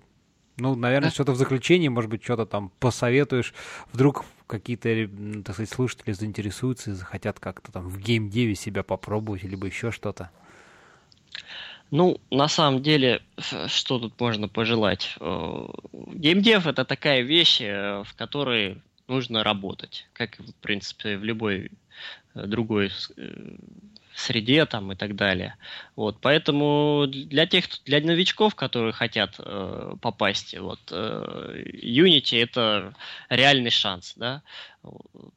ну, 0.57 0.75
наверное, 0.75 1.09
что-то 1.09 1.33
в 1.33 1.35
заключении, 1.35 1.89
может 1.89 2.09
быть, 2.09 2.23
что-то 2.23 2.45
там 2.45 2.71
посоветуешь. 2.79 3.53
Вдруг 3.91 4.23
какие-то, 4.47 5.09
так 5.43 5.55
сказать, 5.55 5.69
слушатели 5.69 6.13
заинтересуются 6.13 6.91
и 6.91 6.93
захотят 6.93 7.39
как-то 7.39 7.71
там 7.71 7.87
в 7.89 7.97
геймдеве 7.99 8.55
себя 8.55 8.83
попробовать, 8.83 9.43
либо 9.43 9.67
еще 9.67 9.91
что-то. 9.91 10.29
Ну, 11.91 12.19
на 12.31 12.47
самом 12.47 12.81
деле, 12.81 13.21
что 13.67 13.99
тут 13.99 14.19
можно 14.19 14.47
пожелать? 14.47 15.15
Э, 15.19 15.67
геймдев 16.13 16.65
это 16.65 16.83
такая 16.83 17.21
вещь, 17.21 17.61
э, 17.61 18.03
в 18.03 18.15
которой 18.15 18.81
нужно 19.07 19.43
работать, 19.43 20.07
как, 20.13 20.37
в 20.39 20.53
принципе, 20.55 21.17
в 21.17 21.23
любой 21.23 21.71
э, 22.33 22.45
другой 22.47 22.91
среде 24.15 24.65
там 24.65 24.91
и 24.91 24.95
так 24.95 25.15
далее. 25.15 25.57
Вот, 25.95 26.17
поэтому 26.21 27.05
для 27.07 27.45
тех, 27.45 27.65
для 27.85 27.99
новичков, 27.99 28.55
которые 28.55 28.93
хотят 28.93 29.35
э, 29.39 29.93
попасть, 30.01 30.57
вот, 30.57 30.79
э, 30.91 31.63
Unity 31.83 32.41
это 32.41 32.95
реальный 33.29 33.71
шанс, 33.71 34.13
да. 34.15 34.41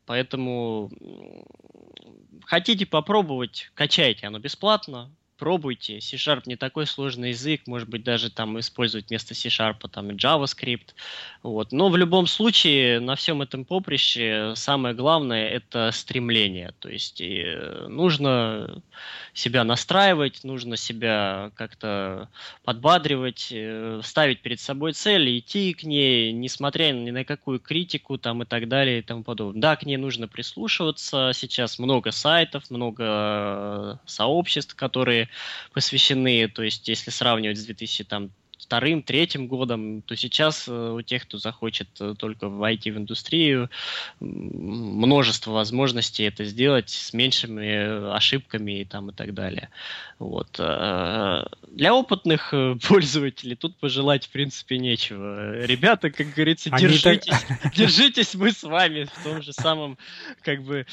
Поэтому 0.06 0.90
хотите 2.44 2.86
попробовать, 2.86 3.70
качайте, 3.74 4.26
оно 4.26 4.38
бесплатно, 4.38 5.10
пробуйте. 5.38 6.00
C-Sharp 6.00 6.42
не 6.46 6.56
такой 6.56 6.86
сложный 6.86 7.30
язык, 7.30 7.62
может 7.66 7.88
быть, 7.88 8.02
даже 8.02 8.30
там 8.30 8.58
использовать 8.58 9.08
вместо 9.08 9.34
C-Sharp 9.34 9.88
там 9.88 10.10
JavaScript. 10.10 10.94
Вот. 11.42 11.72
Но 11.72 11.88
в 11.88 11.96
любом 11.96 12.26
случае 12.26 13.00
на 13.00 13.14
всем 13.14 13.40
этом 13.40 13.64
поприще 13.64 14.52
самое 14.56 14.94
главное 14.94 15.48
это 15.48 15.90
стремление. 15.92 16.74
То 16.80 16.88
есть 16.88 17.20
э, 17.20 17.86
нужно 17.88 18.82
себя 19.32 19.64
настраивать, 19.64 20.42
нужно 20.42 20.76
себя 20.76 21.52
как-то 21.54 22.28
подбадривать, 22.64 23.48
э, 23.52 24.00
ставить 24.02 24.40
перед 24.40 24.60
собой 24.60 24.92
цели, 24.92 25.38
идти 25.38 25.72
к 25.72 25.84
ней, 25.84 26.32
несмотря 26.32 26.92
ни 26.92 27.10
на 27.10 27.24
какую 27.24 27.60
критику 27.60 28.18
там 28.18 28.42
и 28.42 28.46
так 28.46 28.68
далее 28.68 28.98
и 28.98 29.02
тому 29.02 29.22
подобное. 29.22 29.60
Да, 29.60 29.76
к 29.76 29.86
ней 29.86 29.96
нужно 29.96 30.26
прислушиваться. 30.26 31.30
Сейчас 31.34 31.78
много 31.78 32.10
сайтов, 32.10 32.70
много 32.70 33.04
э, 33.06 33.96
сообществ, 34.06 34.74
которые 34.74 35.27
посвящены, 35.72 36.48
то 36.48 36.62
есть 36.62 36.88
если 36.88 37.10
сравнивать 37.10 37.58
с 37.58 37.64
2000 37.64 38.04
там 38.04 38.30
вторым, 38.68 39.02
третьим 39.02 39.46
годом, 39.46 40.02
то 40.02 40.14
сейчас 40.14 40.68
э, 40.68 40.90
у 40.90 41.00
тех, 41.00 41.22
кто 41.22 41.38
захочет 41.38 41.88
э, 42.00 42.14
только 42.18 42.50
войти 42.50 42.90
в 42.90 42.98
индустрию, 42.98 43.70
множество 44.20 45.52
возможностей 45.52 46.24
это 46.24 46.44
сделать 46.44 46.90
с 46.90 47.14
меньшими 47.14 47.64
э, 47.64 48.12
ошибками 48.12 48.82
и, 48.82 48.84
там, 48.84 49.08
и 49.08 49.14
так 49.14 49.32
далее. 49.32 49.70
Вот. 50.18 50.50
Для 50.56 51.94
опытных 51.94 52.52
пользователей 52.88 53.54
тут 53.54 53.76
пожелать, 53.76 54.26
в 54.26 54.30
принципе, 54.30 54.76
нечего. 54.76 55.64
Ребята, 55.64 56.10
как 56.10 56.34
говорится, 56.34 56.68
Они 56.72 56.88
держитесь, 56.88 57.44
так... 57.48 57.74
держитесь 57.74 58.34
мы 58.34 58.52
с 58.52 58.64
вами 58.64 59.04
в 59.04 59.24
том 59.24 59.42
же 59.42 59.52
самом, 59.52 59.96
как 60.42 60.62
бы, 60.62 60.86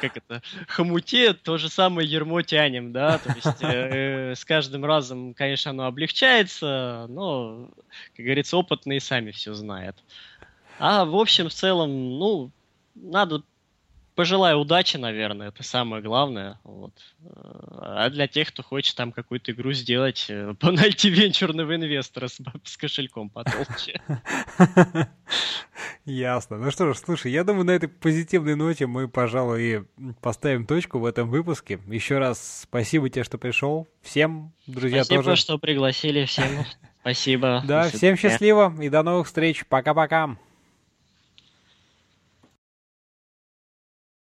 как 0.00 0.16
это, 0.16 0.42
хомуте, 0.68 1.34
то 1.34 1.58
же 1.58 1.68
самое 1.68 2.08
ермо 2.08 2.42
тянем, 2.42 2.92
да, 2.92 3.18
то 3.18 3.34
есть 3.34 3.62
э, 3.62 4.34
с 4.36 4.44
каждым 4.44 4.84
разом, 4.84 5.34
конечно, 5.34 5.72
оно 5.72 5.86
облегчается, 5.86 7.06
но, 7.08 7.17
как 8.16 8.24
говорится, 8.24 8.56
опытные 8.56 9.00
сами 9.00 9.30
все 9.30 9.54
знают. 9.54 9.96
А 10.78 11.04
в 11.04 11.16
общем, 11.16 11.48
в 11.48 11.54
целом, 11.54 12.18
ну, 12.18 12.50
надо 12.94 13.42
пожелаю 14.18 14.58
удачи, 14.58 14.96
наверное, 14.96 15.50
это 15.50 15.62
самое 15.62 16.02
главное. 16.02 16.58
Вот. 16.64 16.92
А 17.76 18.10
для 18.10 18.26
тех, 18.26 18.48
кто 18.48 18.64
хочет 18.64 18.96
там 18.96 19.12
какую-то 19.12 19.52
игру 19.52 19.72
сделать, 19.72 20.26
э, 20.28 20.54
найти 20.62 21.08
венчурного 21.08 21.76
инвестора 21.76 22.26
с, 22.26 22.40
с 22.64 22.76
кошельком 22.76 23.30
потолще. 23.30 24.00
Ясно. 26.04 26.58
Ну 26.58 26.72
что 26.72 26.92
ж, 26.92 26.96
слушай, 26.96 27.30
я 27.30 27.44
думаю, 27.44 27.64
на 27.66 27.70
этой 27.70 27.88
позитивной 27.88 28.56
ноте 28.56 28.88
мы, 28.88 29.06
пожалуй, 29.06 29.86
поставим 30.20 30.66
точку 30.66 30.98
в 30.98 31.04
этом 31.04 31.30
выпуске. 31.30 31.78
Еще 31.86 32.18
раз 32.18 32.62
спасибо 32.64 33.08
тебе, 33.08 33.22
что 33.22 33.38
пришел. 33.38 33.86
Всем, 34.02 34.52
друзья, 34.66 35.04
спасибо, 35.04 35.22
тоже. 35.22 35.36
Спасибо, 35.36 35.36
что 35.36 35.58
пригласили. 35.58 36.24
Всем 36.24 36.64
спасибо. 37.14 37.62
Да, 37.66 37.88
всем 37.88 38.16
счастливо 38.16 38.72
и 38.80 38.88
до 38.88 39.02
новых 39.02 39.26
встреч. 39.26 39.64
Пока-пока. 39.68 40.36